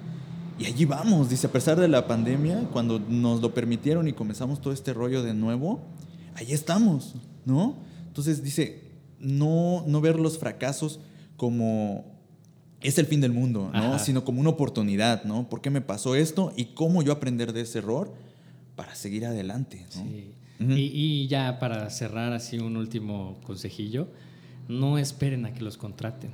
Y 0.59 0.67
allí 0.67 0.85
vamos, 0.85 1.31
dice, 1.31 1.47
a 1.47 1.53
pesar 1.53 1.81
de 1.81 1.89
la 1.89 2.07
pandemia, 2.07 2.69
cuando 2.73 3.01
nos 3.01 3.41
lo 3.41 3.55
permitieron 3.55 4.07
y 4.07 4.13
comenzamos 4.13 4.61
todo 4.61 4.73
este 4.73 4.93
rollo 4.93 5.23
de 5.23 5.35
nuevo, 5.35 5.81
ahí 6.35 6.53
estamos, 6.53 7.15
¿no? 7.45 7.77
Entonces 8.07 8.43
dice, 8.43 8.93
no, 9.19 9.85
no 9.87 10.01
ver 10.01 10.21
los 10.21 10.39
fracasos 10.39 11.01
como 11.37 12.05
es 12.81 12.99
el 12.99 13.07
fin 13.07 13.23
del 13.23 13.33
mundo, 13.33 13.71
¿no? 13.73 13.99
Sino 13.99 14.25
como 14.25 14.41
una 14.41 14.51
oportunidad, 14.51 15.25
¿no? 15.25 15.49
¿Por 15.49 15.63
qué 15.63 15.71
me 15.71 15.81
pasó 15.81 16.15
esto 16.15 16.53
y 16.57 16.67
cómo 16.67 17.03
yo 17.03 17.13
aprender 17.13 17.55
de 17.55 17.63
ese 17.63 17.79
error 17.79 18.13
para 18.77 18.95
seguir 18.95 19.27
adelante, 19.27 19.87
¿no? 19.97 20.03
Sí. 20.03 20.35
y, 20.61 21.27
ya 21.29 21.59
para 21.59 21.91
cerrar 21.91 22.33
así 22.33 22.59
un 22.59 22.77
último 22.77 23.41
consejillo, 23.45 24.09
no 24.69 24.99
esperen 24.99 25.47
a 25.47 25.53
que 25.53 25.63
los 25.63 25.77
contraten. 25.77 26.31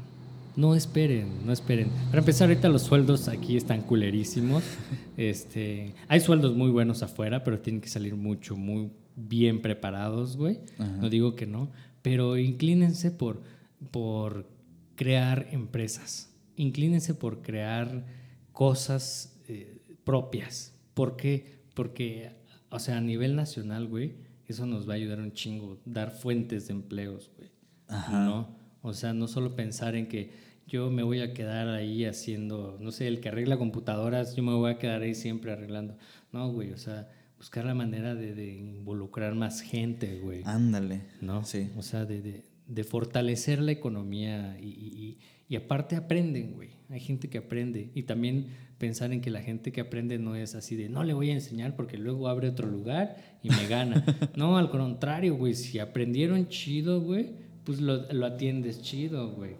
No 0.56 0.74
esperen, 0.74 1.46
no 1.46 1.52
esperen. 1.52 1.88
Para 2.06 2.18
empezar, 2.18 2.48
ahorita 2.48 2.68
los 2.68 2.82
sueldos 2.82 3.28
aquí 3.28 3.56
están 3.56 3.82
culerísimos. 3.82 4.62
Este, 5.16 5.92
hay 6.08 6.20
sueldos 6.20 6.56
muy 6.56 6.70
buenos 6.70 7.02
afuera, 7.02 7.44
pero 7.44 7.60
tienen 7.60 7.82
que 7.82 7.90
salir 7.90 8.16
mucho, 8.16 8.56
muy 8.56 8.90
bien 9.14 9.60
preparados, 9.60 10.38
güey. 10.38 10.60
No 10.78 11.10
digo 11.10 11.36
que 11.36 11.44
no, 11.44 11.70
pero 12.00 12.38
inclínense 12.38 13.10
por, 13.10 13.42
por 13.90 14.48
crear 14.94 15.48
empresas. 15.50 16.30
Inclínense 16.56 17.12
por 17.12 17.42
crear 17.42 18.06
cosas 18.52 19.38
eh, 19.48 19.78
propias. 20.04 20.74
¿Por 20.94 21.16
qué? 21.16 21.59
Porque, 21.80 22.32
o 22.68 22.78
sea, 22.78 22.98
a 22.98 23.00
nivel 23.00 23.34
nacional, 23.34 23.86
güey, 23.86 24.16
eso 24.46 24.66
nos 24.66 24.86
va 24.86 24.92
a 24.92 24.96
ayudar 24.96 25.18
un 25.18 25.32
chingo, 25.32 25.80
dar 25.86 26.10
fuentes 26.10 26.66
de 26.66 26.74
empleos, 26.74 27.30
güey. 27.38 27.48
¿No? 27.88 28.54
O 28.82 28.92
sea, 28.92 29.14
no 29.14 29.26
solo 29.28 29.56
pensar 29.56 29.96
en 29.96 30.06
que 30.06 30.30
yo 30.66 30.90
me 30.90 31.02
voy 31.02 31.22
a 31.22 31.32
quedar 31.32 31.68
ahí 31.68 32.04
haciendo, 32.04 32.76
no 32.82 32.92
sé, 32.92 33.08
el 33.08 33.20
que 33.20 33.30
arregla 33.30 33.56
computadoras, 33.56 34.36
yo 34.36 34.42
me 34.42 34.52
voy 34.52 34.72
a 34.72 34.78
quedar 34.78 35.00
ahí 35.00 35.14
siempre 35.14 35.52
arreglando. 35.52 35.96
No, 36.32 36.52
güey, 36.52 36.70
o 36.72 36.76
sea, 36.76 37.08
buscar 37.38 37.64
la 37.64 37.72
manera 37.72 38.14
de, 38.14 38.56
involucrar 38.56 39.34
más 39.34 39.62
gente, 39.62 40.20
güey. 40.20 40.42
Ándale. 40.44 41.04
¿No? 41.22 41.46
Sí. 41.46 41.70
O 41.78 41.82
sea, 41.82 42.04
de, 42.04 42.44
fortalecer 42.84 43.58
la 43.62 43.72
economía 43.72 44.58
y, 44.60 44.68
y, 44.68 45.18
aparte 45.56 45.96
aprenden, 45.96 46.54
güey. 46.54 46.70
Hay 46.90 47.00
gente 47.00 47.28
que 47.28 47.38
aprende. 47.38 47.90
Y 47.94 48.04
también 48.04 48.46
pensar 48.78 49.12
en 49.12 49.20
que 49.20 49.30
la 49.30 49.42
gente 49.42 49.72
que 49.72 49.80
aprende 49.80 50.18
no 50.18 50.36
es 50.36 50.54
así 50.54 50.76
de, 50.76 50.88
no 50.88 51.04
le 51.04 51.12
voy 51.12 51.30
a 51.30 51.34
enseñar 51.34 51.76
porque 51.76 51.98
luego 51.98 52.28
abre 52.28 52.48
otro 52.48 52.68
lugar 52.68 53.16
y 53.42 53.50
me 53.50 53.66
gana. 53.66 54.04
no, 54.36 54.56
al 54.56 54.70
contrario, 54.70 55.36
güey. 55.36 55.54
Si 55.54 55.78
aprendieron 55.78 56.48
chido, 56.48 57.00
güey, 57.00 57.30
pues 57.64 57.80
lo, 57.80 58.10
lo 58.12 58.26
atiendes 58.26 58.80
chido, 58.82 59.32
güey. 59.32 59.56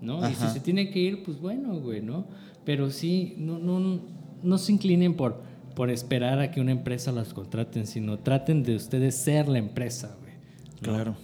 ¿No? 0.00 0.28
Y 0.28 0.34
si 0.34 0.46
se 0.48 0.60
tiene 0.60 0.90
que 0.90 0.98
ir, 0.98 1.22
pues 1.22 1.38
bueno, 1.40 1.78
güey, 1.80 2.02
¿no? 2.02 2.26
Pero 2.64 2.90
sí, 2.90 3.34
no, 3.38 3.58
no, 3.58 4.00
no 4.42 4.58
se 4.58 4.72
inclinen 4.72 5.14
por, 5.14 5.42
por 5.74 5.90
esperar 5.90 6.40
a 6.40 6.50
que 6.50 6.60
una 6.60 6.72
empresa 6.72 7.12
las 7.12 7.32
contraten, 7.32 7.86
sino 7.86 8.18
traten 8.18 8.62
de 8.62 8.76
ustedes 8.76 9.14
ser 9.16 9.48
la 9.48 9.58
empresa, 9.58 10.16
güey. 10.20 10.34
Claro. 10.80 11.16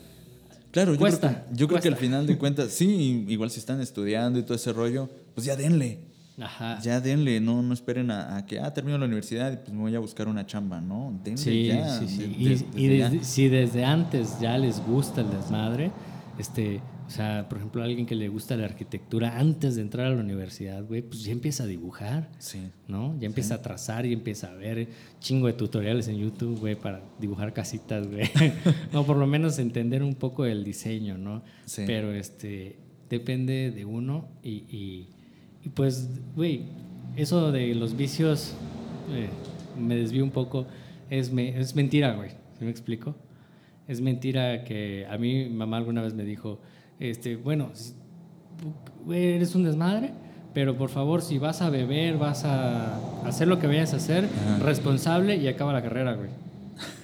Claro, 0.71 0.95
yo 0.95 1.01
creo, 1.01 1.21
que, 1.21 1.29
yo 1.53 1.69
creo 1.69 1.81
que 1.81 1.89
al 1.89 1.97
final 1.97 2.27
de 2.27 2.39
cuentas, 2.39 2.71
sí, 2.71 3.25
igual 3.29 3.51
si 3.51 3.59
están 3.59 3.81
estudiando 3.81 4.39
y 4.39 4.43
todo 4.43 4.55
ese 4.55 4.73
rollo, 4.73 5.09
pues 5.35 5.47
ya 5.47 5.57
denle. 5.57 5.99
Ajá. 6.41 6.81
Ya 6.81 7.01
denle, 7.01 7.41
no, 7.41 7.61
no 7.61 7.75
esperen 7.75 8.11
a, 8.11 8.47
que, 8.47 8.61
ah, 8.61 8.73
termino 8.73 8.97
la 8.97 9.05
universidad 9.05 9.53
y 9.53 9.57
pues 9.57 9.73
me 9.73 9.81
voy 9.81 9.95
a 9.95 9.99
buscar 9.99 10.27
una 10.27 10.47
chamba, 10.47 10.81
¿no? 10.81 11.13
Denle 11.23 11.43
sí, 11.43 11.67
ya. 11.67 11.99
Sí, 11.99 12.09
sí, 12.09 12.65
y, 12.75 13.25
si 13.25 13.49
desde 13.49 13.85
antes 13.85 14.41
ya 14.41 14.57
les 14.57 14.81
gusta 14.87 15.21
el 15.21 15.31
desmadre, 15.31 15.91
este, 16.39 16.81
o 17.11 17.13
sea, 17.13 17.49
por 17.49 17.59
ejemplo, 17.59 17.83
alguien 17.83 18.07
que 18.07 18.15
le 18.15 18.29
gusta 18.29 18.57
la 18.57 18.67
arquitectura 18.67 19.37
antes 19.37 19.75
de 19.75 19.83
entrar 19.83 20.07
a 20.07 20.11
la 20.11 20.21
universidad, 20.21 20.85
güey, 20.85 21.03
pues 21.03 21.25
ya 21.25 21.33
empieza 21.33 21.65
a 21.65 21.67
dibujar, 21.67 22.29
sí. 22.39 22.71
¿no? 22.87 23.19
Ya 23.19 23.27
empieza 23.27 23.57
a 23.57 23.63
trazar 23.63 24.07
y 24.07 24.13
empieza 24.13 24.53
a 24.53 24.55
ver 24.55 24.87
chingo 25.19 25.49
de 25.49 25.55
tutoriales 25.55 26.07
en 26.07 26.19
YouTube, 26.19 26.61
güey, 26.61 26.77
para 26.77 27.03
dibujar 27.19 27.53
casitas, 27.53 28.07
güey. 28.07 28.31
no, 28.93 29.05
por 29.05 29.17
lo 29.17 29.27
menos 29.27 29.59
entender 29.59 30.05
un 30.05 30.15
poco 30.15 30.47
el 30.47 30.63
diseño, 30.63 31.19
¿no? 31.19 31.43
Sí. 31.65 31.83
Pero 31.85 32.13
este, 32.13 32.77
depende 33.09 33.73
de 33.73 33.85
uno 33.85 34.29
y, 34.45 34.63
y, 35.65 35.69
pues, 35.75 36.09
güey, 36.37 36.67
eso 37.17 37.51
de 37.51 37.75
los 37.75 37.97
vicios, 37.97 38.55
eh, 39.11 39.31
me 39.77 39.97
desvío 39.97 40.23
un 40.23 40.31
poco, 40.31 40.69
es, 41.11 41.33
me, 41.33 41.59
es 41.59 41.75
mentira, 41.75 42.15
güey, 42.15 42.31
¿sí 42.57 42.65
me 42.65 42.71
explico? 42.71 43.17
Es 43.89 44.01
mentira 44.01 44.63
que 44.63 45.09
a 45.11 45.19
mí 45.19 45.49
mamá 45.49 45.79
alguna 45.79 46.03
vez 46.03 46.15
me 46.15 46.23
dijo, 46.23 46.61
este, 47.01 47.37
bueno, 47.37 47.73
eres 49.11 49.55
un 49.55 49.65
desmadre, 49.65 50.13
pero 50.53 50.77
por 50.77 50.91
favor, 50.91 51.23
si 51.23 51.39
vas 51.39 51.63
a 51.63 51.71
beber, 51.71 52.19
vas 52.19 52.45
a 52.45 53.27
hacer 53.27 53.49
lo 53.49 53.59
que 53.59 53.67
vayas 53.67 53.95
a 53.95 53.97
hacer, 53.97 54.29
responsable 54.63 55.37
y 55.37 55.49
acaba 55.49 55.73
la 55.73 55.83
carrera, 55.83 56.15
güey. 56.15 56.31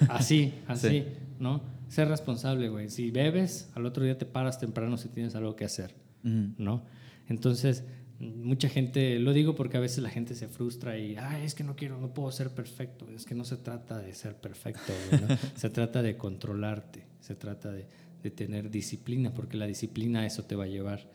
Así, 0.08 0.54
así, 0.68 1.06
¿no? 1.38 1.62
Ser 1.88 2.08
responsable, 2.08 2.68
güey. 2.68 2.90
Si 2.90 3.10
bebes, 3.10 3.70
al 3.74 3.86
otro 3.86 4.04
día 4.04 4.18
te 4.18 4.26
paras 4.26 4.58
temprano 4.58 4.96
si 4.96 5.08
tienes 5.08 5.34
algo 5.34 5.56
que 5.56 5.64
hacer, 5.64 5.94
¿no? 6.22 6.82
Entonces, 7.28 7.84
mucha 8.18 8.68
gente, 8.68 9.18
lo 9.18 9.32
digo 9.32 9.54
porque 9.54 9.76
a 9.76 9.80
veces 9.80 9.98
la 9.98 10.10
gente 10.10 10.34
se 10.34 10.48
frustra 10.48 10.98
y, 10.98 11.16
ay, 11.16 11.44
es 11.44 11.54
que 11.54 11.64
no 11.64 11.76
quiero, 11.76 11.98
no 11.98 12.12
puedo 12.12 12.30
ser 12.32 12.50
perfecto. 12.50 13.06
Es 13.14 13.24
que 13.24 13.34
no 13.34 13.44
se 13.44 13.56
trata 13.56 13.98
de 13.98 14.12
ser 14.14 14.36
perfecto, 14.36 14.92
se 15.54 15.70
trata 15.70 16.02
de 16.02 16.16
controlarte, 16.16 17.06
se 17.20 17.34
trata 17.34 17.70
de, 17.70 17.86
de, 18.26 18.30
tener 18.30 18.70
disciplina, 18.70 19.32
porque 19.32 19.56
la 19.56 19.66
disciplina 19.66 20.26
eso 20.26 20.42
te 20.44 20.56
va 20.56 20.64
a 20.64 20.66
llevar 20.66 21.08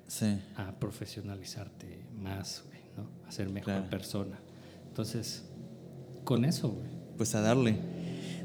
a 0.56 0.80
profesionalizarte 0.80 2.06
más, 2.18 2.64
¿no? 2.96 3.08
A 3.28 3.32
ser 3.32 3.50
mejor 3.50 3.84
persona. 3.90 4.40
Entonces, 4.88 5.44
con 6.24 6.46
eso, 6.46 6.70
güey. 6.70 6.90
Pues 7.18 7.36
a 7.36 7.42
darle. 7.42 7.76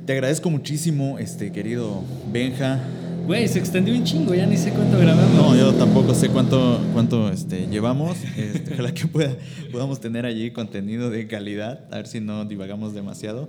Te 0.05 0.13
agradezco 0.13 0.51
muchísimo, 0.51 1.19
este 1.19 1.53
querido 1.53 2.03
Benja. 2.33 2.81
Güey, 3.27 3.49
se 3.49 3.59
extendió 3.59 3.95
un 3.95 4.05
chingo, 4.05 4.35
ya 4.35 4.47
ni 4.47 4.57
sé 4.57 4.71
cuánto 4.71 4.99
grabamos. 4.99 5.35
No, 5.35 5.57
yo 5.57 5.73
tampoco 5.75 6.15
sé 6.15 6.29
cuánto, 6.29 6.81
cuánto 6.93 7.31
este, 7.31 7.67
llevamos. 7.67 8.19
Este, 8.37 8.73
ojalá 8.75 8.95
que 8.95 9.07
pueda, 9.07 9.37
podamos 9.73 10.01
tener 10.01 10.27
allí 10.27 10.53
contenido 10.53 11.11
de 11.11 11.27
calidad, 11.27 11.87
a 11.91 11.97
ver 11.97 12.07
si 12.07 12.21
no 12.21 12.45
divagamos 12.45 12.95
demasiado. 12.95 13.49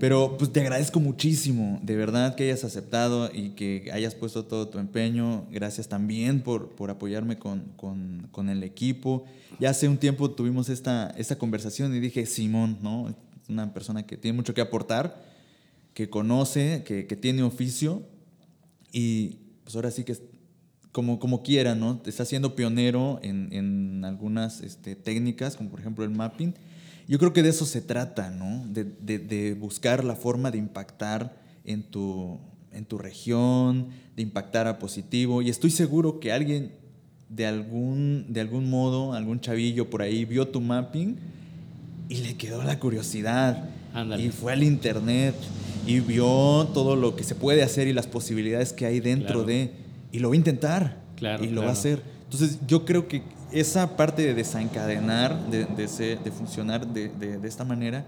Pero 0.00 0.38
pues 0.38 0.50
te 0.50 0.62
agradezco 0.62 0.98
muchísimo, 0.98 1.78
de 1.82 1.94
verdad 1.94 2.34
que 2.34 2.44
hayas 2.44 2.64
aceptado 2.64 3.30
y 3.30 3.50
que 3.50 3.90
hayas 3.92 4.14
puesto 4.14 4.46
todo 4.46 4.66
tu 4.66 4.78
empeño. 4.78 5.46
Gracias 5.50 5.88
también 5.88 6.40
por, 6.40 6.70
por 6.70 6.88
apoyarme 6.88 7.38
con, 7.38 7.72
con, 7.76 8.26
con, 8.32 8.48
el 8.48 8.62
equipo. 8.62 9.26
Ya 9.58 9.68
hace 9.68 9.88
un 9.88 9.98
tiempo 9.98 10.30
tuvimos 10.30 10.70
esta, 10.70 11.10
esta 11.18 11.36
conversación 11.36 11.94
y 11.94 12.00
dije, 12.00 12.24
Simón, 12.24 12.78
¿no? 12.80 13.14
Una 13.50 13.74
persona 13.74 14.06
que 14.06 14.16
tiene 14.16 14.34
mucho 14.34 14.54
que 14.54 14.62
aportar, 14.62 15.22
que 15.92 16.08
conoce, 16.08 16.82
que, 16.86 17.06
que 17.06 17.16
tiene 17.16 17.42
oficio 17.42 18.02
y 18.92 19.36
pues 19.64 19.76
ahora 19.76 19.90
sí 19.90 20.04
que 20.04 20.16
como, 20.92 21.18
como 21.18 21.42
quiera, 21.42 21.74
¿no? 21.74 22.00
Está 22.06 22.24
siendo 22.24 22.56
pionero 22.56 23.20
en, 23.22 23.52
en 23.52 24.02
algunas 24.06 24.62
este, 24.62 24.96
técnicas, 24.96 25.56
como 25.56 25.68
por 25.68 25.80
ejemplo 25.80 26.04
el 26.04 26.10
mapping. 26.10 26.54
Yo 27.10 27.18
creo 27.18 27.32
que 27.32 27.42
de 27.42 27.48
eso 27.48 27.66
se 27.66 27.80
trata, 27.80 28.30
¿no? 28.30 28.64
De, 28.68 28.84
de, 28.84 29.18
de 29.18 29.54
buscar 29.54 30.04
la 30.04 30.14
forma 30.14 30.52
de 30.52 30.58
impactar 30.58 31.34
en 31.64 31.82
tu, 31.82 32.38
en 32.72 32.84
tu 32.84 32.98
región, 32.98 33.88
de 34.14 34.22
impactar 34.22 34.68
a 34.68 34.78
positivo. 34.78 35.42
Y 35.42 35.50
estoy 35.50 35.72
seguro 35.72 36.20
que 36.20 36.30
alguien 36.30 36.70
de 37.28 37.46
algún, 37.46 38.26
de 38.28 38.40
algún 38.40 38.70
modo, 38.70 39.12
algún 39.12 39.40
chavillo 39.40 39.90
por 39.90 40.02
ahí, 40.02 40.24
vio 40.24 40.46
tu 40.46 40.60
mapping 40.60 41.16
y 42.08 42.18
le 42.18 42.36
quedó 42.36 42.62
la 42.62 42.78
curiosidad. 42.78 43.68
Y 44.16 44.28
fue 44.28 44.52
al 44.52 44.62
internet 44.62 45.34
y 45.88 45.98
vio 45.98 46.68
todo 46.72 46.94
lo 46.94 47.16
que 47.16 47.24
se 47.24 47.34
puede 47.34 47.64
hacer 47.64 47.88
y 47.88 47.92
las 47.92 48.06
posibilidades 48.06 48.72
que 48.72 48.86
hay 48.86 49.00
dentro 49.00 49.42
de, 49.42 49.72
y 50.12 50.20
lo 50.20 50.28
va 50.28 50.34
a 50.34 50.36
intentar, 50.36 51.02
claro, 51.16 51.44
y 51.44 51.48
lo 51.48 51.62
va 51.62 51.70
a 51.70 51.72
hacer. 51.72 52.04
Entonces 52.22 52.60
yo 52.68 52.84
creo 52.84 53.08
que 53.08 53.22
esa 53.52 53.96
parte 53.96 54.22
de 54.22 54.34
desencadenar, 54.34 55.50
de, 55.50 55.64
de, 55.64 56.16
de 56.16 56.30
funcionar 56.30 56.86
de, 56.86 57.08
de, 57.08 57.48
esta 57.48 57.64
manera, 57.64 58.04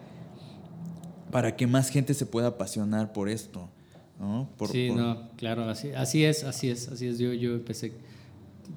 para 1.31 1.57
que 1.57 1.67
más 1.67 1.89
gente 1.89 2.15
se 2.15 2.27
pueda 2.27 2.49
apasionar 2.49 3.13
por 3.13 3.29
esto. 3.29 3.69
¿no? 4.21 4.49
sí, 4.71 4.91
no, 4.91 5.31
claro, 5.37 5.69
así, 5.69 5.93
así 5.93 6.25
es, 6.25 6.45
así 6.45 6.71
es, 6.71 6.89
así 6.89 7.07
es. 7.09 7.19
Yo, 7.19 7.33
yo 7.33 7.55
empecé 7.55 7.93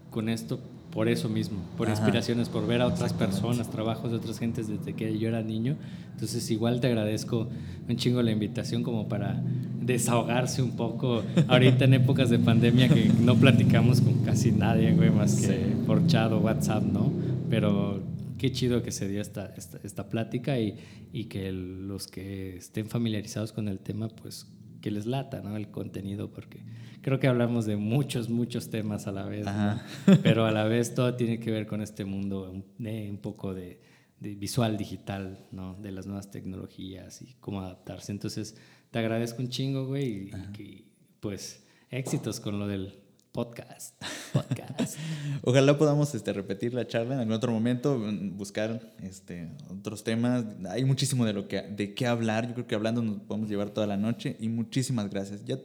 con 0.10 0.30
esto 0.30 0.60
por 0.96 1.10
eso 1.10 1.28
mismo, 1.28 1.58
por 1.76 1.90
inspiraciones, 1.90 2.48
por 2.48 2.66
ver 2.66 2.80
a 2.80 2.88
otras 2.88 3.12
personas, 3.12 3.70
trabajos 3.70 4.12
de 4.12 4.18
otras 4.18 4.40
gentes 4.40 4.70
desde 4.70 4.94
que 4.94 5.20
yo 5.20 5.28
era 5.28 5.42
niño. 5.42 5.76
Entonces 6.14 6.50
igual 6.52 6.80
te 6.80 6.88
agradezco 6.88 7.50
un 7.90 7.98
chingo 7.98 8.22
la 8.22 8.32
invitación 8.32 8.82
como 8.82 9.10
para 9.10 9.44
desahogarse 9.82 10.62
un 10.62 10.78
poco 10.78 11.22
ahorita 11.50 11.84
en 11.84 11.94
épocas 11.96 12.30
de 12.30 12.40
pandemia 12.40 12.88
que 12.88 13.12
no 13.22 13.36
platicamos 13.36 14.00
con 14.00 14.24
casi 14.24 14.54
nadie, 14.54 14.94
güey, 14.94 15.10
más 15.10 15.42
que 15.42 15.58
por 15.86 16.08
chat 16.08 16.32
o 16.32 16.38
WhatsApp, 16.38 16.84
¿no? 16.84 17.12
Pero 17.50 18.02
qué 18.38 18.54
chido 18.54 18.82
que 18.82 18.94
se 18.94 19.10
dio 19.10 19.20
esta, 19.20 19.48
esta, 19.58 19.80
esta 19.84 20.08
plática 20.08 20.58
y, 20.60 20.78
y 21.12 21.26
que 21.26 21.52
los 21.52 22.08
que 22.08 22.56
estén 22.56 22.88
familiarizados 22.88 23.52
con 23.52 23.68
el 23.68 23.80
tema, 23.80 24.08
pues 24.08 24.48
que 24.80 24.92
les 24.92 25.08
lata, 25.08 25.42
¿no? 25.42 25.58
El 25.58 25.68
contenido, 25.68 26.32
porque 26.32 26.60
creo 27.06 27.19
que 27.19 27.27
hablamos 27.27 27.68
de 27.68 27.76
muchos, 27.76 28.30
muchos 28.32 28.72
temas 28.72 29.06
a 29.06 29.11
la 29.11 29.26
vez, 29.26 29.45
pero 30.23 30.48
a 30.48 30.52
la 30.52 30.64
vez 30.64 30.95
todo 30.95 31.14
tiene 31.14 31.40
que 31.40 31.52
ver 31.52 31.68
con 31.68 31.84
este 31.84 32.03
mundo 32.03 32.52
de 32.80 33.11
un 33.11 33.19
poco 33.19 33.53
de, 33.53 33.80
visual 34.19 34.76
digital, 34.76 35.45
¿no? 35.52 35.76
De 35.76 35.91
las 35.91 36.07
nuevas 36.07 36.32
tecnologías 36.32 37.22
y 37.22 37.36
cómo 37.40 37.61
adaptarse. 37.61 38.11
Entonces, 38.11 38.56
te 38.90 38.98
agradezco 38.98 39.44
un 39.44 39.49
chingo, 39.49 39.86
güey, 39.86 40.32
y, 40.57 40.88
pues 41.19 41.64
éxitos 41.91 42.40
con 42.40 42.57
lo 42.57 42.65
del 42.65 42.98
Podcast. 43.32 44.02
Podcast. 44.34 44.98
Ojalá 45.44 45.77
podamos 45.77 46.15
este, 46.15 46.34
repetir 46.34 46.73
la 46.73 46.88
charla 46.88 47.14
en 47.14 47.19
algún 47.19 47.36
otro 47.36 47.52
momento, 47.52 47.99
mm, 47.99 48.36
buscar 48.36 48.95
este, 49.03 49.52
otros 49.69 50.03
temas. 50.03 50.44
Hay 50.69 50.86
muchísimo 50.86 51.23
de, 51.26 51.34
lo 51.34 51.48
que, 51.48 51.61
de 51.61 51.94
qué 51.94 52.07
hablar. 52.07 52.48
Yo 52.48 52.56
creo 52.56 52.65
que 52.65 52.73
hablando 52.73 53.03
nos 53.03 53.19
podemos 53.19 53.48
llevar 53.48 53.69
toda 53.69 53.86
la 53.86 53.98
noche. 53.98 54.38
Y 54.40 54.48
muchísimas 54.48 55.10
gracias. 55.10 55.44
Ya 55.45 55.60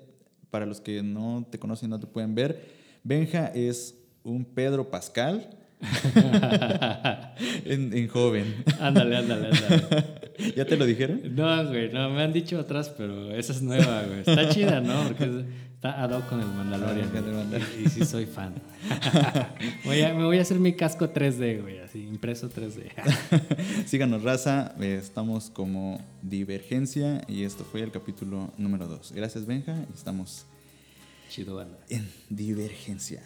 para 0.51 0.67
los 0.67 0.81
que 0.81 1.03
no 1.03 1.47
te 1.51 1.59
conocen, 1.59 1.91
no 1.91 2.01
te 2.01 2.07
pueden 2.07 2.35
ver, 2.35 2.65
Benja 3.03 3.47
es 3.47 3.97
un 4.23 4.45
Pedro 4.45 4.91
Pascal. 4.91 5.57
en, 7.65 8.07
joven. 8.09 8.65
Ándale, 8.81 9.17
ándale, 9.17 9.49
ándale. 9.49 9.87
¿Ya 10.57 10.67
te 10.67 10.77
lo 10.77 10.85
dijeron? 10.85 11.23
No, 11.35 11.69
güey, 11.69 11.91
no, 11.91 12.11
me 12.11 12.23
han 12.23 12.35
dicho 12.35 12.59
atrás, 12.59 12.93
pero 12.97 13.35
esa 13.35 13.55
es 13.55 13.63
nueva, 13.63 14.03
güey. 14.03 14.21
Está 14.21 14.51
chida, 14.51 14.83
¿no? 14.83 15.05
Porque 15.05 15.47
está 15.81 16.03
ad 16.03 16.11
hoc 16.11 16.29
con 16.29 16.41
el 16.41 16.47
Mandalorian. 16.47 17.09
Ah, 17.55 17.59
y, 17.83 17.89
sí 17.89 18.05
soy 18.05 18.27
fan. 18.27 18.53
me 19.87 20.25
voy 20.27 20.37
a 20.37 20.43
hacer 20.43 20.59
mi 20.59 20.75
casco 20.75 21.11
3D, 21.11 21.63
güey, 21.63 21.79
así, 21.79 22.03
impreso 22.03 22.51
3D. 22.51 22.91
Síganos, 23.87 24.23
raza. 24.23 24.75
Estamos 24.79 25.49
como 25.49 25.99
Divergencia 26.21 27.23
y 27.27 27.45
esto 27.45 27.65
fue 27.65 27.81
el 27.81 27.91
capítulo 27.91 28.53
número 28.59 28.87
2. 28.89 29.13
Gracias, 29.13 29.47
Benja, 29.47 29.75
y 29.91 29.97
estamos 29.97 30.45
Chido, 31.31 31.57
banda. 31.57 31.79
en 31.89 32.07
Divergencia. 32.29 33.23